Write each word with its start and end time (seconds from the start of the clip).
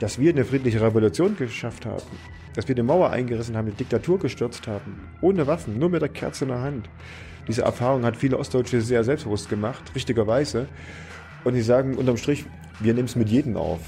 dass 0.00 0.18
wir 0.18 0.30
eine 0.32 0.44
friedliche 0.44 0.80
Revolution 0.80 1.36
geschafft 1.36 1.86
haben, 1.86 2.02
dass 2.54 2.68
wir 2.68 2.74
die 2.74 2.82
Mauer 2.82 3.10
eingerissen 3.10 3.56
haben, 3.56 3.66
die 3.66 3.76
Diktatur 3.76 4.18
gestürzt 4.18 4.66
haben, 4.66 5.08
ohne 5.20 5.46
Waffen, 5.46 5.78
nur 5.78 5.90
mit 5.90 6.02
der 6.02 6.08
Kerze 6.08 6.44
in 6.44 6.50
der 6.50 6.60
Hand. 6.60 6.88
Diese 7.46 7.62
Erfahrung 7.62 8.04
hat 8.04 8.16
viele 8.16 8.38
Ostdeutsche 8.38 8.80
sehr 8.80 9.04
selbstbewusst 9.04 9.48
gemacht, 9.48 9.92
richtigerweise. 9.94 10.68
Und 11.44 11.54
die 11.54 11.62
sagen 11.62 11.96
unterm 11.96 12.16
Strich, 12.16 12.44
wir 12.80 12.94
nehmen 12.94 13.06
es 13.06 13.16
mit 13.16 13.28
jedem 13.28 13.56
auf. 13.56 13.80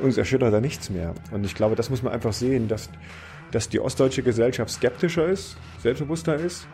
Uns 0.00 0.18
erschüttert 0.18 0.52
da 0.52 0.60
nichts 0.60 0.90
mehr. 0.90 1.14
Und 1.30 1.44
ich 1.44 1.54
glaube, 1.54 1.76
das 1.76 1.88
muss 1.88 2.02
man 2.02 2.12
einfach 2.12 2.32
sehen, 2.32 2.66
dass, 2.68 2.90
dass 3.52 3.68
die 3.68 3.80
ostdeutsche 3.80 4.22
Gesellschaft 4.22 4.70
skeptischer 4.72 5.26
ist, 5.26 5.56
selbstbewusster 5.78 6.34
ist, 6.34 6.66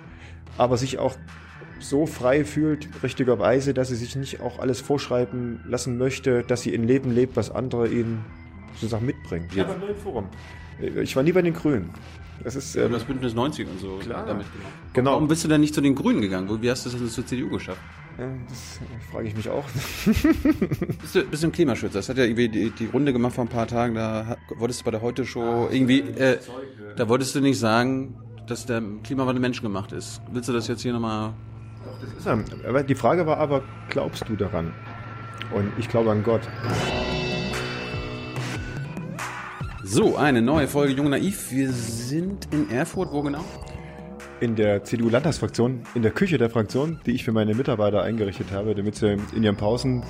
aber 0.56 0.76
sich 0.78 0.98
auch 0.98 1.16
so 1.78 2.06
frei 2.06 2.44
fühlt, 2.44 2.88
richtigerweise, 3.02 3.74
dass 3.74 3.88
sie 3.88 3.96
sich 3.96 4.16
nicht 4.16 4.40
auch 4.40 4.58
alles 4.58 4.80
vorschreiben 4.80 5.60
lassen 5.66 5.98
möchte, 5.98 6.42
dass 6.42 6.62
sie 6.62 6.74
ein 6.74 6.84
Leben 6.84 7.10
lebt, 7.10 7.36
was 7.36 7.50
andere 7.50 7.88
ihnen 7.88 8.24
sozusagen 8.76 9.06
mitbringen. 9.06 9.48
Ja, 9.54 9.64
beim 9.64 9.80
neuen 9.80 9.96
Forum. 9.96 10.26
Ich 11.02 11.16
war 11.16 11.22
nie 11.22 11.32
bei 11.32 11.42
den 11.42 11.54
Grünen. 11.54 11.90
Das 12.44 12.54
ist 12.54 12.76
ähm, 12.76 12.92
das 12.92 13.04
Bündnis 13.04 13.34
90 13.34 13.66
und 13.66 13.80
so 13.80 13.96
klar. 13.96 14.26
damit. 14.26 14.46
Genau. 14.92 15.12
Warum 15.12 15.28
bist 15.28 15.42
du 15.44 15.48
denn 15.48 15.60
nicht 15.60 15.74
zu 15.74 15.80
den 15.80 15.94
Grünen 15.94 16.20
gegangen? 16.20 16.62
Wie 16.62 16.70
hast 16.70 16.84
du 16.84 16.90
das 16.90 16.98
denn 16.98 17.08
zur 17.08 17.26
CDU 17.26 17.48
geschafft? 17.48 17.80
Ja, 18.18 18.28
das 18.48 18.80
frage 19.10 19.28
ich 19.28 19.36
mich 19.36 19.48
auch. 19.48 19.64
bist, 20.04 21.14
du, 21.14 21.24
bist 21.24 21.42
du 21.42 21.48
ein 21.48 21.52
Klimaschützer? 21.52 21.98
Das 21.98 22.08
hat 22.08 22.18
ja 22.18 22.24
irgendwie 22.24 22.48
die, 22.48 22.70
die 22.70 22.86
Runde 22.86 23.12
gemacht 23.12 23.34
vor 23.34 23.44
ein 23.44 23.48
paar 23.48 23.66
Tagen. 23.66 23.94
Da 23.94 24.26
hat, 24.26 24.38
wolltest 24.56 24.80
du 24.80 24.84
bei 24.84 24.90
der 24.90 25.02
Heute-Show 25.02 25.68
irgendwie, 25.70 26.00
äh, 26.00 26.38
da 26.96 27.08
wolltest 27.08 27.34
du 27.34 27.40
nicht 27.40 27.58
sagen, 27.58 28.14
dass 28.46 28.66
der 28.66 28.82
Klimawandel 29.02 29.40
menschengemacht 29.40 29.92
ist. 29.92 30.20
Willst 30.30 30.48
du 30.48 30.52
das 30.52 30.68
jetzt 30.68 30.82
hier 30.82 30.92
nochmal 30.92 31.34
das 32.00 32.12
ist 32.12 32.26
er. 32.26 32.68
Aber 32.68 32.82
die 32.82 32.94
Frage 32.94 33.26
war 33.26 33.38
aber, 33.38 33.62
glaubst 33.88 34.28
du 34.28 34.36
daran? 34.36 34.72
Und 35.54 35.72
ich 35.78 35.88
glaube 35.88 36.10
an 36.10 36.22
Gott. 36.22 36.42
So, 39.88 40.16
eine 40.16 40.42
neue 40.42 40.66
Folge 40.66 40.94
Jung 40.94 41.10
Naiv. 41.10 41.52
Wir 41.52 41.70
sind 41.70 42.52
in 42.52 42.68
Erfurt, 42.70 43.12
wo 43.12 43.22
genau? 43.22 43.44
In 44.40 44.56
der 44.56 44.82
CDU-Landtagsfraktion, 44.82 45.84
in 45.94 46.02
der 46.02 46.10
Küche 46.10 46.38
der 46.38 46.50
Fraktion, 46.50 46.98
die 47.06 47.12
ich 47.12 47.22
für 47.22 47.30
meine 47.30 47.54
Mitarbeiter 47.54 48.02
eingerichtet 48.02 48.50
habe, 48.50 48.74
damit 48.74 48.96
sie 48.96 49.16
in 49.36 49.44
ihren 49.44 49.56
Pausen 49.56 50.04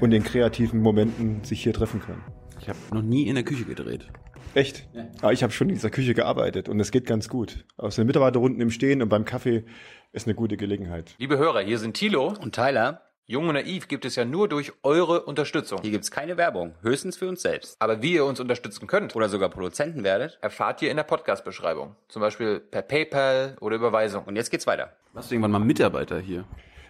und 0.00 0.12
in 0.12 0.24
kreativen 0.24 0.80
Momenten 0.80 1.44
sich 1.44 1.62
hier 1.62 1.74
treffen 1.74 2.00
können. 2.00 2.22
Ich 2.60 2.70
habe 2.70 2.78
noch 2.94 3.02
nie 3.02 3.28
in 3.28 3.34
der 3.34 3.44
Küche 3.44 3.64
gedreht. 3.64 4.08
Echt? 4.54 4.88
Ja. 4.94 5.02
Aber 5.18 5.28
ah, 5.28 5.32
ich 5.32 5.42
habe 5.42 5.52
schon 5.52 5.68
in 5.68 5.74
dieser 5.74 5.90
Küche 5.90 6.14
gearbeitet 6.14 6.70
und 6.70 6.80
es 6.80 6.90
geht 6.90 7.04
ganz 7.04 7.28
gut. 7.28 7.66
Aus 7.76 7.96
den 7.96 8.06
Mitarbeiterrunden 8.06 8.62
im 8.62 8.70
Stehen 8.70 9.02
und 9.02 9.10
beim 9.10 9.26
Kaffee 9.26 9.64
ist 10.12 10.28
eine 10.28 10.34
gute 10.34 10.56
Gelegenheit. 10.56 11.14
Liebe 11.18 11.36
Hörer, 11.36 11.60
hier 11.60 11.78
sind 11.78 11.94
Thilo 11.94 12.32
und 12.40 12.54
Tyler. 12.54 13.02
Jung 13.30 13.46
und 13.46 13.54
Naiv 13.54 13.86
gibt 13.86 14.04
es 14.04 14.16
ja 14.16 14.24
nur 14.24 14.48
durch 14.48 14.72
eure 14.82 15.22
Unterstützung. 15.22 15.78
Hier 15.82 15.92
gibt 15.92 16.02
es 16.02 16.10
keine 16.10 16.36
Werbung, 16.36 16.74
höchstens 16.82 17.16
für 17.16 17.28
uns 17.28 17.42
selbst. 17.42 17.76
Aber 17.78 18.02
wie 18.02 18.14
ihr 18.14 18.24
uns 18.24 18.40
unterstützen 18.40 18.88
könnt 18.88 19.14
oder 19.14 19.28
sogar 19.28 19.50
Produzenten 19.50 20.02
werdet, 20.02 20.40
erfahrt 20.42 20.82
ihr 20.82 20.90
in 20.90 20.96
der 20.96 21.04
Podcast-Beschreibung. 21.04 21.94
Zum 22.08 22.22
Beispiel 22.22 22.58
per 22.58 22.82
PayPal 22.82 23.56
oder 23.60 23.76
Überweisung. 23.76 24.24
Und 24.24 24.34
jetzt 24.34 24.50
geht's 24.50 24.66
weiter. 24.66 24.96
Warst 25.12 25.30
du 25.30 25.36
irgendwann 25.36 25.52
mal 25.52 25.60
Mitarbeiter 25.60 26.18
hier? 26.18 26.44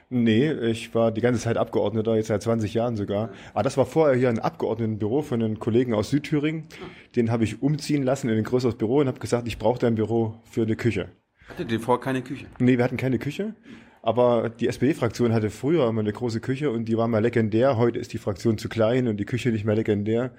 Nee, 0.08 0.50
ich 0.50 0.94
war 0.94 1.12
die 1.12 1.20
ganze 1.20 1.42
Zeit 1.42 1.58
Abgeordneter, 1.58 2.16
jetzt 2.16 2.28
seit 2.28 2.42
20 2.42 2.72
Jahren 2.72 2.96
sogar. 2.96 3.28
Aber 3.52 3.62
das 3.62 3.76
war 3.76 3.84
vorher 3.84 4.16
hier 4.16 4.30
ein 4.30 4.38
Abgeordnetenbüro 4.38 5.20
von 5.20 5.42
einem 5.42 5.58
Kollegen 5.58 5.92
aus 5.92 6.08
Südthüringen. 6.08 6.68
Den 7.16 7.30
habe 7.30 7.44
ich 7.44 7.60
umziehen 7.60 8.02
lassen 8.02 8.30
in 8.30 8.38
ein 8.38 8.44
größeres 8.44 8.76
Büro 8.76 9.00
und 9.00 9.08
habe 9.08 9.20
gesagt, 9.20 9.46
ich 9.46 9.58
brauche 9.58 9.78
dein 9.78 9.94
Büro 9.94 10.40
für 10.50 10.62
eine 10.62 10.76
Küche. 10.76 11.10
Hattet 11.50 11.70
ihr 11.70 11.80
vorher 11.80 12.02
keine 12.02 12.22
Küche? 12.22 12.46
Nee, 12.60 12.78
wir 12.78 12.84
hatten 12.84 12.96
keine 12.96 13.18
Küche. 13.18 13.54
Aber 14.02 14.48
die 14.48 14.68
SPD-Fraktion 14.68 15.32
hatte 15.32 15.50
früher 15.50 15.88
immer 15.88 16.00
eine 16.00 16.12
große 16.12 16.40
Küche 16.40 16.70
und 16.70 16.86
die 16.86 16.96
war 16.96 17.08
mal 17.08 17.20
legendär. 17.20 17.76
Heute 17.76 17.98
ist 17.98 18.12
die 18.12 18.18
Fraktion 18.18 18.56
zu 18.56 18.68
klein 18.68 19.08
und 19.08 19.18
die 19.18 19.26
Küche 19.26 19.50
nicht 19.50 19.64
mehr 19.64 19.76
legendär. 19.76 20.32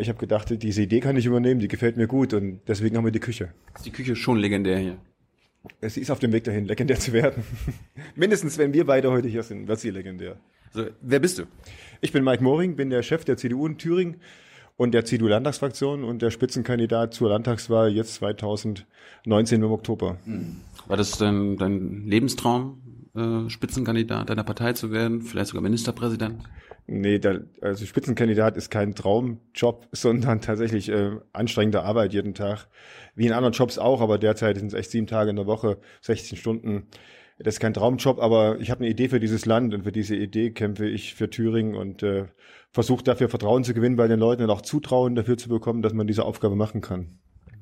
Ich 0.00 0.08
habe 0.08 0.18
gedacht, 0.18 0.50
diese 0.50 0.82
Idee 0.82 1.00
kann 1.00 1.16
ich 1.16 1.26
übernehmen, 1.26 1.60
die 1.60 1.68
gefällt 1.68 1.96
mir 1.96 2.06
gut 2.06 2.32
und 2.32 2.60
deswegen 2.66 2.96
haben 2.96 3.04
wir 3.04 3.12
die 3.12 3.20
Küche. 3.20 3.52
Ist 3.74 3.86
die 3.86 3.92
Küche 3.92 4.16
schon 4.16 4.38
legendär 4.38 4.78
hier? 4.78 4.96
Sie 5.82 6.00
ist 6.00 6.10
auf 6.10 6.18
dem 6.18 6.32
Weg 6.32 6.44
dahin, 6.44 6.64
legendär 6.64 6.98
zu 6.98 7.12
werden. 7.12 7.42
Mindestens, 8.16 8.58
wenn 8.58 8.72
wir 8.72 8.86
beide 8.86 9.10
heute 9.10 9.28
hier 9.28 9.42
sind, 9.42 9.68
wird 9.68 9.80
sie 9.80 9.90
legendär. 9.90 10.36
So, 10.72 10.86
wer 11.00 11.20
bist 11.20 11.38
du? 11.38 11.44
Ich 12.00 12.12
bin 12.12 12.24
Mike 12.24 12.42
Moring, 12.42 12.76
bin 12.76 12.90
der 12.90 13.02
Chef 13.02 13.24
der 13.24 13.36
CDU 13.36 13.66
in 13.66 13.78
Thüringen 13.78 14.16
und 14.76 14.92
der 14.92 15.04
CDU-Landtagsfraktion 15.04 16.04
und 16.04 16.20
der 16.20 16.30
Spitzenkandidat 16.30 17.14
zur 17.14 17.28
Landtagswahl 17.28 17.92
jetzt 17.92 18.14
2019 18.14 19.62
im 19.62 19.70
Oktober. 19.70 20.16
Hm. 20.24 20.56
War 20.86 20.96
das 20.96 21.12
dein, 21.16 21.56
dein 21.56 22.06
Lebenstraum, 22.06 22.82
äh, 23.14 23.48
Spitzenkandidat 23.48 24.30
deiner 24.30 24.44
Partei 24.44 24.72
zu 24.72 24.90
werden, 24.90 25.22
vielleicht 25.22 25.48
sogar 25.48 25.62
Ministerpräsident? 25.62 26.42
Nee, 26.86 27.18
da, 27.18 27.38
also 27.62 27.86
Spitzenkandidat 27.86 28.56
ist 28.56 28.70
kein 28.70 28.94
Traumjob, 28.94 29.88
sondern 29.92 30.40
tatsächlich 30.40 30.88
äh, 30.90 31.12
anstrengende 31.32 31.82
Arbeit 31.82 32.12
jeden 32.12 32.34
Tag. 32.34 32.66
Wie 33.14 33.26
in 33.26 33.32
anderen 33.32 33.54
Jobs 33.54 33.78
auch, 33.78 34.00
aber 34.00 34.18
derzeit 34.18 34.58
sind 34.58 34.68
es 34.68 34.74
echt 34.74 34.90
sieben 34.90 35.06
Tage 35.06 35.30
in 35.30 35.36
der 35.36 35.46
Woche, 35.46 35.78
16 36.02 36.36
Stunden. 36.36 36.88
Das 37.38 37.54
ist 37.54 37.60
kein 37.60 37.74
Traumjob, 37.74 38.20
aber 38.20 38.60
ich 38.60 38.70
habe 38.70 38.80
eine 38.80 38.90
Idee 38.90 39.08
für 39.08 39.18
dieses 39.18 39.44
Land 39.44 39.74
und 39.74 39.82
für 39.82 39.92
diese 39.92 40.14
Idee 40.14 40.50
kämpfe 40.50 40.86
ich 40.86 41.14
für 41.14 41.30
Thüringen 41.30 41.74
und 41.74 42.02
äh, 42.02 42.26
versuche 42.70 43.02
dafür 43.02 43.28
Vertrauen 43.28 43.64
zu 43.64 43.74
gewinnen 43.74 43.96
bei 43.96 44.06
den 44.06 44.20
Leuten 44.20 44.42
und 44.42 44.50
auch 44.50 44.62
Zutrauen 44.62 45.14
dafür 45.14 45.36
zu 45.36 45.48
bekommen, 45.48 45.82
dass 45.82 45.94
man 45.94 46.06
diese 46.06 46.24
Aufgabe 46.24 46.54
machen 46.54 46.80
kann. 46.80 47.18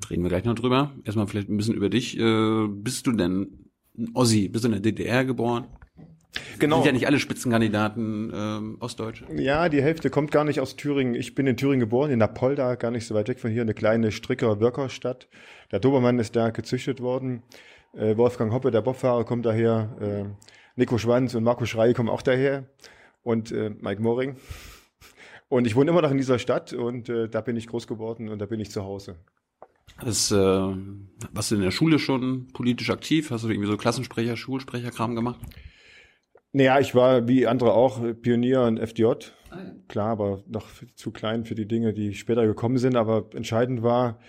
Reden 0.09 0.23
wir 0.23 0.29
gleich 0.29 0.43
noch 0.43 0.55
drüber. 0.55 0.91
Erstmal 1.05 1.27
vielleicht 1.27 1.49
ein 1.49 1.57
bisschen 1.57 1.75
über 1.75 1.89
dich. 1.89 2.19
Äh, 2.19 2.67
bist 2.67 3.07
du 3.07 3.13
denn 3.13 3.69
ein 3.97 4.09
Ossi? 4.13 4.49
Bist 4.49 4.63
du 4.63 4.67
in 4.67 4.73
der 4.73 4.81
DDR 4.81 5.25
geboren? 5.25 5.67
Genau. 6.59 6.77
Sind 6.77 6.85
ja 6.85 6.91
nicht 6.93 7.07
alle 7.07 7.19
Spitzenkandidaten 7.19 8.31
ähm, 8.33 8.77
Ostdeutsche. 8.79 9.25
Ja, 9.35 9.69
die 9.69 9.81
Hälfte 9.81 10.09
kommt 10.09 10.31
gar 10.31 10.43
nicht 10.43 10.59
aus 10.59 10.75
Thüringen. 10.75 11.13
Ich 11.13 11.35
bin 11.35 11.45
in 11.45 11.57
Thüringen 11.57 11.81
geboren, 11.81 12.09
in 12.09 12.19
Napolda, 12.19 12.75
gar 12.75 12.89
nicht 12.89 13.05
so 13.05 13.13
weit 13.13 13.27
weg 13.27 13.39
von 13.39 13.51
hier, 13.51 13.61
eine 13.61 13.75
kleine 13.75 14.11
Stricker-Workerstadt. 14.11 15.27
Der 15.71 15.79
Dobermann 15.79 16.17
ist 16.17 16.35
da 16.35 16.49
gezüchtet 16.49 17.01
worden. 17.01 17.43
Äh, 17.95 18.17
Wolfgang 18.17 18.51
Hoppe, 18.51 18.71
der 18.71 18.81
Bobfahrer, 18.81 19.25
kommt 19.25 19.45
daher. 19.45 19.95
Äh, 20.01 20.45
Nico 20.75 20.97
Schwanz 20.97 21.35
und 21.35 21.43
Marco 21.43 21.65
Schrei 21.65 21.93
kommen 21.93 22.09
auch 22.09 22.23
daher. 22.23 22.65
Und 23.21 23.51
äh, 23.51 23.69
Mike 23.69 24.01
Moring. 24.01 24.35
Und 25.49 25.67
ich 25.67 25.75
wohne 25.75 25.91
immer 25.91 26.01
noch 26.01 26.09
in 26.09 26.17
dieser 26.17 26.39
Stadt 26.39 26.73
und 26.73 27.09
äh, 27.09 27.29
da 27.29 27.41
bin 27.41 27.55
ich 27.55 27.67
groß 27.67 27.85
geworden 27.85 28.29
und 28.29 28.39
da 28.39 28.47
bin 28.47 28.59
ich 28.59 28.71
zu 28.71 28.83
Hause. 28.83 29.17
Das, 30.03 30.31
äh, 30.31 30.35
warst 30.35 31.51
du 31.51 31.55
in 31.55 31.61
der 31.61 31.71
Schule 31.71 31.99
schon 31.99 32.47
politisch 32.53 32.89
aktiv? 32.89 33.31
Hast 33.31 33.43
du 33.43 33.49
irgendwie 33.49 33.69
so 33.69 33.77
Klassensprecher, 33.77 34.35
Schulsprecherkram 34.35 35.15
gemacht? 35.15 35.39
Naja, 36.51 36.79
ich 36.79 36.93
war 36.93 37.27
wie 37.27 37.47
andere 37.47 37.73
auch 37.73 38.01
Pionier 38.21 38.61
und 38.61 38.79
FDJ. 38.79 39.05
Ah. 39.49 39.57
Klar, 39.87 40.09
aber 40.09 40.43
noch 40.47 40.67
zu 40.95 41.11
klein 41.11 41.45
für 41.45 41.55
die 41.55 41.67
Dinge, 41.67 41.93
die 41.93 42.13
später 42.13 42.45
gekommen 42.45 42.77
sind. 42.77 42.95
Aber 42.95 43.29
entscheidend 43.33 43.81
war, 43.81 44.19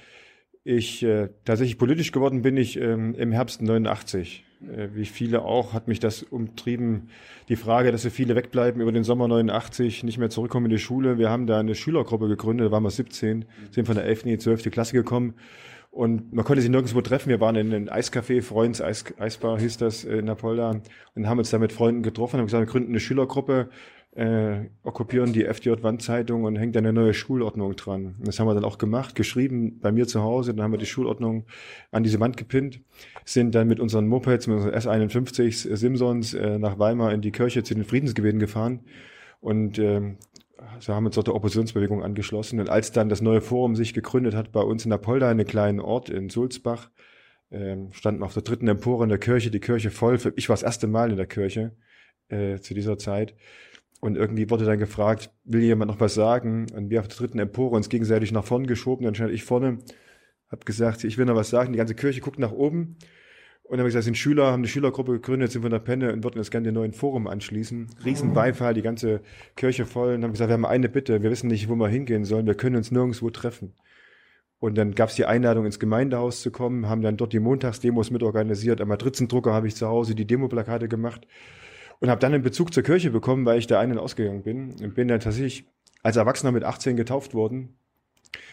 ich 0.62 1.02
äh, 1.02 1.28
tatsächlich 1.44 1.78
politisch 1.78 2.12
geworden 2.12 2.42
bin 2.42 2.56
ich 2.56 2.78
ähm, 2.78 3.14
im 3.14 3.32
Herbst 3.32 3.60
89. 3.60 4.43
Äh, 4.62 4.88
wie 4.94 5.04
viele 5.04 5.42
auch 5.42 5.72
hat 5.72 5.88
mich 5.88 6.00
das 6.00 6.22
umtrieben. 6.22 7.08
Die 7.48 7.56
Frage, 7.56 7.92
dass 7.92 8.02
so 8.02 8.10
viele 8.10 8.34
wegbleiben 8.34 8.80
über 8.80 8.92
den 8.92 9.04
Sommer 9.04 9.28
89, 9.28 10.04
nicht 10.04 10.18
mehr 10.18 10.30
zurückkommen 10.30 10.66
in 10.66 10.72
die 10.72 10.78
Schule. 10.78 11.18
Wir 11.18 11.30
haben 11.30 11.46
da 11.46 11.58
eine 11.58 11.74
Schülergruppe 11.74 12.28
gegründet, 12.28 12.68
da 12.68 12.70
waren 12.70 12.82
wir 12.82 12.90
17, 12.90 13.44
sind 13.70 13.86
von 13.86 13.94
der 13.94 14.04
11. 14.04 14.24
in 14.24 14.30
die 14.30 14.38
12. 14.38 14.70
Klasse 14.70 14.92
gekommen 14.94 15.34
und 15.94 16.32
man 16.32 16.44
konnte 16.44 16.60
sich 16.60 16.70
nirgendwo 16.70 17.00
treffen. 17.02 17.28
Wir 17.28 17.40
waren 17.40 17.54
in 17.54 17.72
einem 17.72 17.88
Eiscafé, 17.88 18.42
Freunds 18.42 18.80
Eis, 18.80 19.04
Eisbar 19.18 19.60
hieß 19.60 19.76
das 19.76 20.04
in 20.04 20.24
Napolda 20.24 20.80
und 21.14 21.28
haben 21.28 21.38
uns 21.38 21.50
da 21.50 21.58
mit 21.58 21.72
Freunden 21.72 22.02
getroffen, 22.02 22.38
haben 22.38 22.46
gesagt, 22.46 22.66
wir 22.66 22.70
gründen 22.70 22.90
eine 22.90 23.00
Schülergruppe, 23.00 23.68
äh, 24.14 24.66
okkupieren 24.84 25.32
die 25.32 25.44
FDJ-Wandzeitung 25.44 26.44
und 26.44 26.56
hängt 26.56 26.76
eine 26.76 26.92
neue 26.92 27.14
Schulordnung 27.14 27.74
dran. 27.74 28.14
Das 28.20 28.38
haben 28.38 28.46
wir 28.46 28.54
dann 28.54 28.64
auch 28.64 28.78
gemacht, 28.78 29.14
geschrieben 29.14 29.80
bei 29.80 29.90
mir 29.90 30.06
zu 30.06 30.22
Hause, 30.22 30.54
dann 30.54 30.62
haben 30.64 30.72
wir 30.72 30.78
die 30.78 30.86
Schulordnung 30.86 31.46
an 31.90 32.04
diese 32.04 32.20
Wand 32.20 32.36
gepinnt, 32.36 32.80
sind 33.24 33.54
dann 33.54 33.66
mit 33.66 33.80
unseren 33.80 34.06
Mopeds, 34.06 34.46
mit 34.46 34.56
unseren 34.56 34.74
S51 34.74 35.74
Simpsons 35.74 36.34
äh, 36.34 36.58
nach 36.58 36.78
Weimar 36.78 37.12
in 37.12 37.22
die 37.22 37.32
Kirche 37.32 37.64
zu 37.64 37.74
den 37.74 37.84
Friedensgebeten 37.84 38.38
gefahren 38.38 38.80
und 39.40 39.78
äh, 39.78 40.14
so 40.78 40.94
haben 40.94 41.06
uns 41.06 41.16
dort 41.16 41.26
der 41.26 41.34
Oppositionsbewegung 41.34 42.02
angeschlossen. 42.02 42.60
Und 42.60 42.70
als 42.70 42.92
dann 42.92 43.08
das 43.08 43.20
neue 43.20 43.40
Forum 43.40 43.76
sich 43.76 43.94
gegründet 43.94 44.34
hat 44.34 44.52
bei 44.52 44.60
uns 44.60 44.86
in 44.86 44.92
Apolda, 44.92 45.28
einem 45.28 45.46
kleinen 45.46 45.80
Ort 45.80 46.08
in 46.08 46.30
Sulzbach, 46.30 46.90
ähm, 47.50 47.92
standen 47.92 48.20
wir 48.20 48.26
auf 48.26 48.34
der 48.34 48.42
dritten 48.42 48.68
Empore 48.68 49.04
in 49.04 49.10
der 49.10 49.18
Kirche, 49.18 49.50
die 49.50 49.60
Kirche 49.60 49.90
voll. 49.90 50.18
Ich 50.36 50.48
war 50.48 50.54
das 50.54 50.62
erste 50.62 50.86
Mal 50.86 51.10
in 51.10 51.16
der 51.16 51.26
Kirche 51.26 51.76
äh, 52.28 52.58
zu 52.58 52.74
dieser 52.74 52.98
Zeit. 52.98 53.34
Und 54.04 54.18
irgendwie 54.18 54.50
wurde 54.50 54.66
dann 54.66 54.78
gefragt, 54.78 55.30
will 55.44 55.62
jemand 55.62 55.90
noch 55.90 55.98
was 55.98 56.12
sagen? 56.12 56.66
Und 56.74 56.90
wir 56.90 57.00
auf 57.00 57.08
der 57.08 57.16
dritten 57.16 57.38
Empore 57.38 57.74
uns 57.74 57.88
gegenseitig 57.88 58.32
nach 58.32 58.44
vorne 58.44 58.66
geschoben. 58.66 59.06
Dann 59.06 59.14
stand 59.14 59.32
ich 59.32 59.44
vorne, 59.44 59.78
habe 60.50 60.62
gesagt, 60.66 61.04
ich 61.04 61.16
will 61.16 61.24
noch 61.24 61.36
was 61.36 61.48
sagen. 61.48 61.72
Die 61.72 61.78
ganze 61.78 61.94
Kirche 61.94 62.20
guckt 62.20 62.38
nach 62.38 62.52
oben. 62.52 62.98
Und 63.62 63.70
dann 63.70 63.78
habe 63.78 63.88
ich 63.88 63.94
gesagt, 63.94 64.04
sind 64.04 64.18
Schüler, 64.18 64.48
haben 64.52 64.60
eine 64.60 64.68
Schülergruppe 64.68 65.12
gegründet, 65.12 65.52
sind 65.52 65.62
von 65.62 65.70
der 65.70 65.78
Penne 65.78 66.12
und 66.12 66.22
würden 66.22 66.36
das 66.36 66.50
gerne 66.50 66.66
den 66.66 66.74
neuen 66.74 66.92
Forum 66.92 67.26
anschließen. 67.26 67.86
Riesen 68.04 68.34
Beifall, 68.34 68.74
die 68.74 68.82
ganze 68.82 69.22
Kirche 69.56 69.86
voll. 69.86 70.08
Und 70.08 70.14
dann 70.16 70.24
haben 70.24 70.32
gesagt, 70.32 70.50
wir 70.50 70.54
haben 70.54 70.66
eine 70.66 70.90
Bitte, 70.90 71.22
wir 71.22 71.30
wissen 71.30 71.46
nicht, 71.46 71.70
wo 71.70 71.74
wir 71.74 71.88
hingehen 71.88 72.26
sollen, 72.26 72.46
wir 72.46 72.56
können 72.56 72.76
uns 72.76 72.90
nirgendwo 72.90 73.30
treffen. 73.30 73.72
Und 74.58 74.76
dann 74.76 74.94
gab 74.94 75.08
es 75.08 75.14
die 75.14 75.24
Einladung, 75.24 75.64
ins 75.64 75.78
Gemeindehaus 75.78 76.42
zu 76.42 76.50
kommen, 76.50 76.90
haben 76.90 77.00
dann 77.00 77.16
dort 77.16 77.32
die 77.32 77.40
Montagsdemos 77.40 78.10
mitorganisiert. 78.10 78.82
Am 78.82 78.88
Matritzendrucker 78.88 79.54
habe 79.54 79.66
ich 79.66 79.76
zu 79.76 79.86
Hause 79.86 80.14
die 80.14 80.26
Demoplakate 80.26 80.88
gemacht 80.88 81.26
und 82.04 82.10
habe 82.10 82.20
dann 82.20 82.34
einen 82.34 82.42
Bezug 82.42 82.72
zur 82.72 82.82
Kirche 82.82 83.10
bekommen, 83.10 83.44
weil 83.44 83.58
ich 83.58 83.66
da 83.66 83.80
einen 83.80 83.98
ausgegangen 83.98 84.42
bin. 84.42 84.74
Und 84.82 84.94
bin 84.94 85.08
dann 85.08 85.20
tatsächlich 85.20 85.64
als 86.02 86.16
Erwachsener 86.16 86.52
mit 86.52 86.64
18 86.64 86.96
getauft 86.96 87.34
worden 87.34 87.76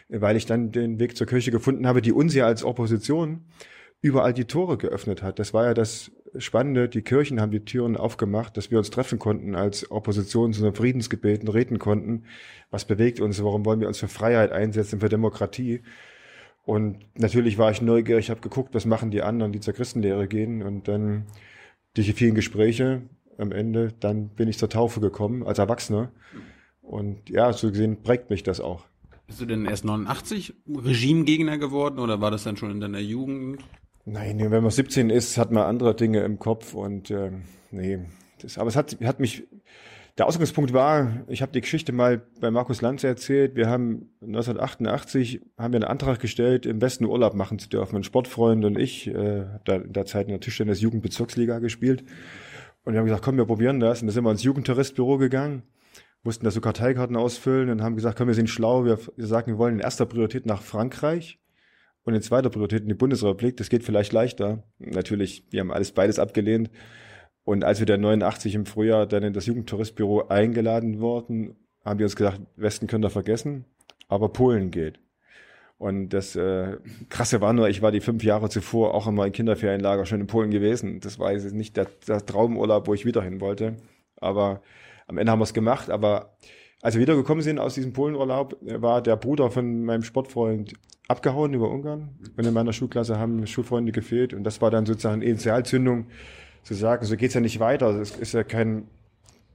weil 0.10 0.36
ich 0.36 0.46
dann 0.46 0.72
den 0.72 1.00
Weg 1.00 1.16
zur 1.16 1.28
Kirche 1.28 1.52
gefunden 1.52 1.88
habe, 1.88 2.02
die 2.02 2.12
uns 2.12 2.36
ja 2.36 2.46
als 2.46 2.64
Opposition 2.64 3.46
überall 4.02 4.34
die 4.34 4.46
Tore 4.46 4.78
geöffnet 4.78 5.22
hat. 5.22 5.40
Das 5.40 5.54
war 5.54 5.66
ja 5.66 5.74
das 5.74 6.12
Spannende. 6.38 6.90
Die 6.90 7.04
Kirchen 7.04 7.40
haben 7.40 7.52
die 7.52 7.66
Türen 7.66 7.96
aufgemacht, 7.98 8.58
dass 8.58 8.72
wir 8.72 8.78
uns 8.78 8.90
treffen 8.90 9.20
konnten 9.20 9.56
als 9.56 9.92
Opposition 9.92 10.54
zu 10.54 10.64
einem 10.64 10.74
Friedensgebeten, 10.74 11.48
reden 11.48 11.78
konnten. 11.78 12.24
Was 12.72 12.86
bewegt 12.86 13.20
uns? 13.20 13.44
Warum 13.44 13.66
wollen 13.66 13.80
wir 13.80 13.88
uns 13.88 14.00
für 14.00 14.08
Freiheit 14.08 14.52
einsetzen, 14.52 15.00
für 15.02 15.10
Demokratie? 15.10 15.84
Und 16.64 17.00
natürlich 17.16 17.58
war 17.58 17.72
ich 17.72 17.82
neugierig, 17.82 18.30
habe 18.30 18.42
geguckt, 18.42 18.74
was 18.74 18.86
machen 18.86 19.12
die 19.12 19.22
anderen, 19.22 19.52
die 19.52 19.60
zur 19.60 19.74
Christenlehre 19.74 20.28
gehen. 20.28 20.64
Und 20.64 20.88
dann 20.88 21.28
durch 21.94 22.08
die 22.08 22.14
vielen 22.14 22.36
Gespräche 22.36 23.04
am 23.38 23.52
Ende, 23.52 23.94
dann 24.00 24.30
bin 24.30 24.48
ich 24.48 24.58
zur 24.58 24.70
Taufe 24.70 25.00
gekommen 25.00 25.46
als 25.46 25.60
Erwachsener. 25.60 26.12
Und 26.82 27.30
ja, 27.30 27.54
so 27.54 27.70
gesehen 27.70 28.04
prägt 28.04 28.30
mich 28.30 28.44
das 28.44 28.60
auch. 28.60 28.86
Bist 29.28 29.40
du 29.40 29.46
denn 29.46 29.66
erst 29.66 29.86
89 29.86 30.54
Regimegegner 30.68 31.58
geworden 31.58 32.00
oder 32.00 32.20
war 32.20 32.32
das 32.32 32.44
dann 32.44 32.58
schon 32.58 32.72
in 32.72 32.82
deiner 32.82 33.00
Jugend? 33.00 33.62
Nein, 34.06 34.40
wenn 34.40 34.64
man 34.64 34.72
17 34.72 35.10
ist, 35.10 35.38
hat 35.38 35.52
man 35.52 35.64
andere 35.64 35.96
Dinge 35.96 36.22
im 36.24 36.40
Kopf 36.40 36.74
und 36.74 37.12
äh, 37.12 37.32
nee. 37.72 38.00
Das, 38.42 38.58
aber 38.58 38.68
es 38.68 38.76
hat, 38.76 38.98
hat 39.04 39.20
mich, 39.20 39.48
der 40.18 40.28
Ausgangspunkt 40.28 40.74
war, 40.74 41.24
ich 41.28 41.42
habe 41.42 41.52
die 41.52 41.62
Geschichte 41.62 41.94
mal 41.94 42.22
bei 42.42 42.52
Markus 42.52 42.82
Lanz 42.82 43.04
erzählt, 43.04 43.56
wir 43.56 43.70
haben 43.70 44.10
1988 44.22 45.42
haben 45.58 45.74
wir 45.74 45.78
einen 45.78 45.90
Antrag 45.90 46.20
gestellt, 46.20 46.66
im 46.66 46.82
Westen 46.82 47.06
Urlaub 47.06 47.36
machen 47.36 47.60
zu 47.60 47.70
dürfen. 47.70 47.96
Ein 47.96 48.04
Sportfreund 48.04 48.66
und 48.66 48.78
ich, 48.78 49.08
äh, 49.08 49.46
da 49.64 49.76
in 49.76 49.94
der 49.94 50.06
Zeit 50.06 50.26
in 50.26 50.32
der 50.32 50.42
Tischtennis 50.42 50.82
Jugendbezirksliga 50.82 51.60
gespielt. 51.60 52.04
Und 52.84 52.94
wir 52.94 53.00
haben 53.00 53.06
gesagt, 53.06 53.24
komm, 53.24 53.38
wir 53.38 53.46
probieren 53.46 53.80
das. 53.80 54.02
Und 54.02 54.08
da 54.08 54.14
sind 54.14 54.24
wir 54.24 54.32
ins 54.32 54.44
Jugendtouristbüro 54.44 55.18
gegangen, 55.18 55.64
mussten 56.24 56.46
da 56.46 56.52
so 56.52 56.62
Karteikarten 56.62 57.16
ausfüllen 57.16 57.70
und 57.70 57.82
haben 57.82 57.96
gesagt, 57.96 58.18
komm, 58.18 58.28
wir 58.28 58.34
sind 58.34 58.50
schlau, 58.50 58.86
wir, 58.86 59.00
wir 59.16 59.28
sagen, 59.28 59.52
wir 59.52 59.58
wollen 59.58 59.76
in 59.76 59.80
erster 59.80 60.06
Priorität 60.06 60.46
nach 60.46 60.62
Frankreich 60.62 61.40
und 62.04 62.14
in 62.14 62.22
zweiter 62.22 62.50
Priorität 62.50 62.84
in 62.84 62.90
die 62.90 62.96
Bundesrepublik. 62.96 63.58
Das 63.58 63.70
geht 63.70 63.84
vielleicht 63.84 64.14
leichter. 64.14 64.64
Natürlich, 64.80 65.46
wir 65.52 65.60
haben 65.60 65.72
alles 65.72 65.92
beides 65.92 66.20
abgelehnt. 66.20 66.70
Und 67.44 67.64
als 67.64 67.80
wir 67.80 67.86
dann 67.86 68.02
89 68.02 68.56
im 68.56 68.66
Frühjahr 68.66 69.08
dann 69.08 69.24
in 69.24 69.34
das 69.34 69.46
Jugendtouristbüro 69.46 70.28
eingeladen 70.28 71.00
wurden, 71.00 71.56
haben 71.84 72.00
wir 72.00 72.06
uns 72.06 72.16
gesagt, 72.16 72.42
Westen 72.56 72.88
könnt 72.88 73.06
ihr 73.06 73.10
vergessen, 73.10 73.66
aber 74.08 74.30
Polen 74.30 74.70
geht. 74.70 75.00
Und 75.82 76.10
das 76.10 76.36
äh, 76.36 76.78
Krasse 77.10 77.42
war 77.42 77.54
nur, 77.54 77.68
ich 77.68 77.82
war 77.82 77.92
die 77.92 78.02
fünf 78.02 78.24
Jahre 78.24 78.50
zuvor 78.50 78.94
auch 78.94 79.08
in 79.08 79.32
Kinderferienlager 79.32 80.06
schon 80.06 80.22
in 80.22 80.28
Polen 80.28 80.52
gewesen. 80.52 81.00
Das 81.00 81.18
war 81.18 81.32
jetzt 81.32 81.56
nicht 81.56 81.76
der, 81.76 81.88
der 82.08 82.24
Traumurlaub, 82.24 82.86
wo 82.86 82.94
ich 82.94 83.04
wieder 83.04 83.24
hin 83.24 83.42
wollte. 83.42 83.78
Aber 84.18 84.62
am 85.08 85.18
Ende 85.18 85.32
haben 85.32 85.40
wir 85.40 85.46
es 85.46 85.56
gemacht. 85.56 85.90
Aber 85.90 86.38
als 86.84 86.94
wir 86.94 87.02
wiedergekommen 87.02 87.42
sind 87.42 87.58
aus 87.58 87.74
diesem 87.74 87.94
Polenurlaub, 87.94 88.58
war 88.62 89.02
der 89.02 89.16
Bruder 89.16 89.50
von 89.50 89.84
meinem 89.84 90.04
Sportfreund 90.04 90.74
abgehauen 91.08 91.52
über 91.56 91.72
Ungarn. 91.72 92.10
Und 92.38 92.46
in 92.46 92.54
meiner 92.54 92.74
Schulklasse 92.74 93.18
haben 93.18 93.48
Schulfreunde 93.48 93.92
gefehlt. 93.92 94.36
Und 94.36 94.44
das 94.44 94.62
war 94.62 94.70
dann 94.70 94.86
sozusagen 94.86 95.24
Initialzündung, 95.24 96.06
zu 96.62 96.76
sagen, 96.76 97.08
so 97.08 97.18
geht's 97.18 97.34
ja 97.34 97.42
nicht 97.42 97.60
weiter. 97.60 98.00
Es 98.00 98.12
ist 98.12 98.36
ja 98.36 98.44
kein, 98.44 98.84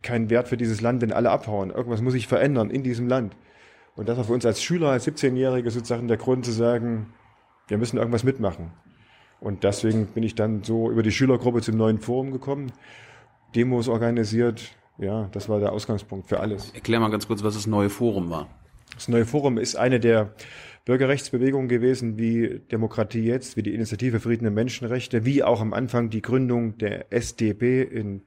kein 0.02 0.28
Wert 0.28 0.48
für 0.48 0.56
dieses 0.56 0.80
Land, 0.80 1.02
wenn 1.02 1.12
alle 1.12 1.30
abhauen. 1.30 1.70
Irgendwas 1.70 2.02
muss 2.02 2.14
sich 2.14 2.26
verändern 2.26 2.68
in 2.68 2.82
diesem 2.82 3.06
Land. 3.06 3.36
Und 3.96 4.08
das 4.08 4.16
war 4.18 4.24
für 4.24 4.32
uns 4.34 4.46
als 4.46 4.62
Schüler, 4.62 4.90
als 4.90 5.06
17-Jährige 5.08 5.70
sozusagen 5.70 6.06
der 6.06 6.18
Grund 6.18 6.44
zu 6.44 6.52
sagen, 6.52 7.14
wir 7.68 7.78
müssen 7.78 7.96
irgendwas 7.96 8.24
mitmachen. 8.24 8.72
Und 9.40 9.64
deswegen 9.64 10.06
bin 10.06 10.22
ich 10.22 10.34
dann 10.34 10.62
so 10.62 10.90
über 10.90 11.02
die 11.02 11.12
Schülergruppe 11.12 11.62
zum 11.62 11.76
neuen 11.76 11.98
Forum 11.98 12.30
gekommen, 12.30 12.72
Demos 13.54 13.88
organisiert. 13.88 14.76
Ja, 14.98 15.28
das 15.32 15.48
war 15.48 15.60
der 15.60 15.72
Ausgangspunkt 15.72 16.28
für 16.28 16.40
alles. 16.40 16.72
Erklär 16.72 17.00
mal 17.00 17.10
ganz 17.10 17.26
kurz, 17.26 17.42
was 17.42 17.54
das 17.54 17.66
neue 17.66 17.90
Forum 17.90 18.30
war. 18.30 18.48
Das 18.94 19.08
neue 19.08 19.26
Forum 19.26 19.58
ist 19.58 19.76
eine 19.76 20.00
der 20.00 20.34
Bürgerrechtsbewegungen 20.84 21.68
gewesen, 21.68 22.18
wie 22.18 22.60
Demokratie 22.70 23.24
jetzt, 23.24 23.56
wie 23.56 23.62
die 23.62 23.74
Initiative 23.74 24.20
Frieden 24.20 24.46
und 24.46 24.54
Menschenrechte, 24.54 25.24
wie 25.24 25.42
auch 25.42 25.60
am 25.60 25.74
Anfang 25.74 26.10
die 26.10 26.22
Gründung 26.22 26.78
der 26.78 27.12
SDP 27.12 27.82
in 27.82 28.22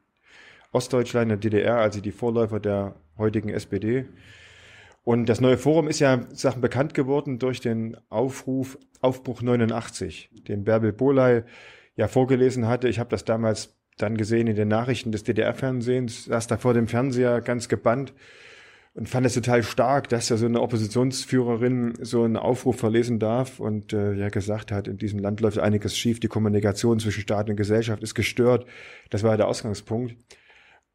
Ostdeutschland, 0.71 1.31
der 1.31 1.37
DDR, 1.37 1.77
also 1.77 2.01
die 2.01 2.11
Vorläufer 2.11 2.59
der 2.59 2.95
heutigen 3.17 3.49
SPD. 3.49 4.05
Und 5.03 5.27
das 5.27 5.41
neue 5.41 5.57
Forum 5.57 5.87
ist 5.87 5.99
ja 5.99 6.27
Sachen 6.33 6.61
bekannt 6.61 6.93
geworden 6.93 7.39
durch 7.39 7.61
den 7.61 7.97
Aufruf 8.09 8.77
Aufbruch 9.01 9.41
89, 9.41 10.29
den 10.47 10.65
Bärbel 10.65 10.91
Boley 10.91 11.43
ja 11.95 12.07
vorgelesen 12.07 12.67
hatte. 12.67 12.89
Ich 12.89 12.99
habe 12.99 13.09
das 13.09 13.25
damals 13.25 13.77
dann 13.97 14.17
gesehen 14.17 14.47
in 14.47 14.55
den 14.55 14.67
Nachrichten 14.67 15.11
des 15.11 15.23
DDR-Fernsehens, 15.23 16.25
saß 16.25 16.47
da 16.47 16.57
vor 16.57 16.73
dem 16.73 16.87
Fernseher 16.87 17.41
ganz 17.41 17.69
gebannt 17.69 18.13
und 18.93 19.07
fand 19.07 19.25
es 19.25 19.33
total 19.33 19.63
stark, 19.63 20.09
dass 20.09 20.29
ja 20.29 20.37
so 20.37 20.45
eine 20.45 20.61
Oppositionsführerin 20.61 21.93
so 22.01 22.23
einen 22.23 22.37
Aufruf 22.37 22.77
verlesen 22.77 23.19
darf 23.19 23.59
und 23.59 23.93
äh, 23.93 24.13
ja 24.13 24.29
gesagt 24.29 24.71
hat, 24.71 24.87
in 24.87 24.97
diesem 24.97 25.19
Land 25.19 25.41
läuft 25.41 25.59
einiges 25.59 25.97
schief, 25.97 26.19
die 26.19 26.27
Kommunikation 26.27 26.99
zwischen 26.99 27.21
Staat 27.21 27.49
und 27.49 27.55
Gesellschaft 27.55 28.03
ist 28.03 28.15
gestört. 28.15 28.65
Das 29.09 29.23
war 29.23 29.31
ja 29.31 29.37
der 29.37 29.47
Ausgangspunkt. 29.47 30.15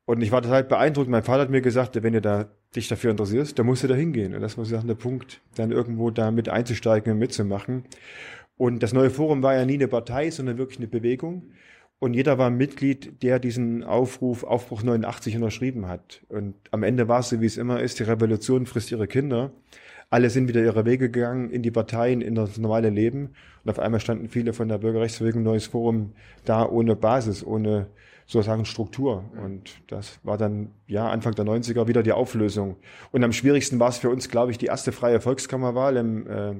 Und 0.06 0.22
ich 0.22 0.32
war 0.32 0.42
total 0.42 0.64
beeindruckt. 0.64 1.08
Mein 1.08 1.22
Vater 1.22 1.42
hat 1.42 1.50
mir 1.50 1.62
gesagt, 1.62 2.02
wenn 2.02 2.12
du 2.12 2.20
da 2.20 2.50
dich 2.76 2.88
dafür 2.88 3.10
interessierst, 3.10 3.58
dann 3.58 3.66
musst 3.66 3.84
du 3.84 3.88
da 3.88 3.94
hingehen. 3.94 4.34
Und 4.34 4.42
das 4.42 4.58
war 4.58 4.64
sozusagen 4.64 4.88
der 4.88 4.94
Punkt, 4.96 5.40
dann 5.56 5.70
irgendwo 5.70 6.10
da 6.10 6.30
mit 6.30 6.48
einzusteigen 6.48 7.12
und 7.12 7.18
mitzumachen. 7.18 7.84
Und 8.56 8.82
das 8.82 8.92
neue 8.92 9.10
Forum 9.10 9.42
war 9.42 9.54
ja 9.54 9.64
nie 9.64 9.74
eine 9.74 9.88
Partei, 9.88 10.30
sondern 10.30 10.58
wirklich 10.58 10.78
eine 10.78 10.88
Bewegung. 10.88 11.50
Und 11.98 12.12
jeder 12.12 12.36
war 12.36 12.50
Mitglied, 12.50 13.22
der 13.22 13.38
diesen 13.38 13.82
Aufruf 13.82 14.44
Aufbruch 14.44 14.82
89 14.82 15.36
unterschrieben 15.36 15.88
hat. 15.88 16.22
Und 16.28 16.54
am 16.70 16.82
Ende 16.82 17.08
war 17.08 17.20
es 17.20 17.30
so, 17.30 17.40
wie 17.40 17.46
es 17.46 17.56
immer 17.56 17.80
ist, 17.80 17.98
die 17.98 18.02
Revolution 18.02 18.66
frisst 18.66 18.92
ihre 18.92 19.06
Kinder. 19.06 19.52
Alle 20.10 20.28
sind 20.28 20.48
wieder 20.48 20.62
ihre 20.62 20.84
Wege 20.84 21.10
gegangen 21.10 21.50
in 21.50 21.62
die 21.62 21.70
Parteien, 21.70 22.20
in 22.20 22.34
das 22.34 22.58
normale 22.58 22.90
Leben. 22.90 23.30
Und 23.64 23.70
auf 23.70 23.78
einmal 23.78 24.00
standen 24.00 24.28
viele 24.28 24.52
von 24.52 24.68
der 24.68 24.78
Bürgerrechtsbewegung 24.78 25.42
Neues 25.42 25.66
Forum 25.66 26.12
da 26.44 26.68
ohne 26.68 26.94
Basis, 26.94 27.44
ohne 27.44 27.86
sozusagen 28.26 28.64
Struktur. 28.64 29.24
Und 29.42 29.70
das 29.88 30.18
war 30.22 30.38
dann, 30.38 30.70
ja, 30.86 31.08
Anfang 31.08 31.34
der 31.34 31.44
90er 31.44 31.86
wieder 31.86 32.02
die 32.02 32.12
Auflösung. 32.12 32.76
Und 33.12 33.24
am 33.24 33.32
schwierigsten 33.32 33.80
war 33.80 33.88
es 33.88 33.98
für 33.98 34.10
uns, 34.10 34.28
glaube 34.28 34.52
ich, 34.52 34.58
die 34.58 34.66
erste 34.66 34.92
freie 34.92 35.20
Volkskammerwahl 35.20 35.96
im 35.96 36.26
äh, 36.26 36.54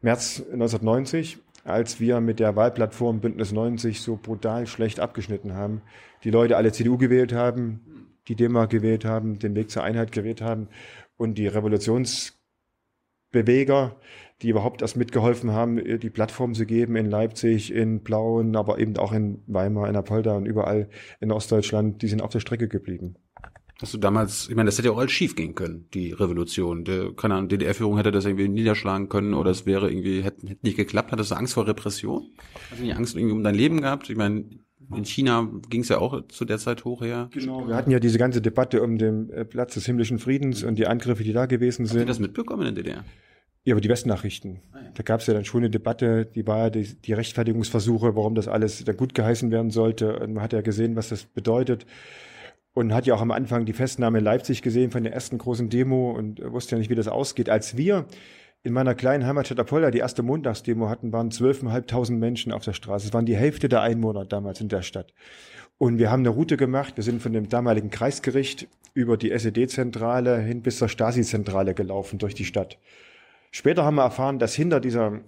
März 0.00 0.42
1990 0.52 1.38
als 1.64 1.98
wir 1.98 2.20
mit 2.20 2.40
der 2.40 2.56
Wahlplattform 2.56 3.20
Bündnis 3.20 3.52
90 3.52 4.02
so 4.02 4.16
brutal 4.16 4.66
schlecht 4.66 5.00
abgeschnitten 5.00 5.54
haben. 5.54 5.80
Die 6.22 6.30
Leute 6.30 6.56
alle 6.56 6.72
CDU 6.72 6.98
gewählt 6.98 7.32
haben, 7.32 8.10
die 8.28 8.36
DEMA 8.36 8.66
gewählt 8.66 9.04
haben, 9.04 9.38
den 9.38 9.54
Weg 9.54 9.70
zur 9.70 9.82
Einheit 9.82 10.12
gewählt 10.12 10.42
haben 10.42 10.68
und 11.16 11.38
die 11.38 11.46
Revolutionsbeweger, 11.46 13.96
die 14.42 14.48
überhaupt 14.48 14.82
erst 14.82 14.96
mitgeholfen 14.96 15.52
haben, 15.52 15.76
die 15.76 16.10
Plattform 16.10 16.54
zu 16.54 16.66
geben 16.66 16.96
in 16.96 17.06
Leipzig, 17.06 17.72
in 17.72 18.02
Plauen, 18.02 18.56
aber 18.56 18.78
eben 18.78 18.96
auch 18.96 19.12
in 19.12 19.42
Weimar, 19.46 19.88
in 19.88 19.96
Apolda 19.96 20.36
und 20.36 20.46
überall 20.46 20.88
in 21.20 21.30
Ostdeutschland, 21.32 22.02
die 22.02 22.08
sind 22.08 22.20
auf 22.20 22.30
der 22.30 22.40
Strecke 22.40 22.68
geblieben. 22.68 23.16
Hast 23.80 23.92
du 23.92 23.98
damals, 23.98 24.48
ich 24.48 24.54
meine, 24.54 24.68
das 24.68 24.78
hätte 24.78 24.88
ja 24.88 24.94
auch 24.94 24.98
alles 24.98 25.12
schief 25.12 25.34
gehen 25.34 25.54
können, 25.54 25.88
die 25.94 26.12
Revolution. 26.12 26.84
Der, 26.84 27.12
keine 27.12 27.34
Ahnung, 27.34 27.48
DDR-Führung 27.48 27.96
hätte 27.96 28.12
das 28.12 28.24
irgendwie 28.24 28.48
niederschlagen 28.48 29.08
können 29.08 29.34
oder 29.34 29.50
es 29.50 29.66
wäre 29.66 29.90
irgendwie, 29.90 30.22
hätte, 30.22 30.46
hätte 30.46 30.64
nicht 30.64 30.76
geklappt. 30.76 31.10
Hattest 31.10 31.32
du 31.32 31.34
Angst 31.34 31.54
vor 31.54 31.66
Repression? 31.66 32.30
Hast 32.70 32.80
du 32.80 32.84
nicht 32.84 32.96
Angst 32.96 33.16
irgendwie 33.16 33.34
um 33.34 33.42
dein 33.42 33.54
Leben 33.54 33.80
gehabt? 33.80 34.08
Ich 34.10 34.16
meine, 34.16 34.44
in 34.94 35.04
China 35.04 35.50
ging 35.70 35.80
es 35.80 35.88
ja 35.88 35.98
auch 35.98 36.26
zu 36.28 36.44
der 36.44 36.58
Zeit 36.58 36.84
hoch 36.84 37.02
her. 37.02 37.28
Genau, 37.32 37.66
wir 37.66 37.74
hatten 37.74 37.90
ja 37.90 37.98
diese 37.98 38.18
ganze 38.18 38.40
Debatte 38.40 38.82
um 38.82 38.96
den 38.96 39.30
äh, 39.30 39.44
Platz 39.44 39.74
des 39.74 39.86
himmlischen 39.86 40.18
Friedens 40.18 40.62
und 40.62 40.76
die 40.76 40.86
Angriffe, 40.86 41.24
die 41.24 41.32
da 41.32 41.46
gewesen 41.46 41.86
sind. 41.86 41.96
Habt 41.96 42.04
ihr 42.04 42.06
das 42.06 42.20
mitbekommen 42.20 42.66
in 42.66 42.74
der 42.74 42.84
DDR? 42.84 43.04
Ja, 43.64 43.74
aber 43.74 43.80
die 43.80 43.88
Westnachrichten. 43.88 44.60
Ah, 44.72 44.78
ja. 44.78 44.90
Da 44.94 45.02
gab 45.02 45.20
es 45.20 45.26
ja 45.26 45.34
dann 45.34 45.44
schon 45.44 45.62
eine 45.62 45.70
Debatte, 45.70 46.26
die 46.26 46.46
war 46.46 46.70
die, 46.70 46.84
die 46.84 47.14
Rechtfertigungsversuche, 47.14 48.14
warum 48.14 48.34
das 48.34 48.46
alles 48.46 48.84
dann 48.84 48.96
gut 48.96 49.14
geheißen 49.14 49.50
werden 49.50 49.70
sollte. 49.70 50.18
Und 50.18 50.34
man 50.34 50.42
hat 50.42 50.52
ja 50.52 50.60
gesehen, 50.60 50.96
was 50.96 51.08
das 51.08 51.24
bedeutet 51.24 51.86
und 52.74 52.92
hat 52.92 53.06
ja 53.06 53.14
auch 53.14 53.22
am 53.22 53.30
Anfang 53.30 53.64
die 53.64 53.72
Festnahme 53.72 54.18
in 54.18 54.24
Leipzig 54.24 54.60
gesehen 54.60 54.90
von 54.90 55.04
der 55.04 55.14
ersten 55.14 55.38
großen 55.38 55.70
Demo 55.70 56.10
und 56.10 56.42
wusste 56.52 56.74
ja 56.74 56.78
nicht, 56.78 56.90
wie 56.90 56.94
das 56.94 57.08
ausgeht. 57.08 57.48
Als 57.48 57.76
wir 57.76 58.06
in 58.64 58.72
meiner 58.72 58.94
kleinen 58.94 59.26
Heimatstadt 59.26 59.60
Apolda 59.60 59.90
die 59.90 59.98
erste 59.98 60.22
Montagsdemo 60.22 60.88
hatten, 60.88 61.12
waren 61.12 61.30
zwölfeinhalbtausend 61.30 62.18
Menschen 62.18 62.52
auf 62.52 62.64
der 62.64 62.72
Straße. 62.72 63.06
Es 63.06 63.14
waren 63.14 63.26
die 63.26 63.36
Hälfte 63.36 63.68
der 63.68 63.82
Einwohner 63.82 64.24
damals 64.24 64.60
in 64.60 64.68
der 64.68 64.82
Stadt. 64.82 65.14
Und 65.78 65.98
wir 65.98 66.10
haben 66.10 66.20
eine 66.20 66.30
Route 66.30 66.56
gemacht. 66.56 66.96
Wir 66.96 67.04
sind 67.04 67.22
von 67.22 67.32
dem 67.32 67.48
damaligen 67.48 67.90
Kreisgericht 67.90 68.68
über 68.92 69.16
die 69.16 69.30
SED-Zentrale 69.30 70.38
hin 70.38 70.62
bis 70.62 70.78
zur 70.78 70.88
Stasi-Zentrale 70.88 71.74
gelaufen 71.74 72.18
durch 72.18 72.34
die 72.34 72.44
Stadt. 72.44 72.78
Später 73.56 73.84
haben 73.84 73.94
wir 73.94 74.02
erfahren, 74.02 74.40
dass 74.40 74.52
hinter 74.52 74.80
dieser 74.80 75.20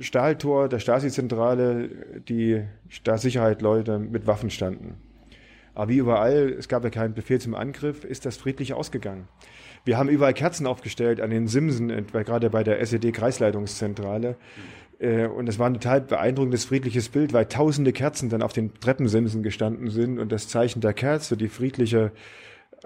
Stahltor 0.00 0.70
der 0.70 0.78
Stasi-Zentrale 0.78 1.90
die 2.26 2.62
Staatssicherheit-Leute 2.88 3.98
mit 3.98 4.26
Waffen 4.26 4.48
standen. 4.48 4.94
Aber 5.74 5.90
wie 5.90 5.98
überall, 5.98 6.48
es 6.58 6.68
gab 6.68 6.82
ja 6.84 6.88
keinen 6.88 7.12
Befehl 7.12 7.42
zum 7.42 7.54
Angriff, 7.54 8.02
ist 8.02 8.24
das 8.24 8.38
friedlich 8.38 8.72
ausgegangen. 8.72 9.28
Wir 9.84 9.98
haben 9.98 10.08
überall 10.08 10.32
Kerzen 10.32 10.66
aufgestellt 10.66 11.20
an 11.20 11.28
den 11.28 11.46
Simsen, 11.46 12.06
gerade 12.06 12.48
bei 12.48 12.64
der 12.64 12.80
SED-Kreisleitungszentrale. 12.80 14.36
Äh, 14.98 15.26
und 15.26 15.46
es 15.46 15.58
war 15.58 15.66
ein 15.66 15.74
total 15.74 16.00
beeindruckendes 16.00 16.64
friedliches 16.64 17.10
Bild, 17.10 17.34
weil 17.34 17.44
tausende 17.44 17.92
Kerzen 17.92 18.30
dann 18.30 18.40
auf 18.40 18.54
den 18.54 18.72
Treppensimsen 18.72 19.42
gestanden 19.42 19.90
sind 19.90 20.18
und 20.18 20.32
das 20.32 20.48
Zeichen 20.48 20.80
der 20.80 20.94
Kerze, 20.94 21.36
die 21.36 21.48
friedliche 21.48 22.12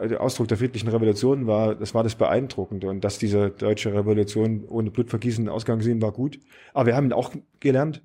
der 0.00 0.20
Ausdruck 0.20 0.48
der 0.48 0.58
friedlichen 0.58 0.88
Revolution 0.88 1.46
war, 1.46 1.74
das 1.74 1.94
war 1.94 2.02
das 2.02 2.14
Beeindruckende. 2.14 2.88
Und 2.88 3.02
dass 3.02 3.18
diese 3.18 3.50
deutsche 3.50 3.92
Revolution 3.92 4.64
ohne 4.68 4.90
Blutvergießen 4.90 5.48
Ausgang 5.48 5.80
sehen, 5.80 6.00
war 6.00 6.12
gut. 6.12 6.38
Aber 6.74 6.86
wir 6.86 6.96
haben 6.96 7.12
auch 7.12 7.32
gelernt, 7.60 8.02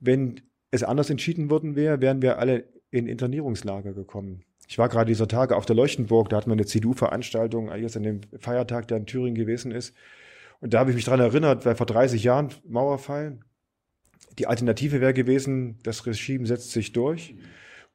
wenn 0.00 0.40
es 0.70 0.82
anders 0.82 1.10
entschieden 1.10 1.50
worden 1.50 1.76
wäre, 1.76 2.00
wären 2.00 2.22
wir 2.22 2.38
alle 2.38 2.64
in 2.90 3.06
Internierungslager 3.06 3.92
gekommen. 3.92 4.44
Ich 4.68 4.78
war 4.78 4.88
gerade 4.88 5.08
dieser 5.08 5.28
Tage 5.28 5.56
auf 5.56 5.66
der 5.66 5.76
Leuchtenburg, 5.76 6.28
da 6.28 6.36
hat 6.36 6.46
man 6.46 6.58
eine 6.58 6.66
CDU-Veranstaltung, 6.66 7.74
jetzt 7.76 7.96
an 7.96 8.02
dem 8.02 8.20
Feiertag, 8.38 8.86
der 8.88 8.98
in 8.98 9.06
Thüringen 9.06 9.34
gewesen 9.34 9.72
ist. 9.72 9.94
Und 10.60 10.74
da 10.74 10.80
habe 10.80 10.90
ich 10.90 10.96
mich 10.96 11.06
dran 11.06 11.20
erinnert, 11.20 11.64
weil 11.64 11.74
vor 11.74 11.86
30 11.86 12.22
Jahren 12.22 12.50
Mauerfall, 12.66 13.38
die 14.38 14.46
Alternative 14.46 15.00
wäre 15.00 15.14
gewesen, 15.14 15.78
das 15.84 16.04
Regime 16.06 16.46
setzt 16.46 16.72
sich 16.72 16.92
durch. 16.92 17.34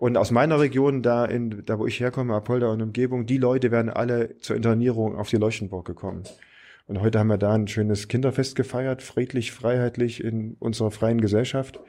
Und 0.04 0.18
aus 0.18 0.32
meiner 0.32 0.60
Region, 0.60 1.02
da, 1.02 1.24
in, 1.24 1.64
da 1.66 1.80
wo 1.80 1.88
ich 1.88 2.02
herkomme, 2.02 2.36
Apolda 2.36 2.68
und 2.68 2.82
Umgebung, 2.82 3.26
die 3.26 3.38
Leute 3.38 3.72
wären 3.72 3.90
alle 3.90 4.38
zur 4.40 4.58
Internierung 4.58 5.16
auf 5.16 5.30
die 5.30 5.38
Leuchtenburg 5.38 5.86
gekommen. 5.86 6.24
Und 6.88 7.00
heute 7.00 7.20
haben 7.20 7.30
wir 7.30 7.38
da 7.38 7.54
ein 7.54 7.70
schönes 7.70 8.10
Kinderfest 8.10 8.58
gefeiert, 8.58 9.02
friedlich, 9.02 9.54
freiheitlich 9.54 10.22
in 10.22 10.58
unserer 10.60 10.92
freien 10.92 11.22
Gesellschaft. 11.22 11.80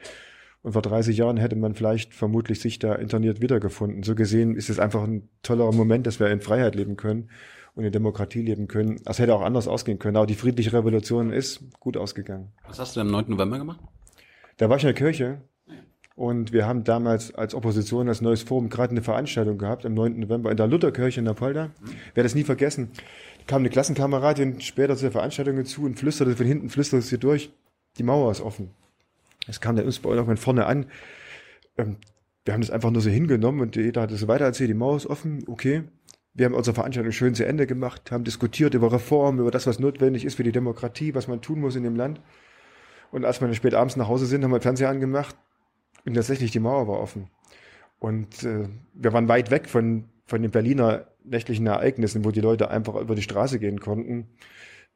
Und 0.61 0.71
vor 0.71 0.81
30 0.81 1.17
Jahren 1.17 1.35
hätte 1.35 1.57
man 1.57 1.75
vielleicht 1.75 2.13
vermutlich 2.13 2.61
sich 2.61 2.79
da 2.79 2.95
interniert 2.95 3.41
wiedergefunden. 3.41 4.03
So 4.03 4.15
gesehen 4.15 4.55
ist 4.55 4.69
es 4.69 4.79
einfach 4.79 5.03
ein 5.03 5.27
toller 5.43 5.69
Moment, 5.73 6.07
dass 6.07 6.21
wir 6.21 6.29
in 6.29 6.39
Freiheit 6.39 6.75
leben 6.75 6.95
können 6.95 7.29
und 7.73 7.83
in 7.83 7.91
Demokratie 7.91 8.43
leben 8.43 8.69
können. 8.69 9.01
Das 9.03 9.19
hätte 9.19 9.35
auch 9.35 9.41
anders 9.41 9.67
ausgehen 9.67 9.99
können. 9.99 10.15
Aber 10.15 10.25
die 10.25 10.35
friedliche 10.35 10.71
Revolution 10.71 11.33
ist 11.33 11.65
gut 11.81 11.97
ausgegangen. 11.97 12.53
Was 12.65 12.79
hast 12.79 12.95
du 12.95 13.01
am 13.01 13.11
9. 13.11 13.25
November 13.31 13.57
gemacht? 13.57 13.81
Da 14.55 14.69
war 14.69 14.77
ich 14.77 14.83
in 14.83 14.87
der 14.87 14.93
Kirche 14.93 15.41
und 16.15 16.53
wir 16.53 16.65
haben 16.65 16.85
damals 16.85 17.35
als 17.35 17.53
Opposition, 17.53 18.07
als 18.07 18.21
neues 18.21 18.41
Forum, 18.41 18.69
gerade 18.69 18.91
eine 18.91 19.01
Veranstaltung 19.01 19.57
gehabt 19.57 19.85
am 19.85 19.93
9. 19.93 20.17
November 20.19 20.49
in 20.49 20.55
der 20.55 20.67
Lutherkirche 20.67 21.19
in 21.19 21.25
Napolda. 21.25 21.67
Mhm. 21.67 21.89
Werde 22.13 22.23
das 22.23 22.35
nie 22.35 22.45
vergessen. 22.45 22.89
Kam 23.47 23.61
eine 23.61 23.69
Klassenkameradin 23.69 24.61
später 24.61 24.95
zu 24.95 25.03
der 25.03 25.11
Veranstaltung 25.11 25.57
hinzu 25.57 25.83
und 25.83 25.99
flüsterte 25.99 26.35
von 26.35 26.45
hinten, 26.45 26.69
flüsterte 26.69 27.05
sie 27.05 27.17
durch, 27.17 27.51
die 27.97 28.03
Mauer 28.03 28.31
ist 28.31 28.39
offen. 28.39 28.71
Es 29.47 29.59
kam 29.59 29.75
der 29.75 29.85
uns 29.85 29.99
bei 29.99 30.09
irgendwann 30.09 30.37
vorne 30.37 30.65
an. 30.65 30.85
Ähm, 31.77 31.97
wir 32.45 32.53
haben 32.53 32.61
das 32.61 32.71
einfach 32.71 32.91
nur 32.91 33.01
so 33.01 33.09
hingenommen 33.09 33.59
und 33.59 33.75
jeder 33.75 34.03
hat 34.03 34.11
es 34.11 34.21
so 34.21 34.27
weiter 34.29 34.45
erzählt, 34.45 34.69
die 34.69 34.73
Mauer 34.73 34.95
ist 34.95 35.07
offen, 35.07 35.43
okay. 35.47 35.83
Wir 36.33 36.45
haben 36.45 36.53
unsere 36.53 36.75
Veranstaltung 36.75 37.11
schön 37.11 37.35
zu 37.35 37.45
Ende 37.45 37.67
gemacht, 37.67 38.11
haben 38.11 38.23
diskutiert 38.23 38.73
über 38.73 38.91
Reformen, 38.91 39.39
über 39.39 39.51
das, 39.51 39.67
was 39.67 39.79
notwendig 39.79 40.25
ist 40.25 40.35
für 40.35 40.43
die 40.43 40.51
Demokratie, 40.51 41.13
was 41.13 41.27
man 41.27 41.41
tun 41.41 41.59
muss 41.59 41.75
in 41.75 41.83
dem 41.83 41.95
Land. 41.95 42.21
Und 43.11 43.25
als 43.25 43.41
wir 43.41 43.47
dann 43.47 43.55
spät 43.55 43.73
abends 43.73 43.95
nach 43.95 44.07
Hause 44.07 44.25
sind, 44.25 44.43
haben 44.43 44.51
wir 44.51 44.59
Fernseher 44.59 44.89
angemacht 44.89 45.35
und 46.05 46.13
tatsächlich 46.13 46.51
die 46.51 46.59
Mauer 46.59 46.87
war 46.87 46.99
offen. 46.99 47.29
Und 47.99 48.43
äh, 48.43 48.67
wir 48.93 49.13
waren 49.13 49.27
weit 49.27 49.51
weg 49.51 49.67
von, 49.69 50.05
von 50.25 50.41
den 50.41 50.51
Berliner 50.51 51.07
nächtlichen 51.23 51.65
Ereignissen, 51.65 52.23
wo 52.23 52.31
die 52.31 52.41
Leute 52.41 52.69
einfach 52.69 52.95
über 52.95 53.15
die 53.15 53.21
Straße 53.21 53.59
gehen 53.59 53.79
konnten. 53.79 54.27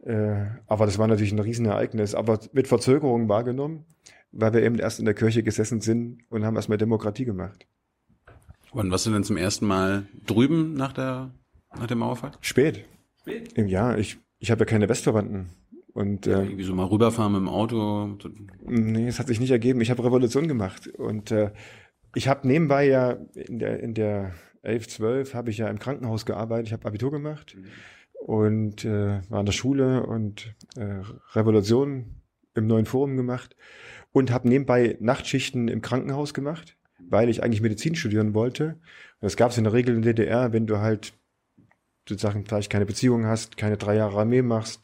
Äh, 0.04 0.46
aber 0.68 0.86
das 0.86 0.98
war 0.98 1.08
natürlich 1.08 1.32
ein 1.32 1.40
Riesenereignis, 1.40 2.16
aber 2.16 2.40
mit 2.54 2.68
Verzögerung 2.68 3.28
wahrgenommen, 3.28 3.86
weil 4.32 4.54
wir 4.54 4.64
eben 4.64 4.78
erst 4.80 5.00
in 5.00 5.06
der 5.06 5.14
Kirche 5.14 5.44
gesessen 5.44 5.82
sind 5.82 6.20
und 6.30 6.46
haben 6.46 6.56
erstmal 6.56 6.78
Demokratie 6.78 7.26
gemacht. 7.26 7.68
Und 8.72 8.92
was 8.92 9.04
sind 9.04 9.14
denn 9.14 9.24
zum 9.24 9.38
ersten 9.38 9.66
Mal 9.66 10.08
drüben 10.26 10.74
nach 10.74 10.94
der, 10.94 11.32
nach 11.76 11.88
dem 11.88 12.00
Mauerfall? 12.00 12.32
Spät. 12.42 12.86
Spät? 13.22 13.54
Im 13.54 13.68
Jahr. 13.68 13.98
Ich, 13.98 14.20
ich 14.38 14.52
habe 14.52 14.60
ja 14.60 14.66
keine 14.66 14.88
Westverwandten. 14.88 15.50
Und, 15.94 16.28
äh, 16.28 16.44
irgendwie 16.44 16.64
so 16.64 16.76
mal 16.76 16.86
rüberfahren 16.86 17.34
mit 17.34 17.42
dem 17.42 17.50
Auto? 17.50 18.18
Nee, 18.62 19.08
es 19.08 19.20
hat 19.20 19.28
sich 19.28 19.40
nicht 19.40 19.52
ergeben. 19.52 19.82
Ich 19.82 19.90
habe 19.90 20.04
Revolution 20.04 20.48
gemacht. 20.48 20.88
Und 20.88 21.32
äh, 21.32 21.52
ich 22.16 22.28
habe 22.28 22.48
nebenbei 22.48 22.88
ja 22.88 23.18
in 23.34 23.60
der, 23.60 23.80
in 23.82 23.94
der 23.94 24.34
11, 24.62 24.88
12 24.88 25.34
habe 25.34 25.50
ich 25.50 25.58
ja 25.58 25.68
im 25.68 25.80
Krankenhaus 25.80 26.26
gearbeitet. 26.26 26.68
Ich 26.68 26.74
habe 26.74 26.86
Abitur 26.86 27.12
gemacht 27.12 27.58
und 28.26 28.86
äh, 28.86 29.22
war 29.30 29.40
in 29.40 29.46
der 29.46 29.54
Schule 29.54 30.06
und 30.06 30.54
äh, 30.76 31.02
Revolution 31.34 32.22
im 32.56 32.68
neuen 32.68 32.86
Forum 32.86 33.16
gemacht 33.16 33.56
und 34.12 34.32
habe 34.32 34.50
nebenbei 34.50 34.98
Nachtschichten 35.00 35.68
im 35.68 35.82
Krankenhaus 35.82 36.34
gemacht, 36.34 36.78
weil 37.00 37.30
ich 37.30 37.44
eigentlich 37.44 37.62
Medizin 37.62 37.96
studieren 37.96 38.34
wollte. 38.34 38.80
Und 39.22 39.26
das 39.26 39.38
gab 39.38 39.52
es 39.52 39.58
in 39.58 39.64
der 39.64 39.74
Regel 39.74 39.96
in 39.96 40.02
der 40.02 40.14
DDR, 40.14 40.52
wenn 40.52 40.68
du 40.68 40.80
halt 40.80 41.14
sozusagen 42.08 42.46
vielleicht 42.46 42.72
keine 42.72 42.86
Beziehung 42.86 43.26
hast, 43.26 43.58
keine 43.58 43.78
drei 43.78 43.96
Jahre 43.96 44.20
Armee 44.20 44.42
machst, 44.42 44.82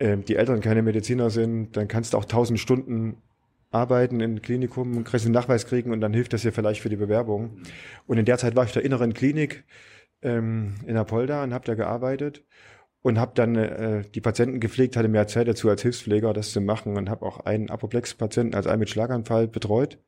äh, 0.00 0.16
die 0.16 0.36
Eltern 0.36 0.60
keine 0.60 0.82
Mediziner 0.82 1.30
sind, 1.30 1.76
dann 1.76 1.86
kannst 1.86 2.12
du 2.12 2.18
auch 2.18 2.24
tausend 2.24 2.58
Stunden 2.58 3.16
arbeiten 3.70 4.20
im 4.20 4.42
Klinikum 4.42 5.04
kriegst 5.04 5.26
einen 5.26 5.34
Nachweis 5.34 5.66
kriegen 5.66 5.92
und 5.92 6.00
dann 6.00 6.12
hilft 6.12 6.32
das 6.32 6.42
dir 6.42 6.52
vielleicht 6.52 6.80
für 6.80 6.88
die 6.88 6.96
Bewerbung. 6.96 7.58
Und 8.06 8.18
in 8.18 8.24
der 8.24 8.36
Zeit 8.38 8.56
war 8.56 8.64
ich 8.64 8.72
der 8.72 8.84
inneren 8.84 9.14
Klinik 9.14 9.64
ähm, 10.22 10.74
in 10.86 10.96
Apolda 10.96 11.44
und 11.44 11.54
habe 11.54 11.64
da 11.66 11.74
gearbeitet 11.74 12.44
und 13.02 13.18
habe 13.18 13.32
dann 13.34 13.54
äh, 13.54 14.02
die 14.14 14.20
Patienten 14.20 14.60
gepflegt, 14.60 14.96
hatte 14.96 15.08
mehr 15.08 15.26
Zeit 15.26 15.48
dazu 15.48 15.68
als 15.68 15.82
Hilfspfleger, 15.82 16.32
das 16.32 16.50
zu 16.50 16.60
machen 16.60 16.96
und 16.96 17.08
habe 17.08 17.24
auch 17.24 17.40
einen 17.40 17.70
Apoplex-Patienten, 17.70 18.54
also 18.54 18.68
einen 18.70 18.80
mit 18.80 18.90
Schlaganfall 18.90 19.48
betreut. 19.48 19.98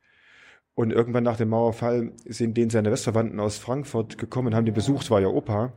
Und 0.75 0.91
irgendwann 0.91 1.25
nach 1.25 1.37
dem 1.37 1.51
Mauerfall 1.51 2.13
sind 2.25 2.57
denen 2.57 2.71
seine 2.71 2.91
Westverwandten 2.91 3.39
aus 3.41 3.59
Frankfurt 3.59 4.17
gekommen, 4.17 4.55
haben 4.55 4.65
den 4.65 4.75
besucht, 4.75 5.11
war 5.11 5.21
ja 5.21 5.29
Opa. 5.29 5.75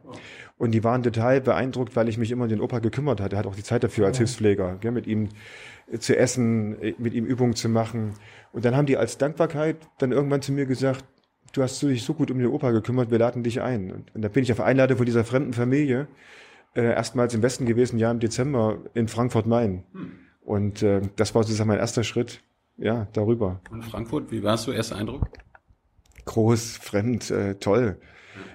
Und 0.58 0.72
die 0.72 0.86
waren 0.86 1.04
total 1.04 1.42
beeindruckt, 1.42 1.98
weil 1.98 2.08
ich 2.08 2.18
mich 2.18 2.32
immer 2.32 2.44
um 2.44 2.50
den 2.50 2.62
Opa 2.62 2.80
gekümmert 2.80 3.20
hatte. 3.20 3.36
Er 3.36 3.40
hat 3.40 3.46
auch 3.46 3.56
die 3.56 3.64
Zeit 3.64 3.84
dafür 3.84 4.06
als 4.06 4.18
Hilfspfleger, 4.18 4.78
gell, 4.80 4.92
mit 4.92 5.06
ihm 5.06 5.30
zu 6.00 6.18
essen, 6.18 6.78
mit 6.98 7.14
ihm 7.14 7.25
Übungen 7.25 7.56
zu 7.56 7.68
machen. 7.68 8.14
Und 8.54 8.64
dann 8.64 8.75
haben 8.75 8.86
die 8.86 8.96
als 8.96 9.18
Dankbarkeit 9.18 9.75
dann 9.98 10.14
irgendwann 10.14 10.42
zu 10.42 10.54
mir 10.54 10.66
gesagt, 10.66 11.04
du 11.52 11.62
hast 11.62 11.82
dich 11.82 12.04
so 12.04 12.14
gut 12.14 12.32
um 12.32 12.40
den 12.40 12.48
Opa 12.48 12.72
gekümmert, 12.72 13.12
wir 13.12 13.20
laden 13.20 13.44
dich 13.44 13.62
ein. 13.62 13.92
Und, 13.92 14.16
und 14.16 14.22
dann 14.22 14.32
bin 14.32 14.44
ich 14.44 14.52
auf 14.54 14.62
Einladung 14.62 14.98
von 14.98 15.06
dieser 15.06 15.25
fremden 15.25 15.52
Familie 15.52 16.08
äh, 16.74 16.84
erstmals 16.84 17.34
im 17.34 17.42
Westen 17.42 17.66
gewesen, 17.66 18.00
ja 18.00 18.12
im 18.12 18.20
Dezember 18.20 18.80
in 18.94 19.10
Frankfurt-Main. 19.10 19.84
Hm. 19.92 20.12
Und 20.42 20.84
äh, 20.84 21.02
das 21.18 21.36
war 21.36 21.44
sozusagen 21.44 21.68
mein 21.68 21.80
erster 21.80 22.04
Schritt 22.04 22.42
ja, 22.77 23.08
darüber. 23.13 23.62
Und 23.72 23.84
Frankfurt, 23.84 24.32
wie 24.32 24.44
warst 24.44 24.67
du 24.67 24.72
erster 24.72 24.98
Eindruck? 24.98 25.29
Groß, 26.25 26.77
fremd, 26.77 27.29
äh, 27.32 27.55
toll. 27.55 27.98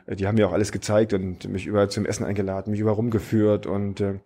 Äh, 0.07 0.17
die 0.17 0.27
haben 0.27 0.37
mir 0.37 0.49
auch 0.49 0.53
alles 0.53 0.73
gezeigt 0.73 1.12
und 1.15 1.49
mich 1.49 1.67
überall 1.67 1.91
zum 1.91 2.05
Essen 2.07 2.25
eingeladen, 2.25 2.71
mich 2.71 2.81
überall 2.81 2.97
rumgeführt 2.97 3.67
und 3.67 4.00
äh, 4.00 4.21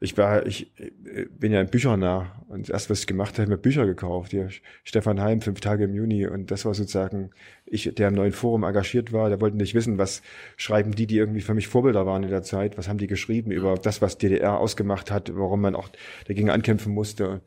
ich 0.00 0.18
war, 0.18 0.46
ich 0.46 0.72
äh, 0.80 1.26
bin 1.30 1.52
ja 1.52 1.60
ein 1.60 1.70
Büchernah 1.70 2.44
und 2.48 2.68
erst 2.70 2.90
was 2.90 3.00
ich 3.00 3.06
gemacht 3.06 3.38
habe, 3.38 3.48
mir 3.48 3.56
Bücher 3.56 3.86
gekauft. 3.86 4.32
Hier 4.32 4.48
Stefan 4.82 5.20
Heim, 5.20 5.40
fünf 5.40 5.60
Tage 5.60 5.84
im 5.84 5.94
Juni 5.94 6.26
und 6.26 6.50
das 6.50 6.64
war 6.64 6.74
sozusagen 6.74 7.30
ich, 7.64 7.94
der 7.94 8.08
im 8.08 8.14
neuen 8.14 8.32
Forum 8.32 8.64
engagiert 8.64 9.12
war. 9.12 9.28
Der 9.28 9.40
wollte 9.40 9.56
nicht 9.56 9.74
wissen, 9.74 9.98
was 9.98 10.22
schreiben 10.56 10.92
die, 10.92 11.06
die 11.06 11.18
irgendwie 11.18 11.40
für 11.40 11.54
mich 11.54 11.68
Vorbilder 11.68 12.04
waren 12.04 12.24
in 12.24 12.30
der 12.30 12.42
Zeit, 12.42 12.76
was 12.76 12.88
haben 12.88 12.98
die 12.98 13.06
geschrieben 13.06 13.52
über 13.52 13.76
das, 13.76 14.02
was 14.02 14.18
DDR 14.18 14.58
ausgemacht 14.58 15.10
hat, 15.12 15.34
warum 15.36 15.60
man 15.60 15.76
auch 15.76 15.88
dagegen 16.26 16.50
ankämpfen 16.50 16.92
musste 16.92 17.40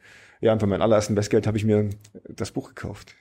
ja, 0.46 0.54
und 0.54 0.60
von 0.60 0.70
meinem 0.70 0.84
allerersten 0.84 1.16
Bestgeld 1.16 1.48
habe 1.48 1.58
ich 1.58 1.66
mir 1.66 1.90
das 2.30 2.52
Buch 2.52 2.70
gekauft. 2.70 3.16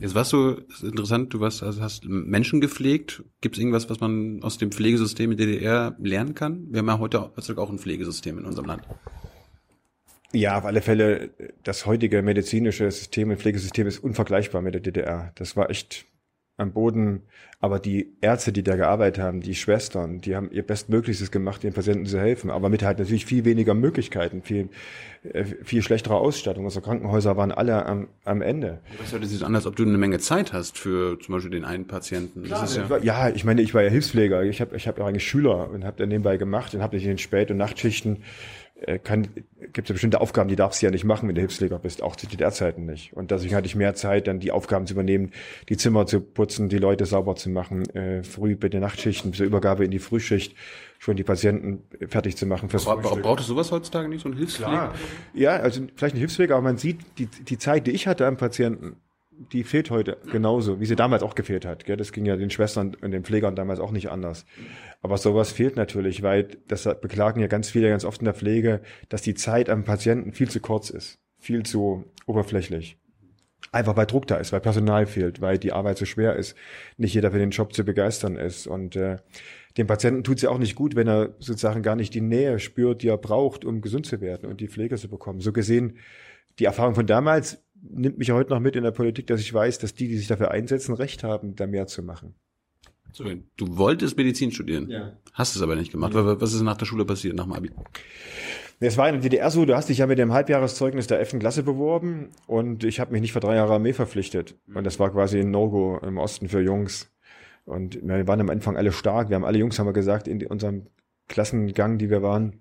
Jetzt 0.00 0.16
warst 0.16 0.32
du, 0.32 0.56
ist 0.68 0.82
interessant, 0.82 1.32
du 1.32 1.38
warst, 1.38 1.62
also 1.62 1.80
hast 1.80 2.04
Menschen 2.04 2.60
gepflegt. 2.60 3.22
Gibt 3.40 3.54
es 3.54 3.60
irgendwas, 3.60 3.88
was 3.88 4.00
man 4.00 4.42
aus 4.42 4.58
dem 4.58 4.72
Pflegesystem 4.72 5.30
in 5.30 5.36
DDR 5.36 5.94
lernen 6.00 6.34
kann? 6.34 6.66
Wir 6.70 6.80
haben 6.80 6.88
ja 6.88 6.98
heute 6.98 7.20
auch 7.20 7.70
ein 7.70 7.78
Pflegesystem 7.78 8.38
in 8.38 8.44
unserem 8.44 8.66
Land. 8.66 8.82
Ja, 10.32 10.58
auf 10.58 10.64
alle 10.64 10.82
Fälle, 10.82 11.30
das 11.62 11.86
heutige 11.86 12.22
medizinische 12.22 12.90
System 12.90 13.30
und 13.30 13.36
Pflegesystem 13.36 13.86
ist 13.86 14.00
unvergleichbar 14.00 14.62
mit 14.62 14.74
der 14.74 14.80
DDR. 14.80 15.30
Das 15.36 15.56
war 15.56 15.70
echt 15.70 16.06
am 16.56 16.72
Boden. 16.72 17.22
Aber 17.60 17.78
die 17.78 18.12
Ärzte, 18.20 18.52
die 18.52 18.62
da 18.62 18.76
gearbeitet 18.76 19.22
haben, 19.22 19.40
die 19.40 19.54
Schwestern, 19.54 20.20
die 20.20 20.36
haben 20.36 20.50
ihr 20.50 20.62
Bestmöglichstes 20.62 21.30
gemacht, 21.30 21.62
den 21.62 21.72
Patienten 21.72 22.04
zu 22.04 22.20
helfen. 22.20 22.50
Aber 22.50 22.68
mit 22.68 22.82
halt 22.82 22.98
natürlich 22.98 23.24
viel 23.24 23.46
weniger 23.46 23.72
Möglichkeiten, 23.72 24.42
viel, 24.42 24.68
äh, 25.22 25.44
viel 25.44 25.82
schlechtere 25.82 26.16
Ausstattung. 26.16 26.64
Unsere 26.64 26.84
Krankenhäuser 26.84 27.36
waren 27.38 27.52
alle 27.52 27.86
am, 27.86 28.08
am 28.24 28.42
Ende. 28.42 28.80
Was 29.00 29.12
hört 29.12 29.24
sich 29.24 29.42
an, 29.44 29.54
als 29.54 29.66
ob 29.66 29.76
du 29.76 29.84
eine 29.84 29.96
Menge 29.96 30.18
Zeit 30.18 30.52
hast 30.52 30.76
für 30.76 31.18
zum 31.18 31.34
Beispiel 31.34 31.52
den 31.52 31.64
einen 31.64 31.86
Patienten. 31.86 32.42
Klar, 32.42 32.60
das 32.60 32.76
ist 32.76 32.88
ja, 32.90 32.98
ja, 32.98 33.28
ich 33.30 33.44
meine, 33.44 33.62
ich 33.62 33.72
war 33.72 33.82
ja 33.82 33.88
Hilfspfleger. 33.88 34.42
Ich 34.42 34.60
habe 34.60 34.76
ich 34.76 34.86
hab 34.86 34.98
ja 34.98 35.06
eigentlich 35.06 35.26
Schüler 35.26 35.70
und 35.70 35.84
habe 35.84 35.96
dann 35.96 36.10
nebenbei 36.10 36.36
gemacht 36.36 36.74
und 36.74 36.82
habe 36.82 36.98
in 36.98 37.02
den 37.02 37.18
Spät- 37.18 37.50
und 37.50 37.56
Nachtschichten 37.56 38.18
kann, 38.98 39.28
gibt 39.72 39.86
es 39.86 39.88
ja 39.88 39.92
bestimmte 39.92 40.20
Aufgaben, 40.20 40.48
die 40.48 40.56
darfst 40.56 40.82
du 40.82 40.86
ja 40.86 40.90
nicht 40.90 41.04
machen, 41.04 41.28
wenn 41.28 41.34
du 41.34 41.40
Hilfspfleger 41.40 41.78
bist, 41.78 42.02
auch 42.02 42.16
zu 42.16 42.26
DDR-Zeiten 42.26 42.84
nicht. 42.84 43.12
Und 43.12 43.30
deswegen 43.30 43.54
hatte 43.54 43.66
ich 43.66 43.76
mehr 43.76 43.94
Zeit, 43.94 44.26
dann 44.26 44.40
die 44.40 44.50
Aufgaben 44.50 44.86
zu 44.86 44.94
übernehmen, 44.94 45.32
die 45.68 45.76
Zimmer 45.76 46.06
zu 46.06 46.20
putzen, 46.20 46.68
die 46.68 46.78
Leute 46.78 47.06
sauber 47.06 47.36
zu 47.36 47.50
machen, 47.50 47.88
äh, 47.94 48.22
früh 48.24 48.56
bei 48.56 48.68
den 48.68 48.80
Nachtschichten, 48.80 49.32
zur 49.32 49.46
Übergabe 49.46 49.84
in 49.84 49.90
die 49.90 50.00
Frühschicht, 50.00 50.56
schon 50.98 51.16
die 51.16 51.24
Patienten 51.24 51.84
fertig 52.08 52.36
zu 52.36 52.46
machen 52.46 52.68
fürs 52.68 52.84
Bra 52.84 53.00
Frühstück. 53.00 53.22
Braucht 53.22 53.40
es 53.40 53.46
sowas 53.46 53.70
heutzutage 53.70 54.08
nicht, 54.08 54.22
so 54.22 54.28
ein 54.28 54.36
Hilfspfleger? 54.36 54.92
Ja, 55.34 55.56
also 55.56 55.82
vielleicht 55.94 56.16
ein 56.16 56.18
Hilfspfleger, 56.18 56.54
aber 56.54 56.64
man 56.64 56.76
sieht, 56.76 57.00
die, 57.18 57.26
die 57.26 57.58
Zeit, 57.58 57.86
die 57.86 57.92
ich 57.92 58.06
hatte 58.06 58.26
am 58.26 58.36
Patienten, 58.36 58.96
die 59.52 59.64
fehlt 59.64 59.90
heute 59.90 60.18
genauso, 60.30 60.80
wie 60.80 60.86
sie 60.86 60.96
damals 60.96 61.22
auch 61.22 61.34
gefehlt 61.34 61.64
hat. 61.64 61.84
Gell? 61.84 61.96
Das 61.96 62.12
ging 62.12 62.24
ja 62.24 62.36
den 62.36 62.50
Schwestern 62.50 62.96
und 63.00 63.10
den 63.10 63.24
Pflegern 63.24 63.56
damals 63.56 63.80
auch 63.80 63.90
nicht 63.90 64.10
anders. 64.10 64.46
Aber 65.04 65.18
sowas 65.18 65.52
fehlt 65.52 65.76
natürlich, 65.76 66.22
weil 66.22 66.48
das 66.66 66.84
beklagen 67.02 67.38
ja 67.38 67.46
ganz 67.46 67.68
viele 67.68 67.90
ganz 67.90 68.06
oft 68.06 68.22
in 68.22 68.24
der 68.24 68.32
Pflege, 68.32 68.80
dass 69.10 69.20
die 69.20 69.34
Zeit 69.34 69.68
am 69.68 69.84
Patienten 69.84 70.32
viel 70.32 70.48
zu 70.48 70.60
kurz 70.60 70.88
ist, 70.88 71.18
viel 71.38 71.62
zu 71.62 72.06
oberflächlich. 72.24 72.96
Einfach 73.70 73.98
weil 73.98 74.06
Druck 74.06 74.26
da 74.26 74.36
ist, 74.36 74.54
weil 74.54 74.62
Personal 74.62 75.04
fehlt, 75.04 75.42
weil 75.42 75.58
die 75.58 75.74
Arbeit 75.74 75.98
so 75.98 76.06
schwer 76.06 76.36
ist, 76.36 76.56
nicht 76.96 77.12
jeder 77.12 77.32
für 77.32 77.38
den 77.38 77.50
Job 77.50 77.74
zu 77.74 77.84
begeistern 77.84 78.36
ist. 78.36 78.66
Und 78.66 78.96
äh, 78.96 79.18
dem 79.76 79.86
Patienten 79.86 80.24
tut 80.24 80.36
es 80.36 80.42
ja 80.44 80.48
auch 80.48 80.58
nicht 80.58 80.74
gut, 80.74 80.96
wenn 80.96 81.06
er 81.06 81.34
sozusagen 81.38 81.82
gar 81.82 81.96
nicht 81.96 82.14
die 82.14 82.22
Nähe 82.22 82.58
spürt, 82.58 83.02
die 83.02 83.08
er 83.08 83.18
braucht, 83.18 83.66
um 83.66 83.82
gesund 83.82 84.06
zu 84.06 84.22
werden 84.22 84.48
und 84.48 84.62
die 84.62 84.68
Pflege 84.68 84.96
zu 84.96 85.10
bekommen. 85.10 85.40
So 85.40 85.52
gesehen, 85.52 85.98
die 86.58 86.64
Erfahrung 86.64 86.94
von 86.94 87.06
damals 87.06 87.62
nimmt 87.74 88.16
mich 88.16 88.30
heute 88.30 88.48
noch 88.48 88.60
mit 88.60 88.74
in 88.74 88.84
der 88.84 88.90
Politik, 88.90 89.26
dass 89.26 89.42
ich 89.42 89.52
weiß, 89.52 89.80
dass 89.80 89.92
die, 89.92 90.08
die 90.08 90.16
sich 90.16 90.28
dafür 90.28 90.50
einsetzen, 90.50 90.94
Recht 90.94 91.24
haben, 91.24 91.56
da 91.56 91.66
mehr 91.66 91.86
zu 91.86 92.02
machen. 92.02 92.34
Du 93.56 93.76
wolltest 93.76 94.16
Medizin 94.16 94.50
studieren, 94.52 94.88
Ja. 94.90 95.12
hast 95.32 95.56
es 95.56 95.62
aber 95.62 95.76
nicht 95.76 95.92
gemacht. 95.92 96.14
Ja. 96.14 96.40
Was 96.40 96.52
ist 96.52 96.62
nach 96.62 96.76
der 96.76 96.86
Schule 96.86 97.04
passiert, 97.04 97.36
nach 97.36 97.44
dem 97.44 97.52
Abi? 97.52 97.70
Es 98.80 98.98
war 98.98 99.08
in 99.08 99.14
der 99.14 99.22
DDR 99.22 99.50
so, 99.50 99.64
du 99.64 99.74
hast 99.76 99.88
dich 99.88 99.98
ja 99.98 100.06
mit 100.06 100.18
dem 100.18 100.32
Halbjahreszeugnis 100.32 101.06
der 101.06 101.18
11. 101.20 101.38
Klasse 101.38 101.62
beworben 101.62 102.30
und 102.46 102.84
ich 102.84 103.00
habe 103.00 103.12
mich 103.12 103.20
nicht 103.22 103.32
für 103.32 103.40
drei 103.40 103.54
Jahre 103.54 103.74
Armee 103.74 103.92
verpflichtet. 103.92 104.56
Und 104.74 104.84
das 104.84 104.98
war 104.98 105.10
quasi 105.10 105.38
ein 105.40 105.50
No-Go 105.50 105.98
im 106.02 106.18
Osten 106.18 106.48
für 106.48 106.60
Jungs. 106.60 107.10
Und 107.64 107.98
wir 108.06 108.26
waren 108.26 108.40
am 108.40 108.50
Anfang 108.50 108.76
alle 108.76 108.92
stark. 108.92 109.30
Wir 109.30 109.36
haben 109.36 109.44
alle 109.44 109.58
Jungs, 109.58 109.78
haben 109.78 109.86
wir 109.86 109.92
gesagt, 109.94 110.28
in 110.28 110.44
unserem 110.46 110.86
Klassengang, 111.28 111.96
die 111.98 112.10
wir 112.10 112.20
waren, 112.22 112.60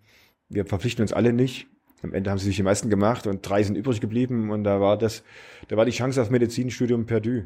wir 0.50 0.66
verpflichten 0.66 1.02
uns 1.02 1.12
alle 1.12 1.34
nicht. 1.34 1.68
Am 2.04 2.14
Ende 2.14 2.30
haben 2.30 2.38
sie 2.38 2.46
sich 2.46 2.56
die 2.58 2.64
meisten 2.64 2.90
gemacht 2.90 3.28
und 3.28 3.48
drei 3.48 3.64
sind 3.64 3.76
übrig 3.76 4.00
geblieben 4.00 4.52
und 4.52 4.64
da 4.64 4.80
war 4.80 4.98
das, 4.98 5.24
da 5.68 5.78
war 5.78 5.86
die 5.86 5.92
Chance 5.92 6.22
auf 6.22 6.30
Medizinstudium 6.30 7.06
perdu. 7.06 7.44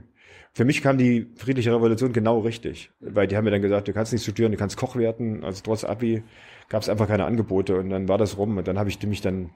Für 0.57 0.65
mich 0.65 0.81
kam 0.81 0.97
die 0.97 1.27
friedliche 1.35 1.71
Revolution 1.71 2.13
genau 2.13 2.39
richtig, 2.39 2.89
weil 2.99 3.27
die 3.27 3.37
haben 3.37 3.43
mir 3.45 3.51
dann 3.51 3.61
gesagt, 3.61 3.87
du 3.89 3.93
kannst 3.93 4.11
nicht 4.11 4.23
studieren, 4.23 4.51
du 4.51 4.57
kannst 4.57 4.75
Koch 4.75 4.95
werden. 4.95 5.43
Also 5.43 5.61
trotz 5.63 5.83
Abi 5.83 6.23
gab 6.67 6.81
es 6.81 6.89
einfach 6.89 7.07
keine 7.07 7.25
Angebote 7.25 7.77
und 7.77 7.91
dann 7.91 8.07
war 8.07 8.17
das 8.17 8.39
rum 8.39 8.57
und 8.57 8.67
dann 8.67 8.79
habe 8.79 8.89
ich 8.89 8.99
mich 9.03 9.21
dann, 9.21 9.51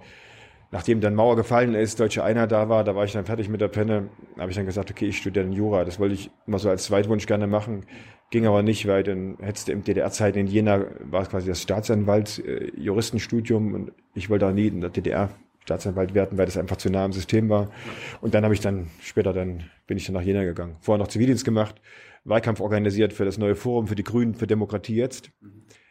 nachdem 0.69 1.01
dann 1.01 1.15
Mauer 1.15 1.35
gefallen 1.35 1.73
ist, 1.73 1.99
deutsche 1.99 2.23
Einheit 2.23 2.51
da 2.51 2.69
war, 2.69 2.83
da 2.83 2.95
war 2.95 3.03
ich 3.03 3.13
dann 3.13 3.25
fertig 3.25 3.49
mit 3.49 3.61
der 3.61 3.69
Penne, 3.69 4.09
habe 4.37 4.51
ich 4.51 4.55
dann 4.55 4.67
gesagt, 4.67 4.91
okay, 4.91 5.07
ich 5.07 5.17
studiere 5.17 5.45
dann 5.45 5.53
Jura. 5.53 5.85
Das 5.85 5.99
wollte 5.99 6.13
ich 6.13 6.29
immer 6.45 6.59
so 6.59 6.69
als 6.69 6.83
Zweitwunsch 6.83 7.25
gerne 7.25 7.47
machen, 7.47 7.87
ging 8.29 8.45
aber 8.45 8.61
nicht, 8.61 8.87
weil 8.87 9.01
dann 9.01 9.37
hättest 9.41 9.69
du 9.69 9.71
im 9.71 9.83
DDR-Zeit 9.83 10.35
in 10.35 10.45
Jena 10.45 10.85
war 10.99 11.23
es 11.23 11.31
quasi 11.31 11.47
das 11.47 11.63
Staatsanwalt 11.63 12.45
äh, 12.45 12.69
Juristenstudium 12.79 13.73
und 13.73 13.91
ich 14.13 14.29
wollte 14.29 14.45
da 14.45 14.51
nie 14.51 14.67
in 14.67 14.81
der 14.81 14.91
DDR 14.91 15.31
Staatsanwalt 15.63 16.13
werden, 16.13 16.37
weil 16.37 16.45
das 16.45 16.57
einfach 16.57 16.77
zu 16.77 16.89
nah 16.89 17.05
am 17.05 17.13
System 17.13 17.49
war. 17.49 17.71
Und 18.19 18.33
dann 18.33 18.43
habe 18.43 18.53
ich 18.53 18.59
dann 18.59 18.87
später 19.01 19.33
dann 19.33 19.69
bin 19.87 19.97
ich 19.97 20.05
dann 20.05 20.15
nach 20.15 20.21
Jena 20.21 20.43
gegangen. 20.43 20.77
Vorher 20.79 20.99
noch 20.99 21.07
Zivildienst 21.07 21.45
gemacht, 21.45 21.81
Wahlkampf 22.23 22.59
organisiert 22.59 23.13
für 23.13 23.25
das 23.25 23.37
neue 23.37 23.55
Forum 23.55 23.87
für 23.87 23.95
die 23.95 24.03
Grünen 24.03 24.35
für 24.35 24.47
Demokratie 24.47 24.95
jetzt. 24.95 25.31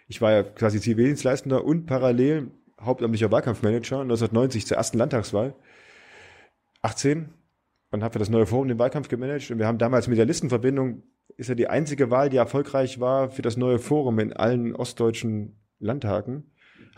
Ich 0.09 0.21
war 0.21 0.33
ja 0.33 0.43
quasi 0.43 0.81
Zivildienstleistender 0.81 1.65
und 1.65 1.87
parallel 1.87 2.50
hauptamtlicher 2.81 3.31
Wahlkampfmanager 3.31 4.00
1990 4.00 4.67
zur 4.67 4.77
ersten 4.77 4.99
Landtagswahl 4.99 5.55
18 6.83 7.29
und 7.91 8.03
habe 8.03 8.12
für 8.12 8.19
das 8.19 8.31
neue 8.31 8.47
Forum 8.47 8.69
den 8.69 8.79
Wahlkampf 8.79 9.09
gemanagt 9.09 9.50
und 9.50 9.59
wir 9.59 9.67
haben 9.67 9.79
damals 9.79 10.09
mit 10.09 10.19
der 10.19 10.27
Listenverbindung 10.27 11.03
ist 11.37 11.49
ja 11.49 11.55
die 11.55 11.69
einzige 11.69 12.11
Wahl, 12.11 12.29
die 12.29 12.37
erfolgreich 12.37 13.00
war 13.00 13.31
für 13.31 13.43
das 13.43 13.57
neue 13.57 13.79
Forum 13.79 14.19
in 14.19 14.33
allen 14.33 14.75
ostdeutschen 14.75 15.61
Landtagen 15.79 16.50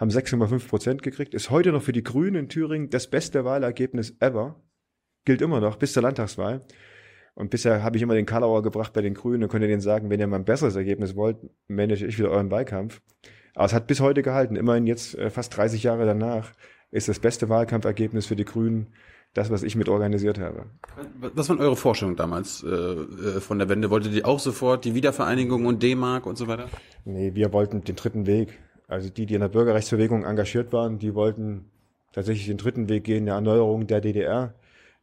haben 0.02 0.10
6,5 0.10 0.68
Prozent 0.68 1.02
gekriegt, 1.04 1.32
ist 1.32 1.50
heute 1.50 1.70
noch 1.70 1.82
für 1.82 1.92
die 1.92 2.02
Grünen 2.02 2.34
in 2.34 2.48
Thüringen 2.48 2.90
das 2.90 3.06
beste 3.06 3.44
Wahlergebnis 3.44 4.16
ever. 4.18 4.60
Gilt 5.24 5.40
immer 5.40 5.60
noch 5.60 5.76
bis 5.76 5.92
zur 5.92 6.02
Landtagswahl. 6.02 6.62
Und 7.34 7.50
bisher 7.50 7.84
habe 7.84 7.96
ich 7.96 8.02
immer 8.02 8.16
den 8.16 8.26
Kalauer 8.26 8.64
gebracht 8.64 8.92
bei 8.92 9.00
den 9.00 9.14
Grünen 9.14 9.44
und 9.44 9.48
konnte 9.48 9.68
denen 9.68 9.80
sagen, 9.80 10.10
wenn 10.10 10.18
ihr 10.18 10.26
mal 10.26 10.40
ein 10.40 10.44
besseres 10.44 10.74
Ergebnis 10.74 11.14
wollt, 11.14 11.36
manage 11.68 12.04
ich 12.04 12.18
wieder 12.18 12.30
euren 12.30 12.50
Wahlkampf. 12.50 13.00
Aber 13.54 13.64
es 13.64 13.72
hat 13.72 13.86
bis 13.86 14.00
heute 14.00 14.22
gehalten. 14.22 14.56
Immerhin 14.56 14.88
jetzt 14.88 15.16
äh, 15.16 15.30
fast 15.30 15.56
30 15.56 15.84
Jahre 15.84 16.04
danach 16.04 16.52
ist 16.90 17.08
das 17.08 17.20
beste 17.20 17.48
Wahlkampfergebnis 17.48 18.26
für 18.26 18.36
die 18.36 18.44
Grünen 18.44 18.88
das, 19.34 19.50
was 19.50 19.62
ich 19.62 19.76
mit 19.76 19.88
organisiert 19.88 20.40
habe. 20.40 20.66
Was 21.20 21.48
waren 21.48 21.60
eure 21.60 21.76
Vorstellungen 21.76 22.16
damals 22.16 22.64
äh, 22.64 23.40
von 23.40 23.60
der 23.60 23.68
Wende? 23.68 23.88
Wolltet 23.88 24.14
ihr 24.14 24.26
auch 24.26 24.40
sofort 24.40 24.84
die 24.84 24.96
Wiedervereinigung 24.96 25.64
und 25.64 25.80
D-Mark 25.80 26.26
und 26.26 26.36
so 26.36 26.48
weiter? 26.48 26.68
Nee, 27.04 27.36
wir 27.36 27.52
wollten 27.52 27.84
den 27.84 27.94
dritten 27.94 28.26
Weg. 28.26 28.58
Also 28.92 29.08
die, 29.08 29.24
die 29.24 29.34
in 29.34 29.40
der 29.40 29.48
Bürgerrechtsbewegung 29.48 30.24
engagiert 30.24 30.72
waren, 30.72 30.98
die 30.98 31.14
wollten 31.14 31.70
tatsächlich 32.12 32.46
den 32.46 32.58
dritten 32.58 32.90
Weg 32.90 33.04
gehen, 33.04 33.24
der 33.24 33.36
Erneuerung 33.36 33.86
der 33.86 34.02
DDR, 34.02 34.54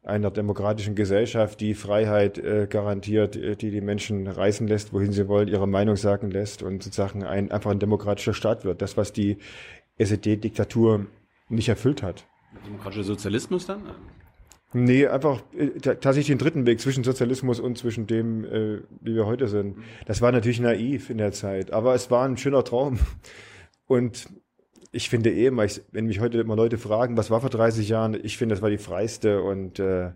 einer 0.03 0.29
demokratischen 0.29 0.93
Gesellschaft, 0.93 1.59
die 1.59 1.73
Freiheit 1.73 2.37
äh, 2.37 2.67
garantiert, 2.69 3.35
äh, 3.35 3.55
die 3.55 3.71
die 3.71 3.81
Menschen 3.81 4.27
reisen 4.27 4.67
lässt, 4.67 4.93
wohin 4.93 5.11
sie 5.11 5.27
wollen, 5.27 5.47
ihre 5.47 5.67
Meinung 5.67 5.95
sagen 5.95 6.29
lässt 6.29 6.61
und 6.61 6.83
sozusagen 6.83 7.23
ein, 7.23 7.51
einfach 7.51 7.71
ein 7.71 7.79
demokratischer 7.79 8.35
Staat 8.35 8.63
wird. 8.63 8.81
Das, 8.81 8.95
was 8.95 9.11
die 9.11 9.39
SED-Diktatur 9.97 11.07
nicht 11.49 11.67
erfüllt 11.67 12.03
hat. 12.03 12.25
Demokratischer 12.67 13.03
Sozialismus 13.03 13.65
dann? 13.65 13.81
Nee, 14.71 15.07
einfach 15.07 15.41
äh, 15.57 15.79
tatsächlich 15.79 16.27
den 16.27 16.37
dritten 16.37 16.67
Weg 16.67 16.79
zwischen 16.79 17.03
Sozialismus 17.03 17.59
und 17.59 17.75
zwischen 17.79 18.05
dem, 18.05 18.45
äh, 18.45 18.81
wie 19.01 19.15
wir 19.15 19.25
heute 19.25 19.47
sind. 19.47 19.77
Das 20.05 20.21
war 20.21 20.31
natürlich 20.31 20.59
naiv 20.59 21.09
in 21.09 21.17
der 21.17 21.31
Zeit, 21.31 21.73
aber 21.73 21.95
es 21.95 22.11
war 22.11 22.25
ein 22.25 22.37
schöner 22.37 22.63
Traum. 22.63 22.99
Und 23.89 24.29
ich 24.91 25.09
finde 25.09 25.31
eh 25.31 25.51
wenn 25.91 26.05
mich 26.05 26.19
heute 26.19 26.39
immer 26.39 26.55
Leute 26.55 26.77
fragen, 26.77 27.17
was 27.17 27.31
war 27.31 27.41
vor 27.41 27.49
30 27.49 27.89
Jahren, 27.89 28.13
ich 28.23 28.37
finde, 28.37 28.53
das 28.53 28.61
war 28.61 28.69
die 28.69 28.77
freiste 28.77 29.41
und 29.41 29.79
äh, 29.79 30.11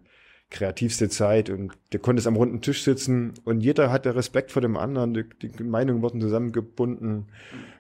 kreativste 0.52 1.10
Zeit. 1.10 1.50
Und 1.50 1.74
du 1.90 1.98
konntest 1.98 2.28
am 2.28 2.36
runden 2.36 2.62
Tisch 2.62 2.84
sitzen 2.84 3.34
und 3.46 3.62
jeder 3.62 3.92
hatte 3.92 4.16
Respekt 4.16 4.52
vor 4.52 4.62
dem 4.62 4.78
anderen, 4.78 5.16
die, 5.16 5.24
die 5.42 5.64
Meinungen 5.64 6.04
wurden 6.04 6.22
zusammengebunden. 6.22 7.26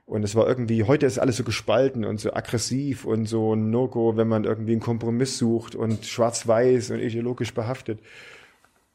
Und 0.07 0.23
es 0.23 0.33
war 0.33 0.47
irgendwie, 0.47 0.83
heute 0.83 1.05
ist 1.05 1.19
alles 1.19 1.37
so 1.37 1.43
gespalten 1.43 2.05
und 2.05 2.19
so 2.19 2.33
aggressiv 2.33 3.05
und 3.05 3.27
so 3.27 3.55
No-Go, 3.55 4.17
wenn 4.17 4.27
man 4.27 4.45
irgendwie 4.45 4.71
einen 4.71 4.81
Kompromiss 4.81 5.37
sucht 5.37 5.75
und 5.75 6.05
schwarz-weiß 6.07 6.89
und 6.89 7.01
ideologisch 7.01 7.53
behaftet. 7.53 7.99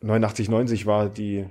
89, 0.00 0.48
90 0.48 0.86
war 0.86 1.08
die 1.08 1.46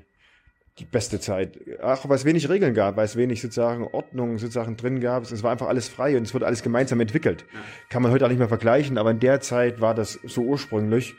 die 0.79 0.85
beste 0.85 1.19
Zeit. 1.19 1.57
Auch 1.81 2.07
weil 2.07 2.15
es 2.15 2.25
wenig 2.25 2.49
Regeln 2.49 2.73
gab, 2.73 2.97
weil 2.97 3.05
es 3.05 3.15
wenig 3.15 3.41
sozusagen 3.41 3.83
Ordnung 3.85 4.37
sozusagen 4.37 4.77
drin 4.77 4.99
gab. 4.99 5.23
Es 5.23 5.43
war 5.43 5.51
einfach 5.51 5.67
alles 5.67 5.87
frei 5.87 6.17
und 6.17 6.23
es 6.23 6.33
wurde 6.33 6.45
alles 6.45 6.61
gemeinsam 6.61 6.99
entwickelt. 6.99 7.45
Kann 7.89 8.03
man 8.03 8.11
heute 8.11 8.25
auch 8.25 8.29
nicht 8.29 8.39
mehr 8.39 8.47
vergleichen, 8.47 8.97
aber 8.97 9.11
in 9.11 9.19
der 9.19 9.41
Zeit 9.41 9.81
war 9.81 9.95
das 9.95 10.19
so 10.25 10.41
ursprünglich. 10.41 11.15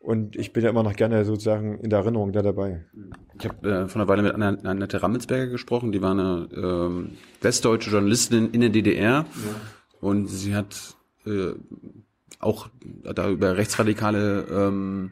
Und 0.00 0.36
ich 0.36 0.52
bin 0.52 0.62
ja 0.62 0.70
immer 0.70 0.84
noch 0.84 0.94
gerne 0.94 1.24
sozusagen 1.24 1.80
in 1.80 1.90
der 1.90 1.98
Erinnerung 1.98 2.30
da 2.32 2.40
dabei. 2.40 2.84
Ich 3.40 3.44
habe 3.44 3.68
äh, 3.68 3.88
vor 3.88 4.00
einer 4.00 4.08
Weile 4.08 4.22
mit 4.22 4.34
Annette 4.64 5.02
Rammelsberger 5.02 5.48
gesprochen, 5.48 5.90
die 5.90 6.00
war 6.00 6.12
eine 6.12 6.48
ähm, 6.54 7.16
westdeutsche 7.40 7.90
Journalistin 7.90 8.50
in 8.52 8.60
der 8.60 8.70
DDR 8.70 9.10
ja. 9.10 9.26
und 10.00 10.28
sie 10.28 10.54
hat 10.54 10.96
äh, 11.26 11.54
auch 12.38 12.68
da 13.02 13.28
über 13.28 13.56
rechtsradikale 13.56 14.46
ähm, 14.48 15.10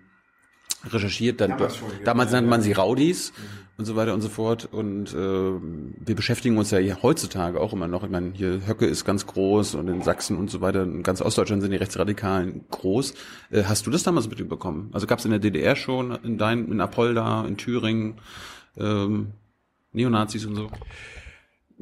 recherchiert. 0.87 1.40
Dann, 1.40 1.50
damals, 1.50 1.76
schon, 1.76 1.88
damals 2.04 2.30
nannte 2.30 2.50
man 2.50 2.60
sie 2.60 2.72
Raudis 2.72 3.32
mhm. 3.32 3.63
Und 3.76 3.84
so 3.84 3.96
weiter 3.96 4.14
und 4.14 4.20
so 4.20 4.28
fort. 4.28 4.68
Und 4.70 5.12
äh, 5.12 5.16
wir 5.16 6.14
beschäftigen 6.14 6.56
uns 6.58 6.70
ja 6.70 6.78
hier 6.78 7.02
heutzutage 7.02 7.60
auch 7.60 7.72
immer 7.72 7.88
noch. 7.88 8.04
Ich 8.04 8.10
meine, 8.10 8.32
hier 8.32 8.66
Höcke 8.66 8.87
ist 8.87 9.04
ganz 9.04 9.26
groß 9.26 9.74
und 9.74 9.88
in 9.88 10.02
Sachsen 10.02 10.37
und 10.37 10.50
so 10.50 10.60
weiter, 10.60 10.82
in 10.82 11.02
ganz 11.02 11.20
Ostdeutschland 11.20 11.62
sind 11.62 11.72
die 11.72 11.76
Rechtsradikalen 11.76 12.64
groß. 12.70 13.14
Äh, 13.50 13.64
hast 13.64 13.87
du 13.87 13.90
das 13.90 14.02
damals 14.02 14.28
mitbekommen? 14.28 14.90
Also 14.92 15.06
gab 15.06 15.18
es 15.18 15.24
in 15.24 15.32
der 15.32 15.40
DDR 15.40 15.76
schon, 15.76 16.12
in 16.22 16.38
dein, 16.38 16.70
in 16.70 16.80
Apolda, 16.80 17.44
in 17.46 17.56
Thüringen, 17.56 18.20
ähm, 18.76 19.32
Neonazis 19.92 20.46
und 20.46 20.54
so? 20.56 20.70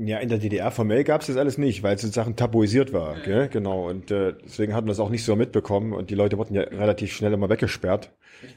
Ja, 0.05 0.19
in 0.19 0.29
der 0.29 0.39
DDR 0.39 0.71
formell 0.71 1.05
gab 1.05 1.21
es 1.21 1.29
das 1.29 1.37
alles 1.37 1.59
nicht, 1.59 1.83
weil 1.83 1.95
es 1.95 2.03
sozusagen 2.03 2.35
tabuisiert 2.35 2.93
war. 2.93 3.17
Gell? 3.21 3.49
Genau. 3.49 3.89
Und 3.89 4.11
äh, 4.11 4.35
deswegen 4.45 4.75
hat 4.75 4.85
man 4.85 4.89
das 4.89 4.99
auch 4.99 5.11
nicht 5.11 5.25
so 5.25 5.37
mitbekommen 5.37 5.93
und 5.93 6.11
die 6.11 6.15
Leute 6.15 6.39
wurden 6.39 6.55
ja 6.55 6.63
relativ 6.63 7.13
schnell 7.13 7.33
immer 7.33 7.49
weggesperrt 7.49 8.11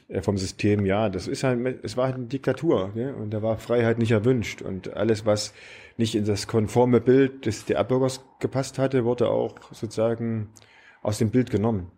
äh, 0.08 0.22
vom 0.22 0.38
System. 0.38 0.86
Ja, 0.86 1.08
das 1.08 1.28
ist 1.28 1.44
halt, 1.44 1.84
es 1.84 1.96
war 1.96 2.06
halt 2.06 2.16
eine 2.16 2.26
Diktatur 2.26 2.90
gell? 2.94 3.14
und 3.14 3.30
da 3.30 3.42
war 3.42 3.58
Freiheit 3.58 3.98
nicht 3.98 4.10
erwünscht 4.10 4.62
und 4.62 4.94
alles, 4.94 5.24
was 5.24 5.54
nicht 5.96 6.14
in 6.14 6.24
das 6.24 6.46
konforme 6.48 7.00
Bild 7.00 7.46
des 7.46 7.64
DDR-Bürgers 7.64 8.24
gepasst 8.40 8.78
hatte, 8.78 9.04
wurde 9.04 9.28
auch 9.28 9.54
sozusagen 9.72 10.48
aus 11.02 11.18
dem 11.18 11.30
Bild 11.30 11.50
genommen. 11.50 11.92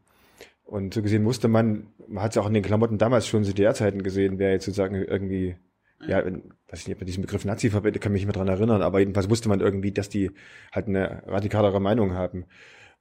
Und 0.65 0.93
so 0.93 1.01
gesehen 1.01 1.23
musste 1.23 1.49
man, 1.49 1.87
man 2.07 2.23
hat 2.23 2.33
es 2.33 2.39
auch 2.39 2.47
in 2.47 2.55
den 2.55 2.63
Klamotten 2.63 2.99
damals 2.99 3.27
schon 3.27 3.45
zu 3.45 3.53
DDR-Zeiten 3.55 4.03
gesehen, 4.03 4.39
wer 4.39 4.53
jetzt 4.53 4.67
sozusagen 4.67 4.97
irgendwie 4.97 5.57
ja, 6.07 6.25
weiß 6.25 6.81
ich 6.81 6.87
nicht, 6.87 6.97
ob 6.97 7.01
man 7.01 7.07
diesen 7.07 7.23
Begriff 7.23 7.45
Nazi 7.45 7.71
verwendet, 7.71 8.03
kann 8.03 8.13
mich 8.13 8.21
nicht 8.21 8.27
mehr 8.27 8.45
dran 8.45 8.49
erinnern, 8.49 8.83
aber 8.83 9.01
jedenfalls 9.01 9.31
wusste 9.31 9.49
man 9.49 9.61
irgendwie, 9.61 9.93
dass 9.93 10.09
die 10.09 10.31
halt 10.73 10.87
eine 10.87 11.23
radikalere 11.27 11.81
Meinung 11.81 12.13
haben. 12.13 12.45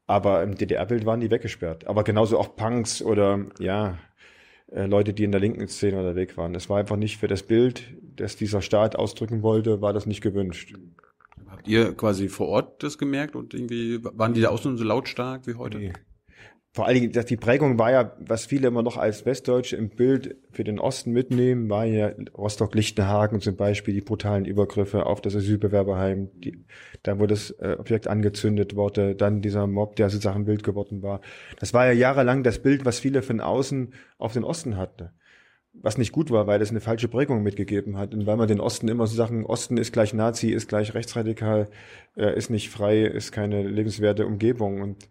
Aber 0.08 0.42
im 0.42 0.56
DDR-Bild 0.56 1.06
waren 1.06 1.20
die 1.20 1.30
weggesperrt. 1.30 1.86
Aber 1.86 2.04
genauso 2.04 2.40
auch 2.40 2.56
Punks 2.56 3.02
oder 3.02 3.46
ja, 3.60 3.98
äh, 4.72 4.86
Leute, 4.86 5.14
die 5.14 5.26
in 5.26 5.32
der 5.32 5.42
linken 5.42 5.68
Szene 5.68 5.98
unterwegs 6.00 6.38
waren. 6.38 6.56
Es 6.56 6.70
war 6.70 6.80
einfach 6.80 6.96
nicht 6.96 7.18
für 7.18 7.28
das 7.28 7.44
Bild, 7.44 7.84
das 8.16 8.38
dieser 8.38 8.62
Staat 8.62 8.96
ausdrücken 8.96 9.44
wollte, 9.44 9.82
war 9.82 9.94
das 9.94 10.06
nicht 10.06 10.22
gewünscht. 10.22 10.76
Habt 11.50 11.68
ihr 11.68 11.94
quasi 11.94 12.30
vor 12.30 12.48
Ort 12.48 12.84
das 12.84 12.98
gemerkt 12.98 13.36
und 13.36 13.54
irgendwie 13.54 14.00
waren 14.02 14.34
die 14.34 14.42
da 14.42 14.50
auch 14.50 14.62
so 14.62 14.70
lautstark 14.70 15.46
wie 15.46 15.56
heute? 15.56 15.78
Nee 15.78 15.94
vor 16.78 16.86
allen 16.86 16.94
Dingen, 16.94 17.12
dass 17.12 17.26
die 17.26 17.38
Prägung 17.38 17.80
war 17.80 17.90
ja, 17.92 18.16
was 18.20 18.46
viele 18.46 18.68
immer 18.68 18.84
noch 18.84 18.98
als 18.98 19.26
Westdeutsche 19.26 19.76
im 19.76 19.90
Bild 19.90 20.36
für 20.52 20.64
den 20.64 20.80
Osten 20.80 21.12
mitnehmen, 21.12 21.72
war 21.72 21.86
ja 21.86 22.12
Rostock-Lichtenhagen 22.38 23.42
zum 23.42 23.56
Beispiel, 23.56 23.96
die 23.96 24.02
brutalen 24.02 24.46
Übergriffe 24.46 25.08
auf 25.08 25.20
das 25.20 25.36
Asylbewerberheim, 25.36 26.30
die, 26.36 26.64
da 27.02 27.20
wo 27.20 27.26
das 27.26 27.50
äh, 27.50 27.78
Objekt 27.80 28.08
angezündet 28.08 28.76
wurde, 28.76 29.16
dann 29.16 29.42
dieser 29.42 29.66
Mob, 29.66 29.96
der 29.96 30.12
sozusagen 30.12 30.46
Bild 30.46 30.62
geworden 30.62 31.02
war. 31.02 31.22
Das 31.60 31.74
war 31.74 31.88
ja 31.88 31.94
jahrelang 31.94 32.44
das 32.44 32.60
Bild, 32.60 32.86
was 32.86 33.00
viele 33.00 33.24
von 33.24 33.42
außen 33.42 33.96
auf 34.20 34.34
den 34.34 34.44
Osten 34.44 34.78
hatten. 34.78 35.10
was 35.74 35.98
nicht 35.98 36.12
gut 36.12 36.30
war, 36.30 36.46
weil 36.46 36.62
es 36.62 36.70
eine 36.70 36.80
falsche 36.80 37.08
Prägung 37.08 37.42
mitgegeben 37.42 37.98
hat 37.98 38.14
und 38.14 38.28
weil 38.28 38.38
man 38.38 38.48
den 38.48 38.60
Osten 38.60 38.88
immer 38.88 39.08
so 39.08 39.16
Sachen, 39.16 39.48
Osten 39.48 39.78
ist 39.78 39.94
gleich 39.94 40.14
Nazi, 40.14 40.50
ist 40.50 40.68
gleich 40.68 40.94
rechtsradikal, 40.94 41.70
äh, 42.16 42.38
ist 42.38 42.52
nicht 42.52 42.70
frei, 42.70 43.02
ist 43.02 43.32
keine 43.32 43.64
lebenswerte 43.64 44.28
Umgebung 44.28 44.82
und 44.82 45.10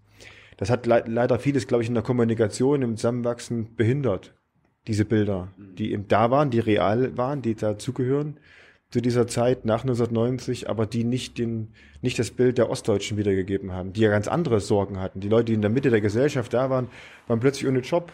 das 0.56 0.70
hat 0.70 0.86
le 0.86 1.04
leider 1.06 1.38
vieles, 1.38 1.66
glaube 1.66 1.82
ich, 1.82 1.88
in 1.88 1.94
der 1.94 2.02
Kommunikation, 2.02 2.82
im 2.82 2.96
Zusammenwachsen 2.96 3.74
behindert. 3.76 4.34
Diese 4.86 5.04
Bilder, 5.04 5.48
die 5.56 5.92
eben 5.92 6.08
da 6.08 6.30
waren, 6.30 6.50
die 6.50 6.60
real 6.60 7.16
waren, 7.16 7.42
die 7.42 7.54
dazugehören 7.54 8.38
zu 8.90 9.00
dieser 9.00 9.26
Zeit 9.26 9.64
nach 9.64 9.82
1990, 9.82 10.70
aber 10.70 10.86
die 10.86 11.04
nicht 11.04 11.38
den, 11.38 11.72
nicht 12.02 12.18
das 12.18 12.30
Bild 12.30 12.56
der 12.56 12.70
Ostdeutschen 12.70 13.18
wiedergegeben 13.18 13.72
haben, 13.72 13.92
die 13.92 14.00
ja 14.00 14.10
ganz 14.10 14.28
andere 14.28 14.60
Sorgen 14.60 15.00
hatten. 15.00 15.20
Die 15.20 15.28
Leute, 15.28 15.46
die 15.46 15.54
in 15.54 15.60
der 15.60 15.70
Mitte 15.70 15.90
der 15.90 16.00
Gesellschaft 16.00 16.54
da 16.54 16.70
waren, 16.70 16.88
waren 17.26 17.40
plötzlich 17.40 17.66
ohne 17.66 17.80
Job. 17.80 18.12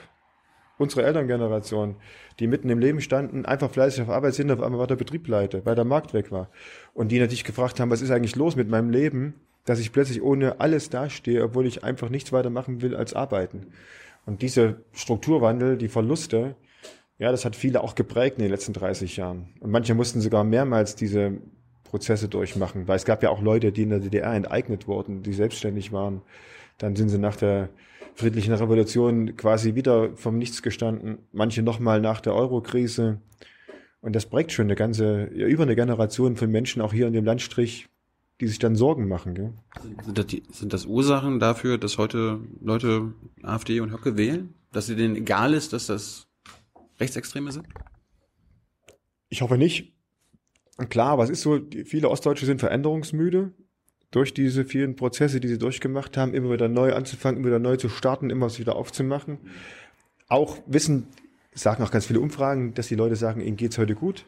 Unsere 0.78 1.04
Elterngeneration, 1.04 1.96
die 2.40 2.46
mitten 2.46 2.70
im 2.70 2.78
Leben 2.78 3.02
standen, 3.02 3.44
einfach 3.44 3.70
fleißig 3.70 4.02
auf 4.02 4.08
Arbeit 4.08 4.34
sind, 4.34 4.50
auf 4.50 4.62
einmal 4.62 4.80
war 4.80 4.86
der 4.86 4.96
Betrieb 4.96 5.24
pleite, 5.24 5.64
weil 5.66 5.74
der 5.74 5.84
Markt 5.84 6.14
weg 6.14 6.32
war. 6.32 6.48
Und 6.94 7.12
die 7.12 7.20
natürlich 7.20 7.44
gefragt 7.44 7.78
haben, 7.78 7.90
was 7.90 8.00
ist 8.00 8.10
eigentlich 8.10 8.34
los 8.34 8.56
mit 8.56 8.68
meinem 8.68 8.88
Leben, 8.90 9.34
dass 9.64 9.78
ich 9.78 9.92
plötzlich 9.92 10.22
ohne 10.22 10.60
alles 10.60 10.90
dastehe, 10.90 11.42
obwohl 11.42 11.66
ich 11.66 11.84
einfach 11.84 12.08
nichts 12.08 12.32
weiter 12.32 12.50
machen 12.50 12.82
will 12.82 12.96
als 12.96 13.14
arbeiten. 13.14 13.68
Und 14.26 14.42
dieser 14.42 14.76
Strukturwandel, 14.92 15.76
die 15.76 15.88
Verluste, 15.88 16.56
ja, 17.18 17.30
das 17.30 17.44
hat 17.44 17.54
viele 17.54 17.82
auch 17.82 17.94
geprägt 17.94 18.38
in 18.38 18.42
den 18.42 18.50
letzten 18.50 18.72
30 18.72 19.16
Jahren. 19.16 19.48
Und 19.60 19.70
manche 19.70 19.94
mussten 19.94 20.20
sogar 20.20 20.44
mehrmals 20.44 20.96
diese 20.96 21.38
Prozesse 21.84 22.28
durchmachen, 22.28 22.88
weil 22.88 22.96
es 22.96 23.04
gab 23.04 23.22
ja 23.22 23.30
auch 23.30 23.42
Leute, 23.42 23.70
die 23.70 23.82
in 23.82 23.90
der 23.90 24.00
DDR 24.00 24.32
enteignet 24.32 24.88
wurden, 24.88 25.22
die 25.22 25.32
selbstständig 25.32 25.92
waren. 25.92 26.22
Dann 26.78 26.96
sind 26.96 27.10
sie 27.10 27.18
nach 27.18 27.36
der 27.36 27.68
friedlichen 28.14 28.52
Revolution 28.54 29.36
quasi 29.36 29.74
wieder 29.74 30.16
vom 30.16 30.38
Nichts 30.38 30.62
gestanden. 30.62 31.18
Manche 31.32 31.62
nochmal 31.62 32.00
nach 32.00 32.20
der 32.20 32.34
Eurokrise. 32.34 33.20
Und 34.00 34.16
das 34.16 34.26
prägt 34.26 34.52
schon 34.52 34.66
eine 34.66 34.74
ganze, 34.74 35.30
ja, 35.34 35.46
über 35.46 35.62
eine 35.62 35.76
Generation 35.76 36.36
von 36.36 36.50
Menschen 36.50 36.82
auch 36.82 36.92
hier 36.92 37.06
in 37.06 37.12
dem 37.12 37.24
Landstrich, 37.24 37.88
die 38.42 38.48
sich 38.48 38.58
dann 38.58 38.74
Sorgen 38.74 39.06
machen. 39.06 39.34
Gell? 39.34 39.52
Sind, 40.04 40.18
das 40.18 40.26
die, 40.26 40.42
sind 40.50 40.72
das 40.72 40.84
Ursachen 40.84 41.38
dafür, 41.38 41.78
dass 41.78 41.96
heute 41.96 42.40
Leute 42.60 43.12
AfD 43.40 43.78
und 43.78 43.92
Höcke 43.92 44.16
wählen? 44.16 44.52
Dass 44.72 44.86
sie 44.86 44.96
denen 44.96 45.14
egal 45.14 45.54
ist, 45.54 45.72
dass 45.72 45.86
das 45.86 46.26
Rechtsextreme 46.98 47.52
sind? 47.52 47.68
Ich 49.28 49.42
hoffe 49.42 49.56
nicht. 49.56 49.92
Klar, 50.88 51.10
aber 51.10 51.22
es 51.22 51.30
ist 51.30 51.42
so, 51.42 51.60
viele 51.84 52.10
Ostdeutsche 52.10 52.44
sind 52.44 52.58
veränderungsmüde 52.58 53.52
durch 54.10 54.34
diese 54.34 54.64
vielen 54.64 54.96
Prozesse, 54.96 55.38
die 55.38 55.46
sie 55.46 55.58
durchgemacht 55.58 56.16
haben, 56.16 56.34
immer 56.34 56.50
wieder 56.50 56.68
neu 56.68 56.94
anzufangen, 56.94 57.38
immer 57.38 57.46
wieder 57.46 57.60
neu 57.60 57.76
zu 57.76 57.88
starten, 57.88 58.28
immer 58.28 58.50
wieder 58.58 58.74
aufzumachen. 58.74 59.38
Auch 60.26 60.58
wissen, 60.66 61.06
sagen 61.54 61.84
auch 61.84 61.92
ganz 61.92 62.06
viele 62.06 62.18
Umfragen, 62.18 62.74
dass 62.74 62.88
die 62.88 62.96
Leute 62.96 63.14
sagen, 63.14 63.40
ihnen 63.40 63.56
geht's 63.56 63.78
heute 63.78 63.94
gut. 63.94 64.26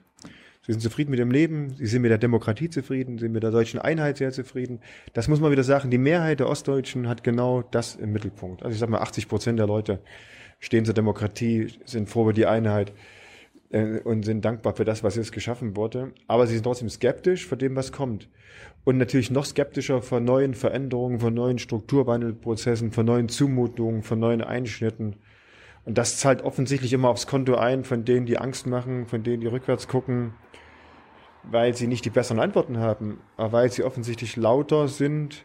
Sie 0.67 0.73
sind 0.73 0.81
zufrieden 0.81 1.11
mit 1.11 1.21
dem 1.21 1.31
Leben, 1.31 1.75
sie 1.75 1.87
sind 1.87 2.01
mit 2.01 2.11
der 2.11 2.17
Demokratie 2.17 2.71
zufrieden, 2.71 3.19
sind 3.19 3.33
mit 3.33 3.43
der 3.43 3.51
deutschen 3.51 3.79
Einheit 3.81 4.17
sehr 4.17 4.33
zufrieden. 4.33 4.81
Das 5.13 5.29
muss 5.29 5.39
man 5.39 5.53
wieder 5.53 5.63
sagen, 5.63 5.91
die 5.91 5.99
Mehrheit 5.99 6.41
der 6.41 6.49
Ostdeutschen 6.49 7.07
hat 7.07 7.23
genau 7.23 7.61
das 7.61 7.97
im 7.97 8.13
Mittelpunkt. 8.13 8.63
Also 8.63 8.73
ich 8.73 8.81
sag 8.81 8.89
mal, 8.89 9.01
80 9.01 9.29
Prozent 9.29 9.59
der 9.59 9.67
Leute 9.67 10.01
stehen 10.61 10.87
zur 10.87 10.95
Demokratie, 10.95 11.69
sind 11.85 12.09
froh 12.09 12.23
über 12.23 12.33
die 12.33 12.47
Einheit 12.47 12.95
äh, 13.73 13.99
und 13.99 14.25
sind 14.25 14.43
dankbar 14.43 14.75
für 14.75 14.87
das, 14.87 15.05
was 15.05 15.17
jetzt 15.17 15.33
geschaffen 15.33 15.77
wurde. 15.77 16.13
Aber 16.29 16.47
sie 16.47 16.55
sind 16.55 16.63
trotzdem 16.63 16.89
skeptisch 16.89 17.47
vor 17.47 17.59
dem, 17.59 17.77
was 17.77 17.93
kommt. 17.93 18.31
Und 18.85 18.97
natürlich 18.97 19.31
noch 19.31 19.45
skeptischer 19.45 20.01
vor 20.01 20.21
neuen 20.21 20.55
Veränderungen, 20.55 21.21
vor 21.21 21.31
neuen 21.31 21.59
Strukturwandelprozessen, 21.59 22.91
vor 22.91 23.05
neuen 23.05 23.29
Zumutungen, 23.29 24.03
vor 24.03 24.17
neuen 24.17 24.41
Einschnitten. 24.41 25.17
Und 25.85 25.99
das 25.99 26.17
zahlt 26.17 26.41
offensichtlich 26.41 26.95
immer 26.95 27.11
aufs 27.11 27.27
Konto 27.27 27.55
ein 27.57 27.85
von 27.85 28.07
denen, 28.07 28.25
die 28.25 28.39
Angst 28.39 28.67
machen, 28.67 29.07
von 29.07 29.23
denen, 29.23 29.43
die 29.43 29.47
rückwärts 29.47 29.89
gucken, 29.89 30.33
weil 31.51 31.75
sie 31.75 31.87
nicht 31.87 32.05
die 32.05 32.11
besseren 32.11 32.41
Antworten 32.41 32.79
haben, 32.79 33.21
aber 33.37 33.53
weil 33.53 33.71
sie 33.71 33.85
offensichtlich 33.85 34.37
lauter 34.37 34.89
sind 34.89 35.45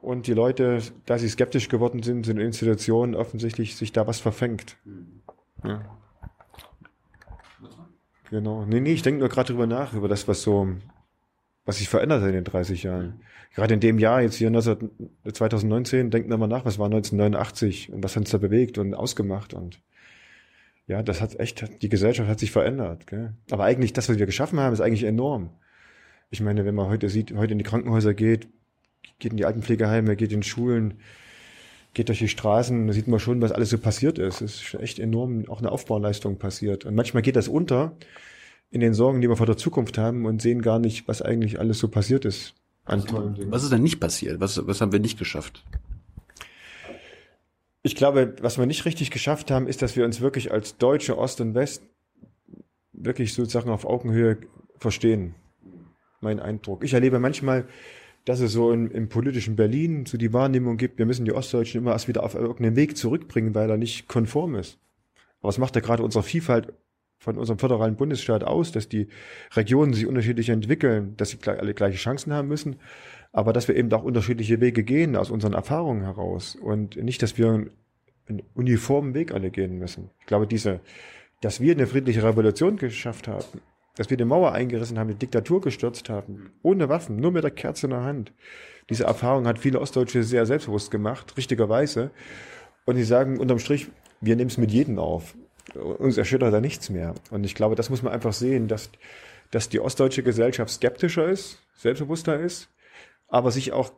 und 0.00 0.26
die 0.26 0.34
Leute, 0.34 0.80
da 1.06 1.18
sie 1.18 1.28
skeptisch 1.28 1.68
geworden 1.68 2.02
sind, 2.02 2.26
sind 2.26 2.38
Institutionen 2.38 3.14
offensichtlich 3.14 3.76
sich 3.76 3.92
da 3.92 4.06
was 4.06 4.20
verfängt. 4.20 4.76
Ja. 5.64 5.82
Genau. 8.30 8.64
Nee, 8.64 8.80
nee, 8.80 8.92
ich 8.92 9.02
denke 9.02 9.20
nur 9.20 9.28
gerade 9.28 9.52
drüber 9.52 9.66
nach, 9.66 9.92
über 9.94 10.08
das, 10.08 10.26
was 10.28 10.42
so, 10.42 10.68
was 11.64 11.78
sich 11.78 11.88
verändert 11.88 12.22
hat 12.22 12.28
in 12.28 12.34
den 12.34 12.44
30 12.44 12.82
Jahren. 12.82 13.20
Gerade 13.54 13.74
in 13.74 13.80
dem 13.80 13.98
Jahr, 13.98 14.20
jetzt 14.22 14.34
hier 14.34 14.52
2019, 14.52 16.10
denken 16.10 16.28
wir 16.28 16.36
mal 16.36 16.48
nach, 16.48 16.64
was 16.64 16.78
war 16.78 16.86
1989 16.86 17.92
und 17.92 18.02
was 18.02 18.16
hat 18.16 18.22
uns 18.22 18.30
da 18.30 18.38
bewegt 18.38 18.78
und 18.78 18.94
ausgemacht 18.94 19.54
und 19.54 19.80
ja, 20.86 21.02
das 21.02 21.20
hat 21.20 21.38
echt, 21.40 21.82
die 21.82 21.88
Gesellschaft 21.88 22.28
hat 22.28 22.38
sich 22.38 22.50
verändert. 22.50 23.06
Gell? 23.06 23.34
Aber 23.50 23.64
eigentlich, 23.64 23.92
das, 23.92 24.08
was 24.08 24.18
wir 24.18 24.26
geschaffen 24.26 24.60
haben, 24.60 24.72
ist 24.72 24.80
eigentlich 24.80 25.04
enorm. 25.04 25.50
Ich 26.30 26.40
meine, 26.40 26.64
wenn 26.64 26.74
man 26.74 26.88
heute 26.88 27.08
sieht, 27.08 27.34
heute 27.34 27.52
in 27.52 27.58
die 27.58 27.64
Krankenhäuser 27.64 28.12
geht, 28.12 28.48
geht 29.18 29.32
in 29.32 29.36
die 29.36 29.46
Altenpflegeheime, 29.46 30.16
geht 30.16 30.32
in 30.32 30.42
Schulen, 30.42 30.94
geht 31.94 32.08
durch 32.08 32.18
die 32.18 32.28
Straßen, 32.28 32.86
da 32.86 32.92
sieht 32.92 33.08
man 33.08 33.20
schon, 33.20 33.40
was 33.40 33.52
alles 33.52 33.70
so 33.70 33.78
passiert 33.78 34.18
ist. 34.18 34.40
Es 34.40 34.60
ist 34.60 34.74
echt 34.74 34.98
enorm 34.98 35.48
auch 35.48 35.60
eine 35.60 35.70
Aufbauleistung 35.70 36.38
passiert. 36.38 36.84
Und 36.84 36.94
manchmal 36.94 37.22
geht 37.22 37.36
das 37.36 37.48
unter 37.48 37.96
in 38.70 38.80
den 38.80 38.92
Sorgen, 38.92 39.20
die 39.20 39.28
wir 39.28 39.36
vor 39.36 39.46
der 39.46 39.56
Zukunft 39.56 39.96
haben 39.96 40.26
und 40.26 40.42
sehen 40.42 40.60
gar 40.60 40.80
nicht, 40.80 41.06
was 41.06 41.22
eigentlich 41.22 41.60
alles 41.60 41.78
so 41.78 41.88
passiert 41.88 42.24
ist 42.24 42.54
an 42.84 43.04
Dingen. 43.04 43.52
Was 43.52 43.62
ist 43.62 43.72
denn 43.72 43.82
nicht 43.82 44.00
passiert? 44.00 44.40
Was, 44.40 44.66
was 44.66 44.80
haben 44.80 44.92
wir 44.92 45.00
nicht 45.00 45.18
geschafft? 45.18 45.64
Ich 47.86 47.94
glaube, 47.94 48.34
was 48.40 48.56
wir 48.56 48.64
nicht 48.64 48.86
richtig 48.86 49.10
geschafft 49.10 49.50
haben, 49.50 49.66
ist, 49.66 49.82
dass 49.82 49.94
wir 49.94 50.06
uns 50.06 50.22
wirklich 50.22 50.50
als 50.50 50.78
Deutsche 50.78 51.18
Ost 51.18 51.42
und 51.42 51.54
West 51.54 51.82
wirklich 52.94 53.34
sozusagen 53.34 53.68
auf 53.68 53.84
Augenhöhe 53.84 54.38
verstehen. 54.78 55.34
Mein 56.22 56.40
Eindruck. 56.40 56.82
Ich 56.82 56.94
erlebe 56.94 57.18
manchmal, 57.18 57.66
dass 58.24 58.40
es 58.40 58.52
so 58.52 58.72
in, 58.72 58.90
im 58.90 59.10
politischen 59.10 59.54
Berlin 59.54 60.06
so 60.06 60.16
die 60.16 60.32
Wahrnehmung 60.32 60.78
gibt, 60.78 60.98
wir 60.98 61.04
müssen 61.04 61.26
die 61.26 61.34
Ostdeutschen 61.34 61.82
immer 61.82 61.92
erst 61.92 62.08
wieder 62.08 62.22
auf 62.22 62.34
irgendeinen 62.34 62.74
Weg 62.74 62.96
zurückbringen, 62.96 63.54
weil 63.54 63.68
er 63.68 63.76
nicht 63.76 64.08
konform 64.08 64.54
ist. 64.54 64.78
Aber 65.40 65.48
was 65.48 65.58
macht 65.58 65.74
ja 65.74 65.82
gerade 65.82 66.02
unsere 66.02 66.24
Vielfalt 66.24 66.72
von 67.18 67.36
unserem 67.36 67.58
föderalen 67.58 67.96
Bundesstaat 67.96 68.44
aus, 68.44 68.72
dass 68.72 68.88
die 68.88 69.08
Regionen 69.52 69.92
sich 69.92 70.06
unterschiedlich 70.06 70.48
entwickeln, 70.48 71.18
dass 71.18 71.30
sie 71.30 71.38
alle 71.46 71.74
gleiche 71.74 71.98
Chancen 71.98 72.32
haben 72.32 72.48
müssen, 72.48 72.76
aber 73.34 73.52
dass 73.52 73.66
wir 73.66 73.74
eben 73.74 73.92
auch 73.92 74.04
unterschiedliche 74.04 74.60
Wege 74.60 74.84
gehen 74.84 75.16
aus 75.16 75.28
unseren 75.28 75.54
Erfahrungen 75.54 76.02
heraus 76.02 76.54
und 76.54 76.96
nicht, 76.96 77.20
dass 77.20 77.36
wir 77.36 77.66
einen 78.28 78.42
uniformen 78.54 79.12
Weg 79.12 79.34
alle 79.34 79.50
gehen 79.50 79.76
müssen. 79.76 80.08
Ich 80.20 80.26
glaube, 80.26 80.46
diese, 80.46 80.80
dass 81.40 81.60
wir 81.60 81.72
eine 81.72 81.88
friedliche 81.88 82.22
Revolution 82.22 82.76
geschafft 82.76 83.26
haben, 83.26 83.60
dass 83.96 84.08
wir 84.08 84.16
die 84.16 84.24
Mauer 84.24 84.52
eingerissen 84.52 85.00
haben, 85.00 85.08
die 85.08 85.16
Diktatur 85.16 85.60
gestürzt 85.60 86.08
haben, 86.08 86.52
ohne 86.62 86.88
Waffen, 86.88 87.16
nur 87.16 87.32
mit 87.32 87.42
der 87.42 87.50
Kerze 87.50 87.88
in 87.88 87.90
der 87.90 88.04
Hand. 88.04 88.32
Diese 88.88 89.04
Erfahrung 89.04 89.48
hat 89.48 89.58
viele 89.58 89.80
Ostdeutsche 89.80 90.22
sehr 90.22 90.46
selbstbewusst 90.46 90.92
gemacht, 90.92 91.36
richtigerweise. 91.36 92.12
Und 92.84 92.94
sie 92.96 93.04
sagen 93.04 93.40
unterm 93.40 93.58
Strich, 93.58 93.88
wir 94.20 94.36
nehmen 94.36 94.50
es 94.50 94.58
mit 94.58 94.70
jedem 94.70 95.00
auf. 95.00 95.34
Uns 95.74 96.18
erschüttert 96.18 96.54
da 96.54 96.60
nichts 96.60 96.88
mehr. 96.88 97.14
Und 97.32 97.42
ich 97.42 97.56
glaube, 97.56 97.74
das 97.74 97.90
muss 97.90 98.02
man 98.02 98.12
einfach 98.12 98.32
sehen, 98.32 98.68
dass, 98.68 98.90
dass 99.50 99.68
die 99.68 99.80
ostdeutsche 99.80 100.22
Gesellschaft 100.22 100.70
skeptischer 100.70 101.28
ist, 101.28 101.58
selbstbewusster 101.74 102.38
ist, 102.38 102.68
aber 103.34 103.50
sich 103.50 103.72
auch 103.72 103.92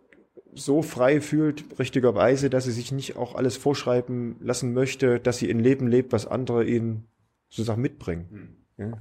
so 0.54 0.80
frei 0.80 1.20
fühlt, 1.20 1.78
richtigerweise, 1.78 2.48
dass 2.48 2.64
sie 2.64 2.72
sich 2.72 2.90
nicht 2.90 3.16
auch 3.16 3.34
alles 3.34 3.58
vorschreiben 3.58 4.36
lassen 4.40 4.72
möchte, 4.72 5.20
dass 5.20 5.36
sie 5.36 5.50
ein 5.50 5.60
Leben 5.60 5.88
lebt, 5.88 6.10
was 6.12 6.26
andere 6.26 6.64
ihnen 6.64 7.04
sozusagen 7.50 7.82
mitbringen. 7.82 8.56
Ja. 8.78 8.92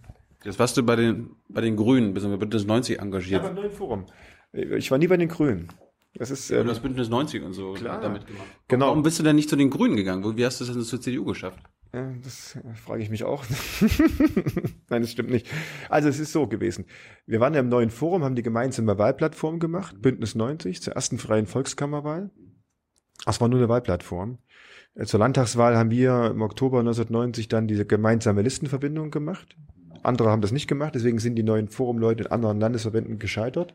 Jetzt 0.44 0.60
warst 0.60 0.76
du 0.76 0.84
bei 0.84 0.98
den, 0.98 1.38
bei 1.48 1.62
den 1.62 1.78
Grünen, 1.78 2.14
bzw. 2.14 2.32
bei 2.32 2.38
Bündnis 2.38 2.66
90 2.66 3.00
engagiert. 3.00 3.44
Ja, 3.44 3.48
beim 3.48 3.56
neuen 3.56 3.72
Forum. 3.72 4.06
Ich 4.52 4.92
war 4.92 4.98
nie 4.98 5.08
bei 5.08 5.16
den 5.16 5.30
Grünen. 5.30 5.70
Das 6.16 6.32
ist, 6.32 6.52
ähm, 6.52 6.68
das 6.68 6.82
Bündnis 6.82 7.08
90 7.10 7.42
und 7.44 7.54
so 7.54 7.74
klar. 7.74 8.02
damit 8.02 8.28
gemacht. 8.28 8.48
Genau. 8.68 8.88
Warum 8.88 9.04
bist 9.04 9.20
du 9.20 9.24
denn 9.24 9.38
nicht 9.38 9.50
zu 9.50 9.56
den 9.56 9.70
Grünen 9.70 9.96
gegangen? 9.96 10.38
Wie 10.38 10.46
hast 10.46 10.60
du 10.60 10.66
das 10.66 10.74
denn 10.74 10.84
zur 10.84 11.00
CDU 11.00 11.24
geschafft? 11.24 11.60
Das 12.24 12.58
frage 12.84 13.04
ich 13.04 13.10
mich 13.10 13.24
auch. 13.24 13.46
Nein, 14.90 15.02
das 15.02 15.12
stimmt 15.12 15.30
nicht. 15.30 15.48
Also 15.90 16.10
es 16.10 16.20
ist 16.20 16.32
so 16.32 16.48
gewesen. 16.48 16.86
Wir 17.26 17.40
waren 17.40 17.54
ja 17.54 17.60
im 17.60 17.70
neuen 17.70 17.90
Forum, 17.90 18.24
haben 18.24 18.36
die 18.36 18.44
gemeinsame 18.44 18.98
Wahlplattform 18.98 19.60
gemacht, 19.60 20.02
Bündnis 20.02 20.36
90, 20.36 20.82
zur 20.82 20.94
ersten 20.94 21.18
freien 21.18 21.48
Volkskammerwahl. 21.48 22.32
Das 23.26 23.40
war 23.40 23.48
nur 23.48 23.60
eine 23.60 23.70
Wahlplattform. 23.70 24.40
Äh, 24.96 25.06
zur 25.06 25.20
Landtagswahl 25.20 25.78
haben 25.78 25.92
wir 25.92 26.32
im 26.32 26.42
Oktober 26.42 26.80
1990 26.80 27.48
dann 27.48 27.68
diese 27.68 27.86
gemeinsame 27.86 28.42
Listenverbindung 28.42 29.12
gemacht. 29.12 29.56
Andere 30.04 30.30
haben 30.30 30.42
das 30.42 30.52
nicht 30.52 30.68
gemacht, 30.68 30.96
deswegen 30.96 31.20
sind 31.20 31.36
die 31.36 31.44
neuen 31.44 31.68
Forumleute 31.68 32.26
in 32.26 32.32
anderen 32.32 32.60
Landesverbänden 32.60 33.18
gescheitert. 33.18 33.74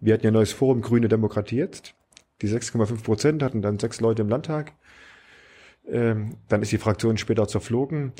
Wir 0.00 0.14
hatten 0.14 0.24
ja 0.24 0.30
ein 0.30 0.34
neues 0.34 0.52
Forum 0.52 0.80
Grüne 0.80 1.08
Demokratie 1.08 1.56
jetzt. 1.56 1.94
Die 2.40 2.48
6,5 2.48 3.02
Prozent 3.02 3.42
hatten 3.42 3.62
dann 3.62 3.78
sechs 3.78 4.00
Leute 4.00 4.22
im 4.22 4.28
Landtag. 4.28 4.72
Ähm, 5.86 6.36
dann 6.48 6.62
ist 6.62 6.72
die 6.72 6.78
Fraktion 6.78 7.16
später 7.16 7.46
zerflogen. 7.48 8.12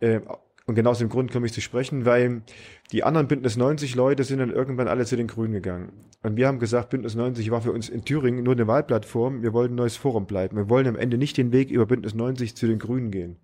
Ähm, 0.00 0.22
und 0.66 0.76
genau 0.76 0.90
aus 0.90 0.98
dem 0.98 1.10
Grund 1.10 1.30
komme 1.30 1.46
ich 1.46 1.52
zu 1.52 1.60
sprechen, 1.60 2.06
weil 2.06 2.42
die 2.90 3.04
anderen 3.04 3.28
Bündnis 3.28 3.56
90 3.56 3.94
Leute 3.96 4.24
sind 4.24 4.38
dann 4.38 4.50
irgendwann 4.50 4.88
alle 4.88 5.04
zu 5.04 5.14
den 5.16 5.26
Grünen 5.26 5.52
gegangen. 5.52 5.92
Und 6.22 6.36
wir 6.36 6.46
haben 6.46 6.58
gesagt, 6.58 6.88
Bündnis 6.88 7.14
90 7.14 7.50
war 7.50 7.60
für 7.60 7.72
uns 7.72 7.90
in 7.90 8.04
Thüringen 8.04 8.42
nur 8.42 8.54
eine 8.54 8.66
Wahlplattform. 8.66 9.42
Wir 9.42 9.52
wollten 9.52 9.74
ein 9.74 9.76
neues 9.76 9.96
Forum 9.96 10.24
bleiben. 10.24 10.56
Wir 10.56 10.70
wollen 10.70 10.86
am 10.86 10.96
Ende 10.96 11.18
nicht 11.18 11.36
den 11.36 11.52
Weg 11.52 11.70
über 11.70 11.84
Bündnis 11.84 12.14
90 12.14 12.56
zu 12.56 12.66
den 12.66 12.78
Grünen 12.78 13.10
gehen. 13.10 13.36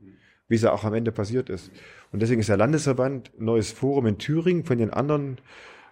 wie 0.49 0.57
es 0.57 0.63
ja 0.63 0.73
auch 0.73 0.83
am 0.83 0.95
Ende 0.95 1.13
passiert 1.13 1.49
ist. 1.49 1.71
Und 2.11 2.23
deswegen 2.23 2.41
ist 2.41 2.49
der 2.49 2.57
Landesverband 2.57 3.31
Neues 3.39 3.71
Forum 3.71 4.07
in 4.07 4.19
Thüringen 4.19 4.65
von 4.65 4.79
den 4.79 4.91
anderen 4.91 5.39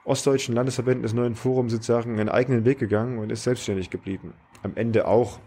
ostdeutschen 0.04 0.54
Landesverbänden 0.54 1.02
des 1.02 1.12
neuen 1.12 1.36
Forums 1.36 1.70
sozusagen 1.70 2.18
einen 2.18 2.28
eigenen 2.28 2.64
Weg 2.64 2.78
gegangen 2.78 3.18
und 3.18 3.30
ist 3.30 3.44
selbstständig 3.44 3.90
geblieben. 3.90 4.32
Am 4.62 4.72
Ende 4.74 5.06
auch 5.06 5.38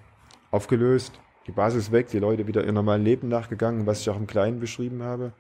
aufgelöst, 0.52 1.20
die 1.48 1.52
Basis 1.52 1.92
weg, 1.92 2.08
die 2.10 2.20
Leute 2.20 2.48
wieder 2.48 2.64
ihr 2.66 2.72
normalen 2.72 3.04
Leben 3.04 3.28
nachgegangen, 3.28 3.86
was 3.86 4.02
ich 4.02 4.10
auch 4.10 4.18
im 4.18 4.28
Kleinen 4.28 4.60
beschrieben 4.60 5.04
habe. 5.04 5.34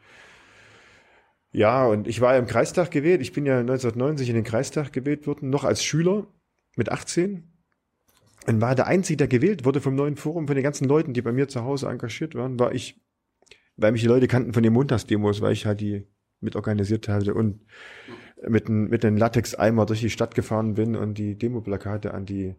Ja, 1.51 1.85
und 1.85 2.07
ich 2.07 2.21
war 2.21 2.33
ja 2.33 2.39
im 2.39 2.47
Kreistag 2.47 2.91
gewählt. 2.91 3.21
Ich 3.21 3.33
bin 3.33 3.45
ja 3.45 3.59
1990 3.59 4.29
in 4.29 4.35
den 4.35 4.43
Kreistag 4.43 4.93
gewählt 4.93 5.27
worden, 5.27 5.49
noch 5.49 5.63
als 5.63 5.83
Schüler 5.83 6.27
mit 6.75 6.89
18. 6.89 7.51
Und 8.47 8.61
war 8.61 8.73
der 8.73 8.87
Einzige, 8.87 9.17
der 9.17 9.27
gewählt 9.27 9.65
wurde 9.65 9.81
vom 9.81 9.95
neuen 9.95 10.15
Forum, 10.15 10.47
von 10.47 10.55
den 10.55 10.63
ganzen 10.63 10.87
Leuten, 10.87 11.13
die 11.13 11.21
bei 11.21 11.31
mir 11.31 11.47
zu 11.47 11.63
Hause 11.63 11.89
engagiert 11.89 12.33
waren, 12.35 12.57
war 12.57 12.73
ich, 12.73 12.99
weil 13.75 13.91
mich 13.91 14.01
die 14.01 14.07
Leute 14.07 14.27
kannten 14.27 14.53
von 14.53 14.63
den 14.63 14.73
Montagsdemos, 14.73 15.41
weil 15.41 15.53
ich 15.53 15.65
halt 15.65 15.81
die 15.81 16.07
mitorganisiert 16.39 17.07
hatte 17.07 17.35
und 17.35 17.61
mit, 18.47 18.67
mit 18.69 19.03
den 19.03 19.17
Latex-Eimer 19.17 19.85
durch 19.85 19.99
die 19.99 20.09
Stadt 20.09 20.33
gefahren 20.33 20.73
bin 20.73 20.95
und 20.95 21.19
die 21.19 21.37
Demoplakate 21.37 22.13
an 22.13 22.25
die 22.25 22.55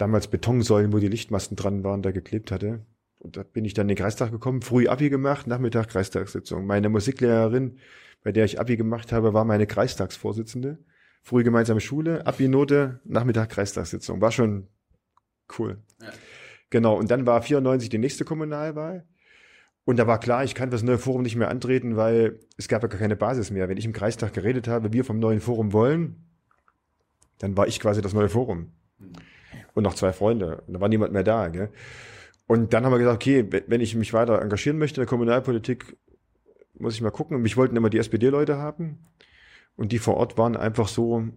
damals 0.00 0.28
Betonsäulen, 0.28 0.92
wo 0.92 0.98
die 0.98 1.08
Lichtmasten 1.08 1.56
dran 1.56 1.84
waren, 1.84 2.02
da 2.02 2.10
geklebt 2.10 2.50
hatte. 2.50 2.86
Und 3.18 3.36
da 3.36 3.42
bin 3.42 3.66
ich 3.66 3.74
dann 3.74 3.84
in 3.84 3.88
den 3.88 3.98
Kreistag 3.98 4.30
gekommen, 4.30 4.62
früh 4.62 4.88
Abi 4.88 5.10
gemacht, 5.10 5.46
Nachmittag 5.46 5.88
Kreistagssitzung. 5.88 6.66
Meine 6.66 6.88
Musiklehrerin, 6.88 7.76
bei 8.22 8.32
der 8.32 8.46
ich 8.46 8.58
Abi 8.58 8.76
gemacht 8.76 9.12
habe, 9.12 9.34
war 9.34 9.44
meine 9.44 9.66
Kreistagsvorsitzende. 9.66 10.78
Früh 11.22 11.44
gemeinsame 11.44 11.80
Schule, 11.80 12.26
Abi-Note, 12.26 13.00
Nachmittag 13.04 13.50
Kreistagssitzung. 13.50 14.22
War 14.22 14.32
schon 14.32 14.68
cool. 15.58 15.82
Ja. 16.00 16.08
Genau, 16.70 16.96
und 16.96 17.10
dann 17.10 17.26
war 17.26 17.42
94 17.42 17.90
die 17.90 17.98
nächste 17.98 18.24
Kommunalwahl. 18.24 19.04
Und 19.84 19.98
da 19.98 20.06
war 20.06 20.18
klar, 20.18 20.44
ich 20.44 20.54
kann 20.54 20.70
das 20.70 20.82
neue 20.82 20.98
Forum 20.98 21.22
nicht 21.22 21.36
mehr 21.36 21.50
antreten, 21.50 21.96
weil 21.96 22.38
es 22.56 22.68
gab 22.68 22.82
ja 22.82 22.88
gar 22.88 23.00
keine 23.00 23.16
Basis 23.16 23.50
mehr. 23.50 23.68
Wenn 23.68 23.76
ich 23.76 23.84
im 23.84 23.92
Kreistag 23.92 24.32
geredet 24.32 24.66
habe, 24.66 24.94
wir 24.94 25.04
vom 25.04 25.18
neuen 25.18 25.40
Forum 25.40 25.74
wollen, 25.74 26.24
dann 27.38 27.56
war 27.56 27.66
ich 27.66 27.80
quasi 27.80 28.00
das 28.00 28.14
neue 28.14 28.28
Forum. 28.30 28.72
Mhm 28.98 29.12
und 29.74 29.82
noch 29.82 29.94
zwei 29.94 30.12
Freunde. 30.12 30.62
Und 30.66 30.74
da 30.74 30.80
war 30.80 30.88
niemand 30.88 31.12
mehr 31.12 31.24
da. 31.24 31.48
Gell? 31.48 31.70
Und 32.46 32.72
dann 32.72 32.84
haben 32.84 32.92
wir 32.92 32.98
gesagt, 32.98 33.16
okay, 33.16 33.46
wenn 33.66 33.80
ich 33.80 33.94
mich 33.94 34.12
weiter 34.12 34.40
engagieren 34.42 34.78
möchte 34.78 35.00
in 35.00 35.02
der 35.02 35.08
Kommunalpolitik, 35.08 35.96
muss 36.78 36.94
ich 36.94 37.00
mal 37.00 37.10
gucken. 37.10 37.40
Mich 37.42 37.56
wollten 37.56 37.76
immer 37.76 37.90
die 37.90 37.98
SPD-Leute 37.98 38.58
haben. 38.58 38.98
Und 39.76 39.92
die 39.92 39.98
vor 39.98 40.16
Ort 40.16 40.36
waren 40.36 40.56
einfach 40.56 40.88
so, 40.88 41.28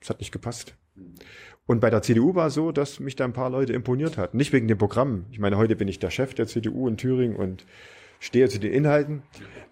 es 0.00 0.10
hat 0.10 0.20
nicht 0.20 0.32
gepasst. 0.32 0.74
Und 1.66 1.80
bei 1.80 1.90
der 1.90 2.02
CDU 2.02 2.34
war 2.34 2.46
es 2.46 2.54
so, 2.54 2.72
dass 2.72 3.00
mich 3.00 3.16
da 3.16 3.24
ein 3.24 3.32
paar 3.32 3.50
Leute 3.50 3.72
imponiert 3.72 4.16
hatten. 4.16 4.36
Nicht 4.36 4.52
wegen 4.52 4.68
dem 4.68 4.78
Programm. 4.78 5.26
Ich 5.30 5.38
meine, 5.38 5.58
heute 5.58 5.76
bin 5.76 5.88
ich 5.88 5.98
der 5.98 6.10
Chef 6.10 6.34
der 6.34 6.46
CDU 6.46 6.88
in 6.88 6.96
Thüringen 6.96 7.36
und 7.36 7.66
stehe 8.20 8.48
zu 8.48 8.58
den 8.58 8.72
Inhalten. 8.72 9.22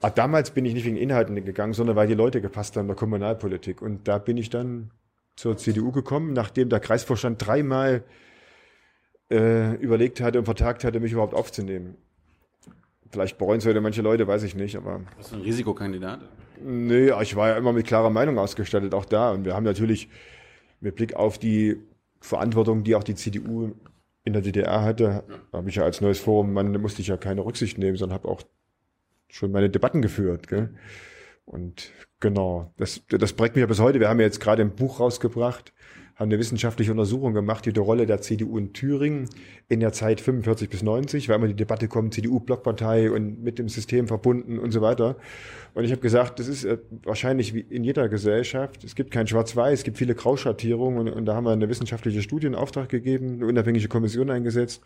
Aber 0.01 0.15
damals 0.15 0.51
bin 0.51 0.65
ich 0.67 0.75
nicht 0.75 0.85
wegen 0.85 0.97
Inhalten 0.97 1.43
gegangen, 1.45 1.73
sondern 1.73 1.97
weil 1.97 2.07
die 2.07 2.15
Leute 2.15 2.41
gepasst 2.41 2.77
haben 2.77 2.83
in 2.83 2.89
der 2.89 2.97
Kommunalpolitik. 2.97 3.83
Und 3.83 4.09
da 4.09 4.19
bin 4.19 4.37
ich 4.37 4.51
dann 4.51 4.91
zur 5.37 5.57
CDU 5.57 5.93
gekommen, 5.93 6.33
nachdem 6.33 6.69
der 6.69 6.81
Kreisvorstand 6.81 7.45
dreimal 7.47 8.05
äh, 9.31 9.75
überlegt 9.77 10.21
hatte 10.21 10.39
und 10.39 10.47
vertagt 10.47 10.85
hatte, 10.85 11.01
mich 11.01 11.13
überhaupt 11.13 11.35
aufzunehmen. 11.35 11.97
Vielleicht 13.11 13.39
bereuen 13.39 13.59
es 13.59 13.67
heute 13.67 13.81
manche 13.81 14.03
Leute, 14.03 14.27
weiß 14.27 14.43
ich 14.43 14.55
nicht, 14.55 14.77
aber. 14.77 15.03
Was 15.17 15.29
für 15.29 15.37
ein 15.37 15.43
Risikokandidat? 15.43 16.21
Nee, 16.63 17.13
ich 17.23 17.37
war 17.37 17.51
ja 17.51 17.57
immer 17.57 17.73
mit 17.73 17.87
klarer 17.87 18.11
Meinung 18.11 18.39
ausgestattet, 18.39 18.95
auch 18.95 19.05
da. 19.05 19.31
Und 19.31 19.45
wir 19.45 19.55
haben 19.55 19.65
natürlich 19.65 20.09
mit 20.81 20.97
Blick 20.97 21.15
auf 21.15 21.39
die 21.39 21.77
Verantwortung, 22.21 22.83
die 22.83 22.95
auch 22.95 23.05
die 23.05 23.15
CDU 23.15 23.73
in 24.25 24.33
der 24.33 24.43
DDR 24.43 24.83
hatte, 24.83 25.25
ja. 25.29 25.39
habe 25.53 25.69
ich 25.69 25.77
ja 25.77 25.85
als 25.85 26.01
neues 26.01 26.19
Forum, 26.19 26.53
man 26.53 26.73
musste 26.81 27.01
ich 27.01 27.09
ja 27.09 27.17
keine 27.17 27.45
Rücksicht 27.45 27.79
nehmen, 27.79 27.97
sondern 27.97 28.19
habe 28.19 28.29
auch 28.29 28.43
schon 29.29 29.53
meine 29.53 29.71
Debatten 29.71 30.03
geführt. 30.03 30.49
Gell? 30.49 30.71
Und 31.47 31.93
genau, 32.19 32.73
das, 32.77 33.03
das 33.09 33.33
prägt 33.33 33.55
mich 33.55 33.61
ja 33.61 33.67
bis 33.67 33.81
heute. 33.81 34.01
Wir 34.01 34.09
haben 34.09 34.19
ja 34.19 34.27
jetzt 34.27 34.41
gerade 34.41 34.63
ein 34.63 34.75
Buch 34.75 34.99
rausgebracht, 34.99 35.73
haben 36.17 36.31
eine 36.31 36.41
wissenschaftliche 36.41 36.91
Untersuchung 36.91 37.35
gemacht, 37.35 37.67
die 37.67 37.73
die 37.73 37.81
Rolle 37.81 38.05
der 38.05 38.21
CDU 38.21 38.59
in 38.59 38.73
Thüringen 38.73 39.29
in 39.69 39.79
der 39.81 39.93
Zeit 39.93 40.21
45 40.21 40.69
bis 40.69 40.83
90, 40.83 41.29
weil 41.29 41.37
immer 41.37 41.47
die 41.47 41.55
Debatte 41.55 41.87
kommt, 41.87 42.15
CDU-Blockpartei 42.15 43.13
und 43.13 43.45
mit 43.45 43.61
dem 43.61 43.69
System 43.69 44.09
verbunden 44.09 44.59
und 44.59 44.73
so 44.73 44.81
weiter. 44.81 45.17
Und 45.75 45.85
ich 45.85 45.93
habe 45.93 46.01
gesagt, 46.01 46.41
das 46.41 46.49
ist 46.49 46.65
äh, 46.65 46.79
wahrscheinlich 47.05 47.55
wie 47.55 47.61
in 47.61 47.85
jeder 47.85 48.09
Gesellschaft. 48.09 48.83
Es 48.83 48.97
gibt 48.97 49.13
kein 49.13 49.29
Schwarz-Weiß, 49.29 49.81
es 49.81 49.85
gibt 49.85 49.99
viele 49.99 50.17
Grauschattierungen 50.17 50.99
und, 50.99 51.09
und 51.11 51.27
da 51.27 51.37
haben 51.37 51.45
wir 51.45 51.53
eine 51.53 51.69
wissenschaftliche 51.69 52.23
Studie 52.23 52.49
in 52.49 52.55
Auftrag 52.57 52.89
gegeben, 52.89 53.35
eine 53.35 53.47
unabhängige 53.47 53.87
Kommission 53.87 54.31
eingesetzt 54.31 54.83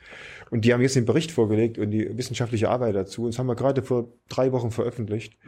und 0.51 0.65
die 0.67 0.75
haben 0.75 0.83
jetzt 0.83 0.97
den 0.97 1.07
Bericht 1.07 1.31
vorgelegt 1.31 1.79
und 1.79 1.91
die 1.91 2.19
wissenschaftliche 2.19 2.69
Arbeit 2.69 2.97
dazu. 2.97 3.23
Und 3.23 3.35
das 3.35 3.39
haben 3.39 3.47
wir 3.47 3.57
gerade 3.57 3.83
vor 3.83 4.13
drei 4.29 4.53
Wochen 4.53 4.73
veröffentlicht. 4.73 5.39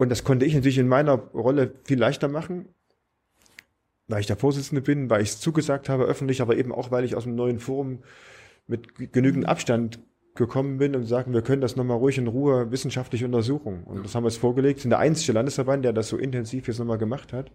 Und 0.00 0.08
das 0.08 0.24
konnte 0.24 0.46
ich 0.46 0.54
natürlich 0.54 0.78
in 0.78 0.88
meiner 0.88 1.12
Rolle 1.12 1.74
viel 1.84 1.98
leichter 1.98 2.28
machen, 2.28 2.70
weil 4.08 4.20
ich 4.20 4.26
der 4.26 4.36
Vorsitzende 4.36 4.80
bin, 4.80 5.10
weil 5.10 5.20
ich 5.20 5.28
es 5.28 5.40
zugesagt 5.40 5.90
habe 5.90 6.04
öffentlich, 6.04 6.40
aber 6.40 6.56
eben 6.56 6.72
auch, 6.72 6.90
weil 6.90 7.04
ich 7.04 7.16
aus 7.16 7.24
dem 7.24 7.34
neuen 7.34 7.58
Forum 7.58 7.98
mit 8.66 9.12
genügend 9.12 9.46
Abstand 9.46 10.00
gekommen 10.34 10.78
bin 10.78 10.96
und 10.96 11.04
sagen, 11.04 11.34
wir 11.34 11.42
können 11.42 11.60
das 11.60 11.76
nochmal 11.76 11.98
ruhig 11.98 12.16
in 12.16 12.28
Ruhe 12.28 12.70
wissenschaftlich 12.70 13.24
untersuchen. 13.24 13.84
Und 13.84 14.02
das 14.02 14.14
haben 14.14 14.24
wir 14.24 14.30
jetzt 14.30 14.38
vorgelegt. 14.38 14.80
sind 14.80 14.88
der 14.88 15.00
einzige 15.00 15.32
Landesverband, 15.32 15.84
der 15.84 15.92
das 15.92 16.08
so 16.08 16.16
intensiv 16.16 16.66
jetzt 16.66 16.78
nochmal 16.78 16.96
gemacht 16.96 17.34
hat. 17.34 17.52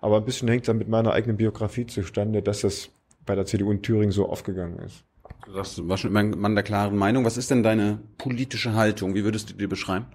Aber 0.00 0.18
ein 0.18 0.24
bisschen 0.24 0.46
hängt 0.46 0.62
es 0.62 0.66
dann 0.68 0.78
mit 0.78 0.88
meiner 0.88 1.12
eigenen 1.12 1.36
Biografie 1.36 1.88
zustande, 1.88 2.40
dass 2.40 2.60
das 2.60 2.90
bei 3.26 3.34
der 3.34 3.46
CDU 3.46 3.72
in 3.72 3.82
Thüringen 3.82 4.12
so 4.12 4.28
aufgegangen 4.28 4.78
ist. 4.78 5.02
Du 5.44 5.52
sagst, 5.54 5.76
du 5.76 5.88
warst 5.88 6.02
schon 6.02 6.12
immer 6.12 6.20
ein 6.20 6.38
Mann 6.38 6.54
der 6.54 6.62
klaren 6.62 6.96
Meinung. 6.96 7.24
Was 7.24 7.36
ist 7.36 7.50
denn 7.50 7.64
deine 7.64 7.98
politische 8.16 8.74
Haltung? 8.74 9.16
Wie 9.16 9.24
würdest 9.24 9.50
du 9.50 9.54
die 9.54 9.66
beschreiben? 9.66 10.06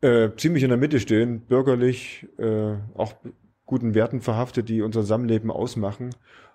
Äh, 0.00 0.30
ziemlich 0.36 0.62
in 0.62 0.68
der 0.68 0.78
Mitte 0.78 1.00
stehen, 1.00 1.40
bürgerlich, 1.40 2.26
äh, 2.38 2.74
auch 2.94 3.14
guten 3.66 3.94
Werten 3.94 4.20
verhaftet, 4.20 4.68
die 4.68 4.82
unser 4.82 5.00
Zusammenleben 5.00 5.50
ausmachen, 5.50 6.10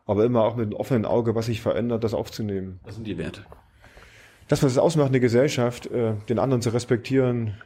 aber 0.06 0.26
immer 0.26 0.44
auch 0.44 0.56
mit 0.56 0.66
einem 0.66 0.76
offenen 0.76 1.06
Auge, 1.06 1.36
was 1.36 1.46
sich 1.46 1.62
verändert, 1.62 2.04
das 2.04 2.14
aufzunehmen. 2.14 2.80
Was 2.84 2.96
sind 2.96 3.08
die 3.08 3.18
Werte? 3.18 3.46
Das, 4.48 4.64
was 4.64 4.72
es 4.74 4.78
ausmacht, 4.78 5.10
eine 5.10 5.20
Gesellschaft, 5.20 5.88
äh, 5.88 6.16
den 6.28 6.40
anderen 6.40 6.62
zu 6.62 6.72
respektieren, 6.72 7.62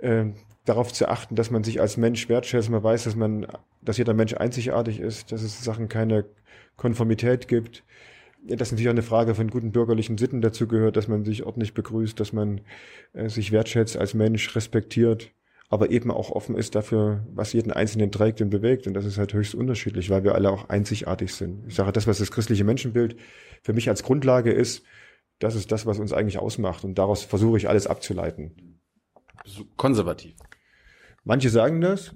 äh, 0.00 0.26
darauf 0.64 0.92
zu 0.92 1.08
achten, 1.08 1.34
dass 1.34 1.50
man 1.50 1.64
sich 1.64 1.80
als 1.80 1.96
Mensch 1.96 2.28
wertschätzt, 2.28 2.70
man 2.70 2.82
weiß, 2.82 3.04
dass 3.04 3.16
man, 3.16 3.46
dass 3.82 3.98
jeder 3.98 4.14
Mensch 4.14 4.34
einzigartig 4.34 5.00
ist, 5.00 5.32
dass 5.32 5.42
es 5.42 5.62
Sachen 5.62 5.88
keine 5.88 6.24
Konformität 6.76 7.48
gibt, 7.48 7.84
das 8.46 8.70
natürlich 8.70 8.88
auch 8.88 8.92
eine 8.92 9.02
Frage 9.02 9.34
von 9.34 9.48
guten 9.48 9.72
bürgerlichen 9.72 10.18
Sitten 10.18 10.40
dazu 10.40 10.68
gehört, 10.68 10.96
dass 10.96 11.08
man 11.08 11.24
sich 11.24 11.44
ordentlich 11.44 11.74
begrüßt, 11.74 12.18
dass 12.18 12.32
man 12.32 12.60
äh, 13.12 13.28
sich 13.28 13.52
wertschätzt 13.52 13.96
als 13.96 14.14
Mensch, 14.14 14.54
respektiert, 14.54 15.32
aber 15.68 15.90
eben 15.90 16.10
auch 16.10 16.30
offen 16.30 16.56
ist 16.56 16.74
dafür, 16.74 17.26
was 17.32 17.52
jeden 17.52 17.72
Einzelnen 17.72 18.12
trägt 18.12 18.40
und 18.40 18.50
bewegt. 18.50 18.86
Und 18.86 18.94
das 18.94 19.06
ist 19.06 19.18
halt 19.18 19.32
höchst 19.32 19.54
unterschiedlich, 19.54 20.10
weil 20.10 20.24
wir 20.24 20.34
alle 20.34 20.50
auch 20.50 20.68
einzigartig 20.68 21.34
sind. 21.34 21.66
Ich 21.66 21.74
sage, 21.74 21.92
das, 21.92 22.06
was 22.06 22.18
das 22.18 22.30
christliche 22.30 22.64
Menschenbild 22.64 23.16
für 23.62 23.72
mich 23.72 23.88
als 23.88 24.02
Grundlage 24.02 24.52
ist, 24.52 24.84
das 25.38 25.54
ist 25.56 25.72
das, 25.72 25.86
was 25.86 25.98
uns 25.98 26.12
eigentlich 26.12 26.38
ausmacht. 26.38 26.84
Und 26.84 26.96
daraus 26.96 27.24
versuche 27.24 27.56
ich 27.56 27.68
alles 27.68 27.86
abzuleiten. 27.86 28.80
Konservativ. 29.76 30.36
Manche 31.24 31.48
sagen 31.48 31.80
das. 31.80 32.14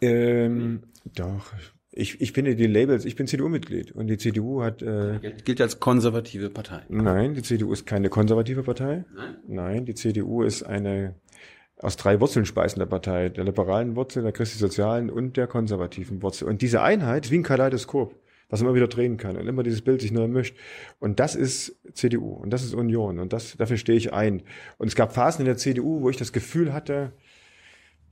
Ähm, 0.00 0.82
doch, 1.04 1.52
ich, 1.94 2.20
ich 2.22 2.32
finde 2.32 2.56
die 2.56 2.66
Labels, 2.66 3.04
ich 3.04 3.16
bin 3.16 3.26
CDU-Mitglied 3.26 3.92
und 3.92 4.06
die 4.06 4.16
CDU 4.16 4.62
hat. 4.62 4.80
Äh, 4.80 5.20
gilt 5.44 5.60
als 5.60 5.78
konservative 5.78 6.48
Partei. 6.48 6.80
Nein, 6.88 7.34
die 7.34 7.42
CDU 7.42 7.72
ist 7.72 7.86
keine 7.86 8.08
konservative 8.08 8.62
Partei. 8.62 9.04
Nein. 9.14 9.36
Nein, 9.46 9.84
die 9.84 9.94
CDU 9.94 10.42
ist 10.42 10.62
eine 10.62 11.14
aus 11.78 11.96
drei 11.96 12.20
Wurzeln 12.20 12.46
speisende 12.46 12.86
Partei, 12.86 13.28
der 13.28 13.44
liberalen 13.44 13.96
Wurzel, 13.96 14.22
der 14.22 14.32
christlich-sozialen 14.32 15.10
und 15.10 15.36
der 15.36 15.46
konservativen 15.46 16.22
Wurzel. 16.22 16.48
Und 16.48 16.62
diese 16.62 16.80
Einheit 16.80 17.30
wie 17.30 17.38
ein 17.38 17.42
Kaleidoskop, 17.42 18.14
was 18.48 18.60
man 18.60 18.68
immer 18.68 18.76
wieder 18.76 18.88
drehen 18.88 19.16
kann 19.16 19.36
und 19.36 19.46
immer 19.48 19.62
dieses 19.62 19.82
Bild 19.82 20.00
sich 20.00 20.12
neu 20.12 20.28
mischt. 20.28 20.56
Und 21.00 21.20
das 21.20 21.34
ist 21.34 21.76
CDU 21.92 22.34
und 22.34 22.50
das 22.50 22.62
ist 22.62 22.74
Union 22.74 23.18
und 23.18 23.32
das, 23.32 23.56
dafür 23.56 23.76
stehe 23.76 23.98
ich 23.98 24.12
ein. 24.12 24.42
Und 24.78 24.88
es 24.88 24.94
gab 24.94 25.12
Phasen 25.12 25.40
in 25.40 25.46
der 25.46 25.56
CDU, 25.56 26.02
wo 26.02 26.08
ich 26.08 26.16
das 26.16 26.32
Gefühl 26.32 26.72
hatte, 26.72 27.12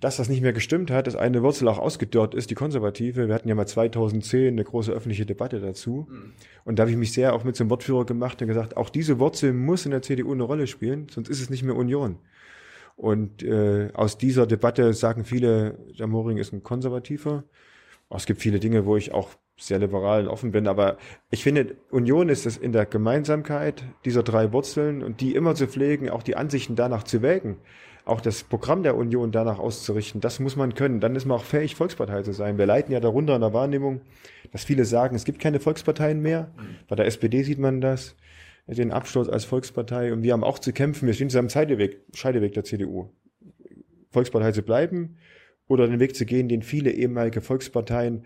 dass 0.00 0.16
das 0.16 0.28
nicht 0.28 0.40
mehr 0.40 0.54
gestimmt 0.54 0.90
hat, 0.90 1.06
dass 1.06 1.14
eine 1.14 1.42
Wurzel 1.42 1.68
auch 1.68 1.78
ausgedörrt 1.78 2.34
ist, 2.34 2.50
die 2.50 2.54
konservative. 2.54 3.28
Wir 3.28 3.34
hatten 3.34 3.48
ja 3.48 3.54
mal 3.54 3.66
2010 3.66 4.48
eine 4.48 4.64
große 4.64 4.90
öffentliche 4.90 5.26
Debatte 5.26 5.60
dazu. 5.60 6.08
Mhm. 6.10 6.32
Und 6.64 6.78
da 6.78 6.82
habe 6.82 6.90
ich 6.90 6.96
mich 6.96 7.12
sehr 7.12 7.34
auch 7.34 7.44
mit 7.44 7.54
zum 7.56 7.68
Wortführer 7.68 8.06
gemacht 8.06 8.40
und 8.40 8.48
gesagt, 8.48 8.76
auch 8.76 8.88
diese 8.88 9.18
Wurzel 9.18 9.52
muss 9.52 9.84
in 9.84 9.90
der 9.90 10.02
CDU 10.02 10.32
eine 10.32 10.42
Rolle 10.42 10.66
spielen, 10.66 11.08
sonst 11.10 11.28
ist 11.28 11.40
es 11.40 11.50
nicht 11.50 11.62
mehr 11.62 11.76
Union. 11.76 12.16
Und 12.96 13.42
äh, 13.42 13.90
aus 13.94 14.18
dieser 14.18 14.46
Debatte 14.46 14.92
sagen 14.94 15.24
viele, 15.24 15.78
der 15.98 16.06
Moring 16.06 16.38
ist 16.38 16.52
ein 16.52 16.62
Konservativer. 16.62 17.44
Es 18.10 18.26
gibt 18.26 18.40
viele 18.40 18.58
Dinge, 18.58 18.86
wo 18.86 18.96
ich 18.96 19.12
auch 19.12 19.30
sehr 19.60 19.78
liberal 19.78 20.22
und 20.22 20.28
offen 20.28 20.52
bin, 20.52 20.66
aber 20.66 20.96
ich 21.30 21.42
finde, 21.42 21.76
Union 21.90 22.28
ist 22.28 22.46
es 22.46 22.56
in 22.56 22.72
der 22.72 22.86
Gemeinsamkeit 22.86 23.84
dieser 24.04 24.22
drei 24.22 24.52
Wurzeln 24.52 25.02
und 25.02 25.20
die 25.20 25.34
immer 25.34 25.54
zu 25.54 25.68
pflegen, 25.68 26.08
auch 26.10 26.22
die 26.22 26.36
Ansichten 26.36 26.76
danach 26.76 27.04
zu 27.04 27.22
wägen 27.22 27.58
auch 28.04 28.20
das 28.20 28.42
Programm 28.42 28.82
der 28.82 28.96
Union 28.96 29.30
danach 29.30 29.58
auszurichten, 29.58 30.20
das 30.20 30.40
muss 30.40 30.56
man 30.56 30.74
können. 30.74 31.00
Dann 31.00 31.14
ist 31.16 31.26
man 31.26 31.38
auch 31.38 31.44
fähig, 31.44 31.74
Volkspartei 31.76 32.22
zu 32.22 32.32
sein. 32.32 32.58
Wir 32.58 32.66
leiten 32.66 32.92
ja 32.92 33.00
darunter 33.00 33.34
in 33.34 33.40
der 33.40 33.52
Wahrnehmung, 33.52 34.00
dass 34.52 34.64
viele 34.64 34.84
sagen, 34.84 35.14
es 35.14 35.24
gibt 35.24 35.38
keine 35.38 35.60
Volksparteien 35.60 36.20
mehr. 36.20 36.50
Bei 36.88 36.96
der 36.96 37.06
SPD 37.06 37.42
sieht 37.42 37.58
man 37.58 37.80
das. 37.80 38.16
den 38.66 38.92
Absturz 38.92 39.28
als 39.28 39.44
Volkspartei 39.44 40.12
und 40.12 40.22
wir 40.22 40.32
haben 40.32 40.44
auch 40.44 40.58
zu 40.58 40.72
kämpfen. 40.72 41.06
Wir 41.06 41.14
stehen 41.14 41.30
zusammen 41.30 41.50
Scheideweg, 41.50 42.00
Scheideweg 42.14 42.52
der 42.54 42.64
CDU. 42.64 43.10
Volkspartei 44.10 44.52
zu 44.52 44.62
bleiben 44.62 45.16
oder 45.68 45.86
den 45.86 46.00
Weg 46.00 46.16
zu 46.16 46.26
gehen, 46.26 46.48
den 46.48 46.62
viele 46.62 46.90
ehemalige 46.90 47.42
Volksparteien 47.42 48.24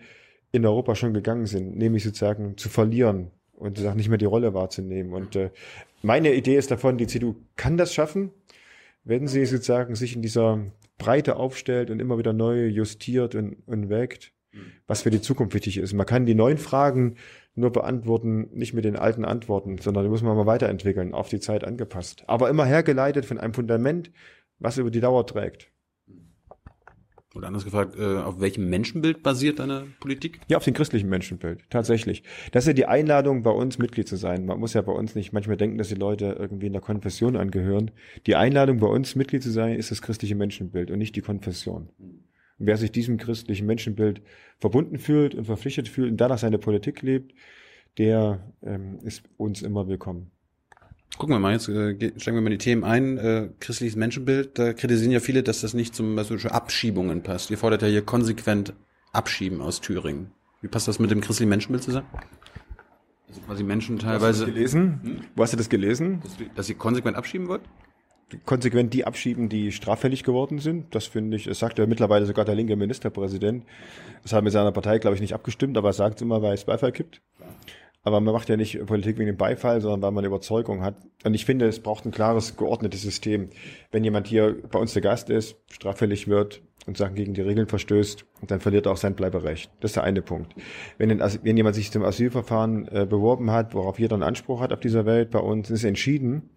in 0.54 0.64
Europa 0.64 0.94
schon 0.94 1.12
gegangen 1.12 1.46
sind, 1.46 1.76
nämlich 1.76 2.04
sozusagen 2.04 2.56
zu 2.56 2.68
verlieren 2.68 3.32
und 3.54 3.76
sozusagen 3.76 3.96
nicht 3.96 4.08
mehr 4.08 4.18
die 4.18 4.24
Rolle 4.24 4.54
wahrzunehmen. 4.54 5.12
Und 5.12 5.34
äh, 5.34 5.50
meine 6.02 6.32
Idee 6.32 6.56
ist 6.56 6.70
davon, 6.70 6.96
die 6.96 7.08
CDU 7.08 7.34
kann 7.56 7.76
das 7.76 7.92
schaffen, 7.92 8.30
wenn 9.02 9.26
sie 9.26 9.44
sozusagen 9.46 9.96
sich 9.96 10.14
in 10.14 10.22
dieser 10.22 10.60
Breite 10.96 11.36
aufstellt 11.36 11.90
und 11.90 11.98
immer 11.98 12.18
wieder 12.18 12.32
neu 12.32 12.66
justiert 12.66 13.34
und, 13.34 13.56
und 13.66 13.88
wägt, 13.90 14.32
was 14.86 15.02
für 15.02 15.10
die 15.10 15.20
Zukunft 15.20 15.54
wichtig 15.54 15.78
ist. 15.78 15.92
Man 15.92 16.06
kann 16.06 16.24
die 16.24 16.36
neuen 16.36 16.58
Fragen 16.58 17.16
nur 17.56 17.72
beantworten, 17.72 18.48
nicht 18.52 18.74
mit 18.74 18.84
den 18.84 18.94
alten 18.94 19.24
Antworten, 19.24 19.78
sondern 19.78 20.04
die 20.04 20.10
muss 20.10 20.22
man 20.22 20.36
mal 20.36 20.46
weiterentwickeln, 20.46 21.14
auf 21.14 21.28
die 21.28 21.40
Zeit 21.40 21.64
angepasst. 21.64 22.22
Aber 22.28 22.48
immer 22.48 22.64
hergeleitet 22.64 23.26
von 23.26 23.38
einem 23.38 23.54
Fundament, 23.54 24.12
was 24.60 24.78
über 24.78 24.92
die 24.92 25.00
Dauer 25.00 25.26
trägt. 25.26 25.73
Oder 27.34 27.48
anders 27.48 27.64
gefragt, 27.64 27.96
äh, 27.98 28.18
auf 28.18 28.40
welchem 28.40 28.70
Menschenbild 28.70 29.22
basiert 29.22 29.58
deine 29.58 29.86
Politik? 29.98 30.40
Ja, 30.48 30.56
auf 30.56 30.64
dem 30.64 30.74
christlichen 30.74 31.08
Menschenbild, 31.08 31.64
tatsächlich. 31.68 32.22
Das 32.52 32.64
ist 32.64 32.68
ja 32.68 32.72
die 32.74 32.86
Einladung, 32.86 33.42
bei 33.42 33.50
uns 33.50 33.78
Mitglied 33.78 34.06
zu 34.06 34.16
sein. 34.16 34.46
Man 34.46 34.60
muss 34.60 34.74
ja 34.74 34.82
bei 34.82 34.92
uns 34.92 35.16
nicht 35.16 35.32
manchmal 35.32 35.56
denken, 35.56 35.76
dass 35.76 35.88
die 35.88 35.96
Leute 35.96 36.36
irgendwie 36.38 36.68
in 36.68 36.72
der 36.72 36.82
Konfession 36.82 37.36
angehören. 37.36 37.90
Die 38.26 38.36
Einladung, 38.36 38.78
bei 38.78 38.86
uns 38.86 39.16
Mitglied 39.16 39.42
zu 39.42 39.50
sein, 39.50 39.76
ist 39.76 39.90
das 39.90 40.00
christliche 40.00 40.36
Menschenbild 40.36 40.92
und 40.92 40.98
nicht 40.98 41.16
die 41.16 41.22
Konfession. 41.22 41.88
Und 41.98 42.66
wer 42.66 42.76
sich 42.76 42.92
diesem 42.92 43.16
christlichen 43.16 43.66
Menschenbild 43.66 44.22
verbunden 44.58 44.98
fühlt 44.98 45.34
und 45.34 45.44
verpflichtet 45.44 45.88
fühlt 45.88 46.12
und 46.12 46.18
danach 46.18 46.38
seine 46.38 46.58
Politik 46.58 47.02
lebt, 47.02 47.34
der 47.98 48.54
ähm, 48.62 49.00
ist 49.02 49.24
uns 49.36 49.62
immer 49.62 49.88
willkommen. 49.88 50.30
Gucken 51.18 51.34
wir 51.34 51.38
mal, 51.38 51.52
jetzt 51.52 51.68
äh, 51.68 52.12
steigen 52.18 52.36
wir 52.36 52.42
mal 52.42 52.50
die 52.50 52.58
Themen 52.58 52.84
ein. 52.84 53.18
Äh, 53.18 53.48
christliches 53.60 53.96
Menschenbild, 53.96 54.58
da 54.58 54.72
kritisieren 54.72 55.12
ja 55.12 55.20
viele, 55.20 55.42
dass 55.42 55.60
das 55.60 55.74
nicht 55.74 55.94
zum 55.94 56.16
Beispiel 56.16 56.38
zu 56.38 56.50
Abschiebungen 56.50 57.22
passt. 57.22 57.50
Ihr 57.50 57.58
fordert 57.58 57.82
ja 57.82 57.88
hier 57.88 58.02
konsequent 58.02 58.74
Abschieben 59.12 59.60
aus 59.60 59.80
Thüringen. 59.80 60.32
Wie 60.60 60.68
passt 60.68 60.88
das 60.88 60.98
mit 60.98 61.10
dem 61.10 61.20
christlichen 61.20 61.50
Menschenbild 61.50 61.84
zusammen? 61.84 62.08
Also 63.28 63.40
quasi 63.42 63.62
Menschen 63.62 63.98
teilweise. 63.98 64.26
Hast 64.26 64.40
du 64.40 64.46
das 64.46 64.54
gelesen? 64.54 65.00
Hm? 65.02 65.20
Wo 65.36 65.42
hast 65.42 65.52
du 65.52 65.56
das 65.56 65.68
gelesen? 65.68 66.20
Dass, 66.22 66.36
dass 66.56 66.68
ihr 66.68 66.76
konsequent 66.76 67.16
abschieben 67.16 67.48
wollt? 67.48 67.62
konsequent 68.44 68.92
die 68.92 69.04
abschieben, 69.04 69.48
die 69.48 69.72
straffällig 69.72 70.24
geworden 70.24 70.58
sind. 70.58 70.94
Das 70.94 71.06
finde 71.06 71.36
ich, 71.36 71.46
es 71.46 71.58
sagt 71.58 71.78
ja 71.78 71.86
mittlerweile 71.86 72.26
sogar 72.26 72.44
der 72.44 72.54
linke 72.54 72.76
Ministerpräsident. 72.76 73.64
Das 74.22 74.32
hat 74.32 74.44
mit 74.44 74.52
seiner 74.52 74.72
Partei, 74.72 74.98
glaube 74.98 75.14
ich, 75.14 75.20
nicht 75.20 75.34
abgestimmt, 75.34 75.76
aber 75.76 75.90
er 75.90 75.92
sagt 75.92 76.16
es 76.16 76.22
immer, 76.22 76.42
weil 76.42 76.54
es 76.54 76.64
Beifall 76.64 76.92
gibt. 76.92 77.20
Aber 78.04 78.20
man 78.20 78.34
macht 78.34 78.50
ja 78.50 78.56
nicht 78.56 78.84
Politik 78.84 79.18
wegen 79.18 79.28
dem 79.28 79.38
Beifall, 79.38 79.80
sondern 79.80 80.02
weil 80.02 80.12
man 80.12 80.24
Überzeugung 80.24 80.82
hat. 80.82 80.96
Und 81.24 81.32
ich 81.32 81.46
finde, 81.46 81.66
es 81.66 81.80
braucht 81.80 82.04
ein 82.04 82.12
klares, 82.12 82.56
geordnetes 82.56 83.00
System. 83.00 83.48
Wenn 83.90 84.04
jemand 84.04 84.26
hier 84.26 84.56
bei 84.70 84.78
uns 84.78 84.92
der 84.92 85.02
Gast 85.02 85.30
ist, 85.30 85.56
straffällig 85.70 86.28
wird 86.28 86.62
und 86.86 86.98
Sachen 86.98 87.14
gegen 87.14 87.32
die 87.32 87.40
Regeln 87.40 87.66
verstößt, 87.66 88.26
dann 88.46 88.60
verliert 88.60 88.84
er 88.84 88.92
auch 88.92 88.98
sein 88.98 89.14
Bleiberecht. 89.14 89.70
Das 89.80 89.92
ist 89.92 89.96
der 89.96 90.04
eine 90.04 90.20
Punkt. 90.20 90.54
Wenn, 90.98 91.18
wenn 91.18 91.56
jemand 91.56 91.74
sich 91.74 91.90
zum 91.90 92.02
Asylverfahren 92.02 92.86
äh, 92.88 93.06
beworben 93.08 93.50
hat, 93.50 93.74
worauf 93.74 93.98
jeder 93.98 94.14
einen 94.14 94.22
Anspruch 94.22 94.60
hat 94.60 94.74
auf 94.74 94.80
dieser 94.80 95.06
Welt, 95.06 95.30
bei 95.30 95.38
uns 95.38 95.70
ist 95.70 95.84
entschieden, 95.84 96.50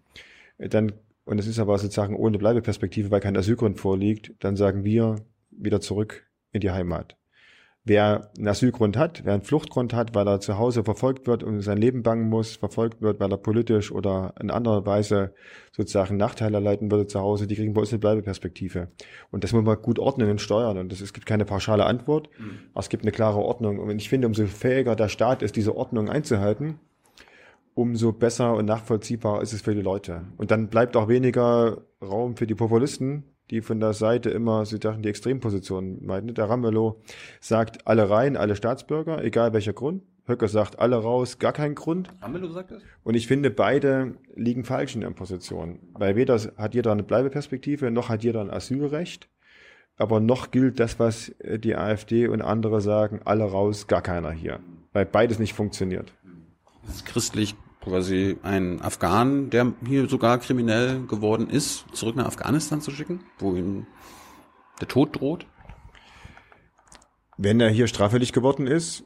dann, 0.58 0.92
und 1.24 1.38
es 1.38 1.46
ist 1.46 1.58
aber 1.58 1.78
sozusagen 1.78 2.14
ohne 2.14 2.36
Bleibeperspektive, 2.36 3.10
weil 3.10 3.20
kein 3.20 3.36
Asylgrund 3.36 3.78
vorliegt, 3.78 4.34
dann 4.40 4.56
sagen 4.56 4.84
wir 4.84 5.16
wieder 5.50 5.80
zurück 5.80 6.26
in 6.52 6.60
die 6.60 6.70
Heimat. 6.70 7.16
Wer 7.88 8.30
einen 8.36 8.48
Asylgrund 8.48 8.98
hat, 8.98 9.24
wer 9.24 9.32
einen 9.32 9.42
Fluchtgrund 9.42 9.94
hat, 9.94 10.14
weil 10.14 10.28
er 10.28 10.40
zu 10.40 10.58
Hause 10.58 10.84
verfolgt 10.84 11.26
wird 11.26 11.42
und 11.42 11.62
sein 11.62 11.78
Leben 11.78 12.02
bangen 12.02 12.28
muss, 12.28 12.56
verfolgt 12.56 13.00
wird, 13.00 13.18
weil 13.18 13.32
er 13.32 13.38
politisch 13.38 13.90
oder 13.90 14.34
in 14.38 14.50
anderer 14.50 14.84
Weise 14.84 15.32
sozusagen 15.72 16.18
Nachteile 16.18 16.58
erleiden 16.58 16.90
würde 16.90 17.06
zu 17.06 17.18
Hause, 17.20 17.46
die 17.46 17.56
kriegen 17.56 17.72
bei 17.72 17.80
uns 17.80 17.90
eine 17.90 17.98
Bleibeperspektive. 17.98 18.88
Und 19.30 19.42
das 19.42 19.54
muss 19.54 19.64
man 19.64 19.80
gut 19.80 19.98
ordnen 19.98 20.30
und 20.30 20.42
steuern. 20.42 20.76
Und 20.76 20.92
das, 20.92 21.00
es 21.00 21.14
gibt 21.14 21.24
keine 21.24 21.46
pauschale 21.46 21.86
Antwort, 21.86 22.28
mhm. 22.38 22.58
aber 22.74 22.80
es 22.80 22.90
gibt 22.90 23.04
eine 23.04 23.12
klare 23.12 23.38
Ordnung. 23.38 23.78
Und 23.78 23.98
ich 23.98 24.10
finde, 24.10 24.26
umso 24.26 24.44
fähiger 24.44 24.94
der 24.94 25.08
Staat 25.08 25.40
ist, 25.40 25.56
diese 25.56 25.74
Ordnung 25.74 26.10
einzuhalten, 26.10 26.78
umso 27.72 28.12
besser 28.12 28.54
und 28.54 28.66
nachvollziehbar 28.66 29.40
ist 29.40 29.54
es 29.54 29.62
für 29.62 29.74
die 29.74 29.80
Leute. 29.80 30.26
Und 30.36 30.50
dann 30.50 30.68
bleibt 30.68 30.94
auch 30.94 31.08
weniger 31.08 31.78
Raum 32.02 32.36
für 32.36 32.46
die 32.46 32.54
Populisten, 32.54 33.24
die 33.50 33.62
von 33.62 33.80
der 33.80 33.92
Seite 33.92 34.30
immer 34.30 34.66
sie 34.66 34.78
dachten, 34.78 35.02
die 35.02 35.08
Extremposition 35.08 36.04
meinten. 36.04 36.34
Der 36.34 36.48
Ramelow 36.48 37.00
sagt 37.40 37.86
alle 37.86 38.10
rein, 38.10 38.36
alle 38.36 38.56
Staatsbürger, 38.56 39.22
egal 39.24 39.52
welcher 39.52 39.72
Grund. 39.72 40.02
Höcker 40.26 40.48
sagt 40.48 40.78
alle 40.78 40.96
raus, 40.96 41.38
gar 41.38 41.54
kein 41.54 41.74
Grund. 41.74 42.12
Ramelow 42.20 42.50
sagt 42.52 42.70
das? 42.70 42.82
Und 43.02 43.14
ich 43.14 43.26
finde, 43.26 43.50
beide 43.50 44.16
liegen 44.34 44.64
falsch 44.64 44.94
in 44.94 45.00
der 45.00 45.10
Position. 45.10 45.78
Weil 45.94 46.16
weder 46.16 46.38
hat 46.56 46.74
jeder 46.74 46.92
eine 46.92 47.02
Bleibeperspektive, 47.02 47.90
noch 47.90 48.10
hat 48.10 48.22
jeder 48.22 48.42
ein 48.42 48.50
Asylrecht. 48.50 49.28
Aber 49.96 50.20
noch 50.20 50.50
gilt 50.50 50.78
das, 50.78 50.98
was 51.00 51.34
die 51.42 51.74
AfD 51.74 52.28
und 52.28 52.42
andere 52.42 52.80
sagen, 52.80 53.20
alle 53.24 53.44
raus, 53.44 53.86
gar 53.86 54.02
keiner 54.02 54.30
hier. 54.30 54.60
Weil 54.92 55.06
beides 55.06 55.38
nicht 55.38 55.54
funktioniert. 55.54 56.12
Das 56.84 56.96
ist 56.96 57.06
christlich 57.06 57.56
quasi 57.88 58.38
einen 58.42 58.80
Afghanen, 58.80 59.50
der 59.50 59.72
hier 59.86 60.08
sogar 60.08 60.38
kriminell 60.38 61.06
geworden 61.06 61.48
ist, 61.48 61.84
zurück 61.92 62.16
nach 62.16 62.26
Afghanistan 62.26 62.80
zu 62.80 62.90
schicken, 62.90 63.20
wo 63.38 63.54
ihm 63.54 63.86
der 64.80 64.88
Tod 64.88 65.20
droht? 65.20 65.46
Wenn 67.36 67.60
er 67.60 67.70
hier 67.70 67.86
straffällig 67.86 68.32
geworden 68.32 68.66
ist, 68.66 69.04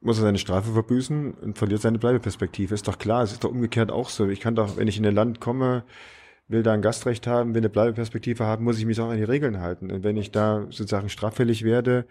muss 0.00 0.18
er 0.18 0.22
seine 0.22 0.38
Strafe 0.38 0.72
verbüßen 0.72 1.34
und 1.34 1.58
verliert 1.58 1.82
seine 1.82 1.98
Bleibeperspektive. 1.98 2.74
Ist 2.74 2.88
doch 2.88 2.98
klar, 2.98 3.22
es 3.22 3.32
ist 3.32 3.44
doch 3.44 3.50
umgekehrt 3.50 3.90
auch 3.90 4.08
so. 4.08 4.28
Ich 4.28 4.40
kann 4.40 4.54
doch, 4.54 4.76
wenn 4.76 4.88
ich 4.88 4.98
in 4.98 5.06
ein 5.06 5.14
Land 5.14 5.40
komme, 5.40 5.84
will 6.50 6.62
da 6.64 6.72
ein 6.72 6.82
Gastrecht 6.82 7.26
haben, 7.26 7.54
will 7.54 7.60
eine 7.60 7.68
Bleibeperspektive 7.68 8.44
haben, 8.44 8.64
muss 8.64 8.78
ich 8.78 8.84
mich 8.84 9.00
auch 9.00 9.08
an 9.08 9.16
die 9.16 9.24
Regeln 9.24 9.60
halten. 9.60 9.90
Und 9.90 10.02
wenn 10.02 10.16
ich 10.16 10.32
da 10.32 10.66
sozusagen 10.70 11.08
straffällig 11.08 11.62
werde 11.62 12.06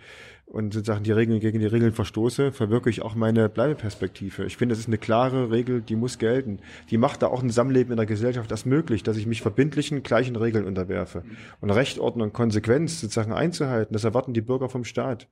und 0.45 0.73
sozusagen 0.73 1.03
die 1.03 1.11
Regeln 1.11 1.41
gegen 1.41 1.59
die 1.59 1.65
Regeln 1.65 1.91
verstoße, 1.91 2.53
verwirke 2.53 2.89
ich 2.89 3.01
auch 3.01 3.15
meine 3.15 3.49
Bleibeperspektive. 3.49 4.45
Ich 4.45 4.55
finde, 4.55 4.73
das 4.73 4.79
ist 4.79 4.87
eine 4.87 4.97
klare 4.97 5.51
Regel, 5.51 5.81
die 5.81 5.97
muss 5.97 6.17
gelten. 6.17 6.59
Die 6.89 6.97
macht 6.97 7.21
da 7.21 7.27
auch 7.27 7.43
ein 7.43 7.49
Zusammenleben 7.49 7.91
in 7.91 7.97
der 7.97 8.05
Gesellschaft 8.05 8.49
das 8.49 8.65
möglich, 8.65 9.03
dass 9.03 9.17
ich 9.17 9.27
mich 9.27 9.41
verbindlichen, 9.41 10.03
gleichen 10.03 10.37
Regeln 10.37 10.65
unterwerfe. 10.65 11.23
Und 11.59 11.69
Rechtordnung 11.69 12.29
und 12.29 12.33
Konsequenz 12.33 13.01
sozusagen 13.01 13.33
einzuhalten, 13.33 13.93
das 13.93 14.05
erwarten 14.05 14.33
die 14.33 14.41
Bürger 14.41 14.69
vom 14.69 14.85
Staat. 14.85 15.27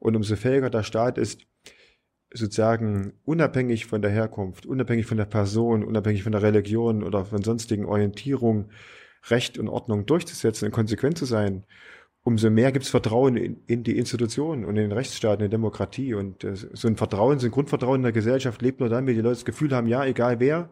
Und 0.00 0.16
umso 0.16 0.34
fähiger 0.34 0.70
der 0.70 0.82
Staat 0.82 1.18
ist, 1.18 1.46
sozusagen 2.32 3.12
unabhängig 3.24 3.86
von 3.86 4.02
der 4.02 4.10
Herkunft, 4.10 4.66
unabhängig 4.66 5.06
von 5.06 5.16
der 5.16 5.24
Person, 5.24 5.84
unabhängig 5.84 6.22
von 6.22 6.32
der 6.32 6.42
Religion 6.42 7.02
oder 7.02 7.24
von 7.24 7.42
sonstigen 7.42 7.84
Orientierungen 7.84 8.70
Recht 9.28 9.58
und 9.58 9.68
Ordnung 9.68 10.06
durchzusetzen 10.06 10.66
und 10.66 10.72
konsequent 10.72 11.18
zu 11.18 11.26
sein, 11.26 11.64
umso 12.22 12.50
mehr 12.50 12.72
gibt 12.72 12.84
es 12.84 12.90
Vertrauen 12.90 13.36
in, 13.36 13.62
in, 13.66 13.82
die 13.82 13.96
Institutionen 13.96 14.64
und 14.64 14.76
in 14.76 14.82
den 14.82 14.92
Rechtsstaat, 14.92 15.40
in 15.40 15.46
die 15.46 15.50
Demokratie. 15.50 16.14
Und 16.14 16.44
äh, 16.44 16.54
so 16.54 16.88
ein 16.88 16.96
Vertrauen, 16.96 17.38
so 17.38 17.46
ein 17.46 17.52
Grundvertrauen 17.52 17.96
in 17.96 18.04
der 18.04 18.12
Gesellschaft 18.12 18.62
lebt 18.62 18.80
nur 18.80 18.88
dann, 18.88 19.06
wenn 19.06 19.14
die 19.14 19.20
Leute 19.20 19.36
das 19.36 19.44
Gefühl 19.44 19.74
haben, 19.74 19.86
ja, 19.86 20.04
egal 20.04 20.40
wer, 20.40 20.70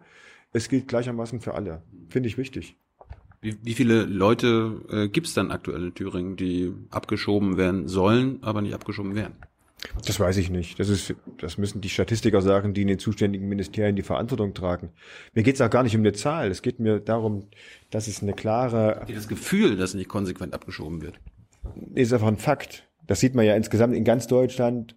es 0.52 0.68
gilt 0.68 0.88
gleichermaßen 0.88 1.40
für 1.40 1.54
alle. 1.54 1.82
Finde 2.08 2.28
ich 2.28 2.38
wichtig. 2.38 2.76
Wie, 3.40 3.56
wie 3.62 3.74
viele 3.74 4.04
Leute 4.04 4.82
äh, 4.90 5.08
gibt 5.08 5.28
es 5.28 5.34
dann 5.34 5.50
aktuell 5.50 5.84
in 5.84 5.94
Thüringen, 5.94 6.36
die 6.36 6.72
abgeschoben 6.90 7.56
werden 7.56 7.86
sollen, 7.86 8.42
aber 8.42 8.62
nicht 8.62 8.74
abgeschoben 8.74 9.14
werden? 9.14 9.34
Das 10.06 10.18
weiß 10.18 10.36
ich 10.38 10.50
nicht. 10.50 10.80
Das 10.80 10.88
ist, 10.88 11.14
das 11.38 11.56
müssen 11.56 11.80
die 11.80 11.88
Statistiker 11.88 12.42
sagen, 12.42 12.74
die 12.74 12.82
in 12.82 12.88
den 12.88 12.98
zuständigen 12.98 13.48
Ministerien 13.48 13.96
die 13.96 14.02
Verantwortung 14.02 14.54
tragen. 14.54 14.90
Mir 15.34 15.42
geht 15.42 15.54
es 15.54 15.60
auch 15.60 15.70
gar 15.70 15.82
nicht 15.82 15.94
um 15.94 16.02
eine 16.02 16.12
Zahl. 16.12 16.50
Es 16.50 16.62
geht 16.62 16.80
mir 16.80 17.00
darum, 17.00 17.48
dass 17.90 18.08
es 18.08 18.22
eine 18.22 18.32
klare. 18.32 19.06
Das 19.12 19.28
Gefühl, 19.28 19.76
dass 19.76 19.94
nicht 19.94 20.08
konsequent 20.08 20.54
abgeschoben 20.54 21.00
wird. 21.00 21.20
Ist 21.94 22.12
einfach 22.12 22.28
ein 22.28 22.38
Fakt. 22.38 22.88
Das 23.06 23.20
sieht 23.20 23.34
man 23.34 23.44
ja 23.44 23.54
insgesamt 23.54 23.94
in 23.94 24.04
ganz 24.04 24.26
Deutschland 24.26 24.96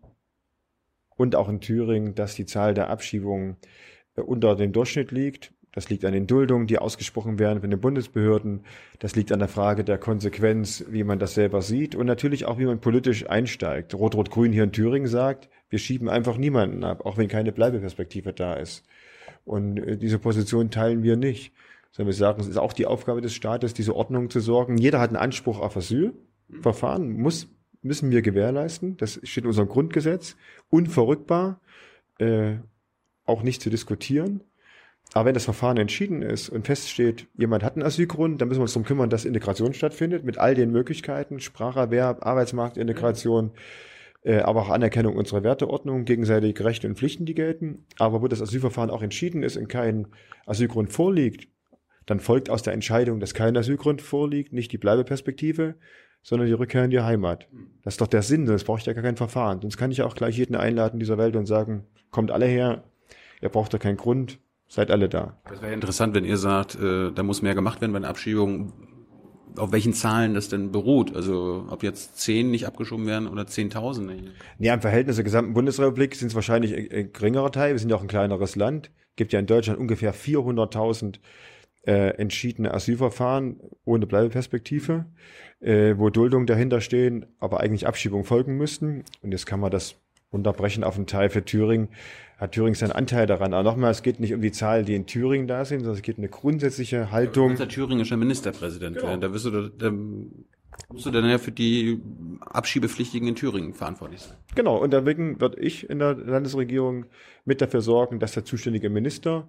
und 1.16 1.36
auch 1.36 1.50
in 1.50 1.62
Thüringen, 1.62 2.16
dass 2.16 2.36
die 2.36 2.46
Zahl 2.46 2.74
der 2.74 2.90
Abschiebungen 2.90 3.58
äh, 4.16 4.22
unter 4.22 4.56
dem 4.56 4.72
Durchschnitt 4.72 5.12
liegt. 5.12 5.54
Das 5.74 5.90
liegt 5.90 6.04
an 6.04 6.12
den 6.12 6.28
Duldungen, 6.28 6.68
die 6.68 6.80
ausgesprochen 6.80 7.40
werden 7.40 7.62
von 7.62 7.70
den 7.70 7.80
Bundesbehörden. 7.80 8.66
Das 9.00 9.16
liegt 9.16 9.32
an 9.32 9.40
der 9.40 9.48
Frage 9.48 9.86
der 9.86 9.98
Konsequenz, 9.98 10.84
wie 10.90 11.06
man 11.06 11.18
das 11.18 11.34
selber 11.34 11.62
sieht 11.62 11.96
und 11.96 12.08
natürlich 12.08 12.46
auch, 12.46 12.60
wie 12.60 12.66
man 12.66 12.82
politisch 12.82 13.30
einsteigt. 13.30 13.94
Rot-Rot-Grün 13.94 14.52
hier 14.52 14.64
in 14.64 14.74
Thüringen 14.74 15.08
sagt, 15.08 15.50
wir 15.70 15.80
schieben 15.80 16.10
einfach 16.10 16.38
niemanden 16.38 16.84
ab, 16.84 17.06
auch 17.06 17.18
wenn 17.18 17.30
keine 17.30 17.54
Bleibeperspektive 17.54 18.34
da 18.34 18.56
ist. 18.56 18.84
Und 19.46 19.78
äh, 19.78 19.98
diese 19.98 20.20
Position 20.20 20.72
teilen 20.72 21.04
wir 21.04 21.16
nicht. 21.16 21.54
Sondern 21.92 22.08
wir 22.08 22.18
sagen, 22.18 22.42
es 22.42 22.48
ist 22.48 22.58
auch 22.58 22.74
die 22.74 22.86
Aufgabe 22.86 23.22
des 23.22 23.34
Staates, 23.34 23.74
diese 23.74 23.96
Ordnung 23.96 24.30
zu 24.30 24.40
sorgen. 24.40 24.78
Jeder 24.78 25.00
hat 25.00 25.10
einen 25.10 25.18
Anspruch 25.18 25.60
auf 25.60 25.76
Asylverfahren, 25.76 27.20
muss, 27.20 27.50
müssen 27.82 28.12
wir 28.12 28.22
gewährleisten. 28.22 28.98
Das 28.98 29.20
steht 29.24 29.44
in 29.44 29.50
unserem 29.50 29.68
Grundgesetz. 29.68 30.38
Unverrückbar, 30.70 31.60
äh, 32.18 32.56
auch 33.26 33.44
nicht 33.44 33.62
zu 33.62 33.70
diskutieren. 33.70 34.42
Aber 35.14 35.26
wenn 35.26 35.34
das 35.34 35.46
Verfahren 35.46 35.78
entschieden 35.78 36.22
ist 36.22 36.50
und 36.50 36.66
feststeht, 36.66 37.28
jemand 37.36 37.64
hat 37.64 37.76
einen 37.76 37.86
Asylgrund, 37.86 38.40
dann 38.40 38.48
müssen 38.48 38.60
wir 38.60 38.64
uns 38.64 38.74
darum 38.74 38.86
kümmern, 38.86 39.10
dass 39.10 39.26
Integration 39.26 39.74
stattfindet 39.74 40.24
mit 40.24 40.38
all 40.38 40.56
den 40.56 40.72
Möglichkeiten, 40.72 41.42
Spracherwerb, 41.42 42.26
Arbeitsmarktintegration, 42.26 43.52
äh, 44.24 44.40
aber 44.40 44.62
auch 44.62 44.70
Anerkennung 44.70 45.18
unserer 45.18 45.44
Werteordnung, 45.44 46.06
gegenseitige 46.06 46.64
Rechte 46.64 46.88
und 46.88 46.98
Pflichten, 46.98 47.26
die 47.26 47.36
gelten. 47.36 47.86
Aber 48.00 48.22
wo 48.22 48.28
das 48.28 48.42
Asylverfahren 48.42 48.90
auch 48.90 49.02
entschieden 49.02 49.44
ist 49.44 49.58
und 49.58 49.68
kein 49.68 50.08
Asylgrund 50.46 50.94
vorliegt, 50.94 51.50
dann 52.06 52.20
folgt 52.22 52.50
aus 52.50 52.64
der 52.64 52.74
Entscheidung, 52.74 53.20
dass 53.20 53.34
kein 53.34 53.58
Asylgrund 53.58 54.02
vorliegt, 54.02 54.54
nicht 54.54 54.72
die 54.72 54.78
Bleibeperspektive, 54.78 55.76
sondern 56.24 56.48
die 56.48 56.54
Rückkehr 56.54 56.86
in 56.86 56.92
die 56.92 57.02
Heimat. 57.02 57.48
Das 57.84 57.96
ist 57.96 58.02
doch 58.02 58.08
der 58.08 58.22
Sinn, 58.22 58.48
sonst 58.48 58.64
brauche 58.64 58.80
ich 58.80 58.86
ja 58.86 58.94
gar 58.94 59.04
kein 59.04 59.18
Verfahren. 59.18 59.62
Sonst 59.62 59.78
kann 59.78 59.92
ich 59.92 59.98
ja 59.98 60.06
auch 60.06 60.16
gleich 60.16 60.38
jeden 60.38 60.56
einladen 60.56 61.00
dieser 61.00 61.18
Welt 61.18 61.36
und 61.36 61.48
sagen, 61.48 61.88
kommt 62.12 62.32
alle 62.32 62.46
her, 62.46 62.84
ihr 63.42 63.50
braucht 63.50 63.74
da 63.74 63.78
keinen 63.78 63.98
Grund, 63.98 64.40
seid 64.72 64.90
alle 64.90 65.10
da. 65.10 65.38
Das 65.50 65.62
wäre 65.62 65.74
interessant, 65.74 66.16
wenn 66.16 66.24
ihr 66.24 66.38
sagt, 66.38 66.76
äh, 66.76 67.12
da 67.12 67.24
muss 67.24 67.42
mehr 67.42 67.56
gemacht 67.56 67.82
werden 67.82 67.92
bei 67.92 67.98
einer 67.98 68.08
Abschiebung. 68.08 68.72
Auf 69.58 69.74
welchen 69.74 69.92
Zahlen 69.92 70.34
das 70.34 70.48
denn 70.48 70.72
beruht? 70.72 71.14
Also 71.14 71.66
ob 71.70 71.84
jetzt 71.84 72.18
zehn 72.18 72.52
nicht 72.52 72.66
abgeschoben 72.66 73.06
werden 73.06 73.28
oder 73.28 73.46
zehntausend? 73.46 74.10
Nee, 74.60 74.70
im 74.70 74.80
Verhältnis 74.80 75.18
der 75.18 75.26
gesamten 75.26 75.54
Bundesrepublik 75.54 76.16
sind 76.16 76.30
es 76.30 76.36
wahrscheinlich 76.36 76.74
ein, 76.74 76.88
ein 76.90 77.12
geringerer 77.12 77.52
Teil. 77.52 77.74
Wir 77.74 77.80
sind 77.80 77.90
ja 77.90 77.98
auch 77.98 78.02
ein 78.02 78.08
kleineres 78.08 78.56
Land. 78.56 78.92
Gibt 79.18 79.34
ja 79.34 79.42
in 79.42 79.46
Deutschland 79.46 79.78
ungefähr 79.78 80.16
400.000 80.16 81.20
äh, 81.86 82.16
entschiedene 82.16 82.74
Asylverfahren 82.74 83.60
ohne 83.84 84.08
Bleibeperspektive, 84.08 85.06
äh, 85.60 85.96
wo 85.98 86.10
Duldungen 86.10 86.48
dahinter 86.48 86.80
stehen, 86.80 87.26
aber 87.40 87.60
eigentlich 87.60 87.88
Abschiebung 87.88 88.24
folgen 88.24 88.56
müssten. 88.56 89.04
Und 89.22 89.34
jetzt 89.34 89.46
kann 89.48 89.60
man 89.60 89.72
das 89.72 89.96
unterbrechen 90.30 90.86
auf 90.86 90.96
einen 90.96 91.08
Teil 91.08 91.30
für 91.30 91.44
Thüringen. 91.44 91.90
Hat 92.42 92.54
Thüringen 92.54 92.74
seinen 92.74 92.92
Anteil 92.92 93.28
daran. 93.28 93.54
Aber 93.54 93.64
nochmal, 93.64 93.92
es 93.92 94.02
geht 94.02 94.20
nicht 94.20 94.34
um 94.34 94.42
die 94.42 94.52
Zahl, 94.52 94.84
die 94.84 94.96
in 94.96 95.06
Thüringen 95.06 95.48
da 95.48 95.64
sind, 95.64 95.82
sondern 95.82 95.96
es 95.96 96.02
geht 96.02 96.18
um 96.18 96.24
eine 96.24 96.30
grundsätzliche 96.30 97.12
Haltung. 97.12 97.52
Ja, 97.52 97.58
der 97.58 97.70
thüringischer 97.70 98.18
Ministerpräsident 98.18 98.98
genau. 98.98 99.16
Da 99.16 99.32
wirst 99.32 99.46
du, 99.46 99.70
da, 99.70 99.92
musst 100.92 101.06
du 101.06 101.12
dann 101.12 101.30
ja 101.30 101.38
für 101.38 101.52
die 101.52 102.02
Abschiebepflichtigen 102.42 103.28
in 103.28 103.36
Thüringen 103.36 103.76
verantwortlich 103.76 104.22
sein. 104.22 104.38
Genau, 104.56 104.78
und 104.78 104.92
deswegen 104.92 105.40
werde 105.40 105.60
ich 105.60 105.88
in 105.88 106.00
der 106.00 106.16
Landesregierung 106.16 107.06
mit 107.46 107.62
dafür 107.62 107.82
sorgen, 107.82 108.20
dass 108.20 108.34
der 108.34 108.44
zuständige 108.44 108.90
Minister 108.90 109.48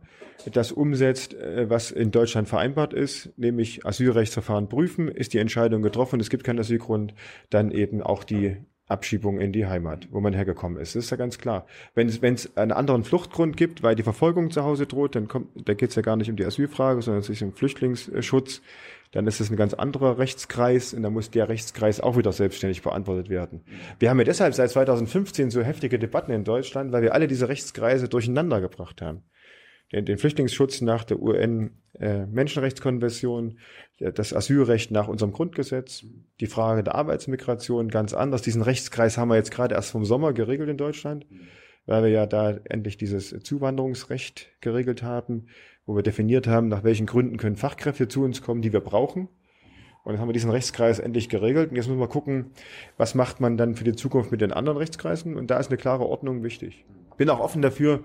das 0.52 0.70
umsetzt, 0.70 1.32
äh, 1.32 1.70
was 1.70 1.92
in 1.92 2.10
Deutschland 2.10 2.46
vereinbart 2.46 2.92
ist, 2.92 3.32
nämlich 3.38 3.86
Asylrechtsverfahren 3.86 4.68
prüfen, 4.68 5.08
ist 5.08 5.32
die 5.32 5.38
Entscheidung 5.38 5.80
getroffen, 5.80 6.20
es 6.20 6.28
gibt 6.28 6.44
keinen 6.44 6.58
Asylgrund, 6.58 7.14
dann 7.48 7.70
eben 7.70 8.02
auch 8.02 8.22
die 8.22 8.58
Abschiebung 8.92 9.40
in 9.40 9.52
die 9.52 9.66
Heimat, 9.66 10.08
wo 10.10 10.20
man 10.20 10.32
hergekommen 10.32 10.80
ist. 10.80 10.94
Das 10.94 11.04
ist 11.04 11.10
ja 11.10 11.16
ganz 11.16 11.38
klar. 11.38 11.66
Wenn 11.94 12.08
es, 12.08 12.56
einen 12.56 12.72
anderen 12.72 13.02
Fluchtgrund 13.02 13.56
gibt, 13.56 13.82
weil 13.82 13.96
die 13.96 14.02
Verfolgung 14.04 14.50
zu 14.50 14.62
Hause 14.62 14.86
droht, 14.86 15.16
dann 15.16 15.26
kommt, 15.26 15.48
da 15.54 15.74
geht 15.74 15.90
es 15.90 15.96
ja 15.96 16.02
gar 16.02 16.16
nicht 16.16 16.30
um 16.30 16.36
die 16.36 16.44
Asylfrage, 16.44 17.02
sondern 17.02 17.20
es 17.20 17.28
ist 17.28 17.42
um 17.42 17.52
Flüchtlingsschutz 17.52 18.62
dann 19.12 19.26
ist 19.26 19.40
es 19.40 19.50
ein 19.50 19.56
ganz 19.56 19.74
anderer 19.74 20.18
Rechtskreis 20.18 20.94
und 20.94 21.02
dann 21.02 21.12
muss 21.12 21.30
der 21.30 21.48
Rechtskreis 21.48 22.00
auch 22.00 22.16
wieder 22.16 22.32
selbstständig 22.32 22.82
beantwortet 22.82 23.28
werden. 23.28 23.62
Wir 23.98 24.08
haben 24.08 24.18
ja 24.18 24.24
deshalb 24.24 24.54
seit 24.54 24.70
2015 24.70 25.50
so 25.50 25.62
heftige 25.62 25.98
Debatten 25.98 26.32
in 26.32 26.44
Deutschland, 26.44 26.92
weil 26.92 27.02
wir 27.02 27.14
alle 27.14 27.28
diese 27.28 27.48
Rechtskreise 27.48 28.08
durcheinander 28.08 28.62
gebracht 28.62 29.02
haben. 29.02 29.22
Den, 29.92 30.04
den 30.06 30.18
Flüchtlingsschutz 30.18 30.80
nach 30.80 31.04
der 31.04 31.20
UN 31.20 31.70
äh, 31.98 32.26
das 33.98 34.34
Asylrecht 34.34 34.90
nach 34.90 35.08
unserem 35.08 35.32
Grundgesetz, 35.32 36.04
die 36.40 36.46
Frage 36.46 36.82
der 36.82 36.94
Arbeitsmigration 36.94 37.88
ganz 37.88 38.14
anders. 38.14 38.42
Diesen 38.42 38.62
Rechtskreis 38.62 39.18
haben 39.18 39.28
wir 39.28 39.36
jetzt 39.36 39.52
gerade 39.52 39.74
erst 39.74 39.90
vom 39.90 40.04
Sommer 40.04 40.32
geregelt 40.32 40.68
in 40.68 40.76
Deutschland, 40.76 41.26
weil 41.86 42.02
wir 42.02 42.10
ja 42.10 42.26
da 42.26 42.58
endlich 42.64 42.96
dieses 42.96 43.30
Zuwanderungsrecht 43.42 44.48
geregelt 44.60 45.02
haben 45.02 45.46
wo 45.86 45.96
wir 45.96 46.02
definiert 46.02 46.46
haben, 46.46 46.68
nach 46.68 46.84
welchen 46.84 47.06
Gründen 47.06 47.36
können 47.36 47.56
Fachkräfte 47.56 48.08
zu 48.08 48.22
uns 48.22 48.42
kommen, 48.42 48.62
die 48.62 48.72
wir 48.72 48.80
brauchen. 48.80 49.28
Und 50.04 50.14
dann 50.14 50.20
haben 50.20 50.28
wir 50.28 50.32
diesen 50.32 50.50
Rechtskreis 50.50 50.98
endlich 50.98 51.28
geregelt. 51.28 51.70
Und 51.70 51.76
jetzt 51.76 51.86
müssen 51.86 52.00
wir 52.00 52.08
gucken, 52.08 52.50
was 52.96 53.14
macht 53.14 53.40
man 53.40 53.56
dann 53.56 53.76
für 53.76 53.84
die 53.84 53.94
Zukunft 53.94 54.32
mit 54.32 54.40
den 54.40 54.52
anderen 54.52 54.78
Rechtskreisen. 54.78 55.36
Und 55.36 55.50
da 55.50 55.58
ist 55.58 55.68
eine 55.68 55.76
klare 55.76 56.06
Ordnung 56.06 56.42
wichtig. 56.42 56.84
Bin 57.18 57.30
auch 57.30 57.38
offen 57.38 57.62
dafür, 57.62 58.02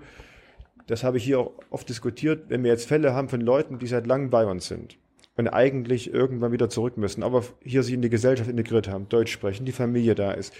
das 0.88 1.04
habe 1.04 1.18
ich 1.18 1.24
hier 1.24 1.38
auch 1.38 1.52
oft 1.70 1.88
diskutiert, 1.88 2.46
wenn 2.48 2.64
wir 2.64 2.70
jetzt 2.70 2.88
Fälle 2.88 3.14
haben 3.14 3.28
von 3.28 3.40
Leuten, 3.40 3.78
die 3.78 3.86
seit 3.86 4.06
langem 4.06 4.30
bei 4.30 4.44
uns 4.44 4.66
sind 4.66 4.98
und 5.36 5.48
eigentlich 5.48 6.12
irgendwann 6.12 6.50
wieder 6.50 6.68
zurück 6.68 6.96
müssen, 6.96 7.22
aber 7.22 7.44
hier 7.62 7.84
sich 7.84 7.94
in 7.94 8.02
die 8.02 8.10
Gesellschaft 8.10 8.50
integriert 8.50 8.88
haben, 8.88 9.08
Deutsch 9.08 9.30
sprechen, 9.30 9.64
die 9.64 9.72
Familie 9.72 10.16
da 10.16 10.32
ist, 10.32 10.52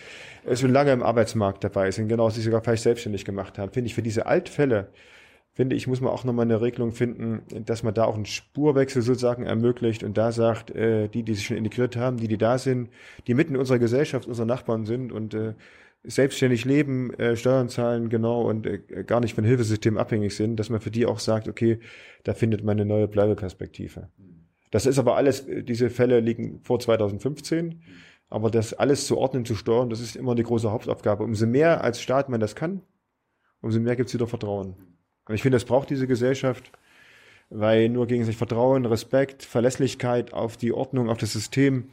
so 0.49 0.68
lange 0.68 0.93
im 0.93 1.03
Arbeitsmarkt 1.03 1.64
dabei 1.64 1.91
sind, 1.91 2.09
genau, 2.09 2.31
sich 2.31 2.45
sogar 2.45 2.62
vielleicht 2.62 2.85
selbstständig 2.85 3.24
gemacht 3.24 3.59
haben, 3.59 3.72
finde 3.72 3.89
ich 3.89 3.95
für 3.95 4.03
diese 4.03 4.26
Altfälle 4.26 4.89
finde 5.59 5.74
ich, 5.74 5.89
muss 5.89 6.01
man 6.01 6.12
auch 6.12 6.22
nochmal 6.22 6.45
eine 6.45 6.61
Regelung 6.61 6.93
finden, 6.93 7.43
dass 7.66 7.83
man 7.83 7.93
da 7.93 8.05
auch 8.05 8.14
einen 8.14 8.26
Spurwechsel 8.26 9.03
sozusagen 9.03 9.45
ermöglicht 9.45 10.05
und 10.05 10.16
da 10.16 10.31
sagt, 10.31 10.70
äh, 10.70 11.09
die, 11.09 11.24
die 11.24 11.35
sich 11.35 11.47
schon 11.47 11.57
integriert 11.57 11.97
haben, 11.97 12.16
die, 12.16 12.29
die 12.29 12.39
da 12.39 12.59
sind, 12.59 12.91
die 13.26 13.35
mitten 13.35 13.55
in 13.55 13.59
unserer 13.59 13.81
Gesellschaft, 13.81 14.29
unsere 14.29 14.47
Nachbarn 14.47 14.85
sind 14.85 15.11
und 15.11 15.35
äh, 15.35 15.55
selbstständig 16.05 16.64
leben, 16.64 17.12
äh, 17.14 17.36
Steuern 17.36 17.68
zahlen, 17.68 18.09
genau, 18.09 18.42
und 18.42 18.66
äh, 18.66 18.78
gar 19.05 19.20
nicht 19.20 19.34
von 19.34 19.44
Hilfesystemen 19.44 19.99
abhängig 19.99 20.36
sind, 20.36 20.57
dass 20.57 20.70
man 20.70 20.80
für 20.80 20.90
die 20.90 21.07
auch 21.07 21.18
sagt, 21.18 21.49
okay, 21.49 21.80
da 22.24 22.34
findet 22.34 22.64
man 22.64 22.78
eine 22.78 22.86
neue 22.86 23.09
Bleibeperspektive. 23.09 24.09
Das 24.70 24.86
ist 24.86 24.99
aber 24.99 25.16
alles, 25.16 25.46
äh, 25.49 25.62
diese 25.62 25.90
Fälle 25.90 26.20
liegen 26.20 26.61
vor 26.62 26.78
2015, 26.80 27.82
aber 28.28 28.51
das 28.51 28.74
alles 28.74 29.07
zu 29.07 29.16
ordnen, 29.18 29.44
zu 29.44 29.55
steuern, 29.55 29.90
das 29.90 30.01
ist 30.01 30.16
immer 30.16 30.32
eine 30.32 30.42
große 30.42 30.70
Hauptaufgabe. 30.70 31.24
Umso 31.24 31.46
mehr 31.46 31.82
als 31.82 32.01
Staat 32.01 32.28
man 32.28 32.40
das 32.40 32.55
kann, 32.55 32.82
umso 33.61 33.80
mehr 33.80 33.96
gibt 33.96 34.09
es 34.09 34.14
wieder 34.14 34.26
Vertrauen. 34.26 34.76
Und 35.26 35.34
ich 35.34 35.42
finde, 35.42 35.57
das 35.57 35.64
braucht 35.64 35.90
diese 35.90 36.07
Gesellschaft, 36.07 36.72
weil 37.51 37.88
nur 37.88 38.07
gegen 38.07 38.24
sich 38.24 38.36
Vertrauen, 38.36 38.84
Respekt, 38.86 39.42
Verlässlichkeit 39.42 40.32
auf 40.32 40.57
die 40.57 40.72
Ordnung, 40.72 41.09
auf 41.09 41.18
das 41.18 41.32
System, 41.32 41.88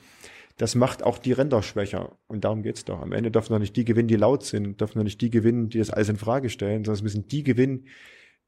das 0.57 0.75
macht 0.75 1.03
auch 1.03 1.17
die 1.17 1.33
Ränder 1.33 1.61
schwächer. 1.61 2.17
Und 2.27 2.45
darum 2.45 2.63
geht's 2.63 2.85
doch. 2.85 3.01
Am 3.01 3.11
Ende 3.11 3.31
dürfen 3.31 3.53
noch 3.53 3.59
nicht 3.59 3.75
die 3.75 3.85
gewinnen, 3.85 4.07
die 4.07 4.15
laut 4.15 4.43
sind, 4.43 4.79
dürfen 4.79 4.97
noch 4.97 5.03
nicht 5.03 5.19
die 5.21 5.29
gewinnen, 5.29 5.69
die 5.69 5.79
das 5.79 5.89
alles 5.89 6.09
in 6.09 6.17
Frage 6.17 6.49
stellen, 6.49 6.85
sondern 6.85 6.95
es 6.95 7.03
müssen 7.03 7.27
die 7.27 7.43
gewinnen 7.43 7.87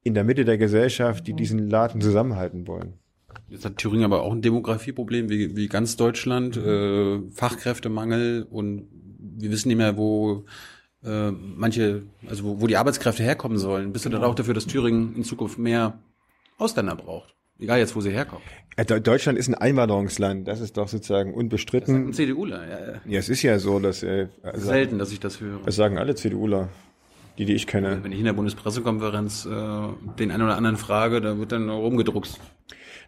in 0.03 0.13
der 0.13 0.23
Mitte 0.23 0.45
der 0.45 0.57
Gesellschaft, 0.57 1.27
die 1.27 1.33
diesen 1.33 1.69
Laden 1.69 1.99
zusammenhalten 1.99 2.65
wollen. 2.67 2.93
Jetzt 3.49 3.65
hat 3.65 3.77
Thüringen 3.77 4.05
aber 4.05 4.23
auch 4.23 4.31
ein 4.31 4.41
Demografieproblem, 4.41 5.29
wie, 5.29 5.55
wie 5.55 5.67
ganz 5.67 5.97
Deutschland, 5.97 6.55
äh, 6.55 7.19
Fachkräftemangel 7.29 8.47
und 8.49 8.87
wir 9.19 9.51
wissen 9.51 9.67
nicht 9.67 9.77
mehr, 9.77 9.97
wo 9.97 10.45
äh, 11.03 11.31
manche, 11.31 12.03
also 12.27 12.43
wo, 12.45 12.61
wo 12.61 12.67
die 12.67 12.77
Arbeitskräfte 12.77 13.23
herkommen 13.23 13.57
sollen. 13.57 13.91
Bist 13.91 14.05
du 14.05 14.09
dann 14.09 14.23
auch 14.23 14.35
dafür, 14.35 14.53
dass 14.53 14.65
Thüringen 14.65 15.15
in 15.15 15.23
Zukunft 15.23 15.57
mehr 15.57 15.99
Ausländer 16.57 16.95
braucht? 16.95 17.35
Egal 17.59 17.79
jetzt, 17.79 17.95
wo 17.95 18.01
sie 18.01 18.11
herkommen. 18.11 18.43
Deutschland 18.85 19.39
ist 19.39 19.47
ein 19.47 19.55
Einwanderungsland, 19.55 20.47
das 20.47 20.61
ist 20.61 20.77
doch 20.77 20.87
sozusagen 20.87 21.33
unbestritten. 21.33 21.95
Das 21.95 22.09
ein 22.09 22.13
CDUler, 22.13 22.67
ja, 22.67 22.79
ja. 22.79 23.01
Ja, 23.05 23.19
es 23.19 23.27
ist 23.27 23.41
ja 23.41 23.57
so, 23.57 23.79
dass... 23.79 24.03
Äh, 24.03 24.27
also, 24.43 24.67
Selten, 24.67 24.99
dass 24.99 25.11
ich 25.11 25.19
das 25.19 25.41
höre. 25.41 25.59
Das 25.65 25.75
sagen 25.75 25.97
alle 25.97 26.13
CDUler, 26.13 26.69
die, 27.39 27.45
die 27.45 27.53
ich 27.53 27.65
kenne. 27.65 27.99
Wenn 28.03 28.11
ich 28.11 28.19
in 28.19 28.25
der 28.25 28.33
Bundespressekonferenz 28.33 29.45
äh, 29.45 29.49
den 30.19 30.29
einen 30.29 30.43
oder 30.43 30.57
anderen 30.57 30.77
frage, 30.77 31.21
da 31.21 31.39
wird 31.39 31.51
dann 31.51 31.69
rumgedruckt. 31.69 32.39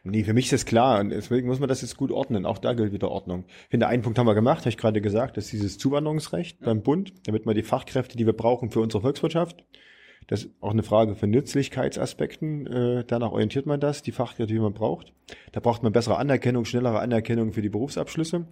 Nee, 0.04 0.24
für 0.24 0.34
mich 0.34 0.46
ist 0.46 0.54
das 0.54 0.66
klar. 0.66 1.02
Und 1.02 1.10
deswegen 1.10 1.48
muss 1.48 1.60
man 1.60 1.70
das 1.70 1.82
jetzt 1.82 1.98
gut 1.98 2.12
ordnen. 2.12 2.46
Auch 2.46 2.58
da 2.58 2.74
gilt 2.74 2.92
wieder 2.92 3.12
Ordnung. 3.12 3.46
Ich 3.48 3.70
finde, 3.70 3.88
einen 3.88 4.02
Punkt 4.02 4.18
haben 4.18 4.28
wir 4.28 4.36
gemacht, 4.36 4.62
habe 4.62 4.70
ich 4.70 4.78
gerade 4.78 5.02
gesagt, 5.02 5.38
das 5.38 5.46
ist 5.46 5.54
dieses 5.54 5.78
Zuwanderungsrecht 5.78 6.62
ja. 6.62 6.66
beim 6.66 6.82
Bund, 6.82 7.14
damit 7.28 7.46
wir 7.46 7.54
die 7.54 7.64
Fachkräfte, 7.64 8.18
die 8.18 8.26
wir 8.26 8.34
brauchen 8.34 8.72
für 8.72 8.80
unsere 8.80 9.02
Volkswirtschaft, 9.02 9.66
das 10.30 10.44
ist 10.44 10.52
auch 10.62 10.70
eine 10.70 10.84
Frage 10.84 11.16
von 11.16 11.32
Nützlichkeitsaspekten. 11.32 12.68
Äh, 12.68 13.04
danach 13.08 13.32
orientiert 13.32 13.66
man 13.66 13.80
das, 13.80 14.04
die 14.04 14.12
Fachkräfte, 14.12 14.54
die 14.54 14.60
man 14.60 14.74
braucht. 14.74 15.12
Da 15.54 15.60
braucht 15.60 15.82
man 15.82 15.92
bessere 15.92 16.18
Anerkennung, 16.18 16.66
schnellere 16.66 17.00
Anerkennung 17.00 17.52
für 17.52 17.64
die 17.64 17.70
Berufsabschlüsse. 17.70 18.46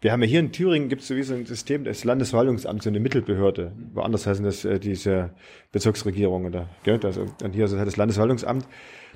Wir 0.00 0.10
haben 0.10 0.22
ja 0.22 0.28
hier 0.28 0.40
in 0.40 0.50
Thüringen 0.50 0.88
gibt 0.88 1.02
es 1.02 1.08
sowieso 1.08 1.34
ein 1.34 1.46
System 1.46 1.84
des 1.84 2.02
Landesverwaltungsamts, 2.02 2.82
so 2.82 2.90
eine 2.90 2.98
Mittelbehörde. 2.98 3.70
Woanders 3.94 4.26
heißen 4.26 4.44
das 4.44 4.64
äh, 4.64 4.80
diese 4.80 5.30
Bezirksregierung 5.70 6.46
oder 6.46 6.68
gell? 6.82 6.98
Also, 7.04 7.26
und 7.44 7.52
hier 7.52 7.66
ist 7.66 7.74
das 7.74 7.96
Landesverwaltungsamt. 7.96 8.66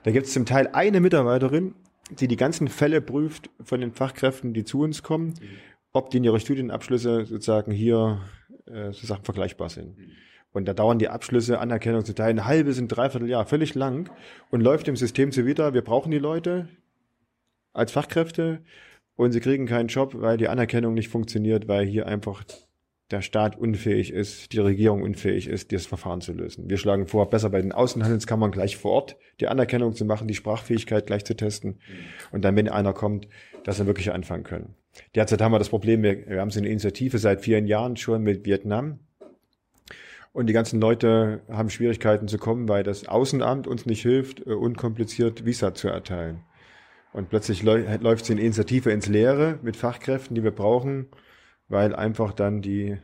Da 0.05 0.13
gibt 0.13 0.27
es 0.27 0.33
zum 0.33 0.47
Teil 0.47 0.69
eine 0.73 1.01
Mitarbeiterin, 1.01 1.75
die 2.11 2.29
die 2.29 2.37
ganzen 2.37 2.69
Fälle 2.69 3.01
prüft 3.01 3.51
von 3.61 3.81
den 3.81 3.91
Fachkräften, 3.91 4.55
die 4.55 4.63
zu 4.63 4.83
uns 4.83 5.03
kommen, 5.03 5.35
ob 5.93 6.11
die 6.11 6.19
in 6.19 6.25
ihre 6.25 6.39
Studienabschlüsse 6.39 7.25
sozusagen 7.27 7.73
hier 7.73 8.21
äh, 8.67 8.93
so 8.93 9.05
Sachen 9.05 9.25
vergleichbar 9.25 9.69
sind. 9.69 9.97
Und 10.55 10.67
da 10.67 10.73
dauern 10.73 11.01
die 11.01 11.09
Abschlüsse, 11.09 11.59
Anerkennung 11.59 12.05
zum 12.05 12.15
Teil 12.15 12.31
ein 12.31 12.45
halbes 12.45 12.79
und 12.79 12.87
dreiviertel 12.87 13.29
Jahr, 13.29 13.45
völlig 13.45 13.75
lang 13.75 14.09
und 14.51 14.61
läuft 14.61 14.87
im 14.87 14.95
System 14.95 15.33
so 15.33 15.45
wieder. 15.45 15.75
Wir 15.75 15.83
brauchen 15.83 16.13
die 16.13 16.19
Leute 16.19 16.69
als 17.73 17.91
Fachkräfte 17.91 18.61
und 19.17 19.33
sie 19.33 19.41
kriegen 19.41 19.67
keinen 19.67 19.89
Job, 19.89 20.15
weil 20.15 20.37
die 20.37 20.47
Anerkennung 20.47 20.95
nicht 20.95 21.09
funktioniert, 21.09 21.67
weil 21.67 21.87
hier 21.87 22.07
einfach 22.07 22.45
der 23.11 23.21
Staat 23.21 23.59
unfähig 23.59 24.13
ist, 24.13 24.53
die 24.53 24.61
Regierung 24.61 25.03
unfähig 25.03 25.49
ist, 25.49 25.73
dieses 25.73 25.89
Verfahren 25.89 26.21
zu 26.21 26.33
lösen. 26.33 26.71
Wir 26.71 26.79
schlagen 26.79 27.09
vor, 27.09 27.29
besser 27.29 27.51
bei 27.51 27.61
den 27.61 27.73
Außenhandelskammern 27.73 28.53
gleich 28.53 28.77
vor 28.77 28.93
Ort 28.93 29.17
die 29.41 29.49
Anerkennung 29.49 29.95
zu 29.95 30.05
machen, 30.05 30.29
die 30.29 30.35
Sprachfähigkeit 30.35 31.07
gleich 31.07 31.25
zu 31.25 31.35
testen 31.35 31.81
und 32.31 32.45
dann, 32.45 32.55
wenn 32.55 32.69
einer 32.69 32.93
kommt, 32.93 33.27
dass 33.65 33.81
er 33.81 33.87
wirklich 33.87 34.13
anfangen 34.13 34.45
können. 34.45 34.77
Derzeit 35.17 35.43
haben 35.43 35.51
wir 35.51 35.59
das 35.59 35.71
Problem, 35.71 36.05
wir, 36.05 36.29
wir 36.29 36.41
haben 36.41 36.51
so 36.51 36.61
eine 36.61 36.69
Initiative 36.69 37.19
seit 37.19 37.41
vielen 37.41 37.67
Jahren 37.67 37.97
schon 37.97 38.23
mit 38.23 38.47
Vietnam 38.47 39.01
und 40.35 40.49
die 40.49 40.53
ganzen 40.53 40.81
Leute 40.81 41.43
haben 41.49 41.71
Schwierigkeiten 41.71 42.27
zu 42.27 42.39
kommen, 42.39 42.69
weil 42.69 42.83
das 42.83 43.07
Außenamt 43.07 43.69
uns 43.69 43.87
nicht 43.87 44.03
hilft, 44.03 44.45
äh, 44.47 44.53
unkompliziert 44.53 45.47
Visa 45.47 45.75
zu 45.75 45.89
erteilen. 45.89 46.43
Und 47.13 47.31
plötzlich 47.31 47.63
läuft 47.63 48.27
so 48.27 48.33
eine 48.33 48.43
Initiative 48.43 48.91
ins 48.91 49.07
Leere 49.07 49.61
mit 49.63 49.77
Fachkräften, 49.77 50.35
die 50.35 50.43
wir 50.43 50.51
brauchen, 50.51 51.07
weil 51.69 51.95
einfach 51.95 52.33
dann 52.33 52.61
die 52.61 52.99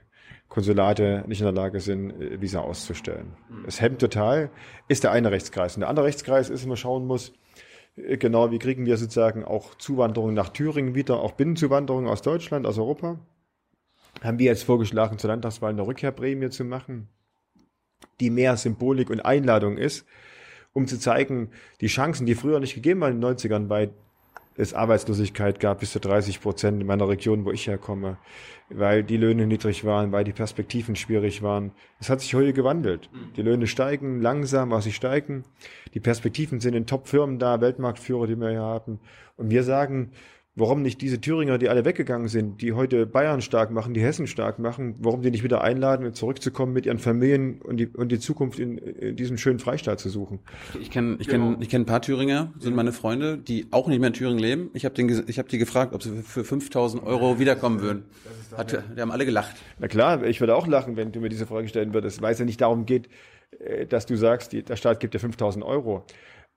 Konsulate 0.48 1.22
nicht 1.28 1.40
in 1.40 1.44
der 1.44 1.54
Lage 1.54 1.78
sind, 1.78 2.10
äh, 2.20 2.40
Visa 2.40 2.60
auszustellen. 2.60 3.36
Es 3.64 3.80
hemmt 3.80 4.00
total, 4.00 4.50
ist 4.88 5.04
der 5.04 5.12
eine 5.12 5.30
Rechtskreis. 5.30 5.76
Und 5.76 5.82
der 5.82 5.88
andere 5.88 6.06
Rechtskreis 6.06 6.50
ist, 6.50 6.62
wenn 6.62 6.70
man 6.70 6.78
schauen 6.78 7.06
muss, 7.06 7.32
äh, 7.94 8.16
genau, 8.16 8.50
wie 8.50 8.58
kriegen 8.58 8.86
wir 8.86 8.96
sozusagen 8.96 9.44
auch 9.44 9.76
Zuwanderung 9.76 10.34
nach 10.34 10.48
Thüringen 10.48 10.96
wieder, 10.96 11.20
auch 11.20 11.32
Binnenzuwanderung 11.32 12.08
aus 12.08 12.22
Deutschland, 12.22 12.66
aus 12.66 12.76
Europa. 12.76 13.20
Haben 14.20 14.40
wir 14.40 14.46
jetzt 14.46 14.64
vorgeschlagen, 14.64 15.18
zur 15.18 15.28
Landtagswahl 15.28 15.70
eine 15.70 15.86
Rückkehrprämie 15.86 16.50
zu 16.50 16.64
machen, 16.64 17.08
die 18.20 18.30
mehr 18.30 18.56
Symbolik 18.56 19.10
und 19.10 19.20
Einladung 19.20 19.76
ist, 19.76 20.06
um 20.72 20.86
zu 20.86 20.98
zeigen, 20.98 21.50
die 21.80 21.88
Chancen, 21.88 22.26
die 22.26 22.34
früher 22.34 22.60
nicht 22.60 22.74
gegeben 22.74 23.00
waren 23.00 23.14
in 23.14 23.20
den 23.20 23.36
90ern 23.36 23.66
bei 23.66 23.90
es 24.60 24.74
Arbeitslosigkeit 24.74 25.58
gab 25.58 25.80
bis 25.80 25.92
zu 25.92 26.00
30 26.00 26.42
Prozent 26.42 26.82
in 26.82 26.86
meiner 26.86 27.08
Region, 27.08 27.46
wo 27.46 27.50
ich 27.50 27.66
herkomme, 27.66 28.18
weil 28.68 29.02
die 29.02 29.16
Löhne 29.16 29.46
niedrig 29.46 29.86
waren, 29.86 30.12
weil 30.12 30.24
die 30.24 30.32
Perspektiven 30.32 30.96
schwierig 30.96 31.40
waren. 31.40 31.72
Es 31.98 32.10
hat 32.10 32.20
sich 32.20 32.34
heute 32.34 32.52
gewandelt. 32.52 33.08
Die 33.36 33.42
Löhne 33.42 33.66
steigen 33.66 34.20
langsam, 34.20 34.72
aber 34.72 34.82
sie 34.82 34.92
steigen. 34.92 35.44
Die 35.94 36.00
Perspektiven 36.00 36.60
sind 36.60 36.74
in 36.74 36.86
Top-Firmen 36.86 37.38
da, 37.38 37.62
Weltmarktführer, 37.62 38.26
die 38.26 38.36
wir 38.36 38.50
hier 38.50 38.60
haben. 38.60 39.00
Und 39.38 39.48
wir 39.48 39.62
sagen, 39.62 40.10
warum 40.60 40.82
nicht 40.82 41.00
diese 41.00 41.20
Thüringer, 41.20 41.58
die 41.58 41.68
alle 41.68 41.84
weggegangen 41.84 42.28
sind, 42.28 42.62
die 42.62 42.72
heute 42.72 43.06
Bayern 43.06 43.40
stark 43.40 43.70
machen, 43.70 43.94
die 43.94 44.02
Hessen 44.02 44.26
stark 44.26 44.58
machen, 44.58 44.94
warum 44.98 45.22
die 45.22 45.30
nicht 45.30 45.42
wieder 45.42 45.62
einladen, 45.62 46.12
zurückzukommen 46.14 46.72
mit 46.72 46.86
ihren 46.86 46.98
Familien 46.98 47.60
und 47.62 47.78
die, 47.78 47.86
und 47.86 48.12
die 48.12 48.18
Zukunft 48.18 48.58
in, 48.58 48.78
in 48.78 49.16
diesem 49.16 49.38
schönen 49.38 49.58
Freistaat 49.58 49.98
zu 49.98 50.08
suchen. 50.08 50.40
Ich 50.80 50.90
kenne 50.90 51.16
ich 51.18 51.28
kenn, 51.28 51.56
ich 51.60 51.68
kenn 51.68 51.82
ein 51.82 51.86
paar 51.86 52.02
Thüringer, 52.02 52.52
sind 52.58 52.76
meine 52.76 52.92
Freunde, 52.92 53.38
die 53.38 53.66
auch 53.70 53.88
nicht 53.88 53.98
mehr 53.98 54.08
in 54.08 54.14
Thüringen 54.14 54.38
leben. 54.38 54.70
Ich 54.74 54.84
habe 54.84 54.94
hab 55.02 55.48
die 55.48 55.58
gefragt, 55.58 55.94
ob 55.94 56.02
sie 56.02 56.22
für 56.22 56.44
5000 56.44 57.02
Euro 57.02 57.38
wiederkommen 57.38 57.80
würden. 57.80 58.04
Hat, 58.56 58.72
die 58.96 59.00
haben 59.00 59.10
alle 59.10 59.24
gelacht. 59.24 59.56
Na 59.78 59.88
klar, 59.88 60.24
ich 60.24 60.40
würde 60.40 60.54
auch 60.54 60.66
lachen, 60.66 60.96
wenn 60.96 61.12
du 61.12 61.20
mir 61.20 61.28
diese 61.28 61.46
Frage 61.46 61.68
stellen 61.68 61.94
würdest, 61.94 62.20
weil 62.20 62.32
es 62.32 62.38
ja 62.38 62.44
nicht 62.44 62.60
darum 62.60 62.84
geht, 62.84 63.08
äh, 63.58 63.86
dass 63.86 64.06
du 64.06 64.16
sagst, 64.16 64.52
der 64.52 64.76
Staat 64.76 65.00
gibt 65.00 65.14
dir 65.14 65.20
5000 65.20 65.64
Euro. 65.64 66.04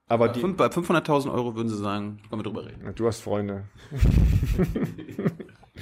Aber 0.08 0.30
die, 0.30 0.42
bei 0.42 0.68
500.000 0.68 1.34
Euro 1.34 1.56
würden 1.56 1.70
Sie 1.70 1.78
sagen, 1.78 2.20
können 2.30 2.40
wir 2.40 2.44
drüber 2.44 2.66
reden. 2.66 2.94
Du 2.96 3.08
hast 3.08 3.22
Freunde. 3.22 3.64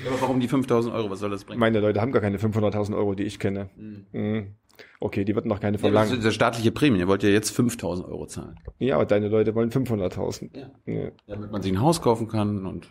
Aber 0.07 0.21
warum 0.21 0.39
die 0.39 0.47
5.000 0.47 0.93
Euro? 0.93 1.09
Was 1.09 1.19
soll 1.19 1.29
das 1.29 1.43
bringen? 1.43 1.59
Meine 1.59 1.79
Leute 1.79 2.01
haben 2.01 2.11
gar 2.11 2.21
keine 2.21 2.37
500.000 2.37 2.95
Euro, 2.95 3.13
die 3.13 3.23
ich 3.23 3.39
kenne. 3.39 3.69
Mhm. 3.75 4.55
Okay, 4.99 5.25
die 5.25 5.35
wird 5.35 5.45
noch 5.45 5.59
keine 5.59 5.77
verlangen. 5.77 6.09
Ja, 6.09 6.15
das 6.15 6.19
ist 6.19 6.25
eine 6.25 6.33
staatliche 6.33 6.71
Prämie. 6.71 6.99
Ihr 6.99 7.07
wollt 7.07 7.23
ja 7.23 7.29
jetzt 7.29 7.57
5.000 7.57 8.05
Euro 8.05 8.25
zahlen. 8.25 8.55
Ja, 8.79 8.95
aber 8.95 9.05
deine 9.05 9.27
Leute 9.27 9.53
wollen 9.53 9.69
500.000. 9.69 10.57
Ja. 10.57 10.71
ja. 10.85 11.11
Damit 11.27 11.51
man 11.51 11.61
sich 11.61 11.71
ein 11.71 11.81
Haus 11.81 12.01
kaufen 12.01 12.27
kann 12.27 12.65
und. 12.65 12.89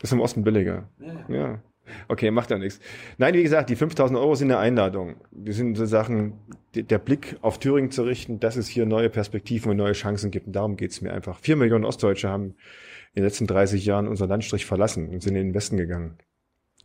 Ist 0.00 0.12
im 0.12 0.20
Osten 0.20 0.44
billiger. 0.44 0.88
Ja. 1.00 1.34
ja. 1.34 1.62
Okay, 2.08 2.30
macht 2.30 2.50
ja 2.50 2.58
nichts. 2.58 2.80
Nein, 3.18 3.34
wie 3.34 3.42
gesagt, 3.42 3.70
die 3.70 3.76
5000 3.76 4.18
Euro 4.18 4.34
sind 4.34 4.50
eine 4.50 4.60
Einladung. 4.60 5.16
Die 5.30 5.52
sind 5.52 5.76
so 5.76 5.86
Sachen, 5.86 6.34
der 6.74 6.98
Blick 6.98 7.36
auf 7.40 7.58
Thüringen 7.58 7.90
zu 7.90 8.02
richten, 8.02 8.40
dass 8.40 8.56
es 8.56 8.68
hier 8.68 8.86
neue 8.86 9.10
Perspektiven 9.10 9.70
und 9.70 9.76
neue 9.76 9.92
Chancen 9.92 10.30
gibt. 10.30 10.46
Und 10.46 10.54
darum 10.54 10.76
geht's 10.76 11.00
mir 11.00 11.12
einfach. 11.12 11.38
Vier 11.40 11.56
Millionen 11.56 11.84
Ostdeutsche 11.84 12.28
haben 12.28 12.54
in 13.14 13.22
den 13.22 13.24
letzten 13.24 13.46
30 13.46 13.84
Jahren 13.84 14.08
unseren 14.08 14.28
Landstrich 14.28 14.66
verlassen 14.66 15.08
und 15.08 15.22
sind 15.22 15.34
in 15.36 15.48
den 15.48 15.54
Westen 15.54 15.76
gegangen. 15.76 16.18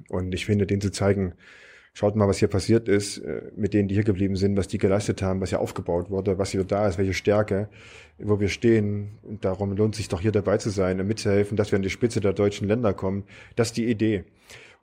Und 0.10 0.34
ich 0.34 0.46
finde, 0.46 0.66
denen 0.66 0.82
zu 0.82 0.92
zeigen, 0.92 1.34
schaut 1.94 2.16
mal, 2.16 2.28
was 2.28 2.40
hier 2.40 2.48
passiert 2.48 2.90
ist, 2.90 3.20
äh, 3.20 3.52
mit 3.56 3.74
denen, 3.74 3.88
die 3.88 3.96
hier 3.96 4.04
geblieben 4.04 4.36
sind, 4.36 4.58
was 4.58 4.68
die 4.68 4.80
geleistet 4.80 5.22
haben, 5.22 5.42
was 5.42 5.50
hier 5.50 5.60
aufgebaut 5.60 6.10
wurde, 6.10 6.38
was 6.38 6.52
hier 6.52 6.64
da 6.64 6.88
ist, 6.88 6.98
welche 6.98 7.14
Stärke, 7.14 7.70
wo 8.18 8.40
wir 8.40 8.50
stehen. 8.50 9.20
Und 9.22 9.46
darum 9.46 9.76
lohnt 9.76 9.96
sich 9.96 10.08
doch 10.08 10.22
hier 10.22 10.32
dabei 10.32 10.58
zu 10.58 10.70
sein 10.70 11.00
und 11.00 11.08
mitzuhelfen, 11.08 11.56
dass 11.56 11.72
wir 11.72 11.78
an 11.78 11.84
die 11.84 11.90
Spitze 11.90 12.20
der 12.20 12.34
deutschen 12.34 12.68
Länder 12.68 12.94
kommen. 12.94 13.24
Das 13.56 13.70
ist 13.70 13.78
die 13.78 13.90
Idee. 13.90 14.24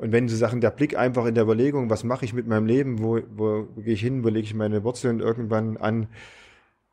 Und 0.00 0.12
wenn 0.12 0.28
Sie 0.28 0.36
sagen, 0.36 0.62
der 0.62 0.70
Blick 0.70 0.96
einfach 0.96 1.26
in 1.26 1.34
der 1.34 1.44
Überlegung, 1.44 1.90
was 1.90 2.04
mache 2.04 2.24
ich 2.24 2.32
mit 2.32 2.46
meinem 2.46 2.64
Leben, 2.64 3.02
wo, 3.02 3.20
wo, 3.36 3.68
wo 3.74 3.82
gehe 3.82 3.92
ich 3.92 4.00
hin, 4.00 4.24
wo 4.24 4.28
lege 4.28 4.46
ich 4.46 4.54
meine 4.54 4.82
Wurzeln 4.82 5.20
irgendwann 5.20 5.76
an, 5.76 6.08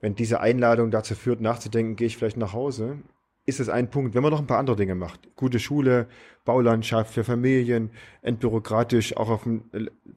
wenn 0.02 0.14
diese 0.14 0.42
Einladung 0.42 0.92
dazu 0.92 1.16
führt, 1.16 1.40
nachzudenken, 1.40 1.96
gehe 1.96 2.08
ich 2.08 2.18
vielleicht 2.18 2.36
nach 2.36 2.52
Hause, 2.52 2.98
ist 3.46 3.62
es 3.62 3.70
ein 3.70 3.90
Punkt. 3.90 4.14
Wenn 4.14 4.24
man 4.24 4.32
noch 4.32 4.42
ein 4.42 4.46
paar 4.46 4.60
andere 4.60 4.76
Dinge 4.76 4.94
macht, 4.94 5.34
gute 5.38 5.58
Schule, 5.58 6.08
Baulandschaft 6.44 7.14
für 7.14 7.24
Familien, 7.24 7.92
entbürokratisch, 8.24 9.16
auch 9.16 9.30
auf 9.30 9.44
dem 9.44 9.64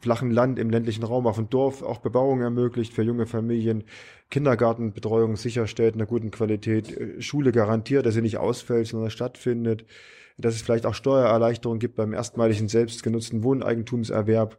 flachen 0.01 0.33
Land, 0.33 0.59
im 0.59 0.69
ländlichen 0.69 1.05
Raum, 1.05 1.29
auf 1.29 1.37
dem 1.37 1.49
Dorf, 1.49 1.85
auch 1.85 1.99
Bebauung 1.99 2.41
ermöglicht 2.41 2.93
für 2.93 3.05
junge 3.05 3.27
Familien, 3.27 3.85
Kindergartenbetreuung 4.31 5.37
sicherstellt, 5.37 5.95
in 5.95 6.01
einer 6.01 6.09
guten 6.09 6.33
Qualität, 6.33 6.91
äh, 6.97 7.23
Schule 7.23 7.53
garantiert, 7.53 8.05
dass 8.05 8.15
sie 8.15 8.23
nicht 8.23 8.39
ausfällt, 8.39 8.89
sondern 8.89 9.11
stattfindet, 9.11 9.85
dass 10.41 10.55
es 10.55 10.63
vielleicht 10.63 10.87
auch 10.87 10.95
Steuererleichterungen 10.95 11.79
gibt 11.79 11.97
beim 11.97 12.13
erstmaligen 12.13 12.69
selbstgenutzten 12.69 13.43
Wohneigentumserwerb. 13.43 14.59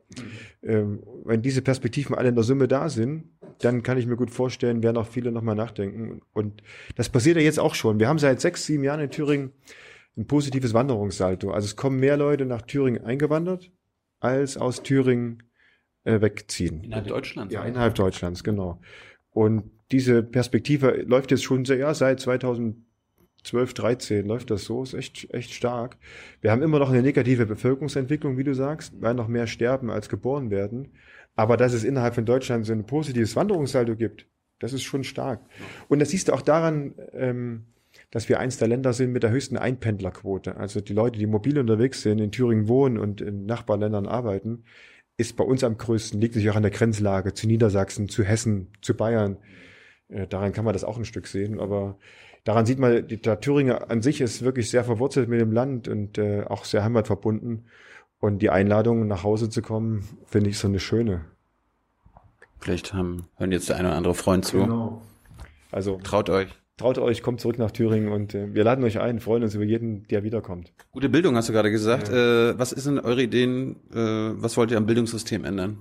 Ähm, 0.63 1.03
wenn 1.25 1.41
diese 1.41 1.61
Perspektiven 1.61 2.15
alle 2.15 2.29
in 2.29 2.35
der 2.35 2.43
Summe 2.43 2.67
da 2.67 2.89
sind, 2.89 3.29
dann 3.59 3.83
kann 3.83 3.97
ich 3.97 4.07
mir 4.07 4.15
gut 4.15 4.31
vorstellen, 4.31 4.83
werden 4.83 4.97
auch 4.97 5.07
viele 5.07 5.31
nochmal 5.31 5.55
nachdenken. 5.55 6.21
Und 6.33 6.63
das 6.95 7.09
passiert 7.09 7.37
ja 7.37 7.43
jetzt 7.43 7.59
auch 7.59 7.75
schon. 7.75 7.99
Wir 7.99 8.07
haben 8.07 8.19
seit 8.19 8.41
sechs, 8.41 8.65
sieben 8.65 8.83
Jahren 8.83 9.01
in 9.01 9.09
Thüringen 9.09 9.51
ein 10.17 10.27
positives 10.27 10.73
Wanderungssalto. 10.73 11.51
Also 11.51 11.65
es 11.65 11.75
kommen 11.75 11.99
mehr 11.99 12.17
Leute 12.17 12.45
nach 12.45 12.61
Thüringen 12.63 13.03
eingewandert, 13.03 13.71
als 14.19 14.57
aus 14.57 14.83
Thüringen 14.83 15.43
äh, 16.03 16.21
wegziehen. 16.21 16.83
Innerhalb 16.83 17.07
Deutschlands? 17.07 17.53
Ja, 17.53 17.63
innerhalb 17.63 17.95
Deutschlands, 17.95 18.43
genau. 18.43 18.81
Und 19.31 19.71
diese 19.91 20.23
Perspektive 20.23 21.03
läuft 21.03 21.31
jetzt 21.31 21.43
schon 21.43 21.65
sehr, 21.65 21.77
ja, 21.77 21.93
seit 21.93 22.19
2000 22.19 22.77
12, 23.43 23.73
13 23.73 24.25
läuft 24.25 24.51
das 24.51 24.65
so, 24.65 24.83
ist 24.83 24.93
echt, 24.93 25.33
echt 25.33 25.53
stark. 25.53 25.97
Wir 26.41 26.51
haben 26.51 26.61
immer 26.61 26.79
noch 26.79 26.89
eine 26.89 27.01
negative 27.01 27.45
Bevölkerungsentwicklung, 27.45 28.37
wie 28.37 28.43
du 28.43 28.53
sagst, 28.53 28.93
weil 29.01 29.13
noch 29.13 29.27
mehr 29.27 29.47
sterben 29.47 29.89
als 29.89 30.09
geboren 30.09 30.51
werden. 30.51 30.89
Aber 31.35 31.57
dass 31.57 31.73
es 31.73 31.83
innerhalb 31.83 32.15
von 32.15 32.25
Deutschland 32.25 32.65
so 32.65 32.73
ein 32.73 32.85
positives 32.85 33.35
Wanderungssaldo 33.35 33.95
gibt, 33.95 34.27
das 34.59 34.73
ist 34.73 34.83
schon 34.83 35.03
stark. 35.03 35.41
Und 35.87 35.99
das 35.99 36.09
siehst 36.11 36.27
du 36.27 36.33
auch 36.33 36.41
daran, 36.41 36.93
ähm, 37.13 37.65
dass 38.11 38.29
wir 38.29 38.39
eins 38.39 38.57
der 38.57 38.67
Länder 38.67 38.93
sind 38.93 39.11
mit 39.11 39.23
der 39.23 39.31
höchsten 39.31 39.57
Einpendlerquote. 39.57 40.57
Also 40.57 40.81
die 40.81 40.93
Leute, 40.93 41.17
die 41.17 41.25
mobil 41.25 41.57
unterwegs 41.57 42.01
sind, 42.01 42.19
in 42.19 42.31
Thüringen 42.31 42.67
wohnen 42.67 42.97
und 42.97 43.21
in 43.21 43.45
Nachbarländern 43.45 44.05
arbeiten, 44.05 44.65
ist 45.17 45.35
bei 45.35 45.43
uns 45.43 45.63
am 45.63 45.77
größten, 45.77 46.19
liegt 46.19 46.35
sich 46.35 46.49
auch 46.49 46.55
an 46.55 46.63
der 46.63 46.71
Grenzlage 46.71 47.33
zu 47.33 47.47
Niedersachsen, 47.47 48.07
zu 48.09 48.23
Hessen, 48.23 48.67
zu 48.81 48.95
Bayern. 48.95 49.37
Äh, 50.09 50.27
daran 50.27 50.51
kann 50.53 50.65
man 50.65 50.73
das 50.73 50.83
auch 50.83 50.97
ein 50.97 51.05
Stück 51.05 51.27
sehen, 51.27 51.59
aber 51.59 51.97
daran 52.43 52.65
sieht 52.65 52.79
man, 52.79 53.07
die, 53.07 53.21
der 53.21 53.39
Thüringer 53.39 53.89
an 53.89 54.01
sich 54.01 54.21
ist 54.21 54.43
wirklich 54.43 54.69
sehr 54.69 54.83
verwurzelt 54.83 55.29
mit 55.29 55.39
dem 55.39 55.51
Land 55.51 55.87
und 55.87 56.17
äh, 56.17 56.43
auch 56.47 56.65
sehr 56.65 56.83
heimatverbunden. 56.83 57.65
Und 58.19 58.39
die 58.39 58.49
Einladung, 58.49 59.07
nach 59.07 59.23
Hause 59.23 59.49
zu 59.49 59.61
kommen, 59.61 60.07
finde 60.27 60.49
ich 60.49 60.59
so 60.59 60.67
eine 60.67 60.79
schöne. 60.79 61.25
Vielleicht 62.59 62.93
haben, 62.93 63.25
hören 63.37 63.51
jetzt 63.51 63.69
der 63.69 63.77
eine 63.77 63.87
oder 63.87 63.97
andere 63.97 64.13
Freund 64.13 64.45
zu. 64.45 64.59
Genau. 64.59 65.01
Also 65.71 65.99
traut 66.03 66.29
euch. 66.29 66.49
Traut 66.77 66.97
euch, 66.97 67.21
kommt 67.21 67.41
zurück 67.41 67.59
nach 67.59 67.71
Thüringen 67.71 68.11
und 68.11 68.33
äh, 68.33 68.53
wir 68.53 68.63
laden 68.63 68.83
euch 68.83 68.99
ein, 68.99 69.19
freuen 69.19 69.43
uns 69.43 69.55
über 69.55 69.63
jeden, 69.63 70.07
der 70.07 70.23
wiederkommt. 70.23 70.73
Gute 70.91 71.09
Bildung 71.09 71.35
hast 71.35 71.49
du 71.49 71.53
gerade 71.53 71.71
gesagt. 71.71 72.09
Ja. 72.09 72.51
Äh, 72.51 72.59
was 72.59 72.71
ist 72.71 72.87
denn 72.87 72.99
eure 72.99 73.21
Ideen? 73.21 73.75
Äh, 73.91 73.95
was 74.41 74.57
wollt 74.57 74.71
ihr 74.71 74.77
am 74.77 74.85
Bildungssystem 74.85 75.45
ändern? 75.45 75.77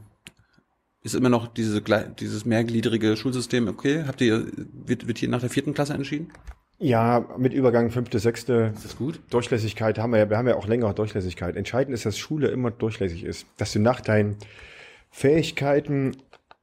Ist 1.02 1.14
immer 1.14 1.30
noch 1.30 1.48
diese, 1.48 1.82
dieses 2.20 2.44
mehrgliedrige 2.44 3.16
Schulsystem 3.16 3.68
okay? 3.68 4.04
Habt 4.06 4.20
ihr, 4.20 4.46
wird, 4.56 5.06
wird 5.06 5.18
hier 5.18 5.30
nach 5.30 5.40
der 5.40 5.48
vierten 5.48 5.72
Klasse 5.72 5.94
entschieden? 5.94 6.30
Ja, 6.78 7.26
mit 7.38 7.52
Übergang 7.52 7.90
fünfte, 7.90 8.18
sechste. 8.18 8.72
Ist 8.74 8.84
das 8.84 8.96
gut? 8.96 9.20
Durchlässigkeit 9.30 9.98
haben 9.98 10.12
wir 10.12 10.18
ja, 10.18 10.30
wir 10.30 10.38
haben 10.38 10.48
ja 10.48 10.56
auch 10.56 10.66
längere 10.66 10.94
Durchlässigkeit. 10.94 11.56
Entscheidend 11.56 11.94
ist, 11.94 12.06
dass 12.06 12.18
Schule 12.18 12.48
immer 12.48 12.70
durchlässig 12.70 13.24
ist. 13.24 13.46
Dass 13.56 13.72
du 13.72 13.80
nach 13.80 14.00
deinen 14.00 14.36
Fähigkeiten 15.10 16.16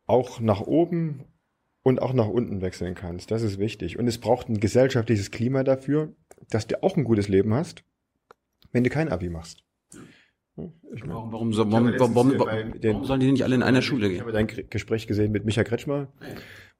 auch 0.07 0.39
nach 0.39 0.61
oben 0.61 1.25
und 1.83 2.01
auch 2.01 2.13
nach 2.13 2.27
unten 2.27 2.61
wechseln 2.61 2.95
kannst. 2.95 3.31
Das 3.31 3.43
ist 3.43 3.59
wichtig. 3.59 3.97
Und 3.97 4.07
es 4.07 4.17
braucht 4.17 4.49
ein 4.49 4.59
gesellschaftliches 4.59 5.31
Klima 5.31 5.63
dafür, 5.63 6.13
dass 6.49 6.67
du 6.67 6.81
auch 6.83 6.97
ein 6.97 7.03
gutes 7.03 7.27
Leben 7.27 7.53
hast, 7.53 7.83
wenn 8.71 8.83
du 8.83 8.89
kein 8.89 9.09
Abi 9.09 9.29
machst. 9.29 9.63
Ich 10.93 11.01
mein, 11.01 11.09
warum, 11.15 11.31
warum, 11.31 11.53
so, 11.53 11.71
warum, 11.71 11.93
warum, 11.97 12.15
warum, 12.15 12.73
warum 12.81 13.05
sollen 13.05 13.19
die 13.19 13.31
nicht 13.31 13.43
alle 13.43 13.55
in 13.55 13.63
einer 13.63 13.81
Schule 13.81 14.07
gehen? 14.07 14.15
Ich 14.15 14.21
habe 14.21 14.31
dein 14.31 14.47
Gespräch 14.47 15.07
gesehen 15.07 15.31
mit 15.31 15.45
Micha 15.45 15.63
Kretschmer 15.63 16.07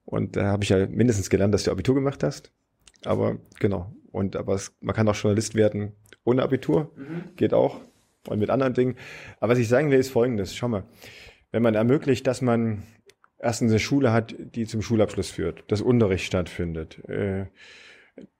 und 0.04 0.36
da 0.36 0.46
habe 0.46 0.64
ich 0.64 0.70
ja 0.70 0.86
mindestens 0.86 1.30
gelernt, 1.30 1.54
dass 1.54 1.64
du 1.64 1.70
Abitur 1.70 1.94
gemacht 1.94 2.22
hast. 2.22 2.52
Aber 3.04 3.38
genau. 3.60 3.92
Und 4.10 4.36
aber 4.36 4.54
es, 4.54 4.76
man 4.80 4.94
kann 4.94 5.08
auch 5.08 5.14
Journalist 5.14 5.54
werden 5.54 5.92
ohne 6.24 6.42
Abitur, 6.42 6.92
mhm. 6.96 7.36
geht 7.36 7.54
auch 7.54 7.80
und 8.26 8.38
mit 8.38 8.50
anderen 8.50 8.74
Dingen. 8.74 8.96
Aber 9.38 9.52
was 9.52 9.58
ich 9.58 9.68
sagen 9.68 9.90
will, 9.90 9.98
ist 9.98 10.10
Folgendes: 10.10 10.56
Schau 10.56 10.68
mal, 10.68 10.84
wenn 11.52 11.62
man 11.62 11.74
ermöglicht, 11.74 12.26
dass 12.26 12.42
man 12.42 12.82
erstens 13.38 13.70
eine 13.70 13.78
Schule 13.78 14.12
hat, 14.12 14.34
die 14.38 14.66
zum 14.66 14.82
Schulabschluss 14.82 15.30
führt, 15.30 15.70
dass 15.70 15.80
Unterricht 15.80 16.24
stattfindet, 16.24 16.98
äh, 17.08 17.46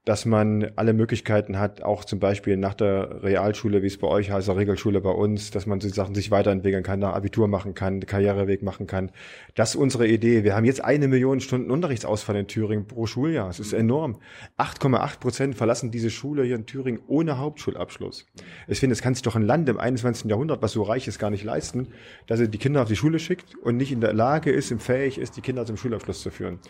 dass 0.08 0.24
man 0.24 0.70
alle 0.74 0.94
Möglichkeiten 0.94 1.58
hat, 1.58 1.82
auch 1.82 2.02
zum 2.02 2.18
Beispiel 2.18 2.56
nach 2.56 2.72
der 2.72 3.22
Realschule, 3.22 3.82
wie 3.82 3.88
es 3.88 3.98
bei 3.98 4.06
euch 4.06 4.30
heißt, 4.30 4.48
der 4.48 4.56
Regelschule 4.56 5.02
bei 5.02 5.10
uns, 5.10 5.50
dass 5.50 5.66
man 5.66 5.82
so 5.82 5.88
Sachen 5.90 6.14
sich 6.14 6.30
weiterentwickeln 6.30 6.82
kann, 6.82 7.00
nach 7.00 7.12
Abitur 7.12 7.46
machen 7.46 7.74
kann, 7.74 8.00
Karriereweg 8.00 8.62
machen 8.62 8.86
kann. 8.86 9.10
Das 9.54 9.74
ist 9.74 9.76
unsere 9.76 10.08
Idee. 10.08 10.44
Wir 10.44 10.56
haben 10.56 10.64
jetzt 10.64 10.82
eine 10.82 11.08
Million 11.08 11.40
Stunden 11.40 11.70
Unterrichtsausfall 11.70 12.36
in 12.36 12.46
Thüringen 12.46 12.86
pro 12.86 13.04
Schuljahr. 13.04 13.48
Das 13.48 13.60
ist 13.60 13.74
enorm. 13.74 14.16
8,8 14.56 15.20
Prozent 15.20 15.54
verlassen 15.56 15.90
diese 15.90 16.08
Schule 16.08 16.42
hier 16.42 16.56
in 16.56 16.64
Thüringen 16.64 17.02
ohne 17.06 17.36
Hauptschulabschluss. 17.36 18.24
Ich 18.66 18.80
finde, 18.80 18.94
es 18.94 19.02
kann 19.02 19.12
sich 19.12 19.22
doch 19.22 19.36
ein 19.36 19.42
Land 19.42 19.68
im 19.68 19.78
21. 19.78 20.30
Jahrhundert, 20.30 20.62
was 20.62 20.72
so 20.72 20.84
reich 20.84 21.06
ist, 21.06 21.18
gar 21.18 21.28
nicht 21.28 21.44
leisten, 21.44 21.88
dass 22.26 22.40
er 22.40 22.48
die 22.48 22.56
Kinder 22.56 22.80
auf 22.80 22.88
die 22.88 22.96
Schule 22.96 23.18
schickt 23.18 23.56
und 23.56 23.76
nicht 23.76 23.92
in 23.92 24.00
der 24.00 24.14
Lage 24.14 24.50
ist, 24.50 24.72
und 24.72 24.82
fähig 24.82 25.18
ist, 25.18 25.36
die 25.36 25.42
Kinder 25.42 25.66
zum 25.66 25.76
Schulabschluss 25.76 26.22
zu 26.22 26.30
führen. 26.30 26.60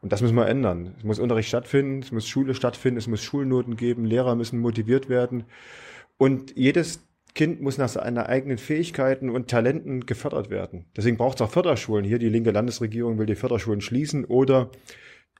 Und 0.00 0.12
das 0.12 0.20
müssen 0.20 0.34
wir 0.34 0.48
ändern. 0.48 0.94
Es 0.98 1.04
muss 1.04 1.20
Unterricht 1.20 1.48
stattfinden, 1.48 2.02
es 2.02 2.10
muss 2.10 2.26
Schule 2.26 2.54
stattfinden, 2.54 2.87
es 2.96 3.06
muss 3.06 3.22
Schulnoten 3.22 3.76
geben, 3.76 4.04
Lehrer 4.04 4.34
müssen 4.34 4.58
motiviert 4.58 5.08
werden. 5.08 5.44
Und 6.16 6.56
jedes 6.56 7.00
Kind 7.34 7.60
muss 7.60 7.78
nach 7.78 7.88
seinen 7.88 8.18
eigenen 8.18 8.58
Fähigkeiten 8.58 9.30
und 9.30 9.48
Talenten 9.48 10.06
gefördert 10.06 10.50
werden. 10.50 10.86
Deswegen 10.96 11.16
braucht 11.16 11.40
es 11.40 11.42
auch 11.46 11.50
Förderschulen. 11.50 12.04
Hier 12.04 12.18
die 12.18 12.28
linke 12.28 12.50
Landesregierung 12.50 13.18
will 13.18 13.26
die 13.26 13.36
Förderschulen 13.36 13.80
schließen 13.80 14.24
oder 14.24 14.70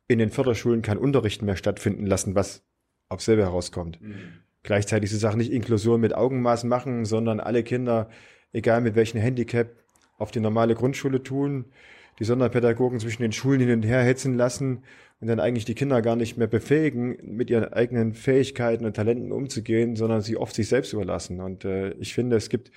in 0.07 0.19
den 0.19 0.31
Förderschulen 0.31 0.83
kein 0.83 0.99
Unterricht 0.99 1.43
mehr 1.43 1.57
stattfinden 1.57 2.07
lassen, 2.07 2.35
was 2.35 2.63
auf 3.09 3.21
selber 3.21 3.43
herauskommt. 3.43 4.01
Mhm. 4.01 4.15
Gleichzeitig 4.63 5.11
diese 5.11 5.21
Sache 5.21 5.39
nicht 5.39 5.53
Inklusion 5.53 6.01
mit 6.01 6.15
Augenmaß 6.15 6.65
machen, 6.65 7.05
sondern 7.05 7.41
alle 7.41 7.63
Kinder, 7.63 8.11
egal 8.53 8.81
mit 8.81 8.95
welchem 8.95 9.21
Handicap, 9.21 9.71
auf 10.19 10.31
die 10.31 10.41
normale 10.41 10.75
Grundschule 10.75 11.23
tun 11.23 11.67
die 12.19 12.25
Sonderpädagogen 12.25 13.01
zwischen 13.01 13.23
den 13.23 13.33
Schulen 13.33 13.61
hin 13.61 13.71
und 13.71 13.83
her 13.85 14.03
hetzen 14.03 14.37
lassen 14.37 14.83
und 15.21 15.29
dann 15.29 15.41
eigentlich 15.41 15.65
die 15.65 15.75
Kinder 15.75 16.01
gar 16.03 16.17
nicht 16.17 16.37
mehr 16.37 16.47
befähigen, 16.47 17.17
mit 17.23 17.51
ihren 17.51 17.73
eigenen 17.73 18.15
Fähigkeiten 18.15 18.85
und 18.85 18.95
Talenten 18.95 19.33
umzugehen, 19.33 19.97
sondern 19.97 20.21
sie 20.21 20.37
oft 20.37 20.55
sich 20.55 20.69
selbst 20.69 20.93
überlassen. 20.93 21.41
Und 21.41 21.65
äh, 21.65 21.91
ich 21.95 22.15
finde, 22.15 22.37
es 22.37 22.49
gibt 22.49 22.71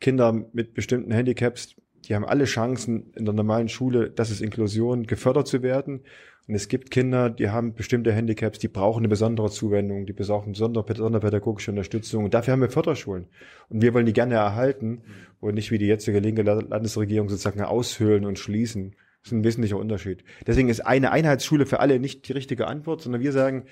Kinder 0.00 0.32
mit 0.52 0.74
bestimmten 0.74 1.10
Handicaps, 1.10 1.74
die 2.04 2.14
haben 2.14 2.24
alle 2.24 2.44
Chancen 2.44 3.12
in 3.16 3.24
der 3.24 3.34
normalen 3.34 3.68
Schule, 3.68 4.10
das 4.10 4.30
ist 4.30 4.40
Inklusion, 4.40 5.06
gefördert 5.06 5.48
zu 5.48 5.62
werden. 5.62 6.04
Und 6.46 6.54
es 6.54 6.68
gibt 6.68 6.90
Kinder, 6.90 7.28
die 7.28 7.50
haben 7.50 7.74
bestimmte 7.74 8.10
Handicaps, 8.12 8.58
die 8.58 8.68
brauchen 8.68 9.00
eine 9.00 9.08
besondere 9.08 9.50
Zuwendung, 9.50 10.06
die 10.06 10.14
brauchen 10.14 10.54
sonderpädagogische 10.54 11.72
Unterstützung. 11.72 12.24
Und 12.24 12.32
dafür 12.32 12.52
haben 12.52 12.62
wir 12.62 12.70
Förderschulen. 12.70 13.26
Und 13.68 13.82
wir 13.82 13.92
wollen 13.92 14.06
die 14.06 14.14
gerne 14.14 14.36
erhalten 14.36 15.02
und 15.40 15.54
nicht 15.54 15.70
wie 15.70 15.76
die 15.76 15.86
jetzige 15.86 16.20
linke 16.20 16.42
Landesregierung 16.42 17.28
sozusagen 17.28 17.60
aushöhlen 17.60 18.24
und 18.24 18.38
schließen. 18.38 18.94
Das 19.28 19.32
ist 19.32 19.40
ein 19.40 19.44
wesentlicher 19.44 19.76
Unterschied. 19.76 20.24
Deswegen 20.46 20.70
ist 20.70 20.80
eine 20.80 21.12
Einheitsschule 21.12 21.66
für 21.66 21.80
alle 21.80 22.00
nicht 22.00 22.26
die 22.28 22.32
richtige 22.32 22.66
Antwort, 22.66 23.02
sondern 23.02 23.20
wir 23.20 23.32
sagen, 23.32 23.64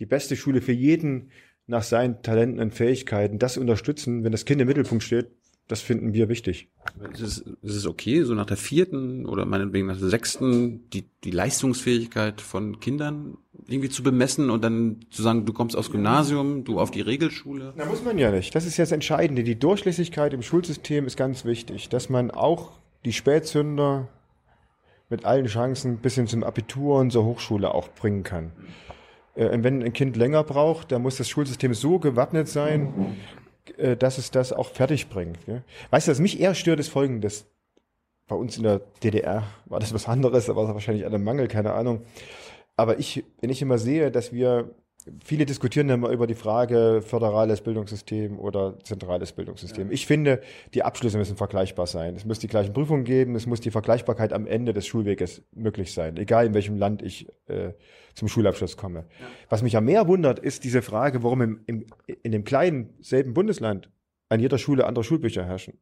die 0.00 0.06
beste 0.06 0.36
Schule 0.36 0.60
für 0.60 0.72
jeden 0.72 1.30
nach 1.66 1.82
seinen 1.82 2.22
Talenten 2.22 2.60
und 2.60 2.74
Fähigkeiten, 2.74 3.38
das 3.38 3.56
unterstützen, 3.56 4.22
wenn 4.22 4.32
das 4.32 4.44
Kind 4.44 4.60
im 4.60 4.68
Mittelpunkt 4.68 5.02
steht, 5.02 5.30
das 5.66 5.80
finden 5.80 6.12
wir 6.12 6.28
wichtig. 6.28 6.68
Ist 7.12 7.20
es, 7.20 7.38
ist 7.38 7.74
es 7.74 7.86
okay, 7.86 8.22
so 8.22 8.34
nach 8.34 8.44
der 8.44 8.58
vierten 8.58 9.24
oder 9.24 9.46
meinetwegen 9.46 9.86
nach 9.86 9.98
der 9.98 10.08
sechsten 10.08 10.88
die, 10.90 11.04
die 11.24 11.30
Leistungsfähigkeit 11.30 12.42
von 12.42 12.80
Kindern 12.80 13.38
irgendwie 13.66 13.90
zu 13.90 14.02
bemessen 14.02 14.50
und 14.50 14.62
dann 14.62 15.00
zu 15.10 15.22
sagen, 15.22 15.46
du 15.46 15.54
kommst 15.54 15.74
aus 15.74 15.90
Gymnasium, 15.90 16.64
du 16.64 16.78
auf 16.80 16.90
die 16.90 17.02
Regelschule? 17.02 17.72
Na, 17.76 17.86
muss 17.86 18.04
man 18.04 18.18
ja 18.18 18.30
nicht. 18.30 18.54
Das 18.54 18.66
ist 18.66 18.76
jetzt 18.76 18.92
Entscheidende. 18.92 19.42
Die 19.42 19.58
Durchlässigkeit 19.58 20.34
im 20.34 20.42
Schulsystem 20.42 21.06
ist 21.06 21.16
ganz 21.16 21.46
wichtig, 21.46 21.88
dass 21.88 22.10
man 22.10 22.30
auch 22.30 22.72
die 23.04 23.12
Spätzünder 23.12 24.08
mit 25.08 25.24
allen 25.24 25.46
Chancen 25.46 25.98
bis 25.98 26.14
hin 26.14 26.26
zum 26.26 26.44
Abitur 26.44 26.98
und 26.98 27.10
zur 27.10 27.24
Hochschule 27.24 27.72
auch 27.74 27.88
bringen 27.88 28.22
kann. 28.22 28.52
Äh, 29.34 29.58
wenn 29.62 29.82
ein 29.82 29.92
Kind 29.92 30.16
länger 30.16 30.44
braucht, 30.44 30.92
dann 30.92 31.02
muss 31.02 31.16
das 31.16 31.28
Schulsystem 31.28 31.74
so 31.74 31.98
gewappnet 31.98 32.48
sein, 32.48 33.16
äh, 33.76 33.96
dass 33.96 34.18
es 34.18 34.30
das 34.30 34.52
auch 34.52 34.70
fertig 34.70 35.08
bringt. 35.08 35.38
Ja? 35.46 35.62
Weißt 35.90 36.08
du, 36.08 36.12
was 36.12 36.20
mich 36.20 36.40
eher 36.40 36.54
stört, 36.54 36.80
ist 36.80 36.88
folgendes. 36.88 37.46
Bei 38.26 38.36
uns 38.36 38.58
in 38.58 38.64
der 38.64 38.80
DDR 39.02 39.44
war 39.64 39.80
das 39.80 39.94
was 39.94 40.06
anderes, 40.06 40.46
da 40.46 40.56
war 40.56 40.68
es 40.68 40.74
wahrscheinlich 40.74 41.06
an 41.06 41.14
einem 41.14 41.24
Mangel, 41.24 41.48
keine 41.48 41.72
Ahnung. 41.72 42.02
Aber 42.76 42.98
ich, 42.98 43.24
wenn 43.40 43.50
ich 43.50 43.62
immer 43.62 43.78
sehe, 43.78 44.10
dass 44.10 44.32
wir 44.32 44.74
viele 45.24 45.46
diskutieren 45.46 45.88
immer 45.88 46.10
über 46.10 46.26
die 46.26 46.34
Frage 46.34 47.02
föderales 47.02 47.60
Bildungssystem 47.60 48.38
oder 48.38 48.78
zentrales 48.82 49.32
Bildungssystem. 49.32 49.88
Ja. 49.88 49.92
Ich 49.92 50.06
finde, 50.06 50.40
die 50.74 50.82
Abschlüsse 50.82 51.18
müssen 51.18 51.36
vergleichbar 51.36 51.86
sein. 51.86 52.16
Es 52.16 52.24
muss 52.24 52.38
die 52.38 52.46
gleichen 52.46 52.72
Prüfungen 52.72 53.04
geben, 53.04 53.34
es 53.34 53.46
muss 53.46 53.60
die 53.60 53.70
Vergleichbarkeit 53.70 54.32
am 54.32 54.46
Ende 54.46 54.72
des 54.72 54.86
Schulweges 54.86 55.42
möglich 55.54 55.92
sein, 55.92 56.16
egal 56.16 56.46
in 56.46 56.54
welchem 56.54 56.76
Land 56.76 57.02
ich 57.02 57.28
äh, 57.46 57.72
zum 58.14 58.28
Schulabschluss 58.28 58.76
komme. 58.76 59.06
Ja. 59.20 59.26
Was 59.48 59.62
mich 59.62 59.74
ja 59.74 59.80
mehr 59.80 60.08
wundert, 60.08 60.38
ist 60.38 60.64
diese 60.64 60.82
Frage, 60.82 61.22
warum 61.22 61.42
im, 61.42 61.60
im, 61.66 61.86
in 62.22 62.32
dem 62.32 62.44
kleinen 62.44 62.94
selben 63.00 63.34
Bundesland 63.34 63.90
an 64.28 64.40
jeder 64.40 64.58
Schule 64.58 64.86
andere 64.86 65.04
Schulbücher 65.04 65.44
herrschen. 65.44 65.78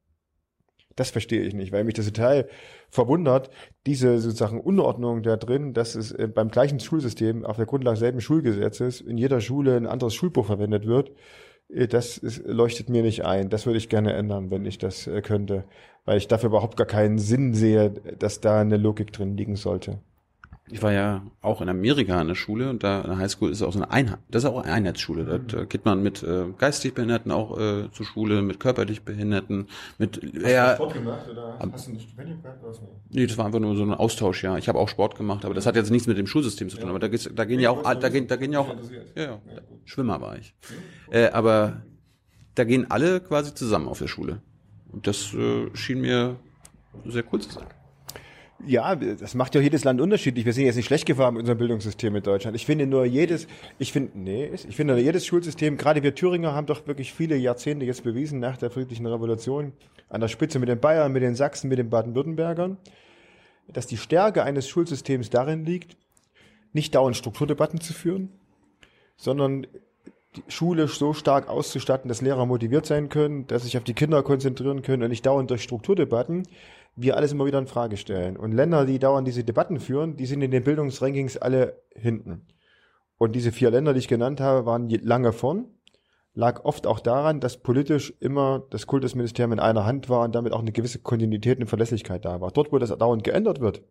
Das 0.97 1.11
verstehe 1.11 1.43
ich 1.43 1.55
nicht, 1.55 1.73
weil 1.73 1.85
mich 1.85 1.95
das 1.95 2.07
total 2.07 2.49
verwundert, 2.89 3.51
diese 3.87 4.19
sozusagen 4.19 4.61
Unordnung 4.61 5.23
da 5.23 5.37
drin, 5.37 5.75
dass 5.75 5.95
es 5.95 6.11
äh, 6.13 6.27
beim 6.27 6.49
gleichen 6.49 6.81
Schulsystem 6.81 7.45
auf 7.45 7.57
der 7.57 7.67
Grundlage 7.67 7.99
selben 7.99 8.21
Schulgesetzes 8.23 9.03
in 9.03 9.19
jeder 9.19 9.41
Schule 9.43 9.77
ein 9.77 9.87
anderes 9.87 10.15
Schulbuch 10.15 10.47
verwendet 10.47 10.87
wird. 10.87 11.13
Äh, 11.69 11.87
das 11.87 12.17
ist, 12.19 12.43
leuchtet 12.47 12.89
mir 12.89 13.03
nicht 13.03 13.25
ein. 13.25 13.51
Das 13.51 13.67
würde 13.67 13.79
ich 13.79 13.91
gerne 13.91 14.15
ändern, 14.15 14.51
wenn 14.51 14.65
ich 14.65 14.79
das 14.79 15.07
äh, 15.07 15.21
könnte, 15.21 15.65
weil 16.07 16.17
ich 16.17 16.29
dafür 16.29 16.49
überhaupt 16.49 16.77
gar 16.77 16.87
keinen 16.87 17.19
Sinn 17.19 17.55
sehe, 17.55 17.91
dass 17.91 18.41
da 18.41 18.61
eine 18.61 18.79
Logik 18.79 19.13
drin 19.13 19.37
liegen 19.37 19.57
sollte. 19.57 19.99
Ich 20.69 20.83
war 20.83 20.93
ja 20.93 21.23
auch 21.43 21.61
in 21.61 21.69
Amerika 21.69 22.19
an 22.19 22.27
der 22.27 22.35
Schule 22.35 22.69
und 22.71 22.83
da 22.83 23.01
in 23.03 23.09
der 23.09 23.19
Highschool 23.19 23.53
ist 23.53 23.63
auch 23.63 23.73
so 23.73 23.79
eine 23.79 23.91
Einheit, 23.93 24.19
das 24.29 24.43
ist 24.43 24.51
auch 24.51 24.65
eine 24.65 24.73
Einheitsschule. 24.73 25.23
Mhm. 25.23 25.47
Da 25.47 25.65
geht 25.65 25.85
man 25.85 26.03
mit 26.03 26.25
äh, 26.25 26.47
geistig 26.59 26.95
Behinderten 26.95 27.31
auch 27.31 27.57
äh, 27.57 27.89
zur 27.93 28.05
Schule, 28.05 28.43
mit 28.43 28.59
körperlich 28.59 29.03
Behinderten, 29.03 29.69
mit 29.99 30.17
Hast 30.17 30.51
ja, 30.51 30.71
du 30.71 30.77
Sport 30.77 30.95
gemacht 30.95 31.29
oder 31.31 31.61
ab, 31.61 31.69
hast 31.73 31.87
du 31.87 31.93
ein 31.93 32.01
Stipendium 32.01 32.43
gehabt 32.43 32.65
oder 32.65 32.75
Nee, 33.11 33.27
das 33.27 33.39
war 33.39 33.47
einfach 33.47 33.61
nur 33.61 33.77
so 33.77 33.85
ein 33.85 33.95
Austausch, 33.95 34.43
ja. 34.43 34.59
Ich 34.59 34.69
habe 34.69 34.81
auch 34.81 34.89
Sport 34.89 35.17
gemacht, 35.17 35.45
aber 35.45 35.55
das 35.55 35.67
hat 35.67 35.77
jetzt 35.77 35.91
nichts 35.91 36.09
mit 36.09 36.19
dem 36.19 36.27
Schulsystem 36.27 36.69
zu 36.69 36.77
tun. 36.79 36.87
Ja. 36.87 36.91
Aber 36.91 36.99
da, 36.99 37.07
geht's, 37.07 37.31
da 37.33 37.45
gehen 37.45 37.61
ja 37.61 37.71
auch, 37.71 37.83
da 37.83 38.09
gehen, 38.09 38.27
da 38.27 38.35
gehen 38.35 38.53
ja 38.53 38.59
auch, 38.59 38.69
ja, 39.15 39.23
ja, 39.23 39.31
ja 39.31 39.41
Schwimmer 39.85 40.21
war 40.21 40.37
ich. 40.37 40.53
Äh, 41.11 41.29
aber 41.29 41.83
da 42.57 42.65
gehen 42.65 42.91
alle 42.91 43.21
quasi 43.21 43.55
zusammen 43.55 43.87
auf 43.87 44.01
der 44.01 44.09
Schule. 44.09 44.43
Und 44.91 45.07
das 45.07 45.33
äh, 45.33 45.69
schien 45.75 46.01
mir 46.01 46.37
sehr 47.05 47.23
cool 47.33 47.41
zu 47.41 47.51
sein. 47.51 47.67
Ja, 48.65 48.97
das 48.97 49.35
macht 49.35 49.55
ja 49.55 49.61
jedes 49.61 49.85
Land 49.85 50.01
unterschiedlich. 50.01 50.47
Wir 50.47 50.53
sind 50.53 50.65
jetzt 50.65 50.77
nicht 50.77 50.87
schlecht 50.87 51.05
gefahren 51.05 51.35
mit 51.35 51.41
unserem 51.41 51.59
Bildungssystem 51.59 52.17
in 52.17 52.23
Deutschland. 52.23 52.57
Ich 52.57 52.65
finde 52.65 52.87
nur 52.87 53.05
jedes, 53.05 53.47
ich 53.79 53.93
finde, 53.93 54.19
nee, 54.19 54.51
ich 54.69 54.75
finde 54.75 54.99
jedes 54.99 55.27
Schulsystem, 55.27 55.77
gerade 55.77 56.03
wir 56.03 56.15
Thüringer 56.15 56.55
haben 56.55 56.67
doch 56.67 56.87
wirklich 56.87 57.13
viele 57.13 57.37
Jahrzehnte 57.37 57.85
jetzt 57.85 58.03
bewiesen 58.03 58.41
nach 58.41 58.57
der 58.57 58.71
friedlichen 58.71 59.07
Revolution, 59.07 59.73
an 60.09 60.23
der 60.23 60.29
Spitze 60.29 60.59
mit 60.59 60.71
den 60.71 60.81
Bayern, 60.81 61.13
mit 61.13 61.23
den 61.23 61.35
Sachsen, 61.35 61.69
mit 61.69 61.79
den 61.79 61.91
Baden-Württembergern, 61.91 62.79
dass 63.69 63.87
die 63.87 63.99
Stärke 63.99 64.43
eines 64.43 64.69
Schulsystems 64.69 65.29
darin 65.29 65.65
liegt, 65.65 65.97
nicht 66.73 66.95
dauernd 66.95 67.17
Strukturdebatten 67.17 67.81
zu 67.81 67.93
führen, 67.93 68.31
sondern 69.17 69.67
die 70.37 70.43
Schule 70.49 70.89
so 70.89 71.13
stark 71.13 71.49
auszustatten, 71.49 72.09
dass 72.09 72.23
Lehrer 72.23 72.47
motiviert 72.47 72.87
sein 72.87 73.11
können, 73.11 73.47
dass 73.47 73.65
sich 73.65 73.77
auf 73.77 73.85
die 73.85 73.95
Kinder 73.95 74.23
konzentrieren 74.23 74.83
können 74.83 75.03
und 75.03 75.11
nicht 75.11 75.27
dauernd 75.27 75.51
durch 75.51 75.63
Strukturdebatten 75.63 76.45
wir 76.97 77.17
alles 77.17 77.33
immer 77.33 77.45
wieder 77.45 77.59
in 77.59 77.67
Frage 77.67 77.99
stellen. 77.99 78.37
Und 78.37 78.53
Länder, 78.53 78.87
die 78.87 78.99
dauernd 78.99 79.29
diese 79.29 79.45
Debatten 79.45 79.79
führen, 79.79 80.17
die 80.17 80.27
sind 80.27 80.41
in 80.41 80.51
den 80.51 80.65
Bildungsrankings 80.65 81.37
alle 81.37 81.83
hinten. 81.95 82.47
Und 83.19 83.37
diese 83.37 83.53
vier 83.53 83.71
Länder, 83.71 83.93
die 83.93 84.01
ich 84.01 84.09
genannt 84.09 84.41
habe, 84.41 84.67
waren 84.67 84.89
lange 84.89 85.33
vorn. 85.33 85.67
Lag 86.35 86.65
oft 86.65 86.87
auch 86.87 87.01
daran, 87.01 87.41
dass 87.41 87.59
politisch 87.59 88.13
immer 88.21 88.65
das 88.71 88.87
Kultusministerium 88.87 89.53
in 89.53 89.61
einer 89.61 89.87
Hand 89.87 90.09
war 90.09 90.25
und 90.25 90.35
damit 90.35 90.53
auch 90.53 90.61
eine 90.61 90.73
gewisse 90.73 90.99
Kontinuität 90.99 91.61
und 91.61 91.67
Verlässlichkeit 91.67 92.25
da 92.25 92.41
war. 92.41 92.51
Dort, 92.51 92.73
wo 92.73 92.79
das 92.79 92.97
dauernd 92.97 93.25
geändert 93.25 93.61
wird, 93.61 93.83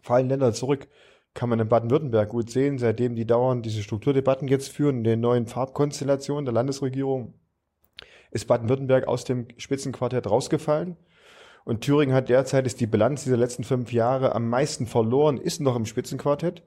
fallen 0.00 0.28
Länder 0.28 0.52
zurück. 0.52 0.88
Kann 1.34 1.50
man 1.50 1.60
in 1.60 1.68
Baden-Württemberg 1.68 2.30
gut 2.30 2.50
sehen, 2.50 2.78
seitdem 2.78 3.14
die 3.14 3.26
dauernd 3.26 3.64
diese 3.66 3.82
Strukturdebatten 3.82 4.48
jetzt 4.48 4.70
führen, 4.70 4.98
in 4.98 5.04
den 5.04 5.20
neuen 5.20 5.46
Farbkonstellationen 5.46 6.46
der 6.46 6.54
Landesregierung, 6.54 7.34
ist 8.30 8.46
Baden-Württemberg 8.46 9.06
aus 9.06 9.24
dem 9.24 9.46
Spitzenquartett 9.58 10.28
rausgefallen 10.28 10.96
und 11.68 11.82
Thüringen 11.82 12.14
hat 12.14 12.30
derzeit, 12.30 12.64
ist 12.64 12.80
die 12.80 12.86
Bilanz 12.86 13.24
dieser 13.24 13.36
letzten 13.36 13.62
fünf 13.62 13.92
Jahre 13.92 14.34
am 14.34 14.48
meisten 14.48 14.86
verloren, 14.86 15.36
ist 15.36 15.60
noch 15.60 15.76
im 15.76 15.84
Spitzenquartett, 15.84 16.62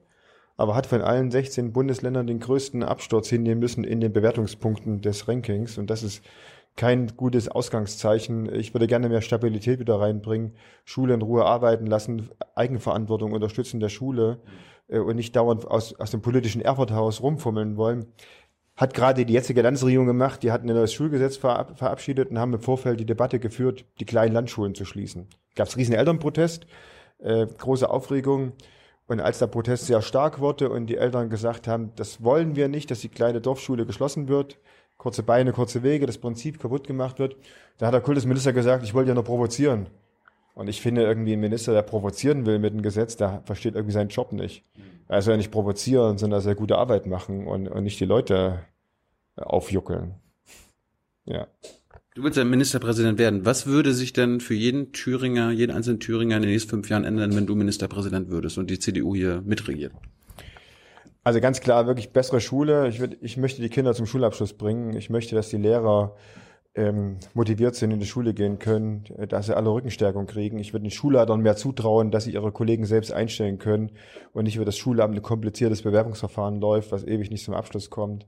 aber 0.56 0.76
hat 0.76 0.86
von 0.86 1.02
allen 1.02 1.32
16 1.32 1.72
Bundesländern 1.72 2.28
den 2.28 2.38
größten 2.38 2.84
Absturz 2.84 3.28
hinnehmen 3.28 3.58
müssen 3.58 3.82
in 3.82 4.00
den 4.00 4.12
Bewertungspunkten 4.12 5.00
des 5.00 5.26
Rankings. 5.26 5.76
Und 5.76 5.90
das 5.90 6.04
ist 6.04 6.24
kein 6.76 7.08
gutes 7.16 7.48
Ausgangszeichen. 7.48 8.54
Ich 8.54 8.74
würde 8.74 8.86
gerne 8.86 9.08
mehr 9.08 9.22
Stabilität 9.22 9.80
wieder 9.80 9.98
reinbringen, 9.98 10.54
Schule 10.84 11.14
in 11.14 11.22
Ruhe 11.22 11.46
arbeiten 11.46 11.86
lassen, 11.86 12.30
Eigenverantwortung 12.54 13.32
unterstützen 13.32 13.80
der 13.80 13.88
Schule 13.88 14.38
äh, 14.86 15.00
und 15.00 15.16
nicht 15.16 15.34
dauernd 15.34 15.66
aus, 15.66 15.98
aus 15.98 16.12
dem 16.12 16.22
politischen 16.22 16.62
Erfurthaus 16.62 17.20
rumfummeln 17.20 17.76
wollen 17.76 18.06
hat 18.82 18.94
gerade 18.94 19.24
die 19.24 19.32
jetzige 19.32 19.62
Landesregierung 19.62 20.06
gemacht. 20.06 20.42
Die 20.42 20.52
hatten 20.52 20.68
ein 20.68 20.76
neues 20.76 20.92
Schulgesetz 20.92 21.36
verabschiedet 21.36 22.30
und 22.30 22.38
haben 22.38 22.52
im 22.52 22.60
Vorfeld 22.60 23.00
die 23.00 23.06
Debatte 23.06 23.38
geführt, 23.38 23.84
die 24.00 24.04
kleinen 24.04 24.34
Landschulen 24.34 24.74
zu 24.74 24.84
schließen. 24.84 25.28
Gab 25.54 25.68
es 25.68 25.76
riesen 25.76 25.94
Elternprotest, 25.94 26.66
äh, 27.20 27.46
große 27.46 27.88
Aufregung. 27.88 28.52
Und 29.06 29.20
als 29.20 29.38
der 29.38 29.46
Protest 29.46 29.86
sehr 29.86 30.02
stark 30.02 30.40
wurde 30.40 30.70
und 30.70 30.86
die 30.86 30.96
Eltern 30.96 31.30
gesagt 31.30 31.68
haben, 31.68 31.92
das 31.96 32.22
wollen 32.22 32.56
wir 32.56 32.68
nicht, 32.68 32.90
dass 32.90 33.00
die 33.00 33.08
kleine 33.08 33.40
Dorfschule 33.40 33.84
geschlossen 33.84 34.28
wird, 34.28 34.58
kurze 34.96 35.22
Beine, 35.22 35.52
kurze 35.52 35.82
Wege, 35.82 36.06
das 36.06 36.18
Prinzip 36.18 36.58
kaputt 36.60 36.86
gemacht 36.86 37.18
wird, 37.18 37.36
da 37.78 37.86
hat 37.86 37.94
der 37.94 38.00
Kultusminister 38.00 38.52
gesagt, 38.52 38.84
ich 38.84 38.94
wollte 38.94 39.08
ja 39.08 39.14
nur 39.14 39.24
provozieren. 39.24 39.88
Und 40.54 40.68
ich 40.68 40.80
finde 40.80 41.02
irgendwie 41.02 41.32
ein 41.32 41.40
Minister, 41.40 41.72
der 41.72 41.82
provozieren 41.82 42.46
will 42.46 42.58
mit 42.58 42.74
dem 42.74 42.82
Gesetz, 42.82 43.16
der 43.16 43.42
versteht 43.44 43.74
irgendwie 43.74 43.94
seinen 43.94 44.08
Job 44.10 44.32
nicht. 44.32 44.64
Er 45.08 45.22
soll 45.22 45.32
ja 45.32 45.38
nicht 45.38 45.50
provozieren, 45.50 46.18
sondern 46.18 46.38
er 46.38 46.42
soll 46.42 46.54
gute 46.54 46.78
Arbeit 46.78 47.06
machen 47.06 47.46
und, 47.46 47.68
und 47.68 47.84
nicht 47.84 48.00
die 48.00 48.04
Leute 48.04 48.60
aufjuckeln. 49.36 50.14
Ja. 51.24 51.46
Du 52.14 52.22
willst 52.22 52.36
ja 52.36 52.44
Ministerpräsident 52.44 53.18
werden. 53.18 53.46
Was 53.46 53.66
würde 53.66 53.94
sich 53.94 54.12
denn 54.12 54.40
für 54.40 54.54
jeden 54.54 54.92
Thüringer, 54.92 55.50
jeden 55.50 55.74
einzelnen 55.74 56.00
Thüringer 56.00 56.36
in 56.36 56.42
den 56.42 56.50
nächsten 56.50 56.68
fünf 56.68 56.90
Jahren 56.90 57.04
ändern, 57.04 57.34
wenn 57.34 57.46
du 57.46 57.54
Ministerpräsident 57.54 58.28
würdest 58.28 58.58
und 58.58 58.68
die 58.68 58.78
CDU 58.78 59.14
hier 59.14 59.40
mitregiert? 59.42 59.92
Also 61.24 61.40
ganz 61.40 61.60
klar, 61.60 61.86
wirklich 61.86 62.10
bessere 62.10 62.40
Schule. 62.40 62.88
Ich, 62.88 63.00
würd, 63.00 63.16
ich 63.20 63.36
möchte 63.36 63.62
die 63.62 63.68
Kinder 63.68 63.94
zum 63.94 64.06
Schulabschluss 64.06 64.54
bringen. 64.54 64.94
Ich 64.94 65.08
möchte, 65.08 65.34
dass 65.34 65.48
die 65.48 65.56
Lehrer 65.56 66.16
ähm, 66.74 67.18
motiviert 67.32 67.76
sind, 67.76 67.92
in 67.92 68.00
die 68.00 68.06
Schule 68.06 68.34
gehen 68.34 68.58
können, 68.58 69.04
dass 69.28 69.46
sie 69.46 69.56
alle 69.56 69.70
Rückenstärkung 69.70 70.26
kriegen. 70.26 70.58
Ich 70.58 70.72
würde 70.72 70.84
den 70.84 70.90
Schulleitern 70.90 71.40
mehr 71.40 71.56
zutrauen, 71.56 72.10
dass 72.10 72.24
sie 72.24 72.32
ihre 72.32 72.50
Kollegen 72.50 72.86
selbst 72.86 73.12
einstellen 73.12 73.58
können 73.58 73.92
und 74.32 74.44
nicht 74.44 74.56
über 74.56 74.64
das 74.64 74.76
Schulamt 74.76 75.14
ein 75.14 75.22
kompliziertes 75.22 75.82
Bewerbungsverfahren 75.82 76.60
läuft, 76.60 76.92
was 76.92 77.04
ewig 77.04 77.30
nicht 77.30 77.44
zum 77.44 77.54
Abschluss 77.54 77.88
kommt. 77.88 78.26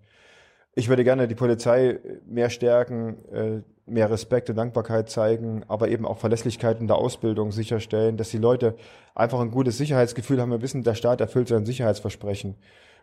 Ich 0.77 0.89
würde 0.89 1.05
gerne 1.05 1.29
die 1.29 1.37
Polizei 1.37 2.01
mehr 2.27 2.51
stärken, 2.51 3.16
äh, 3.33 3.62
mehr 3.87 4.11
Respekt 4.11 4.51
und 4.51 4.57
Dankbarkeit 4.57 5.09
zeigen, 5.09 5.62
aber 5.68 5.89
eben 5.89 6.05
auch 6.05 6.18
Verlässlichkeit 6.18 6.81
in 6.81 6.89
der 6.89 6.97
Ausbildung 6.97 7.53
sicherstellen, 7.53 8.16
dass 8.16 8.31
die 8.31 8.39
Leute 8.39 8.75
einfach 9.14 9.41
ein 9.41 9.51
gutes 9.51 9.79
Sicherheitsgefühl 9.79 10.41
haben. 10.41 10.51
Wir 10.51 10.62
wissen, 10.62 10.83
der 10.83 10.95
Staat 10.95 11.20
erfüllt 11.20 11.49
sein 11.49 11.66
Sicherheitsversprechen. 11.66 12.57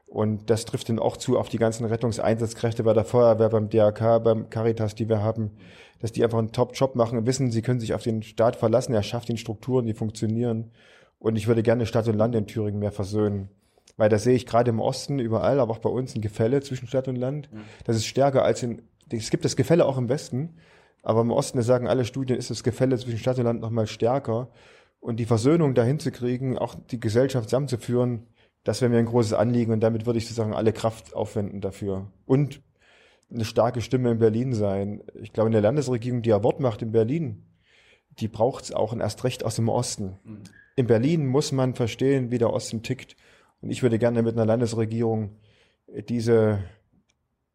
Und 0.07 0.49
das 0.49 0.65
trifft 0.65 0.89
dann 0.89 0.99
auch 0.99 1.15
zu 1.15 1.39
auf 1.39 1.47
die 1.47 1.57
ganzen 1.57 1.85
Rettungseinsatzkräfte 1.85 2.83
bei 2.83 2.93
der 2.93 3.05
Feuerwehr, 3.05 3.47
beim 3.47 3.69
DRK, 3.69 4.19
beim 4.19 4.49
Caritas, 4.49 4.93
die 4.93 5.07
wir 5.07 5.21
haben, 5.21 5.51
dass 5.99 6.11
die 6.11 6.23
einfach 6.23 6.39
einen 6.39 6.51
Top-Job 6.51 6.95
machen 6.95 7.17
und 7.17 7.25
wissen, 7.27 7.51
sie 7.51 7.61
können 7.61 7.79
sich 7.79 7.93
auf 7.93 8.03
den 8.03 8.21
Staat 8.21 8.57
verlassen. 8.57 8.93
Er 8.93 9.03
schafft 9.03 9.29
den 9.29 9.37
Strukturen, 9.37 9.85
die 9.85 9.93
funktionieren. 9.93 10.71
Und 11.19 11.37
ich 11.37 11.47
würde 11.47 11.63
gerne 11.63 11.85
Stadt 11.85 12.09
und 12.09 12.17
Land 12.17 12.35
in 12.35 12.47
Thüringen 12.47 12.79
mehr 12.79 12.91
versöhnen. 12.91 13.49
Weil 14.01 14.09
da 14.09 14.17
sehe 14.17 14.33
ich 14.33 14.47
gerade 14.47 14.71
im 14.71 14.79
Osten 14.79 15.19
überall, 15.19 15.59
aber 15.59 15.73
auch 15.73 15.77
bei 15.77 15.89
uns 15.91 16.15
ein 16.15 16.21
Gefälle 16.21 16.61
zwischen 16.61 16.87
Stadt 16.87 17.07
und 17.07 17.17
Land. 17.17 17.51
Das 17.85 17.95
ist 17.95 18.07
stärker 18.07 18.43
als 18.43 18.63
in, 18.63 18.81
es 19.11 19.29
gibt 19.29 19.45
das 19.45 19.55
Gefälle 19.55 19.85
auch 19.85 19.99
im 19.99 20.09
Westen, 20.09 20.55
aber 21.03 21.21
im 21.21 21.29
Osten, 21.29 21.59
das 21.59 21.67
sagen 21.67 21.87
alle 21.87 22.03
Studien, 22.03 22.35
ist 22.35 22.49
das 22.49 22.63
Gefälle 22.63 22.97
zwischen 22.97 23.19
Stadt 23.19 23.37
und 23.37 23.43
Land 23.43 23.61
nochmal 23.61 23.85
stärker. 23.85 24.49
Und 25.01 25.17
die 25.19 25.27
Versöhnung 25.27 25.75
dahin 25.75 25.99
zu 25.99 26.09
kriegen, 26.11 26.57
auch 26.57 26.73
die 26.73 26.99
Gesellschaft 26.99 27.49
zusammenzuführen, 27.49 28.25
das 28.63 28.81
wäre 28.81 28.89
mir 28.89 28.97
ein 28.97 29.05
großes 29.05 29.33
Anliegen 29.33 29.71
und 29.71 29.81
damit 29.81 30.07
würde 30.07 30.17
ich 30.17 30.25
sozusagen 30.25 30.55
alle 30.55 30.73
Kraft 30.73 31.15
aufwenden 31.15 31.61
dafür. 31.61 32.07
Und 32.25 32.63
eine 33.31 33.45
starke 33.45 33.81
Stimme 33.81 34.09
in 34.09 34.17
Berlin 34.17 34.55
sein. 34.55 35.03
Ich 35.21 35.31
glaube, 35.31 35.49
in 35.49 35.53
der 35.53 35.61
Landesregierung, 35.61 36.23
die 36.23 36.29
ja 36.31 36.41
Wort 36.41 36.59
macht 36.59 36.81
in 36.81 36.91
Berlin, 36.91 37.45
die 38.17 38.27
braucht 38.27 38.63
es 38.63 38.71
auch 38.71 38.93
und 38.93 38.99
erst 38.99 39.23
recht 39.25 39.45
aus 39.45 39.57
dem 39.57 39.69
Osten. 39.69 40.17
Mhm. 40.23 40.43
In 40.75 40.87
Berlin 40.87 41.27
muss 41.27 41.51
man 41.51 41.75
verstehen, 41.75 42.31
wie 42.31 42.39
der 42.39 42.51
Osten 42.51 42.81
tickt. 42.81 43.15
Und 43.61 43.69
ich 43.69 43.83
würde 43.83 43.99
gerne 43.99 44.23
mit 44.23 44.35
einer 44.35 44.45
Landesregierung 44.45 45.37
diese, 46.09 46.59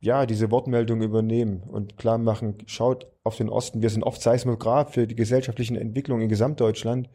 ja, 0.00 0.26
diese 0.26 0.50
Wortmeldung 0.50 1.02
übernehmen 1.02 1.62
und 1.62 1.96
klar 1.96 2.18
machen, 2.18 2.58
schaut 2.66 3.06
auf 3.24 3.36
den 3.36 3.48
Osten. 3.48 3.82
Wir 3.82 3.90
sind 3.90 4.04
oft 4.04 4.22
Seismograph 4.22 4.92
für 4.94 5.06
die 5.06 5.16
gesellschaftlichen 5.16 5.76
Entwicklungen 5.76 6.22
in 6.22 6.28
Gesamtdeutschland. 6.28 7.08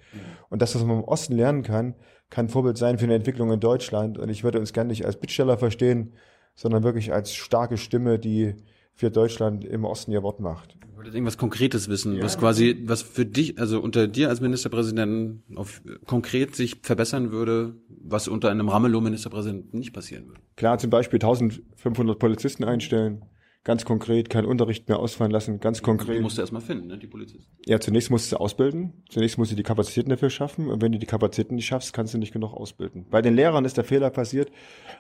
Und 0.50 0.62
das, 0.62 0.76
was 0.76 0.84
man 0.84 1.00
im 1.00 1.04
Osten 1.06 1.36
lernen 1.36 1.64
kann, 1.64 1.96
kann 2.30 2.50
Vorbild 2.50 2.78
sein 2.78 2.98
für 2.98 3.06
eine 3.06 3.16
Entwicklung 3.16 3.52
in 3.52 3.60
Deutschland. 3.60 4.18
Und 4.18 4.30
ich 4.30 4.44
würde 4.44 4.60
uns 4.60 4.74
gerne 4.74 4.90
nicht 4.90 5.06
als 5.06 5.18
Bittsteller 5.18 5.58
verstehen, 5.58 6.14
sondern 6.56 6.84
wirklich 6.84 7.14
als 7.14 7.34
starke 7.34 7.78
Stimme, 7.78 8.20
die 8.20 8.56
für 9.02 9.10
Deutschland 9.10 9.66
im 9.66 9.84
Osten 9.84 10.12
ihr 10.12 10.22
Wort 10.22 10.40
macht. 10.40 10.78
Ich 10.92 10.96
wollte 10.96 11.10
irgendwas 11.10 11.40
Konkretes 11.40 11.90
wissen, 11.90 12.18
ja. 12.18 12.24
was 12.24 12.38
quasi, 12.38 12.84
was 12.86 13.02
für 13.02 13.26
dich, 13.26 13.58
also 13.58 13.82
unter 13.82 14.08
dir 14.08 14.30
als 14.30 14.42
Ministerpräsidenten 14.42 15.42
auf, 15.56 15.82
konkret 16.06 16.56
sich 16.56 16.82
verbessern 16.84 17.32
würde, 17.32 17.74
was 17.90 18.28
unter 18.28 18.52
einem 18.52 18.70
Ramelow-Ministerpräsidenten 18.70 19.80
nicht 19.80 19.92
passieren 19.92 20.28
würde. 20.28 20.42
Klar, 20.56 20.78
zum 20.78 20.92
Beispiel 20.92 21.18
1500 21.18 22.20
Polizisten 22.20 22.64
einstellen, 22.64 23.26
ganz 23.64 23.86
konkret 23.86 24.30
keinen 24.30 24.46
Unterricht 24.46 24.90
mehr 24.90 25.00
ausfallen 25.00 25.32
lassen, 25.32 25.60
ganz 25.60 25.82
konkret. 25.82 26.18
Die 26.18 26.22
musst 26.22 26.38
du 26.38 26.42
erstmal 26.42 26.62
finden, 26.62 26.88
ne, 26.88 26.98
die 26.98 27.08
Polizisten. 27.08 27.52
Ja, 27.66 27.80
zunächst 27.80 28.10
musst 28.10 28.32
du 28.32 28.38
ausbilden, 28.38 29.04
zunächst 29.10 29.38
musst 29.38 29.52
du 29.52 29.56
die 29.56 29.64
Kapazitäten 29.64 30.10
dafür 30.10 30.30
schaffen 30.30 30.68
und 30.68 30.82
wenn 30.82 30.92
du 30.92 31.00
die 31.00 31.06
Kapazitäten 31.06 31.56
nicht 31.56 31.68
schaffst, 31.68 31.94
kannst 31.94 32.14
du 32.14 32.18
nicht 32.18 32.34
genug 32.34 32.54
ausbilden. 32.54 33.06
Bei 33.10 33.22
den 33.22 33.36
Lehrern 33.36 33.66
ist 33.66 33.78
der 33.78 33.84
Fehler 33.84 34.10
passiert, 34.10 34.52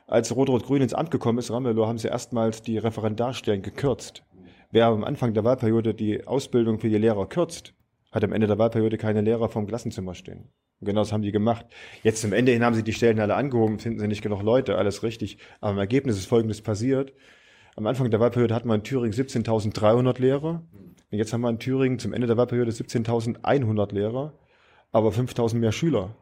als 0.07 0.35
Rot-Rot-Grün 0.35 0.81
ins 0.81 0.93
Amt 0.93 1.11
gekommen 1.11 1.39
ist, 1.39 1.51
Ramelow, 1.51 1.87
haben 1.87 1.97
sie 1.97 2.07
erstmals 2.07 2.61
die 2.61 2.77
Referendarstellen 2.77 3.61
gekürzt. 3.61 4.23
Wer 4.71 4.85
am 4.85 5.03
Anfang 5.03 5.33
der 5.33 5.43
Wahlperiode 5.43 5.93
die 5.93 6.25
Ausbildung 6.25 6.79
für 6.79 6.89
die 6.89 6.97
Lehrer 6.97 7.27
kürzt, 7.27 7.73
hat 8.11 8.23
am 8.23 8.31
Ende 8.31 8.47
der 8.47 8.57
Wahlperiode 8.57 8.97
keine 8.97 9.21
Lehrer 9.21 9.49
vom 9.49 9.67
Klassenzimmer 9.67 10.13
stehen. 10.13 10.49
Und 10.79 10.87
genau 10.87 11.01
das 11.01 11.11
haben 11.11 11.21
die 11.21 11.31
gemacht. 11.31 11.65
Jetzt 12.03 12.21
zum 12.21 12.33
Ende 12.33 12.51
hin 12.51 12.63
haben 12.63 12.75
sie 12.75 12.83
die 12.83 12.93
Stellen 12.93 13.19
alle 13.19 13.35
angehoben, 13.35 13.79
finden 13.79 13.99
sie 13.99 14.07
nicht 14.07 14.21
genug 14.21 14.43
Leute, 14.43 14.77
alles 14.77 15.03
richtig. 15.03 15.37
Aber 15.61 15.73
im 15.73 15.77
Ergebnis 15.77 16.17
ist 16.17 16.25
Folgendes 16.25 16.61
passiert. 16.61 17.13
Am 17.75 17.87
Anfang 17.87 18.11
der 18.11 18.19
Wahlperiode 18.19 18.53
hatten 18.53 18.67
wir 18.67 18.75
in 18.75 18.83
Thüringen 18.83 19.13
17.300 19.13 20.19
Lehrer. 20.19 20.61
Und 21.11 21.17
jetzt 21.17 21.31
haben 21.31 21.41
wir 21.41 21.49
in 21.49 21.59
Thüringen 21.59 21.99
zum 21.99 22.13
Ende 22.13 22.27
der 22.27 22.37
Wahlperiode 22.37 22.71
17.100 22.71 23.93
Lehrer, 23.93 24.33
aber 24.91 25.09
5.000 25.09 25.55
mehr 25.55 25.71
Schüler. 25.71 26.15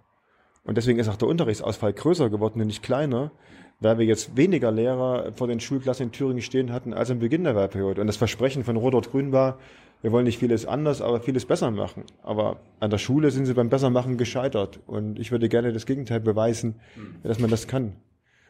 Und 0.64 0.78
deswegen 0.78 1.00
ist 1.00 1.08
auch 1.08 1.16
der 1.16 1.28
Unterrichtsausfall 1.28 1.94
größer 1.94 2.30
geworden 2.30 2.62
und 2.62 2.68
nicht 2.68 2.84
kleiner, 2.84 3.32
weil 3.80 3.98
wir 3.98 4.06
jetzt 4.06 4.38
weniger 4.38 4.72
Lehrer 4.72 5.32
vor 5.34 5.48
den 5.48 5.60
Schulklassen 5.60 6.08
in 6.08 6.12
Thüringen 6.12 6.42
stehen 6.42 6.72
hatten 6.72 6.94
als 6.94 7.10
am 7.10 7.20
Beginn 7.20 7.44
der 7.44 7.56
Wahlperiode. 7.56 8.02
Und 8.02 8.08
das 8.08 8.18
Versprechen 8.18 8.64
von 8.64 8.76
Rot-Rot-Grün 8.76 9.32
war, 9.32 9.58
wir 10.02 10.12
wollen 10.12 10.26
nicht 10.26 10.38
vieles 10.38 10.66
anders, 10.66 11.02
aber 11.02 11.20
vieles 11.20 11.46
besser 11.46 11.72
machen. 11.72 12.04
Aber 12.24 12.60
an 12.80 12.90
der 12.90 13.00
Schule 13.00 13.32
sind 13.32 13.46
sie 13.46 13.54
beim 13.54 13.70
Bessermachen 13.70 14.18
gescheitert. 14.18 14.80
Und 14.86 15.20
ich 15.20 15.32
würde 15.32 15.50
gerne 15.50 15.74
das 15.74 15.86
Gegenteil 15.86 16.20
beweisen, 16.20 16.76
dass 17.24 17.40
man 17.40 17.50
das 17.50 17.68
kann. 17.68 17.96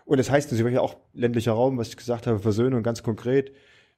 Und 0.10 0.18
das 0.18 0.32
heißt 0.32 0.52
natürlich 0.52 0.80
auch 0.80 0.96
ländlicher 1.14 1.52
Raum, 1.52 1.78
was 1.78 1.90
ich 1.90 1.98
gesagt 1.98 2.26
habe, 2.26 2.40
Versöhnung 2.40 2.82
ganz 2.82 3.04
konkret, 3.04 3.52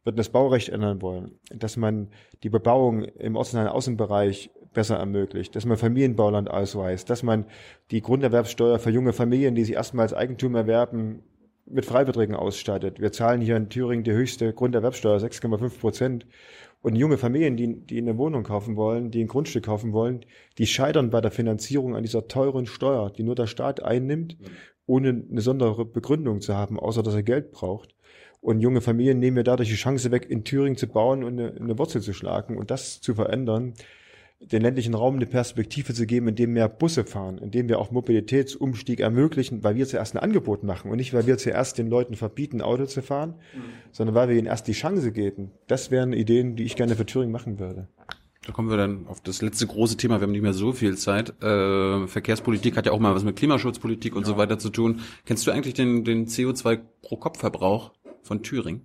wird 0.04 0.20
das 0.20 0.28
Baurecht 0.28 0.68
ändern 0.68 1.02
wollen, 1.02 1.40
dass 1.56 1.78
man 1.78 2.10
die 2.44 2.50
Bebauung 2.50 3.06
im 3.06 3.38
ortsnahen 3.38 3.70
Außenbereich 3.70 4.52
besser 4.74 4.98
ermöglicht, 4.98 5.56
dass 5.56 5.66
man 5.66 5.78
Familienbauland 5.78 6.52
ausweist, 6.52 7.10
dass 7.10 7.24
man 7.24 7.46
die 7.92 8.02
Grunderwerbssteuer 8.02 8.78
für 8.78 8.90
junge 8.90 9.14
Familien, 9.14 9.56
die 9.56 9.64
sich 9.64 9.76
erstmals 9.76 10.14
Eigentum 10.14 10.54
erwerben, 10.56 11.24
mit 11.66 11.86
Freibeträgen 11.86 12.36
ausstattet. 12.36 13.00
Wir 13.00 13.14
zahlen 13.14 13.40
hier 13.40 13.56
in 13.56 13.70
Thüringen 13.70 14.04
die 14.04 14.12
höchste 14.12 14.52
Grunderwerbssteuer, 14.52 15.18
6,5 15.18 15.80
Prozent. 15.80 16.26
Und 16.82 16.96
junge 16.96 17.20
Familien, 17.20 17.58
die, 17.58 17.86
die 17.86 18.00
eine 18.00 18.18
Wohnung 18.18 18.42
kaufen 18.42 18.76
wollen, 18.76 19.12
die 19.12 19.24
ein 19.24 19.28
Grundstück 19.28 19.66
kaufen 19.66 19.94
wollen, 19.94 20.26
die 20.58 20.66
scheitern 20.66 21.12
bei 21.12 21.22
der 21.22 21.30
Finanzierung 21.30 21.96
an 21.96 22.02
dieser 22.02 22.28
teuren 22.28 22.66
Steuer, 22.66 23.12
die 23.12 23.22
nur 23.22 23.36
der 23.36 23.46
Staat 23.46 23.84
einnimmt 23.84 24.36
ohne 24.86 25.24
eine 25.30 25.42
sondere 25.42 25.86
Begründung 25.86 26.42
zu 26.42 26.56
haben, 26.56 26.80
außer 26.80 27.04
dass 27.04 27.14
er 27.14 27.24
Geld 27.24 27.52
braucht. 27.52 27.96
Und 28.42 28.60
junge 28.60 28.82
Familien 28.82 29.20
nehmen 29.20 29.36
mir 29.36 29.44
dadurch 29.44 29.70
die 29.70 29.76
Chance 29.76 30.12
weg, 30.12 30.28
in 30.30 30.44
Thüringen 30.44 30.76
zu 30.76 30.88
bauen 30.88 31.24
und 31.24 31.40
eine, 31.40 31.54
eine 31.54 31.78
Wurzel 31.78 32.02
zu 32.02 32.14
schlagen 32.14 32.58
und 32.58 32.72
das 32.72 33.00
zu 33.00 33.14
verändern, 33.14 33.76
den 34.42 34.64
ländlichen 34.64 34.96
Raum 34.96 35.16
eine 35.16 35.28
Perspektive 35.28 35.94
zu 35.94 36.08
geben, 36.08 36.30
indem 36.30 36.54
mehr 36.54 36.68
Busse 36.68 37.04
fahren, 37.04 37.38
indem 37.38 37.70
wir 37.70 37.78
auch 37.78 37.92
Mobilitätsumstieg 37.92 39.00
ermöglichen, 39.00 39.64
weil 39.64 39.76
wir 39.76 39.86
zuerst 39.86 40.16
ein 40.16 40.20
Angebot 40.20 40.64
machen 40.64 40.90
und 40.90 40.98
nicht, 40.98 41.14
weil 41.14 41.28
wir 41.28 41.38
zuerst 41.38 41.78
den 41.78 41.88
Leuten 41.88 42.16
verbieten, 42.16 42.62
Auto 42.62 42.86
zu 42.86 43.04
fahren, 43.04 43.36
mhm. 43.54 43.62
sondern 43.92 44.16
weil 44.16 44.30
wir 44.30 44.36
ihnen 44.36 44.48
erst 44.48 44.68
die 44.68 44.74
Chance 44.74 45.12
geben. 45.12 45.52
Das 45.68 45.92
wären 45.92 46.14
Ideen, 46.14 46.56
die 46.56 46.64
ich 46.64 46.76
gerne 46.76 46.96
für 46.96 47.06
Thüringen 47.06 47.32
machen 47.32 47.60
würde. 47.60 47.88
Da 48.52 48.56
kommen 48.56 48.70
wir 48.70 48.76
dann 48.76 49.08
auf 49.08 49.22
das 49.22 49.42
letzte 49.42 49.66
große 49.66 49.96
Thema. 49.96 50.20
Wir 50.20 50.24
haben 50.24 50.34
nicht 50.34 50.42
mehr 50.42 50.54
so 50.54 50.74
viel 50.74 50.98
Zeit. 50.98 51.42
Äh, 51.42 52.06
Verkehrspolitik 52.06 52.76
hat 52.76 52.86
ja 52.86 52.92
auch 52.92 53.00
mal 53.00 53.16
was 53.16 53.24
mit 53.24 53.38
Klimaschutzpolitik 53.38 54.14
und 54.14 54.24
ja. 54.24 54.28
so 54.28 54.36
weiter 54.36 54.60
zu 54.60 54.70
tun. 54.70 55.00
Kennst 55.26 55.48
du 55.48 55.52
eigentlich 55.52 55.74
den, 55.74 56.04
den 56.04 56.28
CO2 56.28 56.82
pro 57.02 57.16
Kopf 57.16 57.40
Verbrauch 57.40 57.94
von 58.24 58.44
Thüringen? 58.44 58.82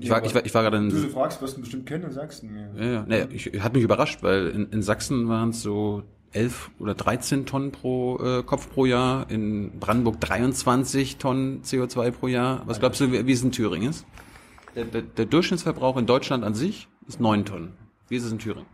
Ich 0.00 0.10
war, 0.10 0.24
ich 0.24 0.34
war, 0.34 0.44
ich 0.44 0.52
war 0.54 0.64
gerade 0.64 0.78
in. 0.78 0.88
Du 0.88 1.08
fragst, 1.08 1.40
wirst 1.40 1.56
du 1.56 1.60
bestimmt 1.60 1.86
kennen 1.86 2.02
in 2.02 2.10
Sachsen. 2.10 2.50
Ja, 2.76 2.84
ja. 2.84 3.04
Naja, 3.06 3.26
ich, 3.30 3.62
hat 3.62 3.74
mich 3.74 3.84
überrascht, 3.84 4.24
weil 4.24 4.48
in, 4.48 4.70
in 4.70 4.82
Sachsen 4.82 5.28
waren 5.28 5.50
es 5.50 5.62
so 5.62 6.02
11 6.32 6.72
oder 6.80 6.94
13 6.96 7.46
Tonnen 7.46 7.70
pro 7.70 8.18
äh, 8.18 8.42
Kopf 8.42 8.70
pro 8.70 8.86
Jahr, 8.86 9.30
in 9.30 9.78
Brandenburg 9.78 10.20
23 10.20 11.18
Tonnen 11.18 11.62
CO2 11.62 12.10
pro 12.10 12.26
Jahr. 12.26 12.64
Was 12.66 12.80
glaubst 12.80 13.00
du, 13.00 13.12
wie, 13.12 13.24
wie 13.24 13.32
es 13.32 13.44
in 13.44 13.52
Thüringen 13.52 13.90
ist? 13.90 14.04
Der, 14.74 14.84
der, 14.84 15.02
der 15.02 15.26
Durchschnittsverbrauch 15.26 15.96
in 15.96 16.06
Deutschland 16.06 16.42
an 16.42 16.54
sich 16.54 16.88
ist 17.06 17.20
9 17.20 17.44
Tonnen. 17.44 17.74
Wie 18.10 18.16
ist 18.16 18.24
es 18.24 18.32
in 18.32 18.40
Thüringen? 18.40 18.66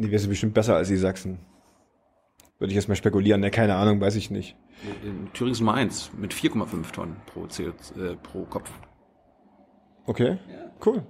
Nee, 0.00 0.10
wir 0.10 0.18
sind 0.18 0.30
bestimmt 0.30 0.54
besser 0.54 0.76
als 0.76 0.88
die 0.88 0.96
Sachsen. 0.96 1.40
Würde 2.58 2.70
ich 2.70 2.74
jetzt 2.76 2.88
mal 2.88 2.94
spekulieren. 2.94 3.42
Ne, 3.42 3.50
keine 3.50 3.74
Ahnung, 3.74 4.00
weiß 4.00 4.16
ich 4.16 4.30
nicht. 4.30 4.56
In 5.04 5.30
Thüringen 5.34 5.52
ist 5.52 5.60
Nummer 5.60 5.74
1 5.74 6.12
mit 6.16 6.32
4,5 6.32 6.90
Tonnen 6.90 7.16
pro, 7.26 7.42
CO, 7.42 8.00
äh, 8.00 8.16
pro 8.22 8.44
Kopf. 8.44 8.72
Okay, 10.06 10.38
ja. 10.50 10.72
cool. 10.86 11.02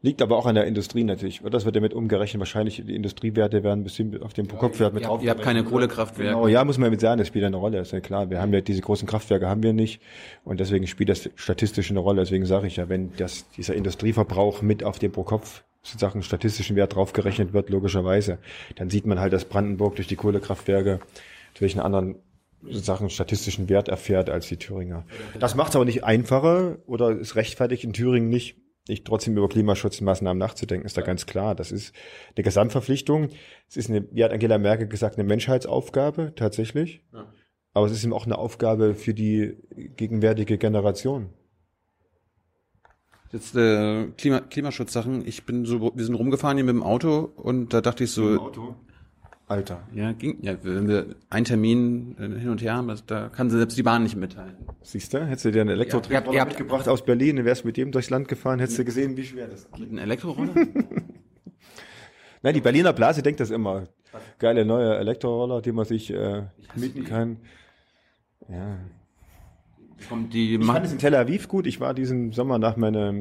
Liegt 0.00 0.22
aber 0.22 0.38
auch 0.38 0.46
an 0.46 0.54
der 0.54 0.64
Industrie 0.64 1.04
natürlich. 1.04 1.42
Das 1.42 1.66
wird 1.66 1.76
damit 1.76 1.92
umgerechnet. 1.92 2.40
Wahrscheinlich 2.40 2.82
die 2.86 2.96
Industriewerte 2.96 3.62
werden 3.62 3.80
ein 3.80 3.84
bisschen 3.84 4.22
auf 4.22 4.32
den 4.32 4.48
Pro-Kopf-Wert 4.48 4.94
mit 4.94 5.04
drauf. 5.04 5.22
ihr 5.22 5.30
habt 5.30 5.42
keine 5.42 5.62
Kohlekraftwerke. 5.62 6.32
Genau, 6.32 6.48
ja, 6.48 6.64
muss 6.64 6.78
man 6.78 6.90
mit 6.90 7.02
sagen, 7.02 7.18
das 7.18 7.28
spielt 7.28 7.44
eine 7.44 7.56
Rolle, 7.56 7.80
ist 7.80 7.92
ja 7.92 8.00
klar. 8.00 8.30
Wir 8.30 8.40
haben 8.40 8.52
ja 8.54 8.62
diese 8.62 8.80
großen 8.80 9.06
Kraftwerke 9.06 9.46
haben 9.46 9.62
wir 9.62 9.74
nicht 9.74 10.00
und 10.42 10.58
deswegen 10.58 10.86
spielt 10.86 11.10
das 11.10 11.28
statistisch 11.34 11.90
eine 11.90 12.00
Rolle. 12.00 12.22
Deswegen 12.22 12.46
sage 12.46 12.66
ich 12.66 12.76
ja, 12.76 12.88
wenn 12.88 13.12
das, 13.18 13.48
dieser 13.50 13.74
Industrieverbrauch 13.74 14.62
mit 14.62 14.82
auf 14.82 14.98
den 14.98 15.12
pro 15.12 15.22
Kopf 15.22 15.64
sozusagen 15.82 16.22
statistischen 16.22 16.76
Wert 16.76 16.94
draufgerechnet 16.94 17.52
wird, 17.52 17.70
logischerweise, 17.70 18.38
dann 18.76 18.90
sieht 18.90 19.06
man 19.06 19.18
halt, 19.18 19.32
dass 19.32 19.44
Brandenburg 19.44 19.96
durch 19.96 20.08
die 20.08 20.16
Kohlekraftwerke 20.16 21.00
natürlich 21.52 21.74
einen 21.74 21.84
anderen 21.84 22.16
sozusagen 22.62 23.10
statistischen 23.10 23.68
Wert 23.68 23.88
erfährt 23.88 24.30
als 24.30 24.46
die 24.46 24.56
Thüringer. 24.56 25.04
Das 25.40 25.56
macht 25.56 25.70
es 25.70 25.76
aber 25.76 25.84
nicht 25.84 26.04
einfacher 26.04 26.78
oder 26.86 27.10
es 27.10 27.34
rechtfertigt 27.34 27.82
in 27.82 27.92
Thüringen 27.92 28.28
nicht, 28.28 28.56
nicht 28.88 29.04
trotzdem 29.04 29.36
über 29.36 29.48
Klimaschutzmaßnahmen 29.48 30.38
nachzudenken, 30.38 30.86
ist 30.86 30.96
da 30.96 31.02
ganz 31.02 31.26
klar. 31.26 31.54
Das 31.54 31.72
ist 31.72 31.92
eine 32.36 32.44
Gesamtverpflichtung. 32.44 33.30
Es 33.68 33.76
ist 33.76 33.90
eine, 33.90 34.06
wie 34.12 34.22
hat 34.22 34.32
Angela 34.32 34.58
Merkel 34.58 34.86
gesagt, 34.86 35.18
eine 35.18 35.26
Menschheitsaufgabe 35.26 36.34
tatsächlich. 36.36 37.04
Ja. 37.12 37.32
Aber 37.74 37.86
es 37.86 37.92
ist 37.92 38.04
eben 38.04 38.12
auch 38.12 38.26
eine 38.26 38.38
Aufgabe 38.38 38.94
für 38.94 39.14
die 39.14 39.56
gegenwärtige 39.96 40.58
Generation. 40.58 41.30
Jetzt 43.32 43.56
äh, 43.56 44.08
Klima, 44.18 44.40
Klimaschutzsachen. 44.40 45.26
Ich 45.26 45.44
bin 45.44 45.64
so, 45.64 45.92
wir 45.94 46.04
sind 46.04 46.14
rumgefahren 46.14 46.56
hier 46.58 46.64
mit 46.64 46.74
dem 46.74 46.82
Auto 46.82 47.32
und 47.36 47.72
da 47.72 47.80
dachte 47.80 48.04
ich 48.04 48.10
so, 48.10 48.38
Auto. 48.38 48.74
Alter. 49.48 49.82
ja, 49.94 50.12
ging, 50.12 50.38
ja, 50.42 50.56
wenn 50.62 50.88
wir 50.88 51.14
einen 51.28 51.44
Termin 51.44 52.14
äh, 52.18 52.38
hin 52.38 52.48
und 52.50 52.62
her 52.62 52.74
haben, 52.74 52.88
das, 52.88 53.04
da 53.04 53.28
kann 53.28 53.50
selbst 53.50 53.76
die 53.76 53.82
Bahn 53.82 54.02
nicht 54.02 54.16
mithalten. 54.16 54.66
Siehst 54.82 55.12
du, 55.12 55.26
hättest 55.26 55.44
du 55.46 55.52
dir 55.52 55.60
einen 55.62 55.70
Elektrotroller 55.70 56.24
Ja, 56.26 56.32
ihr 56.32 56.40
habt- 56.40 56.50
mitgebracht 56.52 56.88
aus 56.88 57.04
Berlin 57.04 57.38
und 57.38 57.44
wärst 57.44 57.64
mit 57.64 57.76
dem 57.76 57.90
durchs 57.92 58.08
Land 58.10 58.28
gefahren, 58.28 58.60
hättest 58.60 58.78
du 58.78 58.84
gesehen, 58.84 59.16
wie 59.16 59.24
schwer 59.24 59.48
das 59.48 59.60
ist. 59.64 59.78
Mit 59.78 59.88
einem 59.90 59.98
Elektroroller? 59.98 60.54
Nein, 62.42 62.54
die 62.54 62.60
Berliner 62.60 62.92
Blase 62.92 63.22
denkt 63.22 63.40
das 63.40 63.50
immer. 63.50 63.88
Geile 64.38 64.64
neue 64.64 64.96
Elektroroller, 64.96 65.60
die 65.62 65.72
man 65.72 65.84
sich 65.84 66.12
äh, 66.12 66.44
mieten 66.74 67.04
kann. 67.04 67.38
Ja. 68.48 68.78
Kommt 70.08 70.34
die 70.34 70.56
Ich 70.56 70.64
fand 70.64 70.84
es 70.86 70.92
in 70.92 70.98
Tel 70.98 71.14
Aviv 71.14 71.48
gut. 71.48 71.66
Ich 71.66 71.80
war 71.80 71.94
diesen 71.94 72.32
Sommer 72.32 72.58
nach 72.58 72.76
meiner 72.76 73.14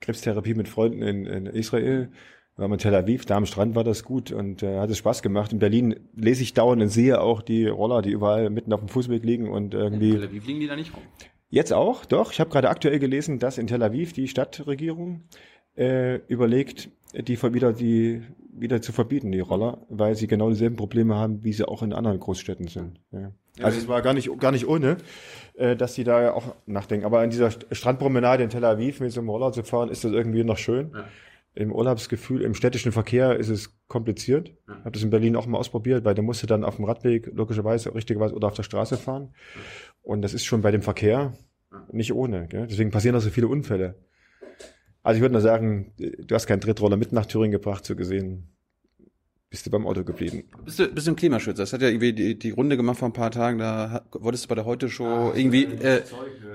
Krebstherapie 0.00 0.54
mit 0.54 0.68
Freunden 0.68 1.02
in, 1.02 1.26
in 1.26 1.46
Israel. 1.46 2.10
War 2.56 2.70
in 2.70 2.78
Tel 2.78 2.94
Aviv, 2.94 3.26
da 3.26 3.36
am 3.36 3.44
Strand 3.44 3.74
war 3.74 3.84
das 3.84 4.02
gut 4.02 4.32
und 4.32 4.62
äh, 4.62 4.78
hat 4.78 4.88
es 4.88 4.96
Spaß 4.96 5.20
gemacht. 5.20 5.52
In 5.52 5.58
Berlin 5.58 5.96
lese 6.14 6.42
ich 6.42 6.54
dauernd 6.54 6.80
und 6.80 6.88
sehe 6.88 7.20
auch 7.20 7.42
die 7.42 7.66
Roller, 7.66 8.00
die 8.00 8.10
überall 8.10 8.48
mitten 8.48 8.72
auf 8.72 8.80
dem 8.80 8.88
Fußweg 8.88 9.22
liegen 9.24 9.50
und 9.50 9.74
in 9.74 9.80
irgendwie. 9.80 10.12
Tel 10.12 10.24
Aviv 10.24 10.46
liegen 10.46 10.60
die 10.60 10.66
da 10.66 10.76
nicht 10.76 10.94
rum. 10.94 11.02
Jetzt 11.50 11.72
auch, 11.72 12.06
doch. 12.06 12.32
Ich 12.32 12.40
habe 12.40 12.50
gerade 12.50 12.70
aktuell 12.70 12.98
gelesen, 12.98 13.38
dass 13.38 13.58
in 13.58 13.66
Tel 13.66 13.82
Aviv 13.82 14.14
die 14.14 14.26
Stadtregierung 14.26 15.24
äh, 15.76 16.16
überlegt, 16.28 16.88
die 17.12 17.40
wieder 17.42 17.72
die 17.72 18.22
wieder 18.58 18.80
zu 18.80 18.92
verbieten, 18.92 19.32
die 19.32 19.40
Roller, 19.40 19.84
weil 19.90 20.14
sie 20.14 20.26
genau 20.26 20.48
dieselben 20.48 20.76
Probleme 20.76 21.14
haben, 21.14 21.44
wie 21.44 21.52
sie 21.52 21.68
auch 21.68 21.82
in 21.82 21.92
anderen 21.92 22.18
Großstädten 22.18 22.68
sind. 22.68 23.00
Ja. 23.12 23.32
Also 23.60 23.78
es 23.78 23.88
war 23.88 24.02
gar 24.02 24.14
nicht 24.14 24.30
gar 24.38 24.52
nicht 24.52 24.66
ohne, 24.66 24.96
äh, 25.56 25.76
dass 25.76 25.94
sie 25.94 26.04
da 26.04 26.22
ja 26.22 26.32
auch 26.32 26.54
nachdenken. 26.66 27.06
Aber 27.06 27.20
an 27.20 27.30
dieser 27.30 27.48
St- 27.48 27.72
Strandpromenade 27.74 28.42
in 28.42 28.50
Tel 28.50 28.64
Aviv 28.64 29.00
mit 29.00 29.12
so 29.12 29.20
einem 29.20 29.28
Roller 29.30 29.52
zu 29.52 29.62
fahren, 29.62 29.88
ist 29.88 30.04
das 30.04 30.12
irgendwie 30.12 30.44
noch 30.44 30.58
schön. 30.58 30.92
Ja. 30.94 31.04
Im 31.54 31.72
Urlaubsgefühl, 31.72 32.42
im 32.42 32.52
städtischen 32.54 32.92
Verkehr 32.92 33.36
ist 33.36 33.48
es 33.48 33.74
kompliziert. 33.88 34.50
Ich 34.50 34.74
habe 34.80 34.90
das 34.90 35.02
in 35.02 35.08
Berlin 35.08 35.36
auch 35.36 35.46
mal 35.46 35.56
ausprobiert, 35.56 36.04
weil 36.04 36.14
da 36.14 36.20
musst 36.20 36.42
du 36.42 36.46
dann 36.46 36.64
auf 36.64 36.76
dem 36.76 36.84
Radweg 36.84 37.30
logischerweise, 37.32 37.94
richtigerweise 37.94 38.34
oder 38.34 38.48
auf 38.48 38.54
der 38.54 38.62
Straße 38.62 38.98
fahren. 38.98 39.34
Und 40.02 40.20
das 40.20 40.34
ist 40.34 40.44
schon 40.44 40.60
bei 40.60 40.70
dem 40.70 40.82
Verkehr 40.82 41.32
nicht 41.90 42.12
ohne. 42.12 42.46
Gell? 42.46 42.66
Deswegen 42.66 42.90
passieren 42.90 43.16
auch 43.16 43.20
so 43.20 43.30
viele 43.30 43.48
Unfälle. 43.48 43.94
Also 45.02 45.16
ich 45.16 45.22
würde 45.22 45.32
nur 45.32 45.40
sagen, 45.40 45.94
du 45.96 46.34
hast 46.34 46.46
keinen 46.46 46.60
Trittroller 46.60 46.98
mit 46.98 47.12
nach 47.12 47.24
Thüringen 47.26 47.52
gebracht, 47.52 47.86
so 47.86 47.96
gesehen 47.96 48.55
bist 49.50 49.66
du 49.66 49.70
beim 49.70 49.86
Auto 49.86 50.04
geblieben. 50.04 50.44
Bist 50.64 50.78
du, 50.78 50.88
bist 50.88 51.06
du 51.06 51.12
ein 51.12 51.16
Klimaschützer? 51.16 51.62
Das 51.62 51.72
hat 51.72 51.82
ja 51.82 51.88
irgendwie 51.88 52.12
die, 52.12 52.38
die 52.38 52.50
Runde 52.50 52.76
gemacht 52.76 52.98
vor 52.98 53.08
ein 53.08 53.12
paar 53.12 53.30
Tagen, 53.30 53.58
da 53.58 54.04
wolltest 54.12 54.44
du 54.44 54.48
bei 54.48 54.54
der 54.54 54.64
Heute-Show 54.64 55.32
irgendwie, 55.34 55.64
äh, 55.64 56.02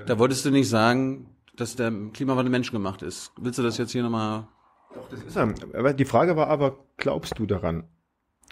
da 0.06 0.18
wolltest 0.18 0.44
du 0.44 0.50
nicht 0.50 0.68
sagen, 0.68 1.26
dass 1.56 1.76
der 1.76 1.92
Klimawandel 2.12 2.50
menschengemacht 2.50 3.02
ist. 3.02 3.32
Willst 3.38 3.58
du 3.58 3.62
das 3.62 3.78
jetzt 3.78 3.92
hier 3.92 4.02
nochmal 4.02 4.48
Doch, 4.94 5.08
das 5.08 5.22
ist 5.22 5.36
er. 5.36 5.54
Aber 5.74 5.92
die 5.94 6.04
Frage 6.04 6.36
war 6.36 6.48
aber, 6.48 6.78
glaubst 6.96 7.38
du 7.38 7.46
daran? 7.46 7.84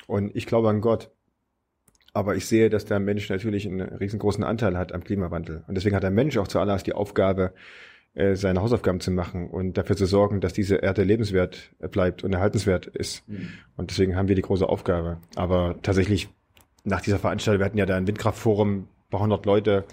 Und 0.07 0.34
ich 0.34 0.47
glaube 0.47 0.68
an 0.68 0.80
Gott. 0.80 1.11
Aber 2.12 2.34
ich 2.34 2.47
sehe, 2.47 2.70
dass 2.70 2.84
der 2.86 2.99
Mensch 2.99 3.28
natürlich 3.28 3.68
einen 3.68 3.82
riesengroßen 3.82 4.43
Anteil 4.43 4.76
hat 4.76 4.93
am 4.93 5.05
Klimawandel. 5.05 5.64
Und 5.68 5.76
deswegen 5.76 5.95
hat 5.95 6.03
der 6.03 6.11
Mensch 6.11 6.36
auch 6.38 6.49
zuallererst 6.49 6.86
die 6.86 6.93
Aufgabe, 6.93 7.55
äh, 8.15 8.35
seine 8.35 8.61
Hausaufgaben 8.61 9.01
zu 9.01 9.11
machen 9.11 9.49
und 9.49 9.75
dafür 9.79 9.97
zu 9.97 10.07
sorgen, 10.07 10.41
dass 10.41 10.53
diese 10.53 10.77
Erde 10.77 11.03
lebenswert 11.05 11.71
bleibt 11.91 12.25
und 12.25 12.33
erhaltenswert 12.33 12.87
ist. 12.87 13.23
Und 13.77 13.91
deswegen 13.91 14.17
haben 14.17 14.29
wir 14.29 14.35
die 14.35 14.43
große 14.43 14.69
Aufgabe. 14.69 15.19
Aber 15.37 15.77
tatsächlich, 15.83 16.29
nach 16.85 17.01
dieser 17.01 17.19
Veranstaltung, 17.19 17.61
wir 17.61 17.67
hatten 17.67 17.79
ja 17.79 17.87
da 17.87 17.97
ein 17.97 18.07
Windkraftforum, 18.07 18.79
ein 18.79 18.89
paar 19.11 19.21
hundert 19.21 19.47
Leute, 19.47 19.85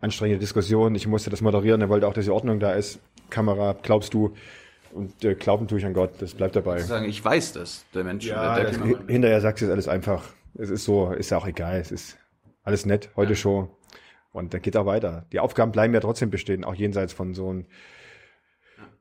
anstrengende 0.00 0.40
Diskussion. 0.40 0.94
Ich 0.94 1.06
musste 1.06 1.30
das 1.30 1.40
moderieren, 1.42 1.80
er 1.80 1.88
wollte 1.88 2.06
auch, 2.08 2.14
dass 2.14 2.24
die 2.24 2.30
Ordnung 2.30 2.58
da 2.60 2.72
ist. 2.72 3.00
Kamera, 3.30 3.76
glaubst 3.82 4.14
du? 4.14 4.34
Und 4.92 5.24
äh, 5.24 5.34
glauben 5.34 5.68
tue 5.68 5.78
ich 5.78 5.86
an 5.86 5.94
Gott, 5.94 6.10
das 6.20 6.34
bleibt 6.34 6.54
dabei. 6.56 6.78
sagen, 6.80 7.06
ich 7.06 7.24
weiß 7.24 7.54
das, 7.54 7.84
der 7.94 8.04
Mensch, 8.04 8.26
Ja, 8.26 8.56
der, 8.56 8.70
der 8.70 8.78
das, 8.78 8.98
hinterher 9.08 9.40
sagst 9.40 9.62
du 9.62 9.66
es 9.66 9.72
alles 9.72 9.88
einfach. 9.88 10.24
Es 10.54 10.68
ist 10.68 10.84
so, 10.84 11.12
ist 11.12 11.30
ja 11.30 11.38
auch 11.38 11.46
egal. 11.46 11.80
Es 11.80 11.90
ist 11.90 12.18
alles 12.62 12.84
nett, 12.84 13.10
heute 13.16 13.34
schon. 13.36 13.68
Und 14.32 14.54
dann 14.54 14.62
geht 14.62 14.76
auch 14.76 14.86
weiter. 14.86 15.26
Die 15.32 15.40
Aufgaben 15.40 15.72
bleiben 15.72 15.94
ja 15.94 16.00
trotzdem 16.00 16.30
bestehen, 16.30 16.64
auch 16.64 16.74
jenseits 16.74 17.12
von 17.12 17.34
so 17.34 17.48
einem 17.48 17.66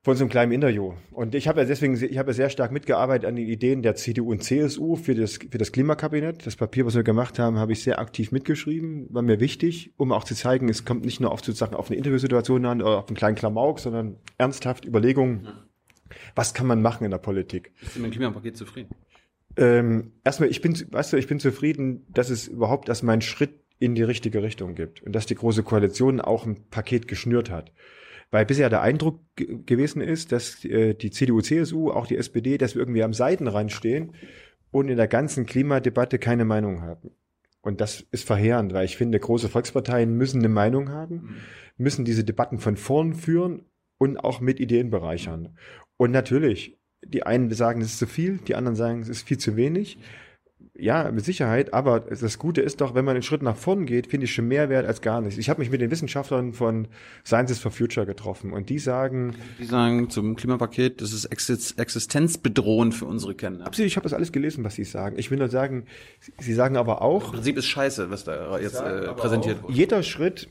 von 0.04 0.18
so 0.18 0.24
einem 0.24 0.32
kleinen 0.32 0.52
Interview. 0.52 0.94
Und 1.12 1.36
ich 1.36 1.48
habe 1.48 1.62
ja 1.62 1.68
deswegen, 1.68 1.94
ich 1.94 2.18
habe 2.18 2.32
ja 2.32 2.34
sehr 2.34 2.50
stark 2.50 2.72
mitgearbeitet 2.72 3.28
an 3.28 3.36
den 3.36 3.48
Ideen 3.48 3.84
der 3.84 3.96
CDU 3.96 4.32
und 4.32 4.44
CSU 4.44 4.96
für 4.96 5.14
das, 5.14 5.38
für 5.38 5.60
das 5.60 5.72
Klimakabinett. 5.72 6.46
Das 6.46 6.56
Papier, 6.56 6.88
was 6.88 6.96
wir 6.96 7.04
gemacht 7.04 7.38
haben, 7.38 7.58
habe 7.58 7.72
ich 7.72 7.84
sehr 7.84 8.00
aktiv 8.00 8.32
mitgeschrieben, 8.32 9.08
war 9.12 9.22
mir 9.22 9.40
wichtig, 9.40 9.94
um 9.98 10.12
auch 10.12 10.24
zu 10.24 10.34
zeigen, 10.34 10.70
es 10.70 10.86
kommt 10.86 11.06
nicht 11.06 11.20
nur 11.20 11.32
auf 11.32 11.42
sozusagen 11.42 11.76
auf 11.76 11.90
eine 11.90 11.98
Interviewsituation 11.98 12.66
an 12.66 12.82
oder 12.82 12.98
auf 12.98 13.08
einen 13.08 13.16
kleinen 13.16 13.36
Klamauk, 13.36 13.80
sondern 13.80 14.18
ernsthaft 14.40 14.86
Überlegungen, 14.86 15.48
was 16.34 16.56
kann 16.56 16.66
man 16.66 16.82
machen 16.82 17.06
in 17.06 17.12
der 17.12 17.20
Politik. 17.20 17.72
Bist 17.80 17.96
du 17.96 18.00
mit 18.00 18.12
dem 18.12 18.14
Klimapaket 18.14 18.58
zufrieden? 18.58 18.90
Ähm, 19.56 20.14
erstmal, 20.24 20.50
ich 20.50 20.62
bin, 20.62 20.74
weißt 20.92 21.14
du, 21.14 21.18
ich 21.18 21.28
bin 21.28 21.40
zufrieden, 21.40 22.08
dass 22.10 22.30
es 22.30 22.48
überhaupt 22.48 22.90
erstmal 22.90 23.14
einen 23.14 23.22
Schritt 23.22 23.61
in 23.82 23.96
die 23.96 24.04
richtige 24.04 24.44
Richtung 24.44 24.76
gibt 24.76 25.02
und 25.02 25.14
dass 25.14 25.26
die 25.26 25.36
große 25.36 25.64
Koalition 25.64 26.22
auch 26.22 26.46
ein 26.46 26.70
Paket 26.70 27.08
geschnürt 27.08 27.50
hat. 27.50 27.74
Weil 28.30 28.46
bisher 28.46 28.70
der 28.70 28.82
Eindruck 28.82 29.20
ge- 29.36 29.58
gewesen 29.66 30.02
ist, 30.02 30.32
dass 30.32 30.64
äh, 30.64 30.94
die 30.94 31.10
CDU, 31.10 31.42
CSU, 31.42 31.90
auch 31.92 32.06
die 32.08 32.16
SPD, 32.16 32.58
dass 32.58 32.76
wir 32.76 32.82
irgendwie 32.82 33.04
am 33.04 33.14
Seitenrand 33.14 33.72
stehen 33.72 34.14
und 34.70 34.88
in 34.88 34.98
der 34.98 35.08
ganzen 35.08 35.46
Klimadebatte 35.46 36.20
keine 36.20 36.46
Meinung 36.46 36.82
haben. 36.82 37.12
Und 37.62 37.82
das 37.82 38.06
ist 38.12 38.26
verheerend, 38.26 38.74
weil 38.74 38.86
ich 38.86 38.98
finde, 38.98 39.20
große 39.20 39.50
Volksparteien 39.50 40.16
müssen 40.16 40.40
eine 40.40 40.50
Meinung 40.50 40.90
haben, 40.90 41.38
müssen 41.78 42.06
diese 42.06 42.24
Debatten 42.24 42.60
von 42.60 42.78
vorn 42.78 43.14
führen 43.16 43.64
und 43.98 44.18
auch 44.18 44.42
mit 44.42 44.60
Ideen 44.60 44.92
bereichern. 44.92 45.58
Und 45.98 46.12
natürlich, 46.12 46.80
die 47.04 47.24
einen 47.24 47.52
sagen, 47.52 47.82
es 47.82 47.94
ist 47.94 48.00
zu 48.00 48.08
viel, 48.08 48.38
die 48.48 48.56
anderen 48.56 48.76
sagen, 48.76 49.02
es 49.02 49.10
ist 49.10 49.28
viel 49.28 49.40
zu 49.40 49.56
wenig. 49.56 49.98
Ja, 50.82 51.12
mit 51.12 51.24
Sicherheit, 51.24 51.74
aber 51.76 52.00
das 52.00 52.40
Gute 52.40 52.62
ist 52.62 52.82
doch, 52.82 52.96
wenn 52.96 53.06
man 53.06 53.14
einen 53.14 53.22
Schritt 53.24 53.44
nach 53.44 53.56
vorn 53.56 53.86
geht, 53.86 54.08
finde 54.08 54.26
ich 54.26 54.34
schon 54.34 54.48
mehr 54.48 54.68
wert 54.70 54.88
als 54.88 55.02
gar 55.02 55.22
nichts. 55.22 55.38
Ich 55.38 55.48
habe 55.50 55.60
mich 55.60 55.70
mit 55.70 55.80
den 55.80 55.92
Wissenschaftlern 55.92 56.54
von 56.54 56.88
Sciences 57.24 57.60
for 57.60 57.72
Future 57.72 58.06
getroffen 58.08 58.52
und 58.52 58.70
die 58.70 58.80
sagen, 58.80 59.36
Die 59.60 59.66
sagen 59.66 60.10
zum 60.10 60.36
Klimapaket, 60.36 61.00
das 61.02 61.14
ist 61.14 61.26
exist 61.26 61.78
existenzbedrohend 61.80 62.96
für 62.96 63.06
unsere 63.06 63.36
Kinder. 63.36 63.66
absolut, 63.68 63.88
ich 63.88 63.96
habe 63.96 64.04
das 64.06 64.14
alles 64.14 64.32
gelesen, 64.32 64.64
was 64.64 64.74
sie 64.76 64.84
sagen. 64.84 65.18
Ich 65.20 65.30
will 65.30 65.38
nur 65.38 65.50
sagen, 65.50 65.86
sie- 66.40 66.54
sagen 66.54 66.78
aber 66.78 67.02
auch, 67.04 67.26
Im 67.26 67.32
Prinzip 67.34 67.58
ist 67.58 67.68
scheiße, 67.68 68.10
was 68.10 68.24
da 68.24 68.58
jetzt 68.60 68.82
äh, 68.82 69.14
präsentiert 69.14 69.62
wurde. 69.62 69.74
jeder 69.74 70.02
Schritt, 70.04 70.50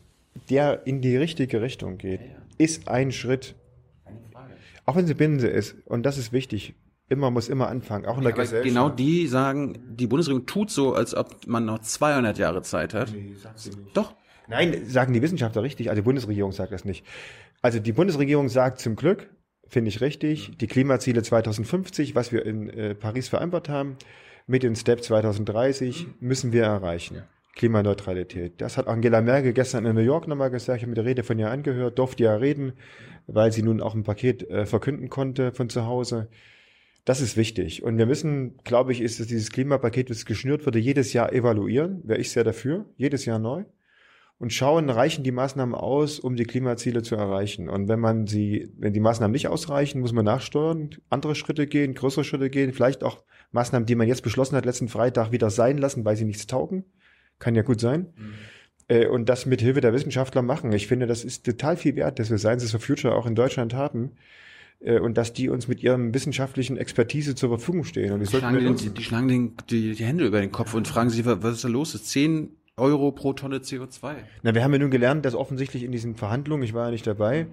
der 0.48 0.86
in 0.86 1.00
die 1.00 1.16
richtige 1.16 1.60
Richtung 1.60 1.98
geht, 1.98 2.20
ist 2.56 2.88
ein 2.88 3.10
Schritt. 3.10 3.56
Auch 4.86 4.96
wenn 4.96 5.06
sie 5.06 5.14
Binse 5.14 5.46
ist. 5.48 5.76
Und 5.84 6.04
das 6.04 6.18
ist 6.18 6.32
wichtig. 6.32 6.74
Immer 7.10 7.30
muss 7.32 7.48
immer 7.48 7.68
anfangen, 7.68 8.06
auch 8.06 8.16
in 8.18 8.22
der 8.22 8.32
Aber 8.32 8.42
Gesellschaft. 8.42 8.68
genau 8.68 8.88
die 8.88 9.26
sagen, 9.26 9.78
die 9.96 10.06
Bundesregierung 10.06 10.46
tut 10.46 10.70
so, 10.70 10.94
als 10.94 11.14
ob 11.14 11.46
man 11.46 11.64
noch 11.64 11.80
200 11.80 12.38
Jahre 12.38 12.62
Zeit 12.62 12.94
hat. 12.94 13.12
Doch. 13.94 14.14
Nein, 14.48 14.86
sagen 14.86 15.12
die 15.12 15.20
Wissenschaftler 15.20 15.62
richtig. 15.62 15.90
Also 15.90 16.00
die 16.02 16.04
Bundesregierung 16.04 16.52
sagt 16.52 16.72
das 16.72 16.84
nicht. 16.84 17.04
Also 17.62 17.80
die 17.80 17.92
Bundesregierung 17.92 18.48
sagt 18.48 18.80
zum 18.80 18.94
Glück, 18.94 19.28
finde 19.66 19.88
ich 19.88 20.00
richtig, 20.00 20.56
die 20.58 20.68
Klimaziele 20.68 21.22
2050, 21.22 22.14
was 22.14 22.32
wir 22.32 22.46
in 22.46 22.70
äh, 22.70 22.94
Paris 22.94 23.28
vereinbart 23.28 23.68
haben, 23.68 23.96
mit 24.46 24.62
den 24.62 24.74
Step 24.76 25.02
2030 25.02 26.06
müssen 26.20 26.52
wir 26.52 26.62
erreichen. 26.64 27.22
Klimaneutralität. 27.56 28.60
Das 28.60 28.76
hat 28.76 28.86
Angela 28.86 29.20
Merkel 29.20 29.52
gestern 29.52 29.84
in 29.84 29.94
New 29.94 30.00
York 30.00 30.28
nochmal 30.28 30.50
gesagt. 30.50 30.78
Ich 30.78 30.82
habe 30.82 30.90
mir 30.90 31.02
die 31.02 31.08
Rede 31.08 31.22
von 31.24 31.38
ihr 31.38 31.50
angehört, 31.50 31.98
durfte 31.98 32.22
ja 32.24 32.36
reden, 32.36 32.72
weil 33.26 33.52
sie 33.52 33.62
nun 33.62 33.80
auch 33.80 33.94
ein 33.94 34.04
Paket 34.04 34.48
äh, 34.48 34.66
verkünden 34.66 35.08
konnte 35.08 35.52
von 35.52 35.68
zu 35.68 35.86
Hause. 35.86 36.28
Das 37.04 37.20
ist 37.20 37.36
wichtig. 37.36 37.82
Und 37.82 37.98
wir 37.98 38.06
müssen, 38.06 38.58
glaube 38.64 38.92
ich, 38.92 39.00
ist, 39.00 39.20
dass 39.20 39.26
dieses 39.26 39.50
Klimapaket, 39.50 40.10
das 40.10 40.26
geschnürt 40.26 40.66
wurde, 40.66 40.78
jedes 40.78 41.12
Jahr 41.12 41.32
evaluieren. 41.32 42.02
Wäre 42.04 42.20
ich 42.20 42.30
sehr 42.30 42.44
dafür. 42.44 42.86
Jedes 42.96 43.24
Jahr 43.24 43.38
neu 43.38 43.64
und 44.40 44.54
schauen, 44.54 44.88
reichen 44.88 45.22
die 45.22 45.32
Maßnahmen 45.32 45.74
aus, 45.74 46.18
um 46.18 46.34
die 46.34 46.46
Klimaziele 46.46 47.02
zu 47.02 47.14
erreichen. 47.14 47.68
Und 47.68 47.88
wenn 47.88 48.00
man 48.00 48.26
sie, 48.26 48.72
wenn 48.78 48.94
die 48.94 49.00
Maßnahmen 49.00 49.32
nicht 49.32 49.48
ausreichen, 49.48 50.00
muss 50.00 50.14
man 50.14 50.24
nachsteuern, 50.24 50.90
andere 51.10 51.34
Schritte 51.34 51.66
gehen, 51.66 51.92
größere 51.92 52.24
Schritte 52.24 52.48
gehen, 52.48 52.72
vielleicht 52.72 53.04
auch 53.04 53.22
Maßnahmen, 53.52 53.84
die 53.84 53.94
man 53.94 54.08
jetzt 54.08 54.22
beschlossen 54.22 54.56
hat, 54.56 54.64
letzten 54.64 54.88
Freitag 54.88 55.30
wieder 55.30 55.50
sein 55.50 55.76
lassen, 55.76 56.06
weil 56.06 56.16
sie 56.16 56.24
nichts 56.24 56.46
taugen. 56.46 56.84
Kann 57.38 57.54
ja 57.54 57.60
gut 57.60 57.80
sein. 57.80 58.14
Mhm. 58.16 58.32
Äh, 58.88 59.06
und 59.08 59.28
das 59.28 59.44
mit 59.44 59.60
Hilfe 59.60 59.82
der 59.82 59.92
Wissenschaftler 59.92 60.40
machen. 60.40 60.72
Ich 60.72 60.86
finde, 60.86 61.06
das 61.06 61.22
ist 61.22 61.44
total 61.44 61.76
viel 61.76 61.94
wert, 61.96 62.18
dass 62.18 62.30
wir 62.30 62.38
Sciences 62.38 62.70
for 62.70 62.80
Future 62.80 63.14
auch 63.14 63.26
in 63.26 63.34
Deutschland 63.34 63.74
haben 63.74 64.12
und 64.80 65.18
dass 65.18 65.32
die 65.32 65.48
uns 65.48 65.68
mit 65.68 65.82
ihrem 65.82 66.14
wissenschaftlichen 66.14 66.76
Expertise 66.76 67.34
zur 67.34 67.50
Verfügung 67.50 67.84
stehen. 67.84 68.12
Und 68.12 68.20
die, 68.20 68.26
schlagen 68.26 68.76
die, 68.76 68.90
die, 68.90 69.02
schlagen 69.02 69.28
den, 69.28 69.54
die, 69.68 69.94
die 69.94 70.04
Hände 70.04 70.26
über 70.26 70.40
den 70.40 70.52
Kopf 70.52 70.74
und 70.74 70.88
fragen 70.88 71.10
sich, 71.10 71.24
was 71.26 71.56
ist 71.56 71.64
da 71.64 71.68
los? 71.68 71.94
ist 71.94 72.08
zehn 72.08 72.56
Euro 72.76 73.12
pro 73.12 73.34
Tonne 73.34 73.58
CO2. 73.58 74.14
Na, 74.42 74.54
wir 74.54 74.64
haben 74.64 74.72
ja 74.72 74.78
nun 74.78 74.90
gelernt, 74.90 75.24
dass 75.24 75.34
offensichtlich 75.34 75.82
in 75.82 75.92
diesen 75.92 76.16
Verhandlungen, 76.16 76.62
ich 76.62 76.72
war 76.72 76.86
ja 76.86 76.90
nicht 76.90 77.06
dabei, 77.06 77.46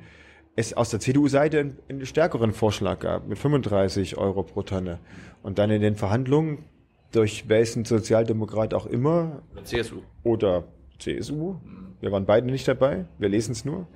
es 0.56 0.74
aus 0.74 0.90
der 0.90 1.00
CDU-Seite 1.00 1.60
einen, 1.60 1.78
einen 1.90 2.06
stärkeren 2.06 2.54
Vorschlag 2.54 3.00
gab 3.00 3.28
mit 3.28 3.38
35 3.38 4.18
Euro 4.18 4.44
pro 4.44 4.64
Tonne. 4.64 5.00
Und 5.44 5.60
dann 5.60 5.70
in 5.70 5.82
den 5.82 5.96
Verhandlungen 5.96 6.66
durch 7.12 7.48
welchen 7.48 7.86
Sozialdemokrat 7.86 8.74
auch 8.74 8.86
immer. 8.86 9.44
Oder 9.54 9.64
CSU. 9.66 9.96
Oder 10.24 10.64
CSU. 11.00 11.56
Wir 12.02 12.12
waren 12.12 12.26
beide 12.26 12.48
nicht 12.48 12.68
dabei. 12.68 13.06
Wir 13.18 13.30
lesen 13.30 13.52
es 13.52 13.66
nur. 13.66 13.88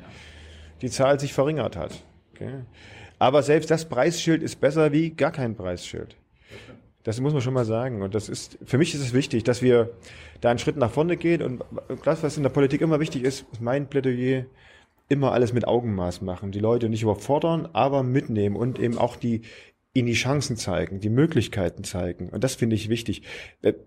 Die 0.81 0.89
Zahl 0.89 1.19
sich 1.19 1.33
verringert 1.33 1.77
hat. 1.77 2.03
Okay. 2.33 2.63
Aber 3.21 3.43
selbst 3.43 3.69
das 3.69 3.85
Preisschild 3.85 4.41
ist 4.41 4.59
besser 4.59 4.91
wie 4.91 5.11
gar 5.11 5.31
kein 5.31 5.53
Preisschild. 5.53 6.15
Das 7.03 7.21
muss 7.21 7.33
man 7.33 7.43
schon 7.43 7.53
mal 7.53 7.65
sagen. 7.65 8.01
Und 8.01 8.15
das 8.15 8.29
ist, 8.29 8.57
für 8.65 8.79
mich 8.79 8.95
ist 8.95 9.01
es 9.01 9.13
wichtig, 9.13 9.43
dass 9.43 9.61
wir 9.61 9.91
da 10.41 10.49
einen 10.49 10.57
Schritt 10.57 10.75
nach 10.75 10.89
vorne 10.89 11.17
gehen. 11.17 11.43
Und 11.43 11.63
das, 12.03 12.23
was 12.23 12.37
in 12.37 12.41
der 12.41 12.49
Politik 12.49 12.81
immer 12.81 12.99
wichtig 12.99 13.21
ist, 13.23 13.45
ist 13.51 13.61
mein 13.61 13.87
Plädoyer, 13.87 14.45
immer 15.07 15.33
alles 15.33 15.53
mit 15.53 15.67
Augenmaß 15.67 16.21
machen. 16.21 16.51
Die 16.51 16.57
Leute 16.57 16.89
nicht 16.89 17.03
überfordern, 17.03 17.69
aber 17.73 18.01
mitnehmen 18.01 18.55
und 18.55 18.79
eben 18.79 18.97
auch 18.97 19.15
die, 19.15 19.43
ihnen 19.93 20.07
die 20.07 20.13
Chancen 20.13 20.57
zeigen, 20.57 20.99
die 20.99 21.11
Möglichkeiten 21.11 21.83
zeigen. 21.83 22.29
Und 22.29 22.43
das 22.43 22.55
finde 22.55 22.75
ich 22.75 22.89
wichtig. 22.89 23.21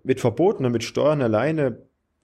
Mit 0.04 0.20
Verboten 0.20 0.64
und 0.64 0.70
mit 0.70 0.84
Steuern 0.84 1.22
alleine 1.22 1.78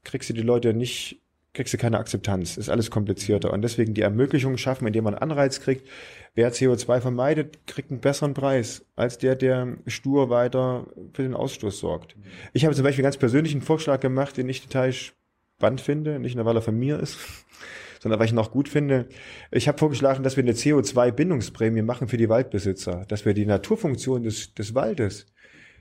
kriegst 0.04 0.30
du 0.30 0.32
die 0.32 0.42
Leute 0.42 0.74
nicht, 0.74 1.20
kriegst 1.52 1.74
du 1.74 1.78
keine 1.78 1.98
Akzeptanz. 1.98 2.56
Ist 2.56 2.68
alles 2.68 2.90
komplizierter. 2.90 3.52
Und 3.52 3.62
deswegen 3.62 3.94
die 3.94 4.02
Ermöglichung 4.02 4.56
schaffen, 4.56 4.86
indem 4.86 5.04
man 5.04 5.14
Anreiz 5.14 5.60
kriegt, 5.60 5.86
Wer 6.34 6.52
CO2 6.52 7.00
vermeidet, 7.00 7.66
kriegt 7.66 7.90
einen 7.90 8.00
besseren 8.00 8.34
Preis 8.34 8.86
als 8.94 9.18
der, 9.18 9.34
der 9.34 9.78
stur 9.86 10.30
weiter 10.30 10.86
für 11.12 11.22
den 11.22 11.34
Ausstoß 11.34 11.80
sorgt. 11.80 12.16
Ich 12.52 12.64
habe 12.64 12.74
zum 12.74 12.84
Beispiel 12.84 13.02
ganz 13.02 13.16
persönlich 13.16 13.52
einen 13.52 13.62
Vorschlag 13.62 14.00
gemacht, 14.00 14.36
den 14.36 14.48
ich 14.48 14.62
total 14.62 14.92
spannend 14.92 15.80
finde, 15.80 16.20
nicht 16.20 16.36
nur 16.36 16.44
weil 16.44 16.56
er 16.56 16.62
von 16.62 16.78
mir 16.78 17.00
ist, 17.00 17.18
sondern 18.00 18.20
weil 18.20 18.26
ich 18.26 18.32
ihn 18.32 18.38
auch 18.38 18.52
gut 18.52 18.68
finde. 18.68 19.08
Ich 19.50 19.66
habe 19.66 19.78
vorgeschlagen, 19.78 20.22
dass 20.22 20.36
wir 20.36 20.44
eine 20.44 20.52
CO2-Bindungsprämie 20.52 21.82
machen 21.82 22.06
für 22.06 22.16
die 22.16 22.28
Waldbesitzer, 22.28 23.04
dass 23.08 23.24
wir 23.24 23.34
die 23.34 23.46
Naturfunktion 23.46 24.22
des, 24.22 24.54
des 24.54 24.74
Waldes, 24.76 25.26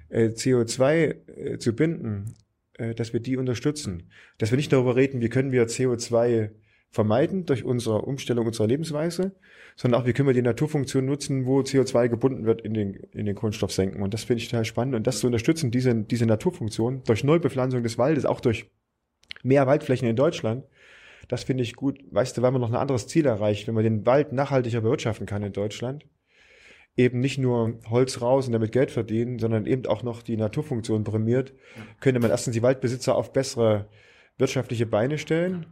äh, 0.10 0.30
CO2 0.30 1.28
äh, 1.28 1.58
zu 1.60 1.76
binden, 1.76 2.34
dass 2.96 3.14
wir 3.14 3.20
die 3.20 3.38
unterstützen. 3.38 4.10
Dass 4.38 4.52
wir 4.52 4.58
nicht 4.58 4.72
darüber 4.72 4.96
reden, 4.96 5.22
wie 5.22 5.30
können 5.30 5.52
wir 5.52 5.68
CO2 5.68 6.52
vermeiden 6.92 7.46
durch 7.46 7.64
unsere 7.64 8.02
Umstellung 8.02 8.48
unserer 8.48 8.68
Lebensweise, 8.68 9.36
sondern 9.76 10.02
auch, 10.02 10.08
wie 10.08 10.14
können 10.14 10.28
wir 10.28 10.34
die 10.34 10.42
Naturfunktion 10.42 11.06
nutzen, 11.06 11.46
wo 11.46 11.60
CO2 11.60 12.10
gebunden 12.10 12.46
wird 12.46 12.62
in 12.62 12.74
den, 12.74 12.96
in 13.14 13.26
den 13.26 13.36
Kohlenstoffsenken. 13.36 14.02
Und 14.02 14.14
das 14.14 14.24
finde 14.24 14.42
ich 14.42 14.50
total 14.50 14.66
spannend. 14.66 14.96
Und 14.96 15.06
das 15.06 15.20
zu 15.20 15.28
unterstützen, 15.28 15.72
diese, 15.72 15.96
diese 15.96 16.26
Naturfunktion, 16.26 17.04
durch 17.06 17.24
Neubepflanzung 17.24 17.84
des 17.84 17.98
Waldes, 17.98 18.26
auch 18.26 18.40
durch 18.40 18.66
mehr 19.44 19.68
Waldflächen 19.68 20.08
in 20.08 20.16
Deutschland, 20.16 20.66
das 21.28 21.44
finde 21.44 21.64
ich 21.64 21.76
gut. 21.76 22.00
Weißt 22.12 22.38
du, 22.38 22.42
weil 22.42 22.52
man 22.52 22.62
noch 22.62 22.70
ein 22.70 22.76
anderes 22.76 23.08
Ziel 23.08 23.26
erreicht, 23.26 23.68
wenn 23.68 23.76
man 23.76 23.84
den 23.84 24.06
Wald 24.06 24.34
nachhaltiger 24.34 24.82
bewirtschaften 24.82 25.28
kann 25.28 25.44
in 25.44 25.54
Deutschland, 25.54 26.06
eben 27.00 27.20
nicht 27.20 27.38
nur 27.38 27.80
Holz 27.90 28.22
raus 28.22 28.48
und 28.48 28.54
damit 28.54 28.72
Geld 28.72 28.92
verdienen, 28.92 29.40
sondern 29.40 29.66
eben 29.66 29.86
auch 29.88 30.04
noch 30.04 30.22
die 30.22 30.38
Naturfunktion 30.38 31.04
prämiert, 31.04 31.54
könnte 32.00 32.20
man 32.20 32.30
erstens 32.30 32.54
die 32.54 32.62
Waldbesitzer 32.62 33.16
auf 33.16 33.34
bessere 33.34 33.88
wirtschaftliche 34.38 34.86
Beine 34.86 35.18
stellen 35.18 35.66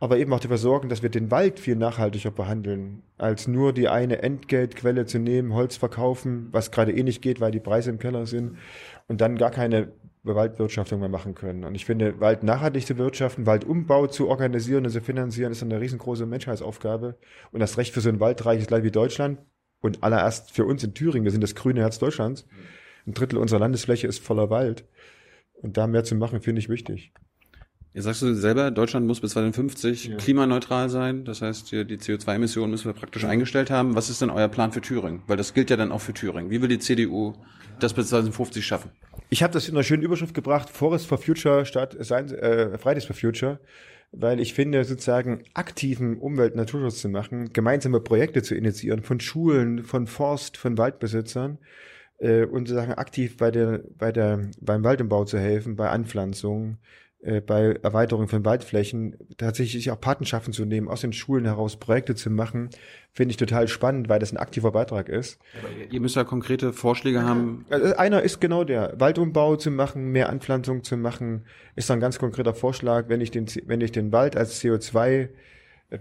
aber 0.00 0.18
eben 0.18 0.32
auch 0.32 0.40
dafür 0.40 0.58
sorgen, 0.58 0.88
dass 0.88 1.02
wir 1.02 1.08
den 1.08 1.30
Wald 1.30 1.58
viel 1.58 1.76
nachhaltiger 1.76 2.30
behandeln, 2.30 3.02
als 3.16 3.48
nur 3.48 3.72
die 3.72 3.88
eine 3.88 4.22
Entgeltquelle 4.22 5.06
zu 5.06 5.18
nehmen, 5.18 5.54
Holz 5.54 5.76
verkaufen, 5.76 6.48
was 6.52 6.70
gerade 6.70 6.92
eh 6.92 7.02
nicht 7.02 7.20
geht, 7.20 7.40
weil 7.40 7.50
die 7.50 7.60
Preise 7.60 7.90
im 7.90 7.98
Keller 7.98 8.26
sind 8.26 8.58
und 9.08 9.20
dann 9.20 9.36
gar 9.36 9.50
keine 9.50 9.92
Waldwirtschaftung 10.22 11.00
mehr 11.00 11.08
machen 11.08 11.34
können. 11.34 11.64
Und 11.64 11.74
ich 11.74 11.84
finde, 11.84 12.20
Wald 12.20 12.42
nachhaltig 12.42 12.86
zu 12.86 12.96
wirtschaften, 12.98 13.46
Waldumbau 13.46 14.06
zu 14.06 14.28
organisieren 14.28 14.84
und 14.84 14.92
zu 14.92 15.00
finanzieren, 15.00 15.52
ist 15.52 15.62
eine 15.62 15.80
riesengroße 15.80 16.26
Menschheitsaufgabe. 16.26 17.16
Und 17.50 17.60
das 17.60 17.78
Recht 17.78 17.94
für 17.94 18.00
so 18.00 18.08
ein 18.08 18.20
waldreiches 18.20 18.70
Land 18.70 18.84
wie 18.84 18.90
Deutschland 18.90 19.38
und 19.80 20.02
allererst 20.02 20.50
für 20.52 20.64
uns 20.64 20.82
in 20.84 20.94
Thüringen, 20.94 21.24
wir 21.24 21.30
sind 21.30 21.42
das 21.42 21.54
grüne 21.54 21.80
Herz 21.80 21.98
Deutschlands. 21.98 22.46
Ein 23.06 23.14
Drittel 23.14 23.38
unserer 23.38 23.60
Landesfläche 23.60 24.06
ist 24.06 24.22
voller 24.22 24.50
Wald. 24.50 24.84
Und 25.54 25.76
da 25.76 25.86
mehr 25.86 26.04
zu 26.04 26.14
machen, 26.14 26.40
finde 26.40 26.60
ich 26.60 26.68
wichtig. 26.68 27.12
Jetzt 27.94 28.04
sagst 28.04 28.22
du 28.22 28.34
selber, 28.34 28.70
Deutschland 28.70 29.06
muss 29.06 29.20
bis 29.20 29.32
2050 29.32 30.04
ja. 30.04 30.16
klimaneutral 30.18 30.88
sein. 30.88 31.24
Das 31.24 31.42
heißt, 31.42 31.72
die 31.72 31.96
CO2-Emissionen 31.96 32.70
müssen 32.70 32.84
wir 32.84 32.92
praktisch 32.92 33.24
eingestellt 33.24 33.70
haben. 33.70 33.96
Was 33.96 34.10
ist 34.10 34.20
denn 34.20 34.30
euer 34.30 34.48
Plan 34.48 34.72
für 34.72 34.80
Thüringen? 34.80 35.22
Weil 35.26 35.36
das 35.36 35.54
gilt 35.54 35.70
ja 35.70 35.76
dann 35.76 35.90
auch 35.90 36.00
für 36.00 36.12
Thüringen. 36.12 36.50
Wie 36.50 36.60
will 36.60 36.68
die 36.68 36.78
CDU 36.78 37.34
das 37.80 37.94
bis 37.94 38.10
2050 38.10 38.64
schaffen? 38.64 38.90
Ich 39.30 39.42
habe 39.42 39.52
das 39.52 39.68
in 39.68 39.74
einer 39.74 39.82
schönen 39.82 40.02
Überschrift 40.02 40.34
gebracht, 40.34 40.70
Forest 40.70 41.06
for 41.06 41.18
Future 41.18 41.66
statt 41.66 41.94
äh, 41.94 42.78
Fridays 42.78 43.04
for 43.04 43.16
Future, 43.16 43.58
weil 44.12 44.40
ich 44.40 44.54
finde, 44.54 44.84
sozusagen 44.84 45.44
aktiven 45.54 46.18
Umwelt- 46.18 46.52
und 46.52 46.58
Naturschutz 46.58 47.00
zu 47.00 47.08
machen, 47.08 47.52
gemeinsame 47.52 48.00
Projekte 48.00 48.42
zu 48.42 48.54
initiieren 48.54 49.02
von 49.02 49.20
Schulen, 49.20 49.84
von 49.84 50.06
Forst, 50.06 50.56
von 50.56 50.78
Waldbesitzern 50.78 51.58
äh, 52.18 52.44
und 52.44 52.68
sozusagen 52.68 52.94
aktiv 52.94 53.36
bei 53.36 53.50
der, 53.50 53.82
bei 53.96 54.12
der, 54.12 54.50
beim 54.60 54.84
Waldumbau 54.84 55.24
zu 55.24 55.38
helfen, 55.38 55.76
bei 55.76 55.90
Anpflanzungen, 55.90 56.78
äh, 57.20 57.40
bei 57.40 57.78
Erweiterung 57.82 58.28
von 58.28 58.44
Waldflächen 58.44 59.16
tatsächlich 59.36 59.90
auch 59.90 60.00
Patenschaften 60.00 60.52
zu 60.52 60.64
nehmen, 60.64 60.88
aus 60.88 61.00
den 61.00 61.12
Schulen 61.12 61.46
heraus 61.46 61.76
Projekte 61.76 62.14
zu 62.14 62.30
machen, 62.30 62.70
finde 63.12 63.32
ich 63.32 63.36
total 63.36 63.66
spannend, 63.66 64.08
weil 64.08 64.20
das 64.20 64.32
ein 64.32 64.36
aktiver 64.36 64.70
Beitrag 64.70 65.08
ist. 65.08 65.40
Aber 65.58 65.92
ihr 65.92 66.00
müsst 66.00 66.14
ja 66.14 66.22
konkrete 66.22 66.72
Vorschläge 66.72 67.24
haben. 67.24 67.66
Also 67.70 67.96
einer 67.96 68.22
ist 68.22 68.40
genau 68.40 68.62
der, 68.62 68.94
Waldumbau 68.98 69.56
zu 69.56 69.72
machen, 69.72 70.12
mehr 70.12 70.28
Anpflanzung 70.28 70.84
zu 70.84 70.96
machen, 70.96 71.44
ist 71.74 71.90
ein 71.90 71.98
ganz 71.98 72.20
konkreter 72.20 72.54
Vorschlag. 72.54 73.08
Wenn 73.08 73.20
ich 73.20 73.32
den, 73.32 73.46
wenn 73.66 73.80
ich 73.80 73.90
den 73.90 74.12
Wald 74.12 74.36
als 74.36 74.62
CO2 74.62 75.28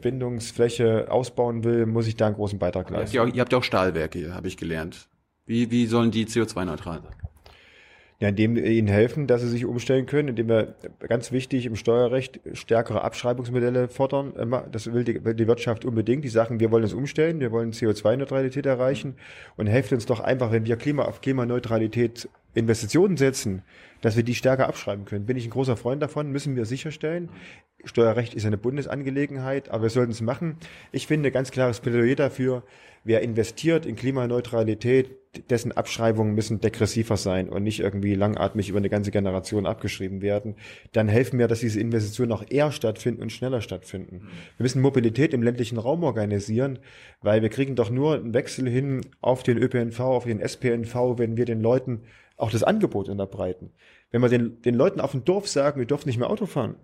Bindungsfläche 0.02 1.10
ausbauen 1.10 1.64
will, 1.64 1.86
muss 1.86 2.08
ich 2.08 2.16
da 2.16 2.28
einen 2.28 2.36
großen 2.36 2.60
Beitrag 2.60 2.90
leisten. 2.90 3.16
Ihr, 3.16 3.26
ihr 3.34 3.42
habt 3.42 3.52
ja 3.52 3.58
auch 3.58 3.64
Stahlwerke, 3.64 4.34
habe 4.34 4.48
ich 4.48 4.58
gelernt. 4.58 5.10
Wie, 5.46 5.72
wie 5.72 5.88
sollen 5.88 6.12
die 6.12 6.26
CO2-neutral 6.26 7.02
sein? 7.02 7.16
Ja, 8.20 8.30
indem 8.30 8.56
wir 8.56 8.66
ihnen 8.66 8.88
helfen, 8.88 9.28
dass 9.28 9.42
sie 9.42 9.48
sich 9.48 9.66
umstellen 9.66 10.08
können, 10.08 10.30
indem 10.30 10.50
wir 10.50 10.74
ganz 11.08 11.32
wichtig 11.32 11.68
im 11.68 11.76
Steuerrecht 11.76 12.40
stärkere 12.54 13.04
Abschreibungsmodelle 13.04 13.90
fordern. 13.90 14.34
Das 14.72 14.92
will 14.92 15.04
die, 15.04 15.24
will 15.24 15.36
die 15.36 15.48
Wirtschaft 15.48 15.86
unbedingt. 15.86 16.24
Die 16.24 16.30
sagen, 16.30 16.60
wir 16.60 16.72
wollen 16.72 16.84
uns 16.84 16.96
umstellen, 16.96 17.40
wir 17.40 17.52
wollen 17.52 17.74
CO2-Neutralität 17.74 18.66
erreichen 18.66 19.18
und 19.56 19.68
helft 19.68 19.94
uns 19.94 20.08
doch 20.08 20.20
einfach, 20.20 20.52
wenn 20.52 20.66
wir 20.66 20.78
Klima 20.78 21.04
auf 21.04 21.22
Klimaneutralität 21.22 22.28
Investitionen 22.54 23.18
setzen, 23.18 23.64
dass 24.02 24.16
wir 24.16 24.24
die 24.24 24.36
stärker 24.36 24.68
abschreiben 24.68 25.06
können. 25.06 25.26
Bin 25.26 25.38
ich 25.38 25.46
ein 25.46 25.52
großer 25.52 25.78
Freund 25.78 26.02
davon, 26.02 26.32
müssen 26.32 26.56
wir 26.56 26.66
sicherstellen. 26.66 27.30
Steuerrecht 27.84 28.34
ist 28.34 28.46
eine 28.46 28.58
Bundesangelegenheit, 28.58 29.70
aber 29.70 29.84
wir 29.84 29.90
sollten 29.90 30.12
es 30.12 30.22
machen. 30.22 30.58
Ich 30.92 31.08
finde 31.08 31.32
ganz 31.32 31.52
klares 31.52 31.80
Plädoyer 31.80 32.16
dafür, 32.16 32.64
wer 33.04 33.22
investiert 33.22 33.86
in 33.86 33.96
Klimaneutralität, 33.96 35.12
dessen 35.50 35.72
Abschreibungen 35.72 36.34
müssen 36.34 36.62
degressiver 36.62 37.16
sein 37.16 37.50
und 37.50 37.64
nicht 37.64 37.80
irgendwie 37.80 38.16
langatmig 38.16 38.70
über 38.70 38.80
eine 38.80 38.90
ganze 38.90 39.12
Generation 39.12 39.68
abgeschrieben 39.68 40.22
werden. 40.22 40.56
Dann 40.94 41.08
helfen 41.08 41.38
wir, 41.38 41.48
dass 41.48 41.60
diese 41.60 41.80
Investitionen 41.80 42.32
auch 42.32 42.44
eher 42.50 42.72
stattfinden 42.72 43.22
und 43.22 43.32
schneller 43.32 43.62
stattfinden. 43.62 44.28
Wir 44.58 44.64
müssen 44.64 44.82
Mobilität 44.82 45.34
im 45.34 45.44
ländlichen 45.44 45.78
Raum 45.78 46.04
organisieren, 46.04 46.80
weil 47.22 47.42
wir 47.42 47.50
kriegen 47.50 47.76
doch 47.76 47.92
nur 47.92 48.16
einen 48.16 48.34
Wechsel 48.34 48.68
hin 48.68 49.02
auf 49.22 49.44
den 49.44 49.58
ÖPNV, 49.58 50.00
auf 50.00 50.26
den 50.26 50.40
SPNV, 50.40 51.18
wenn 51.18 51.38
wir 51.38 51.46
den 51.46 51.62
Leuten 51.62 52.02
auch 52.38 52.52
das 52.52 52.64
Angebot 52.64 53.10
unterbreiten. 53.10 53.72
Wenn 54.12 54.22
wir 54.22 54.30
den, 54.30 54.62
den 54.62 54.76
Leuten 54.76 55.02
auf 55.02 55.12
dem 55.12 55.26
Dorf 55.26 55.48
sagen, 55.48 55.80
wir 55.80 55.88
dürfen 55.88 56.08
nicht 56.08 56.18
mehr 56.18 56.30
Auto 56.30 56.46
fahren, 56.46 56.76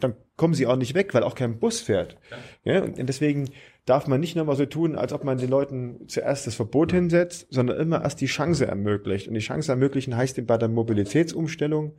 dann 0.00 0.14
kommen 0.36 0.54
sie 0.54 0.66
auch 0.66 0.76
nicht 0.76 0.94
weg, 0.94 1.14
weil 1.14 1.22
auch 1.22 1.34
kein 1.34 1.58
Bus 1.58 1.80
fährt. 1.80 2.16
Ja, 2.64 2.82
und 2.82 3.06
deswegen 3.06 3.50
darf 3.84 4.06
man 4.06 4.20
nicht 4.20 4.34
nochmal 4.34 4.56
so 4.56 4.66
tun, 4.66 4.96
als 4.96 5.12
ob 5.12 5.24
man 5.24 5.38
den 5.38 5.50
Leuten 5.50 6.08
zuerst 6.08 6.46
das 6.46 6.54
Verbot 6.54 6.92
hinsetzt, 6.92 7.46
sondern 7.50 7.78
immer 7.78 8.02
erst 8.02 8.20
die 8.20 8.26
Chance 8.26 8.66
ermöglicht. 8.66 9.28
Und 9.28 9.34
die 9.34 9.40
Chance 9.40 9.70
ermöglichen 9.70 10.16
heißt 10.16 10.38
eben 10.38 10.46
bei 10.46 10.58
der 10.58 10.68
Mobilitätsumstellung 10.68 11.94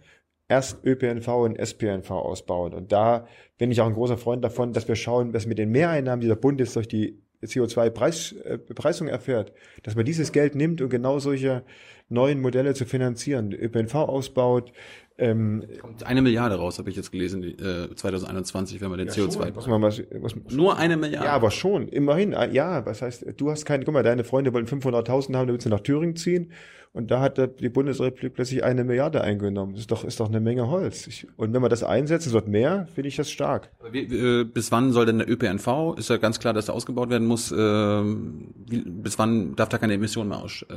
erst 0.47 0.83
ÖPNV 0.85 1.27
und 1.27 1.59
SPNV 1.59 2.11
ausbauen. 2.11 2.73
Und 2.73 2.91
da 2.91 3.27
bin 3.57 3.71
ich 3.71 3.81
auch 3.81 3.87
ein 3.87 3.93
großer 3.93 4.17
Freund 4.17 4.43
davon, 4.43 4.73
dass 4.73 4.87
wir 4.87 4.95
schauen, 4.95 5.31
dass 5.31 5.45
mit 5.45 5.57
den 5.57 5.71
Mehreinnahmen, 5.71 6.21
die 6.21 6.27
der 6.27 6.35
Bund 6.35 6.59
jetzt 6.59 6.75
durch 6.75 6.87
die 6.87 7.21
CO2-Bepreisung 7.43 9.07
äh, 9.07 9.11
erfährt, 9.11 9.53
dass 9.83 9.95
man 9.95 10.05
dieses 10.05 10.31
Geld 10.31 10.55
nimmt 10.55 10.81
und 10.81 10.89
genau 10.89 11.19
solche 11.19 11.63
neuen 12.09 12.41
Modelle 12.41 12.73
zu 12.73 12.85
finanzieren, 12.85 13.51
ÖPNV 13.51 13.95
ausbaut, 13.95 14.71
Ähm, 15.17 15.63
Kommt 15.79 16.05
eine 16.05 16.21
Milliarde 16.21 16.55
raus, 16.55 16.77
habe 16.77 16.89
ich 16.89 16.97
jetzt 16.97 17.09
gelesen, 17.09 17.41
äh, 17.41 17.95
2021, 17.95 18.81
wenn 18.81 18.89
man 18.89 18.99
den 18.99 19.07
ja, 19.07 19.13
CO2. 19.13 19.55
Was 19.55 19.65
man, 19.65 19.81
was, 19.81 20.03
was, 20.19 20.35
Nur 20.51 20.77
eine 20.77 20.97
Milliarde. 20.97 21.27
Ja, 21.27 21.31
aber 21.31 21.51
schon, 21.51 21.87
immerhin. 21.87 22.33
Ah, 22.33 22.45
ja, 22.45 22.85
was 22.85 23.01
heißt, 23.01 23.25
du 23.37 23.49
hast 23.49 23.65
keine, 23.65 23.85
guck 23.85 23.93
mal, 23.93 24.03
deine 24.03 24.25
Freunde 24.25 24.51
wollen 24.51 24.67
500.000 24.67 25.33
haben, 25.37 25.47
damit 25.47 25.61
sie 25.61 25.69
nach 25.69 25.79
Thüringen 25.79 26.17
ziehen. 26.17 26.51
Und 26.91 27.11
da 27.11 27.19
hat 27.19 27.59
die 27.59 27.69
Bundesrepublik 27.69 28.33
plötzlich 28.33 28.63
eine 28.63 28.83
Milliarde 28.85 29.21
eingenommen. 29.21 29.73
Das 29.73 29.81
ist 29.81 29.91
doch, 29.91 30.03
ist 30.05 30.19
doch 30.19 30.29
eine 30.29 30.39
Menge 30.39 30.69
Holz. 30.69 31.07
Ich, 31.07 31.27
und 31.37 31.53
wenn 31.53 31.61
man 31.61 31.69
das 31.69 31.83
einsetzt, 31.83 32.27
es 32.27 32.33
wird 32.33 32.47
mehr, 32.47 32.87
finde 32.93 33.09
ich 33.09 33.17
das 33.17 33.29
stark. 33.29 33.69
Wie, 33.91 34.09
wie, 34.09 34.45
bis 34.45 34.71
wann 34.71 34.93
soll 34.93 35.05
denn 35.05 35.19
der 35.19 35.29
ÖPNV? 35.29 35.97
Ist 35.97 36.09
ja 36.09 36.15
ganz 36.17 36.39
klar, 36.39 36.53
dass 36.53 36.69
er 36.69 36.73
ausgebaut 36.73 37.09
werden 37.09 37.27
muss. 37.27 37.51
Äh, 37.51 37.55
wie, 37.55 38.81
bis 38.85 39.19
wann 39.19 39.55
darf 39.55 39.69
da 39.69 39.77
keine 39.77 39.93
Emissionen 39.93 40.29
mehr 40.29 40.39
aus, 40.39 40.65
äh, 40.69 40.75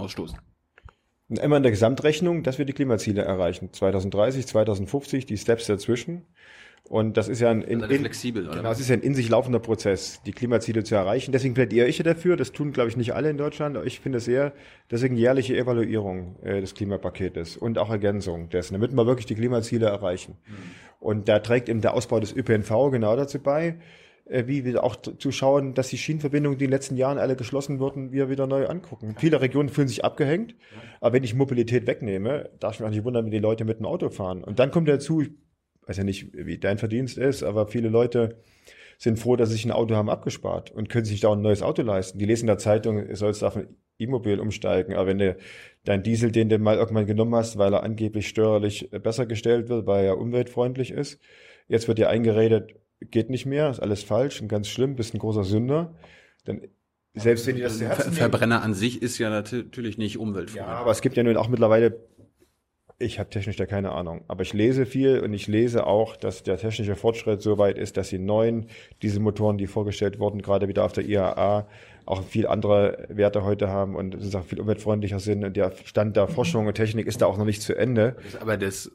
ausstoßen? 0.00 0.38
immer 1.38 1.56
in 1.56 1.62
der 1.62 1.70
Gesamtrechnung, 1.70 2.42
dass 2.42 2.58
wir 2.58 2.64
die 2.64 2.72
Klimaziele 2.72 3.22
erreichen. 3.22 3.72
2030, 3.72 4.46
2050, 4.46 5.26
die 5.26 5.38
Steps 5.38 5.66
dazwischen. 5.66 6.26
Und 6.88 7.16
das 7.16 7.28
ist 7.28 7.40
ja 7.40 7.50
ein, 7.50 7.62
in, 7.62 7.80
in, 7.82 8.00
flexibel, 8.00 8.48
oder? 8.48 8.56
Genau, 8.56 8.68
das 8.68 8.80
ist 8.80 8.88
ja 8.88 8.96
ein 8.96 9.02
in 9.02 9.14
sich 9.14 9.28
laufender 9.28 9.60
Prozess, 9.60 10.22
die 10.26 10.32
Klimaziele 10.32 10.82
zu 10.82 10.96
erreichen. 10.96 11.30
Deswegen 11.30 11.54
plädiere 11.54 11.86
ich 11.86 11.98
ja 11.98 12.04
dafür. 12.04 12.36
Das 12.36 12.50
tun, 12.50 12.72
glaube 12.72 12.88
ich, 12.88 12.96
nicht 12.96 13.14
alle 13.14 13.30
in 13.30 13.36
Deutschland. 13.36 13.78
Ich 13.84 14.00
finde 14.00 14.18
es 14.18 14.24
sehr, 14.24 14.52
deswegen 14.90 15.16
jährliche 15.16 15.56
Evaluierung 15.56 16.36
äh, 16.42 16.60
des 16.60 16.74
Klimapaketes 16.74 17.56
und 17.56 17.78
auch 17.78 17.90
Ergänzung 17.90 18.48
dessen, 18.48 18.74
damit 18.74 18.92
wir 18.92 19.06
wirklich 19.06 19.26
die 19.26 19.36
Klimaziele 19.36 19.86
erreichen. 19.86 20.36
Mhm. 20.48 20.54
Und 20.98 21.28
da 21.28 21.38
trägt 21.38 21.68
eben 21.68 21.80
der 21.80 21.94
Ausbau 21.94 22.18
des 22.18 22.34
ÖPNV 22.34 22.90
genau 22.90 23.14
dazu 23.14 23.38
bei. 23.38 23.76
Äh, 24.30 24.46
wie 24.46 24.64
wir 24.64 24.84
auch 24.84 24.96
zu 24.96 25.32
schauen, 25.32 25.74
dass 25.74 25.88
die 25.88 25.98
Schienenverbindungen, 25.98 26.56
die 26.56 26.64
in 26.64 26.70
den 26.70 26.76
letzten 26.76 26.96
Jahren 26.96 27.18
alle 27.18 27.34
geschlossen 27.34 27.80
wurden, 27.80 28.12
wir 28.12 28.30
wieder 28.30 28.46
neu 28.46 28.66
angucken. 28.66 29.16
Viele 29.18 29.40
Regionen 29.40 29.68
fühlen 29.68 29.88
sich 29.88 30.04
abgehängt, 30.04 30.54
aber 31.00 31.14
wenn 31.14 31.24
ich 31.24 31.34
Mobilität 31.34 31.88
wegnehme, 31.88 32.50
darf 32.60 32.74
ich 32.74 32.80
mich 32.80 32.86
auch 32.86 32.92
nicht 32.92 33.04
wundern, 33.04 33.24
wenn 33.24 33.32
die 33.32 33.38
Leute 33.38 33.64
mit 33.64 33.80
dem 33.80 33.86
Auto 33.86 34.08
fahren. 34.08 34.44
Und 34.44 34.60
dann 34.60 34.70
kommt 34.70 34.88
dazu, 34.88 35.20
ich 35.20 35.30
weiß 35.86 35.96
ja 35.96 36.04
nicht, 36.04 36.32
wie 36.32 36.58
dein 36.58 36.78
Verdienst 36.78 37.18
ist, 37.18 37.42
aber 37.42 37.66
viele 37.66 37.88
Leute 37.88 38.36
sind 38.98 39.18
froh, 39.18 39.34
dass 39.34 39.48
sie 39.48 39.56
sich 39.56 39.64
ein 39.64 39.72
Auto 39.72 39.96
haben 39.96 40.10
abgespart 40.10 40.70
und 40.70 40.88
können 40.88 41.06
sich 41.06 41.20
da 41.20 41.32
ein 41.32 41.40
neues 41.40 41.62
Auto 41.62 41.82
leisten. 41.82 42.18
Die 42.18 42.26
lesen 42.26 42.44
in 42.44 42.48
der 42.48 42.58
Zeitung, 42.58 42.98
es 42.98 43.18
soll 43.18 43.30
auf 43.30 43.56
ein 43.56 43.66
E-Mobil 43.98 44.38
umsteigen, 44.38 44.94
aber 44.94 45.08
wenn 45.08 45.18
du 45.18 45.36
dein 45.84 46.04
Diesel, 46.04 46.30
den 46.30 46.48
du 46.48 46.58
mal 46.58 46.76
irgendwann 46.76 47.06
genommen 47.06 47.34
hast, 47.34 47.58
weil 47.58 47.74
er 47.74 47.82
angeblich 47.82 48.28
steuerlich 48.28 48.90
besser 48.90 49.26
gestellt 49.26 49.68
wird, 49.68 49.86
weil 49.86 50.04
er 50.04 50.18
umweltfreundlich 50.18 50.92
ist, 50.92 51.18
jetzt 51.66 51.88
wird 51.88 51.98
dir 51.98 52.10
eingeredet, 52.10 52.76
geht 53.00 53.30
nicht 53.30 53.46
mehr, 53.46 53.70
ist 53.70 53.80
alles 53.80 54.02
falsch 54.02 54.40
und 54.40 54.48
ganz 54.48 54.68
schlimm, 54.68 54.96
bist 54.96 55.14
ein 55.14 55.18
großer 55.18 55.44
Sünder, 55.44 55.94
dann 56.44 56.62
selbst 57.14 57.46
wenn 57.46 57.56
die 57.56 57.62
das 57.62 57.78
zu 57.78 57.86
Herzen 57.86 58.12
Verbrenner 58.12 58.62
an 58.62 58.74
sich 58.74 59.02
ist 59.02 59.18
ja 59.18 59.30
natürlich 59.30 59.98
nicht 59.98 60.18
umweltfreundlich. 60.18 60.66
Ja, 60.66 60.80
aber 60.80 60.92
es 60.92 61.00
gibt 61.00 61.16
ja 61.16 61.22
nun 61.22 61.36
auch 61.36 61.48
mittlerweile, 61.48 61.98
ich 62.98 63.18
habe 63.18 63.30
technisch 63.30 63.56
da 63.56 63.66
keine 63.66 63.92
Ahnung, 63.92 64.24
aber 64.28 64.42
ich 64.42 64.52
lese 64.52 64.86
viel 64.86 65.20
und 65.20 65.32
ich 65.32 65.48
lese 65.48 65.86
auch, 65.86 66.16
dass 66.16 66.42
der 66.44 66.58
technische 66.58 66.94
Fortschritt 66.94 67.42
so 67.42 67.58
weit 67.58 67.78
ist, 67.78 67.96
dass 67.96 68.10
die 68.10 68.18
neuen 68.18 68.66
Dieselmotoren, 69.02 69.58
die 69.58 69.66
vorgestellt 69.66 70.20
wurden, 70.20 70.40
gerade 70.40 70.68
wieder 70.68 70.84
auf 70.84 70.92
der 70.92 71.04
IAA, 71.04 71.66
auch 72.10 72.24
viel 72.24 72.46
andere 72.46 73.06
Werte 73.08 73.44
heute 73.44 73.68
haben 73.68 73.94
und 73.94 74.14
es 74.14 74.34
auch 74.34 74.44
viel 74.44 74.60
umweltfreundlicher 74.60 75.20
sind 75.20 75.44
und 75.44 75.56
der 75.56 75.72
Stand 75.84 76.16
der 76.16 76.26
Forschung 76.26 76.66
und 76.66 76.74
Technik 76.74 77.06
ist 77.06 77.22
da 77.22 77.26
auch 77.26 77.38
noch 77.38 77.44
nicht 77.44 77.62
zu 77.62 77.76
Ende. 77.76 78.16
Aber 78.40 78.56
das, 78.56 78.90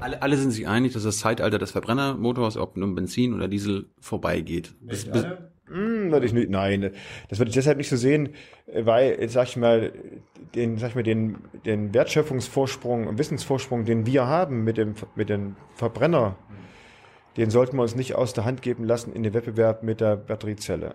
alle, 0.00 0.22
alle 0.22 0.36
sind 0.36 0.52
sich 0.52 0.68
einig, 0.68 0.92
dass 0.92 1.02
das 1.02 1.18
Zeitalter 1.18 1.58
des 1.58 1.72
Verbrennermotors, 1.72 2.56
ob 2.56 2.76
nun 2.76 2.94
Benzin 2.94 3.34
oder 3.34 3.48
Diesel, 3.48 3.86
vorbeigeht. 4.00 4.74
Bis, 4.80 5.06
bis, 5.06 5.26
hm, 5.66 6.12
würde 6.12 6.24
ich 6.24 6.32
nicht, 6.32 6.48
nein, 6.48 6.92
das 7.28 7.40
würde 7.40 7.48
ich 7.48 7.56
deshalb 7.56 7.78
nicht 7.78 7.88
so 7.88 7.96
sehen, 7.96 8.28
weil, 8.72 9.28
sag 9.28 9.48
ich 9.48 9.56
mal, 9.56 9.92
den, 10.54 10.78
sag 10.78 10.90
ich 10.90 10.94
mal, 10.94 11.02
den, 11.02 11.38
den 11.64 11.92
Wertschöpfungsvorsprung 11.92 13.08
und 13.08 13.18
Wissensvorsprung, 13.18 13.84
den 13.84 14.06
wir 14.06 14.28
haben 14.28 14.62
mit 14.62 14.76
dem, 14.76 14.94
mit 15.16 15.28
dem 15.28 15.56
Verbrenner, 15.74 16.36
den 17.36 17.50
sollten 17.50 17.76
wir 17.76 17.82
uns 17.82 17.96
nicht 17.96 18.14
aus 18.14 18.32
der 18.34 18.44
Hand 18.44 18.62
geben 18.62 18.84
lassen 18.84 19.12
in 19.12 19.24
den 19.24 19.34
Wettbewerb 19.34 19.82
mit 19.82 20.00
der 20.00 20.16
Batteriezelle 20.16 20.94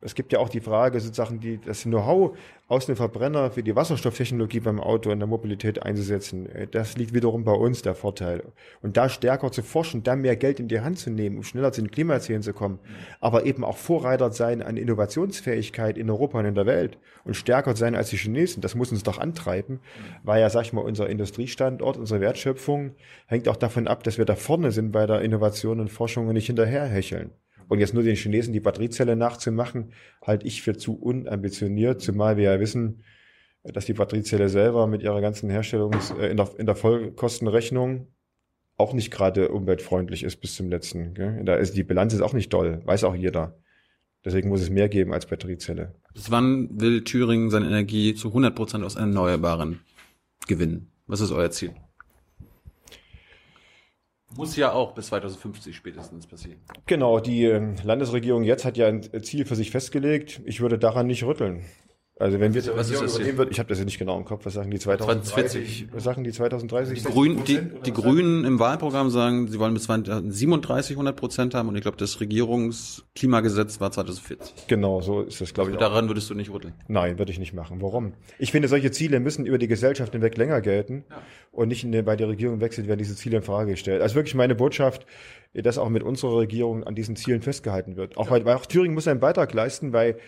es 0.00 0.14
gibt 0.14 0.32
ja 0.32 0.38
auch 0.38 0.48
die 0.48 0.60
Frage, 0.60 1.00
sozusagen 1.00 1.40
die, 1.40 1.58
das 1.58 1.82
Know-how 1.82 2.36
aus 2.68 2.86
dem 2.86 2.94
Verbrenner 2.94 3.50
für 3.50 3.64
die 3.64 3.74
Wasserstofftechnologie 3.74 4.60
beim 4.60 4.78
Auto 4.78 5.10
in 5.10 5.18
der 5.18 5.26
Mobilität 5.26 5.82
einzusetzen. 5.82 6.46
Äh, 6.46 6.68
das 6.68 6.96
liegt 6.96 7.14
wiederum 7.14 7.42
bei 7.42 7.52
uns 7.52 7.82
der 7.82 7.96
Vorteil. 7.96 8.44
Und 8.80 8.96
da 8.96 9.08
stärker 9.08 9.50
zu 9.50 9.62
forschen, 9.62 10.04
da 10.04 10.14
mehr 10.14 10.36
Geld 10.36 10.60
in 10.60 10.68
die 10.68 10.80
Hand 10.80 11.00
zu 11.00 11.10
nehmen, 11.10 11.38
um 11.38 11.42
schneller 11.42 11.72
zu 11.72 11.80
den 11.80 11.90
Klimazielen 11.90 12.42
zu 12.42 12.52
kommen, 12.52 12.78
aber 13.20 13.44
eben 13.44 13.64
auch 13.64 13.76
Vorreiter 13.76 14.30
sein 14.30 14.62
an 14.62 14.76
Innovationsfähigkeit 14.76 15.98
in 15.98 16.10
Europa 16.10 16.38
und 16.38 16.44
in 16.44 16.54
der 16.54 16.66
Welt 16.66 16.98
und 17.24 17.34
stärker 17.34 17.74
sein 17.74 17.96
als 17.96 18.10
die 18.10 18.18
Chinesen, 18.18 18.60
das 18.60 18.76
muss 18.76 18.92
uns 18.92 19.02
doch 19.02 19.18
antreiben, 19.18 19.80
weil 20.22 20.40
ja, 20.40 20.48
sag 20.48 20.62
ich 20.62 20.72
mal, 20.72 20.82
unser 20.82 21.08
Industriestandort, 21.08 21.96
unsere 21.96 22.20
Wertschöpfung 22.20 22.92
hängt 23.26 23.48
auch 23.48 23.56
davon 23.56 23.88
ab, 23.88 24.04
dass 24.04 24.18
wir 24.18 24.26
da 24.26 24.36
vorne 24.36 24.70
sind 24.70 24.92
bei 24.92 25.06
der 25.06 25.22
Innovation 25.22 25.80
und 25.80 25.90
Forschung 25.90 26.28
und 26.28 26.34
nicht 26.34 26.46
hinterherhecheln. 26.46 27.32
Und 27.68 27.80
jetzt 27.80 27.94
nur 27.94 28.02
den 28.02 28.16
Chinesen 28.16 28.52
die 28.52 28.60
Batteriezelle 28.60 29.14
nachzumachen, 29.14 29.92
halte 30.22 30.46
ich 30.46 30.62
für 30.62 30.76
zu 30.76 30.94
unambitioniert, 30.94 32.00
zumal 32.00 32.36
wir 32.36 32.44
ja 32.44 32.60
wissen, 32.60 33.02
dass 33.62 33.86
die 33.86 33.92
Batteriezelle 33.92 34.48
selber 34.48 34.86
mit 34.86 35.02
ihrer 35.02 35.20
ganzen 35.20 35.50
Herstellungs-, 35.50 36.18
äh, 36.18 36.30
in, 36.30 36.36
der, 36.36 36.48
in 36.58 36.66
der 36.66 36.76
Vollkostenrechnung 36.76 38.08
auch 38.76 38.92
nicht 38.94 39.10
gerade 39.10 39.48
umweltfreundlich 39.48 40.22
ist 40.22 40.36
bis 40.36 40.54
zum 40.54 40.70
letzten. 40.70 41.14
Gell? 41.14 41.42
Da 41.44 41.56
ist, 41.56 41.76
die 41.76 41.82
Bilanz 41.82 42.14
ist 42.14 42.22
auch 42.22 42.32
nicht 42.32 42.52
doll, 42.52 42.80
weiß 42.84 43.04
auch 43.04 43.14
jeder. 43.14 43.58
Deswegen 44.24 44.48
muss 44.48 44.60
es 44.60 44.70
mehr 44.70 44.88
geben 44.88 45.12
als 45.12 45.26
Batteriezelle. 45.26 45.94
Bis 46.14 46.30
wann 46.30 46.80
will 46.80 47.04
Thüringen 47.04 47.50
seine 47.50 47.66
Energie 47.66 48.14
zu 48.14 48.28
100 48.28 48.54
Prozent 48.54 48.84
aus 48.84 48.96
Erneuerbaren 48.96 49.80
gewinnen? 50.46 50.90
Was 51.06 51.20
ist 51.20 51.32
euer 51.32 51.50
Ziel? 51.50 51.74
Muss 54.36 54.56
ja 54.56 54.72
auch 54.72 54.92
bis 54.92 55.06
2050 55.06 55.74
spätestens 55.74 56.26
passieren. 56.26 56.60
Genau, 56.86 57.18
die 57.18 57.44
ähm, 57.44 57.76
Landesregierung 57.82 58.44
jetzt 58.44 58.64
hat 58.64 58.76
ja 58.76 58.86
ein 58.86 59.02
Ziel 59.22 59.46
für 59.46 59.56
sich 59.56 59.70
festgelegt. 59.70 60.40
Ich 60.44 60.60
würde 60.60 60.78
daran 60.78 61.06
nicht 61.06 61.24
rütteln. 61.24 61.64
Also 62.20 62.40
wenn 62.40 62.52
wir 62.52 62.66
was 62.76 62.90
Regierung 62.90 63.08
übernehmen 63.14 63.38
wird, 63.38 63.50
ich 63.52 63.58
habe 63.60 63.68
das 63.68 63.78
ja 63.78 63.84
nicht 63.84 63.98
genau 63.98 64.18
im 64.18 64.24
Kopf, 64.24 64.44
was 64.44 64.54
sagen 64.54 64.72
die 64.72 64.80
2030? 64.80 65.86
Was 65.92 66.02
sagen 66.02 66.24
die 66.24 66.32
2030? 66.32 67.04
Die, 67.04 67.08
Grün, 67.08 67.44
die, 67.44 67.60
die 67.86 67.92
Grünen 67.92 68.44
im 68.44 68.58
Wahlprogramm 68.58 69.08
sagen, 69.10 69.46
sie 69.46 69.58
wollen 69.60 69.72
bis 69.72 69.84
2037 69.84 70.96
100 70.96 71.16
Prozent 71.16 71.54
haben 71.54 71.68
und 71.68 71.76
ich 71.76 71.82
glaube, 71.82 71.96
das 71.96 72.20
Regierungsklimagesetz 72.20 73.80
war 73.80 73.92
2040. 73.92 74.66
Genau, 74.66 75.00
so 75.00 75.22
ist 75.22 75.40
das, 75.40 75.54
glaube 75.54 75.70
ich. 75.70 75.76
Daran 75.76 76.08
würdest 76.08 76.28
du 76.28 76.34
nicht 76.34 76.50
rütteln? 76.50 76.74
Nein, 76.88 77.18
würde 77.20 77.30
ich 77.30 77.38
nicht 77.38 77.52
machen. 77.52 77.80
Warum? 77.80 78.14
Ich 78.40 78.50
finde, 78.50 78.66
solche 78.66 78.90
Ziele 78.90 79.20
müssen 79.20 79.46
über 79.46 79.58
die 79.58 79.68
Gesellschaft 79.68 80.12
hinweg 80.12 80.36
länger 80.36 80.60
gelten 80.60 81.04
ja. 81.08 81.22
und 81.52 81.68
nicht 81.68 81.84
in, 81.84 82.04
bei 82.04 82.16
der 82.16 82.28
Regierung 82.28 82.60
wechselt, 82.60 82.88
werden 82.88 82.98
diese 82.98 83.14
Ziele 83.14 83.36
in 83.36 83.42
Frage 83.44 83.70
gestellt. 83.70 84.02
Also 84.02 84.16
wirklich 84.16 84.34
meine 84.34 84.56
Botschaft, 84.56 85.06
dass 85.54 85.78
auch 85.78 85.88
mit 85.88 86.02
unserer 86.02 86.38
Regierung 86.38 86.82
an 86.82 86.96
diesen 86.96 87.14
Zielen 87.14 87.42
festgehalten 87.42 87.96
wird. 87.96 88.16
Auch 88.16 88.26
ja. 88.26 88.32
weil, 88.32 88.44
weil 88.44 88.56
auch 88.56 88.66
Thüringen 88.66 88.94
muss 88.94 89.06
einen 89.06 89.20
Beitrag 89.20 89.54
leisten, 89.54 89.92
weil 89.92 90.18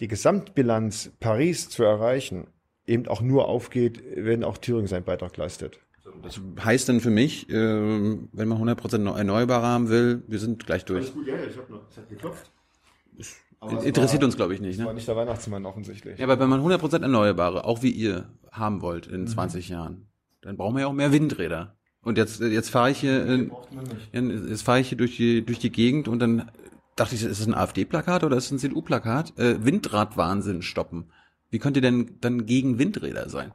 die 0.00 0.08
Gesamtbilanz 0.08 1.12
Paris 1.20 1.68
zu 1.68 1.82
erreichen 1.82 2.46
eben 2.86 3.06
auch 3.08 3.20
nur 3.20 3.48
aufgeht, 3.48 4.02
wenn 4.16 4.44
auch 4.44 4.58
Thüringen 4.58 4.86
seinen 4.86 5.04
Beitrag 5.04 5.36
leistet. 5.36 5.80
Das 6.22 6.40
heißt 6.64 6.88
dann 6.88 7.00
für 7.00 7.10
mich, 7.10 7.48
äh, 7.50 7.54
wenn 7.54 8.48
man 8.48 8.58
100% 8.58 9.16
Erneuerbare 9.16 9.66
haben 9.66 9.88
will, 9.88 10.22
wir 10.28 10.38
sind 10.38 10.64
gleich 10.64 10.84
durch. 10.84 11.06
Alles 11.06 11.12
gut, 11.12 11.26
ja, 11.26 11.34
ich 11.34 11.56
habe 11.56 11.72
noch, 11.72 11.80
es 11.90 11.96
hat 11.96 12.08
geklopft. 12.08 12.50
interessiert 13.84 14.22
war, 14.22 14.26
uns, 14.26 14.36
glaube 14.36 14.54
ich, 14.54 14.60
nicht. 14.60 14.74
Das 14.74 14.80
ne? 14.80 14.86
war 14.86 14.94
nicht 14.94 15.08
der 15.08 15.16
Weihnachtsmann 15.16 15.66
offensichtlich. 15.66 16.18
Ja, 16.18 16.26
aber 16.26 16.38
wenn 16.38 16.48
man 16.48 16.60
100% 16.60 17.02
Erneuerbare, 17.02 17.64
auch 17.64 17.82
wie 17.82 17.90
ihr, 17.90 18.30
haben 18.50 18.80
wollt 18.80 19.06
in 19.06 19.22
mhm. 19.22 19.26
20 19.26 19.68
Jahren, 19.68 20.06
dann 20.40 20.56
brauchen 20.56 20.76
wir 20.76 20.82
ja 20.82 20.86
auch 20.86 20.92
mehr 20.92 21.12
Windräder. 21.12 21.76
Und 22.00 22.16
jetzt, 22.18 22.40
jetzt 22.40 22.70
fahre 22.70 22.92
ich 22.92 23.00
hier, 23.00 23.50
in, 24.12 24.48
jetzt 24.48 24.62
fahre 24.62 24.80
ich 24.80 24.88
hier 24.88 24.96
durch 24.96 25.16
die, 25.16 25.44
durch 25.44 25.58
die 25.58 25.70
Gegend 25.70 26.08
und 26.08 26.20
dann 26.20 26.50
dachte 26.96 27.14
ich, 27.14 27.22
ist 27.22 27.38
es 27.38 27.46
ein 27.46 27.54
AfD-Plakat 27.54 28.24
oder 28.24 28.36
ist 28.36 28.46
es 28.46 28.52
ein 28.52 28.58
CDU-Plakat? 28.58 29.38
Äh, 29.38 29.64
Windradwahnsinn 29.64 30.62
stoppen. 30.62 31.10
Wie 31.50 31.58
könnt 31.58 31.76
ihr 31.76 31.82
denn 31.82 32.16
dann 32.20 32.46
gegen 32.46 32.78
Windräder 32.78 33.28
sein? 33.28 33.52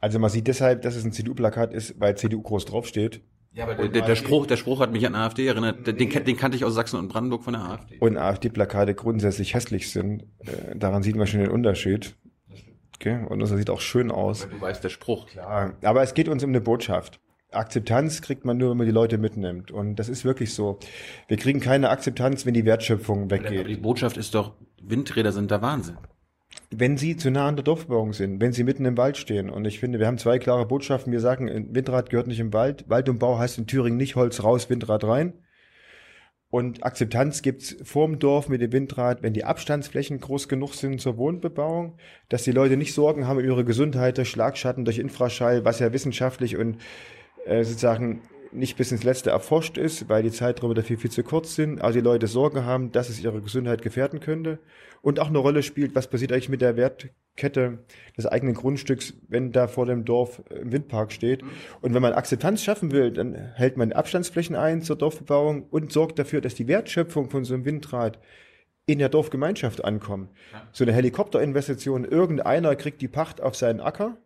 Also 0.00 0.18
man 0.18 0.30
sieht 0.30 0.48
deshalb, 0.48 0.82
dass 0.82 0.96
es 0.96 1.04
ein 1.04 1.12
CDU-Plakat 1.12 1.72
ist, 1.72 1.98
weil 1.98 2.16
CDU 2.16 2.42
groß 2.42 2.66
draufsteht. 2.66 3.22
Ja, 3.54 3.64
aber 3.64 3.88
der, 3.88 4.02
der, 4.02 4.16
Spruch, 4.16 4.46
der 4.46 4.56
Spruch 4.56 4.80
hat 4.80 4.92
mich 4.92 5.06
an 5.06 5.14
AfD 5.14 5.46
erinnert. 5.46 5.86
Den, 5.86 5.96
den 5.96 6.36
kannte 6.36 6.56
ich 6.56 6.64
aus 6.64 6.74
Sachsen 6.74 6.98
und 6.98 7.08
Brandenburg 7.08 7.44
von 7.44 7.52
der 7.52 7.62
AfD. 7.62 7.98
Und 7.98 8.16
AfD-Plakate 8.16 8.94
grundsätzlich 8.94 9.54
hässlich 9.54 9.90
sind. 9.90 10.24
Äh, 10.40 10.76
daran 10.76 11.02
sieht 11.02 11.16
man 11.16 11.26
schon 11.26 11.40
den 11.40 11.50
Unterschied. 11.50 12.16
Okay? 12.96 13.24
Und 13.28 13.40
das 13.40 13.50
sieht 13.50 13.68
auch 13.68 13.80
schön 13.80 14.10
aus. 14.10 14.44
Aber 14.44 14.54
du 14.54 14.60
weißt 14.60 14.82
der 14.82 14.88
Spruch. 14.88 15.26
Klar. 15.26 15.74
Aber 15.82 16.02
es 16.02 16.14
geht 16.14 16.28
uns 16.28 16.42
um 16.42 16.50
eine 16.50 16.62
Botschaft. 16.62 17.20
Akzeptanz 17.52 18.22
kriegt 18.22 18.44
man 18.44 18.56
nur, 18.56 18.70
wenn 18.70 18.78
man 18.78 18.86
die 18.86 18.92
Leute 18.92 19.18
mitnimmt. 19.18 19.70
Und 19.70 19.96
das 19.96 20.08
ist 20.08 20.24
wirklich 20.24 20.54
so. 20.54 20.78
Wir 21.28 21.36
kriegen 21.36 21.60
keine 21.60 21.90
Akzeptanz, 21.90 22.46
wenn 22.46 22.54
die 22.54 22.64
Wertschöpfung 22.64 23.30
weggeht. 23.30 23.60
Aber 23.60 23.68
die 23.68 23.76
Botschaft 23.76 24.16
ist 24.16 24.34
doch, 24.34 24.54
Windräder 24.82 25.32
sind 25.32 25.50
der 25.50 25.62
Wahnsinn. 25.62 25.96
Wenn 26.70 26.96
sie 26.96 27.16
zu 27.16 27.30
nah 27.30 27.48
an 27.48 27.56
der 27.56 27.64
Dorfbebauung 27.64 28.12
sind, 28.12 28.40
wenn 28.40 28.52
sie 28.52 28.64
mitten 28.64 28.84
im 28.84 28.96
Wald 28.96 29.16
stehen. 29.16 29.50
Und 29.50 29.64
ich 29.66 29.80
finde, 29.80 29.98
wir 29.98 30.06
haben 30.06 30.18
zwei 30.18 30.38
klare 30.38 30.66
Botschaften. 30.66 31.12
Wir 31.12 31.20
sagen, 31.20 31.74
Windrad 31.74 32.10
gehört 32.10 32.26
nicht 32.26 32.40
im 32.40 32.52
Wald. 32.52 32.84
Wald 32.88 33.08
und 33.08 33.18
Bau 33.18 33.38
heißt 33.38 33.58
in 33.58 33.66
Thüringen 33.66 33.96
nicht 33.96 34.16
Holz 34.16 34.42
raus, 34.42 34.68
Windrad 34.68 35.04
rein. 35.04 35.34
Und 36.52 36.84
Akzeptanz 36.84 37.40
gibt's 37.40 37.76
vorm 37.82 38.18
Dorf 38.18 38.50
mit 38.50 38.60
dem 38.60 38.72
Windrad, 38.72 39.22
wenn 39.22 39.32
die 39.32 39.44
Abstandsflächen 39.44 40.20
groß 40.20 40.48
genug 40.48 40.74
sind 40.74 41.00
zur 41.00 41.16
Wohnbebauung, 41.16 41.96
dass 42.28 42.42
die 42.42 42.52
Leute 42.52 42.76
nicht 42.76 42.92
Sorgen 42.92 43.26
haben 43.26 43.38
über 43.38 43.48
ihre 43.48 43.64
Gesundheit 43.64 44.18
durch 44.18 44.28
Schlagschatten, 44.28 44.84
durch 44.84 44.98
Infraschall, 44.98 45.64
was 45.64 45.78
ja 45.78 45.94
wissenschaftlich 45.94 46.58
und 46.58 46.76
äh, 47.46 47.64
sozusagen 47.64 48.22
nicht 48.52 48.76
bis 48.76 48.92
ins 48.92 49.04
Letzte 49.04 49.30
erforscht 49.30 49.78
ist, 49.78 50.08
weil 50.08 50.22
die 50.22 50.30
Zeiträume 50.30 50.74
dafür 50.74 50.98
viel 50.98 51.10
zu 51.10 51.22
kurz 51.22 51.54
sind, 51.54 51.80
also 51.80 51.98
die 51.98 52.04
Leute 52.04 52.26
Sorge 52.26 52.64
haben, 52.64 52.92
dass 52.92 53.08
es 53.08 53.22
ihre 53.22 53.40
Gesundheit 53.40 53.82
gefährden 53.82 54.20
könnte 54.20 54.58
und 55.00 55.18
auch 55.20 55.28
eine 55.28 55.38
Rolle 55.38 55.62
spielt, 55.62 55.94
was 55.94 56.08
passiert 56.08 56.32
eigentlich 56.32 56.48
mit 56.48 56.60
der 56.60 56.76
Wertkette 56.76 57.78
des 58.16 58.26
eigenen 58.26 58.54
Grundstücks, 58.54 59.14
wenn 59.28 59.52
da 59.52 59.68
vor 59.68 59.86
dem 59.86 60.04
Dorf 60.04 60.42
ein 60.50 60.70
Windpark 60.70 61.12
steht. 61.12 61.42
Und 61.80 61.94
wenn 61.94 62.02
man 62.02 62.12
Akzeptanz 62.12 62.62
schaffen 62.62 62.92
will, 62.92 63.10
dann 63.10 63.34
hält 63.34 63.76
man 63.76 63.92
Abstandsflächen 63.92 64.54
ein 64.54 64.82
zur 64.82 64.96
Dorfbebauung 64.96 65.64
und 65.70 65.92
sorgt 65.92 66.18
dafür, 66.18 66.40
dass 66.40 66.54
die 66.54 66.68
Wertschöpfung 66.68 67.30
von 67.30 67.44
so 67.44 67.54
einem 67.54 67.64
Windrad 67.64 68.18
in 68.84 68.98
der 68.98 69.08
Dorfgemeinschaft 69.08 69.84
ankommt. 69.84 70.28
So 70.72 70.84
eine 70.84 70.92
Helikopterinvestition, 70.92 72.04
irgendeiner 72.04 72.76
kriegt 72.76 73.00
die 73.00 73.08
Pacht 73.08 73.40
auf 73.40 73.54
seinen 73.54 73.80
Acker 73.80 74.18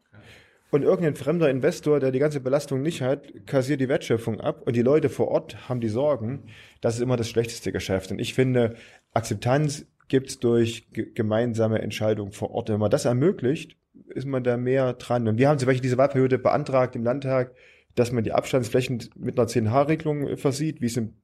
und 0.70 0.82
irgendein 0.82 1.14
fremder 1.14 1.48
Investor, 1.48 2.00
der 2.00 2.10
die 2.10 2.18
ganze 2.18 2.40
Belastung 2.40 2.82
nicht 2.82 3.00
hat, 3.00 3.46
kassiert 3.46 3.80
die 3.80 3.88
Wertschöpfung 3.88 4.40
ab 4.40 4.62
und 4.66 4.74
die 4.74 4.82
Leute 4.82 5.08
vor 5.08 5.28
Ort 5.28 5.68
haben 5.68 5.80
die 5.80 5.88
Sorgen. 5.88 6.44
Das 6.80 6.96
ist 6.96 7.00
immer 7.00 7.16
das 7.16 7.28
schlechteste 7.28 7.72
Geschäft. 7.72 8.10
Und 8.10 8.18
ich 8.18 8.34
finde, 8.34 8.74
Akzeptanz 9.12 9.86
gibt's 10.08 10.38
durch 10.38 10.86
gemeinsame 10.92 11.80
Entscheidungen 11.80 12.32
vor 12.32 12.50
Ort. 12.50 12.68
Wenn 12.68 12.80
man 12.80 12.90
das 12.90 13.04
ermöglicht, 13.04 13.76
ist 14.08 14.26
man 14.26 14.44
da 14.44 14.56
mehr 14.56 14.92
dran. 14.94 15.28
Und 15.28 15.38
wir 15.38 15.48
haben 15.48 15.58
zum 15.58 15.66
Beispiel 15.66 15.82
diese 15.82 15.98
Wahlperiode 15.98 16.38
beantragt 16.38 16.96
im 16.96 17.04
Landtag, 17.04 17.54
dass 17.94 18.12
man 18.12 18.24
die 18.24 18.32
Abstandsflächen 18.32 19.08
mit 19.16 19.38
einer 19.38 19.48
10H-Regelung 19.48 20.36
versieht, 20.36 20.80
wie 20.80 20.86
es 20.86 20.96
in 20.96 21.14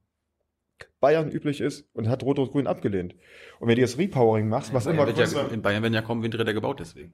Bayern 0.99 1.29
üblich 1.29 1.61
ist, 1.61 1.85
und 1.93 2.09
hat 2.09 2.23
Rot 2.23 2.39
und 2.39 2.51
Grün 2.51 2.65
abgelehnt. 2.65 3.15
Und 3.59 3.67
wenn 3.67 3.75
du 3.75 3.81
das 3.81 3.97
Repowering 3.97 4.47
machst, 4.47 4.73
was 4.73 4.85
immer. 4.85 5.07
Ja, 5.07 5.47
in 5.47 5.61
Bayern 5.61 5.83
werden 5.83 5.93
ja 5.93 6.01
kaum 6.01 6.23
Windräder 6.23 6.53
gebaut, 6.53 6.79
deswegen. 6.79 7.13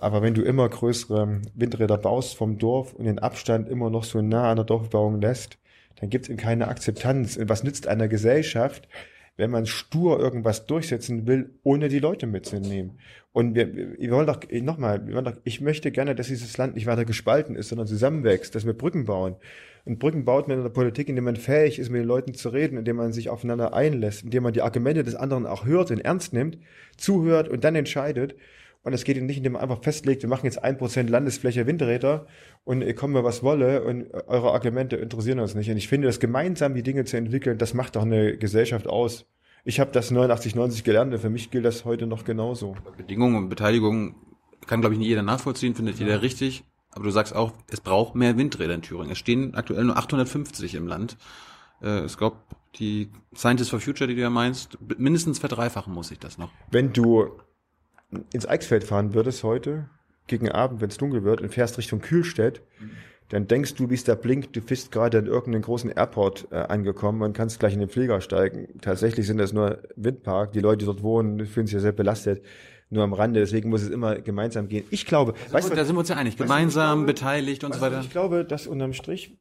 Aber 0.00 0.22
wenn 0.22 0.34
du 0.34 0.42
immer 0.42 0.68
größere 0.68 1.40
Windräder 1.54 1.98
baust 1.98 2.36
vom 2.36 2.58
Dorf 2.58 2.92
und 2.94 3.04
den 3.04 3.18
Abstand 3.18 3.68
immer 3.68 3.90
noch 3.90 4.04
so 4.04 4.20
nah 4.22 4.50
an 4.50 4.56
der 4.56 4.64
Dorfbebauung 4.64 5.20
lässt, 5.20 5.58
dann 6.00 6.10
gibt 6.10 6.24
es 6.24 6.30
eben 6.30 6.38
keine 6.38 6.68
Akzeptanz. 6.68 7.36
Und 7.36 7.48
was 7.48 7.62
nützt 7.62 7.86
einer 7.86 8.08
Gesellschaft, 8.08 8.88
wenn 9.36 9.50
man 9.50 9.66
stur 9.66 10.18
irgendwas 10.18 10.66
durchsetzen 10.66 11.26
will, 11.26 11.54
ohne 11.62 11.88
die 11.88 11.98
Leute 11.98 12.26
mitzunehmen? 12.26 12.98
Und 13.32 13.54
wir, 13.54 13.72
wir 13.74 14.10
wollen 14.10 14.26
doch, 14.26 14.40
nochmal, 14.50 15.38
ich 15.44 15.60
möchte 15.60 15.92
gerne, 15.92 16.14
dass 16.14 16.28
dieses 16.28 16.56
Land 16.58 16.74
nicht 16.74 16.86
weiter 16.86 17.04
gespalten 17.04 17.54
ist, 17.54 17.68
sondern 17.68 17.86
zusammenwächst, 17.86 18.54
dass 18.54 18.66
wir 18.66 18.72
Brücken 18.72 19.04
bauen. 19.04 19.36
Und 19.84 19.98
Brücken 19.98 20.24
baut 20.24 20.48
man 20.48 20.58
in 20.58 20.62
der 20.62 20.70
Politik, 20.70 21.08
indem 21.08 21.24
man 21.24 21.36
fähig 21.36 21.78
ist, 21.78 21.90
mit 21.90 22.00
den 22.00 22.08
Leuten 22.08 22.34
zu 22.34 22.48
reden, 22.48 22.76
indem 22.76 22.96
man 22.96 23.12
sich 23.12 23.30
aufeinander 23.30 23.72
einlässt, 23.72 24.24
indem 24.24 24.42
man 24.42 24.52
die 24.52 24.62
Argumente 24.62 25.04
des 25.04 25.14
anderen 25.14 25.46
auch 25.46 25.64
hört 25.64 25.90
und 25.90 26.00
ernst 26.00 26.32
nimmt, 26.32 26.58
zuhört 26.96 27.48
und 27.48 27.64
dann 27.64 27.76
entscheidet. 27.76 28.34
Und 28.82 28.94
es 28.94 29.04
geht 29.04 29.22
nicht, 29.22 29.36
indem 29.36 29.52
man 29.52 29.62
einfach 29.62 29.82
festlegt, 29.82 30.22
wir 30.22 30.28
machen 30.30 30.46
jetzt 30.46 30.62
ein 30.62 30.78
Prozent 30.78 31.10
Landesfläche 31.10 31.66
Windräder 31.66 32.26
und 32.64 32.80
ihr 32.82 32.94
kommen 32.94 33.14
wir 33.14 33.24
was 33.24 33.42
wolle 33.42 33.84
und 33.84 34.12
eure 34.26 34.52
Argumente 34.52 34.96
interessieren 34.96 35.38
uns 35.38 35.54
nicht. 35.54 35.70
Und 35.70 35.76
ich 35.76 35.88
finde, 35.88 36.06
das 36.06 36.18
gemeinsam 36.18 36.74
die 36.74 36.82
Dinge 36.82 37.04
zu 37.04 37.18
entwickeln, 37.18 37.58
das 37.58 37.74
macht 37.74 37.96
doch 37.96 38.02
eine 38.02 38.38
Gesellschaft 38.38 38.86
aus. 38.86 39.26
Ich 39.64 39.80
habe 39.80 39.90
das 39.92 40.10
89, 40.10 40.54
90 40.54 40.84
gelernt 40.84 41.12
und 41.12 41.20
für 41.20 41.28
mich 41.28 41.50
gilt 41.50 41.66
das 41.66 41.84
heute 41.84 42.06
noch 42.06 42.24
genauso. 42.24 42.74
Bedingungen 42.96 43.36
und 43.36 43.48
Beteiligung 43.50 44.14
kann, 44.66 44.80
glaube 44.80 44.94
ich, 44.94 44.98
nicht 44.98 45.08
jeder 45.08 45.22
nachvollziehen, 45.22 45.74
findet 45.74 45.98
jeder 45.98 46.12
ja. 46.12 46.18
richtig. 46.18 46.64
Aber 46.92 47.04
du 47.04 47.10
sagst 47.10 47.34
auch, 47.34 47.52
es 47.70 47.80
braucht 47.80 48.14
mehr 48.14 48.36
Windräder 48.38 48.74
in 48.74 48.82
Thüringen. 48.82 49.12
Es 49.12 49.18
stehen 49.18 49.54
aktuell 49.54 49.84
nur 49.84 49.96
850 49.96 50.74
im 50.74 50.86
Land. 50.86 51.18
Äh, 51.82 52.06
ich 52.06 52.16
glaube, 52.16 52.36
die 52.76 53.10
Scientists 53.34 53.70
for 53.70 53.80
Future, 53.80 54.08
die 54.08 54.14
du 54.14 54.22
ja 54.22 54.30
meinst, 54.30 54.78
mindestens 54.98 55.38
verdreifachen 55.38 55.92
muss 55.92 56.10
ich 56.10 56.18
das 56.18 56.38
noch. 56.38 56.50
Wenn 56.70 56.92
du 56.92 57.30
ins 58.32 58.46
Eichsfeld 58.46 58.84
fahren 58.84 59.14
würdest 59.14 59.44
heute, 59.44 59.88
gegen 60.26 60.48
Abend, 60.48 60.80
wenn 60.80 60.90
es 60.90 60.96
dunkel 60.96 61.24
wird, 61.24 61.40
und 61.40 61.52
fährst 61.52 61.78
Richtung 61.78 62.00
Kühlstedt, 62.00 62.62
mhm. 62.78 62.90
dann 63.28 63.46
denkst 63.48 63.74
du, 63.74 63.90
wie 63.90 63.94
es 63.94 64.04
da 64.04 64.14
blinkt, 64.14 64.54
du 64.54 64.60
bist 64.60 64.92
gerade 64.92 65.18
in 65.18 65.26
irgendeinem 65.26 65.62
großen 65.62 65.90
Airport 65.90 66.48
äh, 66.50 66.56
angekommen 66.56 67.22
und 67.22 67.32
kannst 67.32 67.58
gleich 67.58 67.74
in 67.74 67.80
den 67.80 67.88
Flieger 67.88 68.20
steigen. 68.20 68.68
Tatsächlich 68.80 69.26
sind 69.26 69.38
das 69.38 69.52
nur 69.52 69.82
Windpark. 69.96 70.52
Die 70.52 70.60
Leute, 70.60 70.78
die 70.78 70.84
dort 70.86 71.02
wohnen, 71.02 71.44
fühlen 71.46 71.66
sich 71.66 71.74
ja 71.74 71.80
sehr 71.80 71.92
belastet. 71.92 72.42
Nur 72.92 73.04
am 73.04 73.12
Rande, 73.12 73.38
deswegen 73.38 73.70
muss 73.70 73.82
es 73.82 73.90
immer 73.90 74.16
gemeinsam 74.16 74.68
gehen. 74.68 74.84
Ich 74.90 75.06
glaube, 75.06 75.34
da 75.46 75.54
weißt 75.54 75.70
du, 75.70 75.76
da 75.76 75.84
sind 75.84 75.94
wir 75.94 76.00
uns 76.00 76.08
ja 76.08 76.16
einig, 76.16 76.36
gemeinsam, 76.36 77.00
glaube, 77.00 77.12
beteiligt 77.12 77.62
und 77.62 77.74
so 77.74 77.80
weiter. 77.80 78.00
Ich 78.00 78.10
glaube, 78.10 78.44
dass 78.44 78.66
unterm 78.66 78.94
Strich 78.94 79.38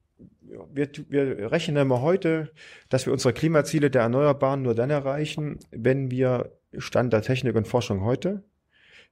wir, 0.72 0.90
wir 1.10 1.52
rechnen 1.52 1.78
immer 1.78 2.02
heute, 2.02 2.52
dass 2.90 3.06
wir 3.06 3.14
unsere 3.14 3.34
Klimaziele 3.34 3.90
der 3.90 4.04
Erneuerbaren 4.04 4.62
nur 4.62 4.76
dann 4.76 4.90
erreichen, 4.90 5.60
wenn 5.72 6.12
wir 6.12 6.52
Stand 6.78 7.14
der 7.14 7.22
Technik 7.22 7.56
und 7.56 7.68
Forschung 7.68 8.04
heute 8.04 8.44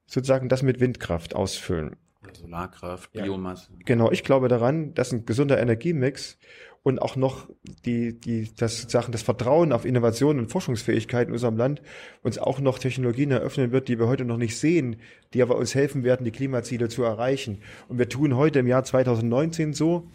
sozusagen 0.08 0.50
das 0.50 0.64
mit 0.64 0.80
Windkraft 0.80 1.36
ausfüllen. 1.36 1.96
Solarkraft, 2.34 3.12
Biomasse. 3.14 3.70
Ja, 3.72 3.80
genau, 3.86 4.12
ich 4.12 4.24
glaube 4.24 4.48
daran, 4.48 4.94
dass 4.94 5.12
ein 5.12 5.26
gesunder 5.26 5.60
Energiemix 5.60 6.38
und 6.84 7.02
auch 7.02 7.16
noch 7.16 7.50
die, 7.86 8.18
die, 8.18 8.50
das 8.56 8.82
sozusagen 8.82 9.12
das 9.12 9.22
Vertrauen 9.22 9.74
auf 9.74 9.84
Innovation 9.84 10.40
und 10.40 10.50
Forschungsfähigkeit 10.50 11.28
in 11.28 11.34
unserem 11.34 11.58
Land 11.58 11.82
uns 12.24 12.38
auch 12.38 12.60
noch 12.60 12.80
Technologien 12.80 13.32
eröffnen 13.32 13.72
wird, 13.72 13.88
die 13.90 14.00
wir 14.00 14.08
heute 14.08 14.24
noch 14.24 14.38
nicht 14.38 14.58
sehen, 14.58 14.98
die 15.34 15.42
aber 15.42 15.58
uns 15.58 15.76
helfen 15.76 16.04
werden, 16.04 16.24
die 16.24 16.32
Klimaziele 16.32 16.88
zu 16.88 17.04
erreichen. 17.04 17.60
Und 17.90 17.98
wir 17.98 18.08
tun 18.08 18.38
heute 18.38 18.60
im 18.60 18.68
Jahr 18.68 18.84
2019 18.84 19.74
so, 19.74 20.08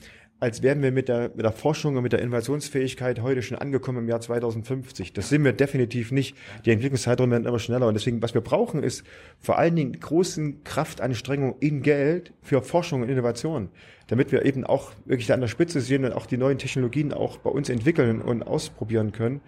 als 0.43 0.60
wären 0.60 0.82
wir 0.82 0.90
mit 0.90 1.09
der, 1.09 1.31
mit 1.36 1.44
der 1.44 1.52
Forschung 1.52 1.94
und 1.94 2.02
mit 2.02 2.12
der 2.12 2.19
Innovationsfähigkeit 2.19 3.23
heute 3.23 3.43
schon 3.43 3.59
angekommen 3.59 3.98
im 3.98 4.09
Jahr 4.09 4.20
2050. 4.20 5.12
Das 5.12 5.28
sind 5.28 5.44
wir 5.44 5.52
definitiv 5.52 6.10
nicht. 6.10 6.36
Die 6.64 6.73
Entwicklungszeiträume 6.73 7.31
werden 7.31 7.47
immer 7.47 7.60
schneller. 7.60 7.86
Und 7.86 7.94
deswegen, 7.94 8.20
was 8.23 8.35
wir 8.35 8.40
brauchen, 8.40 8.82
ist 8.82 9.05
vor 9.39 9.56
allen 9.56 9.77
Dingen 9.77 9.93
großen 10.01 10.64
Kraftanstrengungen 10.64 11.55
in 11.60 11.82
Geld 11.82 12.32
für 12.43 12.60
Forschung 12.60 13.02
und 13.02 13.09
Innovation, 13.09 13.69
damit 14.09 14.32
wir 14.32 14.44
eben 14.44 14.64
auch 14.64 14.90
wirklich 15.05 15.32
an 15.32 15.40
der 15.40 15.47
Spitze 15.47 15.81
sind 15.81 16.05
und 16.05 16.12
auch 16.12 16.27
die 16.27 16.39
neuen 16.39 16.59
Technologien 16.59 17.12
auch 17.12 17.36
bei 17.36 17.51
uns 17.51 17.69
entwickeln 17.69 18.20
und 18.20 18.43
ausprobieren 18.43 19.12
können. 19.12 19.43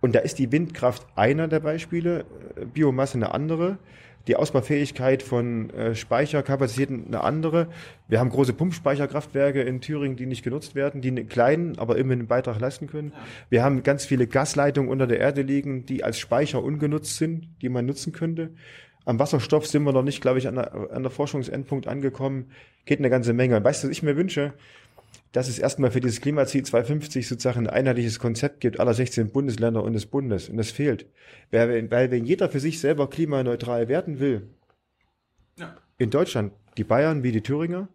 Und 0.00 0.14
da 0.14 0.20
ist 0.20 0.38
die 0.38 0.52
Windkraft 0.52 1.04
einer 1.16 1.48
der 1.48 1.58
Beispiele, 1.58 2.24
Biomasse 2.72 3.18
eine 3.18 3.34
andere 3.34 3.78
die 4.26 4.36
Ausbaufähigkeit 4.36 5.22
von 5.22 5.70
äh, 5.70 5.94
Speicherkapazitäten 5.94 7.06
eine 7.06 7.22
andere. 7.22 7.68
Wir 8.08 8.20
haben 8.20 8.30
große 8.30 8.52
Pumpspeicherkraftwerke 8.52 9.62
in 9.62 9.80
Thüringen, 9.80 10.16
die 10.16 10.26
nicht 10.26 10.42
genutzt 10.42 10.74
werden, 10.74 11.00
die 11.00 11.08
einen 11.08 11.28
kleinen, 11.28 11.78
aber 11.78 11.96
immerhin 11.96 12.20
einen 12.20 12.28
Beitrag 12.28 12.60
leisten 12.60 12.86
können. 12.88 13.12
Wir 13.48 13.64
haben 13.64 13.82
ganz 13.82 14.04
viele 14.04 14.26
Gasleitungen 14.26 14.90
unter 14.90 15.06
der 15.06 15.20
Erde 15.20 15.42
liegen, 15.42 15.86
die 15.86 16.04
als 16.04 16.18
Speicher 16.18 16.62
ungenutzt 16.62 17.16
sind, 17.16 17.48
die 17.62 17.68
man 17.68 17.86
nutzen 17.86 18.12
könnte. 18.12 18.50
Am 19.04 19.18
Wasserstoff 19.18 19.66
sind 19.66 19.84
wir 19.84 19.92
noch 19.92 20.02
nicht, 20.02 20.20
glaube 20.20 20.38
ich, 20.38 20.48
an 20.48 20.56
der, 20.56 20.90
an 20.92 21.02
der 21.02 21.10
Forschungsendpunkt 21.10 21.86
angekommen. 21.88 22.50
Geht 22.84 22.98
eine 22.98 23.08
ganze 23.08 23.32
Menge. 23.32 23.56
Und 23.56 23.64
weißt 23.64 23.82
du, 23.82 23.88
was 23.88 23.92
ich 23.92 24.02
mir 24.02 24.16
wünsche? 24.16 24.52
Dass 25.32 25.48
es 25.48 25.58
erstmal 25.58 25.90
für 25.90 26.00
dieses 26.00 26.20
Klimaziel 26.20 26.64
250 26.64 27.28
sozusagen 27.28 27.66
ein 27.66 27.66
einheitliches 27.66 28.18
Konzept 28.18 28.60
gibt 28.60 28.80
aller 28.80 28.94
16 28.94 29.30
Bundesländer 29.30 29.82
und 29.82 29.92
des 29.92 30.06
Bundes. 30.06 30.48
Und 30.48 30.56
das 30.56 30.70
fehlt. 30.70 31.06
Weil, 31.50 31.90
weil 31.90 32.10
wenn 32.10 32.24
jeder 32.24 32.48
für 32.48 32.60
sich 32.60 32.80
selber 32.80 33.10
klimaneutral 33.10 33.88
werden 33.88 34.20
will, 34.20 34.48
ja. 35.58 35.76
in 35.98 36.10
Deutschland, 36.10 36.52
die 36.76 36.84
Bayern 36.84 37.22
wie 37.22 37.32
die 37.32 37.42
Thüringer, 37.42 37.88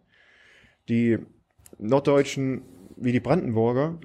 die 0.88 1.18
Norddeutschen 1.78 2.62
wie 2.96 3.12
die 3.12 3.20
Brandenburger, 3.20 3.98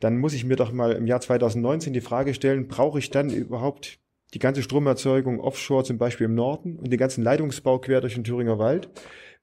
dann 0.00 0.18
muss 0.18 0.34
ich 0.34 0.44
mir 0.44 0.56
doch 0.56 0.72
mal 0.72 0.92
im 0.92 1.06
Jahr 1.06 1.20
2019 1.20 1.92
die 1.92 2.00
Frage 2.00 2.34
stellen, 2.34 2.68
brauche 2.68 3.00
ich 3.00 3.10
dann 3.10 3.30
überhaupt 3.30 3.98
die 4.34 4.38
ganze 4.38 4.62
Stromerzeugung 4.62 5.40
offshore 5.40 5.84
zum 5.84 5.98
Beispiel 5.98 6.26
im 6.26 6.34
Norden 6.34 6.76
und 6.76 6.90
den 6.90 6.98
ganzen 6.98 7.24
Leitungsbau 7.24 7.78
quer 7.78 8.00
durch 8.00 8.14
den 8.14 8.24
Thüringer 8.24 8.58
Wald? 8.58 8.88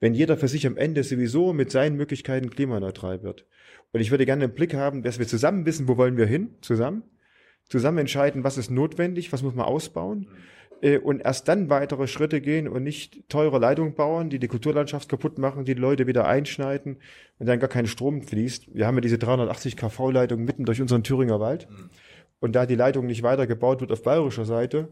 Wenn 0.00 0.14
jeder 0.14 0.36
für 0.36 0.48
sich 0.48 0.66
am 0.66 0.76
Ende 0.76 1.02
sowieso 1.02 1.52
mit 1.52 1.70
seinen 1.70 1.96
Möglichkeiten 1.96 2.50
klimaneutral 2.50 3.22
wird. 3.22 3.46
Und 3.92 4.00
ich 4.00 4.10
würde 4.10 4.26
gerne 4.26 4.44
einen 4.44 4.54
Blick 4.54 4.74
haben, 4.74 5.02
dass 5.02 5.18
wir 5.18 5.26
zusammen 5.26 5.64
wissen, 5.66 5.88
wo 5.88 5.96
wollen 5.96 6.16
wir 6.16 6.26
hin, 6.26 6.56
zusammen, 6.60 7.02
zusammen 7.68 7.98
entscheiden, 7.98 8.44
was 8.44 8.58
ist 8.58 8.70
notwendig, 8.70 9.32
was 9.32 9.42
muss 9.42 9.54
man 9.54 9.66
ausbauen. 9.66 10.28
Äh, 10.82 10.98
und 10.98 11.20
erst 11.20 11.48
dann 11.48 11.70
weitere 11.70 12.06
Schritte 12.06 12.40
gehen 12.40 12.68
und 12.68 12.82
nicht 12.82 13.28
teure 13.28 13.58
Leitungen 13.58 13.94
bauen, 13.94 14.28
die 14.30 14.38
die 14.38 14.48
Kulturlandschaft 14.48 15.08
kaputt 15.08 15.38
machen, 15.38 15.64
die, 15.64 15.74
die 15.74 15.80
Leute 15.80 16.06
wieder 16.06 16.26
einschneiden 16.26 16.98
und 17.38 17.46
dann 17.46 17.58
gar 17.58 17.68
kein 17.68 17.86
Strom 17.86 18.22
fließt. 18.22 18.74
Wir 18.74 18.86
haben 18.86 18.96
ja 18.96 19.00
diese 19.00 19.18
380 19.18 19.76
kV-Leitung 19.76 20.44
mitten 20.44 20.64
durch 20.64 20.80
unseren 20.80 21.02
Thüringer 21.02 21.40
Wald. 21.40 21.68
Und 22.38 22.54
da 22.54 22.66
die 22.66 22.74
Leitung 22.74 23.06
nicht 23.06 23.22
weitergebaut 23.22 23.80
wird 23.80 23.92
auf 23.92 24.02
bayerischer 24.02 24.44
Seite, 24.44 24.88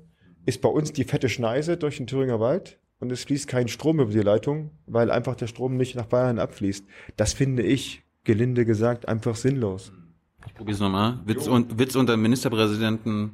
ist 0.47 0.63
bei 0.63 0.69
uns 0.69 0.93
die 0.93 1.05
fette 1.05 1.29
Schneise 1.29 1.77
durch 1.77 1.99
den 1.99 2.07
Thüringer 2.07 2.41
Wald 2.41 2.79
und 3.05 3.13
es 3.13 3.25
fließt 3.25 3.47
kein 3.47 3.69
Strom 3.69 4.01
über 4.01 4.11
die 4.11 4.21
Leitung, 4.21 4.71
weil 4.87 5.11
einfach 5.11 5.37
der 5.37 5.47
Strom 5.47 5.77
nicht 5.77 5.95
nach 5.95 6.07
Bayern 6.07 6.39
abfließt. 6.39 6.87
Das 7.17 7.35
finde 7.35 7.63
ich, 7.63 8.03
gelinde 8.25 8.65
gesagt, 8.65 9.07
einfach 9.07 9.37
sinnlos. 9.37 9.93
Ich 10.47 10.55
probiere 10.55 10.75
es 10.75 10.81
nochmal. 10.81 11.21
Witz, 11.27 11.47
und, 11.47 11.79
Witz 11.79 11.97
unter 11.97 12.17
Ministerpräsidenten 12.17 13.33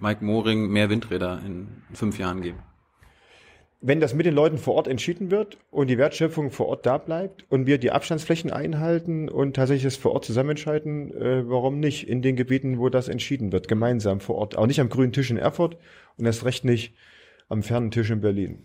Mike 0.00 0.24
Moring 0.24 0.66
mehr 0.68 0.90
Windräder 0.90 1.40
in 1.46 1.68
fünf 1.92 2.18
Jahren 2.18 2.40
geben. 2.40 2.58
wenn 3.80 4.00
das 4.00 4.14
mit 4.14 4.26
den 4.26 4.34
Leuten 4.34 4.58
vor 4.58 4.74
Ort 4.74 4.88
entschieden 4.88 5.30
wird 5.30 5.58
und 5.70 5.86
die 5.86 5.98
Wertschöpfung 5.98 6.50
vor 6.50 6.66
Ort 6.66 6.84
da 6.84 6.98
bleibt 6.98 7.44
und 7.48 7.68
wir 7.68 7.78
die 7.78 7.92
Abstandsflächen 7.92 8.50
einhalten 8.50 9.28
und 9.28 9.54
tatsächlich 9.54 9.84
das 9.84 9.96
vor 9.96 10.12
Ort 10.12 10.24
zusammen 10.24 10.50
entscheiden, 10.50 11.14
äh, 11.14 11.48
warum 11.48 11.78
nicht 11.78 12.08
in 12.08 12.20
den 12.20 12.34
Gebieten, 12.34 12.78
wo 12.80 12.88
das 12.88 13.06
entschieden 13.06 13.52
wird, 13.52 13.68
gemeinsam 13.68 14.18
vor 14.18 14.34
Ort. 14.34 14.58
Auch 14.58 14.66
nicht 14.66 14.80
am 14.80 14.88
grünen 14.88 15.12
Tisch 15.12 15.30
in 15.30 15.36
Erfurt 15.36 15.76
und 16.16 16.26
erst 16.26 16.44
recht 16.44 16.64
nicht 16.64 16.94
am 17.48 17.62
fernen 17.62 17.90
Tisch 17.90 18.10
in 18.10 18.20
Berlin. 18.20 18.64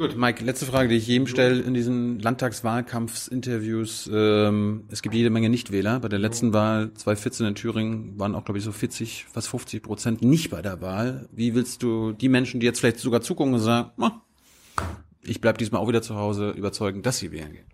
Gut, 0.00 0.16
Mike, 0.16 0.42
letzte 0.42 0.64
Frage, 0.64 0.88
die 0.88 0.96
ich 0.96 1.06
jedem 1.06 1.26
stelle 1.26 1.60
in 1.60 1.74
diesen 1.74 2.20
Landtagswahlkampfsinterviews. 2.20 4.10
Ähm, 4.10 4.84
es 4.90 5.02
gibt 5.02 5.14
jede 5.14 5.28
Menge 5.28 5.50
Nichtwähler. 5.50 6.00
Bei 6.00 6.08
der 6.08 6.18
letzten 6.18 6.54
Wahl 6.54 6.94
2014 6.94 7.48
in 7.48 7.54
Thüringen 7.54 8.18
waren 8.18 8.34
auch, 8.34 8.46
glaube 8.46 8.56
ich, 8.56 8.64
so 8.64 8.72
40, 8.72 9.26
fast 9.30 9.48
50 9.48 9.82
Prozent 9.82 10.22
nicht 10.22 10.48
bei 10.48 10.62
der 10.62 10.80
Wahl. 10.80 11.28
Wie 11.32 11.54
willst 11.54 11.82
du 11.82 12.12
die 12.12 12.30
Menschen, 12.30 12.60
die 12.60 12.66
jetzt 12.66 12.80
vielleicht 12.80 12.98
sogar 12.98 13.20
zugucken 13.20 13.52
und 13.52 13.60
sagen, 13.60 13.90
oh, 13.98 14.08
ich 15.22 15.42
bleib 15.42 15.58
diesmal 15.58 15.82
auch 15.82 15.88
wieder 15.88 16.00
zu 16.00 16.14
Hause, 16.14 16.52
überzeugen, 16.52 17.02
dass 17.02 17.18
sie 17.18 17.30
wählen 17.30 17.52
gehen? 17.52 17.66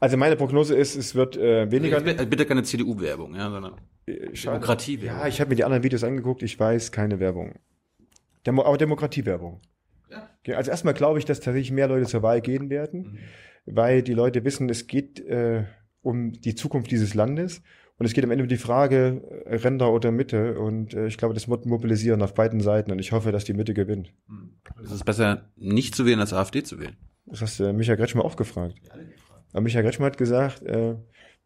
Also 0.00 0.16
meine 0.16 0.34
Prognose 0.34 0.74
ist, 0.74 0.96
es 0.96 1.14
wird 1.14 1.36
äh, 1.36 1.70
weniger... 1.70 1.98
Also 1.98 2.26
bitte 2.26 2.44
keine 2.44 2.64
CDU-Werbung, 2.64 3.36
ja, 3.36 3.48
sondern 3.48 3.74
Demokratie-Werbung. 4.08 5.20
Ja, 5.20 5.28
ich 5.28 5.40
habe 5.40 5.50
mir 5.50 5.54
die 5.54 5.62
anderen 5.62 5.84
Videos 5.84 6.02
angeguckt, 6.02 6.42
ich 6.42 6.58
weiß, 6.58 6.90
keine 6.90 7.20
Werbung. 7.20 7.54
Demo 8.44 8.64
aber 8.64 8.78
Demokratie-Werbung. 8.78 9.60
Also 10.48 10.70
erstmal 10.70 10.94
glaube 10.94 11.18
ich, 11.18 11.24
dass 11.24 11.40
tatsächlich 11.40 11.70
mehr 11.70 11.88
Leute 11.88 12.06
zur 12.06 12.22
Wahl 12.22 12.40
gehen 12.40 12.70
werden, 12.70 13.00
mhm. 13.66 13.74
weil 13.74 14.02
die 14.02 14.14
Leute 14.14 14.44
wissen, 14.44 14.68
es 14.68 14.86
geht 14.86 15.20
äh, 15.20 15.64
um 16.02 16.32
die 16.32 16.54
Zukunft 16.54 16.90
dieses 16.90 17.14
Landes 17.14 17.62
und 17.98 18.06
es 18.06 18.12
geht 18.12 18.24
am 18.24 18.30
Ende 18.32 18.42
um 18.42 18.48
die 18.48 18.56
Frage 18.56 19.22
äh, 19.44 19.56
Ränder 19.56 19.92
oder 19.92 20.10
Mitte 20.10 20.58
und 20.58 20.94
äh, 20.94 21.06
ich 21.06 21.16
glaube, 21.16 21.34
das 21.34 21.48
wird 21.48 21.66
mobilisieren 21.66 22.22
auf 22.22 22.34
beiden 22.34 22.60
Seiten 22.60 22.90
und 22.90 22.98
ich 22.98 23.12
hoffe, 23.12 23.30
dass 23.30 23.44
die 23.44 23.54
Mitte 23.54 23.74
gewinnt. 23.74 24.12
Mhm. 24.26 24.54
Es 24.82 24.90
ist 24.90 25.04
besser, 25.04 25.50
nicht 25.56 25.94
zu 25.94 26.06
wählen, 26.06 26.20
als 26.20 26.32
AfD 26.32 26.62
zu 26.64 26.80
wählen. 26.80 26.96
Das 27.26 27.40
hast 27.40 27.60
äh, 27.60 27.72
Michael 27.72 27.98
Kretschmer 27.98 28.24
auch 28.24 28.36
gefragt. 28.36 28.74
Aber 29.52 29.60
Michael 29.60 29.84
Kretschmer 29.84 30.06
hat 30.06 30.18
gesagt, 30.18 30.62
äh, 30.62 30.96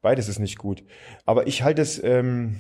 beides 0.01 0.29
ist 0.29 0.39
nicht 0.39 0.59
gut. 0.59 0.85
Aber 1.25 1.47
ich 1.47 1.63
halte 1.63 1.83
es... 1.83 2.03
Ähm, 2.03 2.57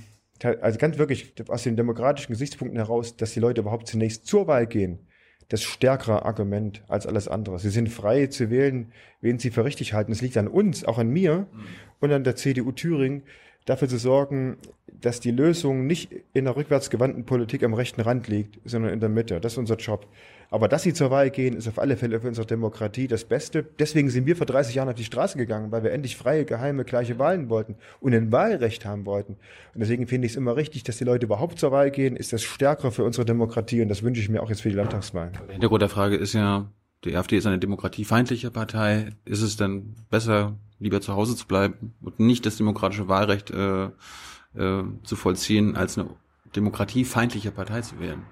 also 0.60 0.78
ganz 0.78 0.98
wirklich 0.98 1.32
aus 1.48 1.62
den 1.62 1.76
demokratischen 1.76 2.30
Gesichtspunkten 2.30 2.78
heraus, 2.78 3.16
dass 3.16 3.32
die 3.32 3.40
Leute 3.40 3.62
überhaupt 3.62 3.88
zunächst 3.88 4.26
zur 4.26 4.46
Wahl 4.46 4.66
gehen 4.66 5.06
das 5.48 5.62
stärkere 5.62 6.24
Argument 6.24 6.82
als 6.89 7.06
alles 7.06 7.28
andere. 7.28 7.59
Sie 7.59 7.70
sind 7.70 7.89
frei 7.89 8.27
zu 8.27 8.51
wählen, 8.51 8.93
wen 9.20 9.39
sie 9.39 9.51
für 9.51 9.64
richtig 9.64 9.93
halten. 9.93 10.12
Es 10.12 10.20
liegt 10.20 10.36
an 10.36 10.48
uns, 10.48 10.85
auch 10.85 10.98
an 10.98 11.09
mir 11.09 11.47
mhm. 11.52 11.64
und 12.01 12.12
an 12.12 12.24
der 12.24 12.36
CDU 12.36 12.73
Thüringen, 12.73 13.23
dafür 13.64 13.89
zu 13.89 13.98
sorgen, 13.98 14.56
dass 15.01 15.20
die 15.20 15.31
Lösung 15.31 15.86
nicht 15.86 16.10
in 16.32 16.44
der 16.44 16.56
rückwärtsgewandten 16.56 17.24
Politik 17.24 17.62
am 17.62 17.74
rechten 17.74 18.01
Rand 18.01 18.28
liegt, 18.28 18.59
sondern 18.64 18.93
in 18.93 19.01
der 19.01 19.09
Mitte. 19.09 19.40
Das 19.40 19.52
ist 19.52 19.59
unser 19.59 19.77
Job. 19.77 20.06
Aber 20.51 20.68
dass 20.68 20.82
sie 20.82 20.94
zur 20.94 21.10
Wahl 21.10 21.31
gehen, 21.31 21.56
ist 21.56 21.68
auf 21.68 21.78
alle 21.78 21.97
Fälle 21.97 22.20
für 22.20 22.28
unsere 22.28 22.47
Demokratie 22.47 23.09
das 23.09 23.24
Beste. 23.24 23.64
Deswegen 23.78 24.10
sind 24.10 24.27
wir 24.27 24.36
vor 24.36 24.47
30 24.47 24.74
Jahren 24.74 24.89
auf 24.89 24.94
die 24.94 25.05
Straße 25.05 25.36
gegangen, 25.36 25.73
weil 25.73 25.82
wir 25.82 25.93
endlich 25.93 26.16
freie, 26.16 26.44
geheime, 26.44 26.85
gleiche 26.85 27.18
Wahlen 27.18 27.48
wollten 27.48 27.77
und 28.01 28.14
ein 28.14 28.32
Wahlrecht 28.32 28.85
haben 28.85 29.06
wollten. 29.06 29.35
Und 29.74 29.81
deswegen 29.81 30.06
finde 30.06 30.27
ich 30.27 30.32
es 30.32 30.36
immer 30.36 30.56
richtig, 30.56 30.85
dass 30.85 30.98
die 30.98 31.05
Leute 31.05 31.27
überhaupt 31.27 31.59
zur 31.59 31.73
Wahl 31.73 31.90
gehen, 31.90 32.16
ist 32.16 32.32
das 32.32 32.43
stärker 32.43 32.93
für 32.93 33.05
unsere 33.05 33.24
Demokratie 33.24 33.82
und 33.82 33.89
das 33.89 34.02
wünsche 34.02 34.20
ich 34.20 34.28
mir 34.28 34.43
auch 34.43 34.51
jetzt 34.51 34.62
für 34.62 34.70
die 34.70 34.77
Landtagswahlen. 34.77 35.32
Der 35.47 35.52
Hintergrund 35.52 35.82
der 35.82 35.89
Frage 35.89 36.16
ist 36.16 36.32
ja, 36.32 36.70
die 37.05 37.16
AfD 37.16 37.36
ist 37.36 37.47
eine 37.47 37.59
demokratiefeindliche 37.59 38.51
Partei. 38.51 39.10
Ist 39.24 39.43
es 39.43 39.56
denn 39.56 39.94
besser, 40.10 40.56
lieber 40.78 41.01
zu 41.01 41.14
Hause 41.14 41.36
zu 41.36 41.47
bleiben 41.47 41.94
und 42.01 42.18
nicht 42.20 42.47
das 42.47 42.56
demokratische 42.56 43.09
Wahlrecht 43.09 43.51
äh, 43.51 43.85
äh, 43.85 44.85
zu 45.02 45.16
vollziehen, 45.16 45.77
als 45.77 45.98
eine 45.98 46.10
demokratiefeindliche 46.55 47.51
Partei 47.51 47.82
zu 47.82 48.01
wählen? 48.01 48.23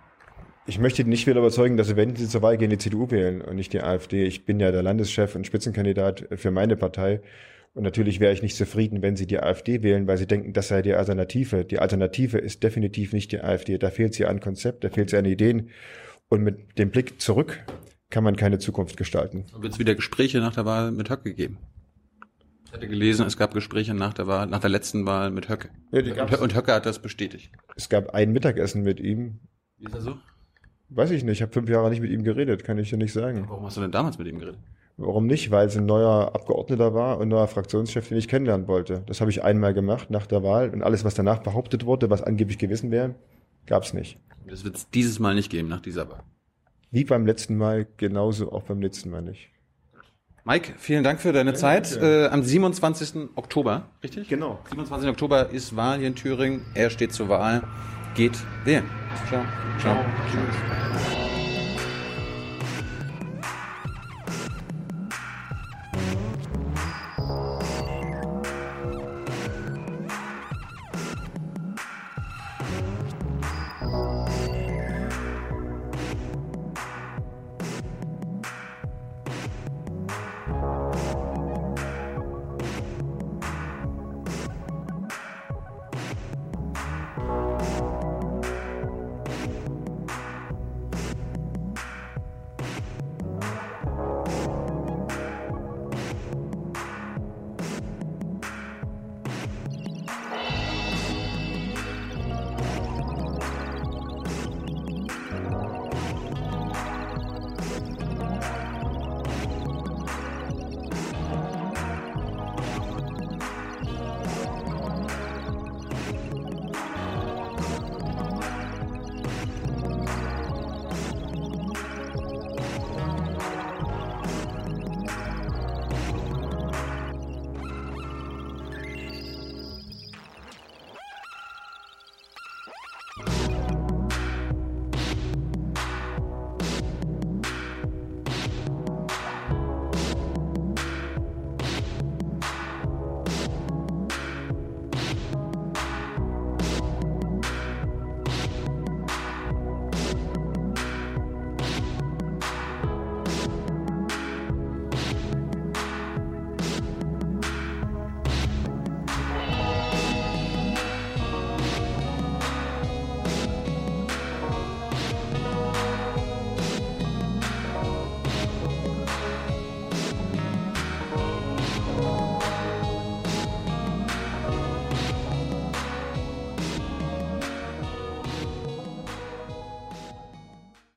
Ich 0.67 0.79
möchte 0.79 1.05
nicht 1.05 1.27
wieder 1.27 1.41
überzeugen, 1.41 1.77
dass 1.77 1.89
sie, 1.89 1.97
wenn 1.97 2.17
sie 2.17 2.27
zur 2.27 2.41
Wahl 2.41 2.57
gehen, 2.57 2.71
die 2.71 2.79
CDU 2.79 3.11
wählen 3.11 3.43
und 3.43 3.57
nicht 3.57 3.75
die 3.75 3.83
AfD. 3.83 4.25
Ich 4.25 4.47
bin 4.47 4.61
ja 4.61 4.73
der 4.73 4.83
Landeschef 4.83 5.35
und 5.35 5.47
Spitzenkandidat 5.47 6.27
für 6.37 6.51
meine 6.51 6.77
Partei. 6.77 7.21
Und 7.75 7.83
natürlich 7.83 8.19
wäre 8.19 8.33
ich 8.33 8.41
nicht 8.41 8.57
zufrieden, 8.57 9.03
wenn 9.03 9.17
sie 9.17 9.27
die 9.27 9.41
AfD 9.41 9.83
wählen, 9.83 10.07
weil 10.07 10.17
sie 10.17 10.27
denken, 10.27 10.55
das 10.55 10.69
sei 10.69 10.81
die 10.81 10.95
Alternative. 10.95 11.67
Die 11.67 11.81
Alternative 11.81 12.39
ist 12.39 12.63
definitiv 12.63 13.13
nicht 13.13 13.33
die 13.33 13.41
AfD. 13.41 13.77
Da 13.77 13.91
fehlt 13.91 14.15
sie 14.15 14.25
an 14.25 14.41
Konzept, 14.41 14.85
da 14.85 14.89
fehlt 14.89 15.11
sie 15.11 15.19
an 15.19 15.27
Ideen. 15.27 15.71
Und 16.29 16.43
mit 16.43 16.79
dem 16.79 16.91
Blick 16.91 17.21
zurück 17.21 17.63
kann 18.09 18.25
man 18.25 18.37
keine 18.37 18.59
Zukunft 18.59 18.97
gestalten. 18.97 19.45
Wird 19.59 19.75
es 19.75 19.79
wieder 19.79 19.95
Gespräche 19.95 20.39
nach 20.39 20.55
der 20.55 20.65
Wahl 20.65 20.93
mit 20.93 21.11
Höcke 21.11 21.35
geben? 21.35 21.59
Ich 22.65 22.73
hatte 22.73 22.89
gelesen, 22.89 23.27
es 23.27 23.37
gab 23.37 23.53
Gespräche 23.53 23.93
nach 23.93 24.15
der 24.15 24.27
Wahl, 24.29 24.47
nach 24.47 24.61
der 24.61 24.71
letzten 24.71 25.05
Wahl 25.05 25.31
mit 25.31 25.49
Höcke. 25.49 25.69
Ja, 25.91 26.39
und 26.39 26.57
Höcke 26.57 26.73
hat 26.73 26.87
das 26.87 27.01
bestätigt. 27.01 27.53
Es 27.77 27.89
gab 27.89 28.15
ein 28.15 28.33
Mittagessen 28.33 28.83
mit 28.83 28.99
ihm. 28.99 29.41
Wie 29.79 29.85
ist 29.85 29.95
das 29.95 30.05
so? 30.05 30.17
Weiß 30.95 31.11
ich 31.11 31.25
nicht, 31.25 31.39
ich 31.39 31.43
habe 31.43 31.53
fünf 31.53 31.69
Jahre 31.69 31.91
nicht 31.91 32.01
mit 32.01 32.11
ihm 32.11 32.23
geredet, 32.23 32.63
kann 32.63 32.79
ich 32.79 32.91
dir 32.91 32.97
nicht 32.97 33.13
sagen. 33.13 33.47
Warum 33.49 33.65
hast 33.65 33.77
du 33.77 33.81
denn 33.81 33.91
damals 33.91 34.17
mit 34.17 34.29
ihm 34.29 34.39
geredet? 34.39 34.61
Warum 34.97 35.27
nicht? 35.27 35.51
Weil 35.51 35.67
es 35.67 35.77
ein 35.77 35.87
neuer 35.87 36.33
Abgeordneter 36.35 36.95
war 36.95 37.17
und 37.17 37.23
ein 37.25 37.29
neuer 37.29 37.49
Fraktionschef, 37.49 38.09
den 38.09 38.17
ich 38.17 38.29
kennenlernen 38.29 38.69
wollte. 38.69 39.03
Das 39.07 39.21
habe 39.21 39.31
ich 39.31 39.43
einmal 39.43 39.75
gemacht 39.75 40.11
nach 40.11 40.27
der 40.27 40.45
Wahl 40.45 40.71
und 40.71 40.83
alles, 40.83 41.05
was 41.05 41.15
danach 41.15 41.39
behauptet 41.39 41.85
wurde, 41.85 42.11
was 42.11 42.23
angeblich 42.23 42.59
gewesen 42.59 42.93
wäre, 42.93 43.17
gab 43.67 43.83
es 43.83 43.93
nicht. 43.93 44.19
Das 44.47 44.65
wird 44.65 44.77
es 44.77 44.91
dieses 44.91 45.19
Mal 45.19 45.35
nicht 45.35 45.51
geben, 45.51 45.69
nach 45.69 45.81
dieser 45.81 46.09
Wahl. 46.09 46.23
Wie 46.93 47.03
beim 47.03 47.27
letzten 47.27 47.57
Mal, 47.57 47.89
genauso 47.97 48.53
auch 48.53 48.63
beim 48.63 48.81
letzten 48.81 49.11
Mal 49.11 49.23
nicht. 49.23 49.49
Mike, 50.45 50.75
vielen 50.77 51.03
Dank 51.03 51.21
für 51.21 51.33
deine 51.33 51.53
ja, 51.53 51.57
Zeit. 51.57 51.97
Äh, 51.97 52.27
am 52.27 52.45
27. 52.45 53.31
Oktober, 53.35 53.89
richtig? 54.03 54.29
Genau. 54.29 54.61
27. 54.69 55.09
Oktober 55.09 55.51
ist 55.51 55.75
Wahl 55.75 55.99
hier 55.99 56.07
in 56.07 56.15
Thüringen. 56.15 56.67
Er 56.75 56.91
steht 56.91 57.13
zur 57.13 57.29
Wahl. 57.29 57.65
Geht 58.15 58.39
wählen. 58.65 58.85
Ciao. 59.29 59.45
Ciao. 59.81 59.95
Ciao. 59.95 60.05
Tschüss. 60.31 61.24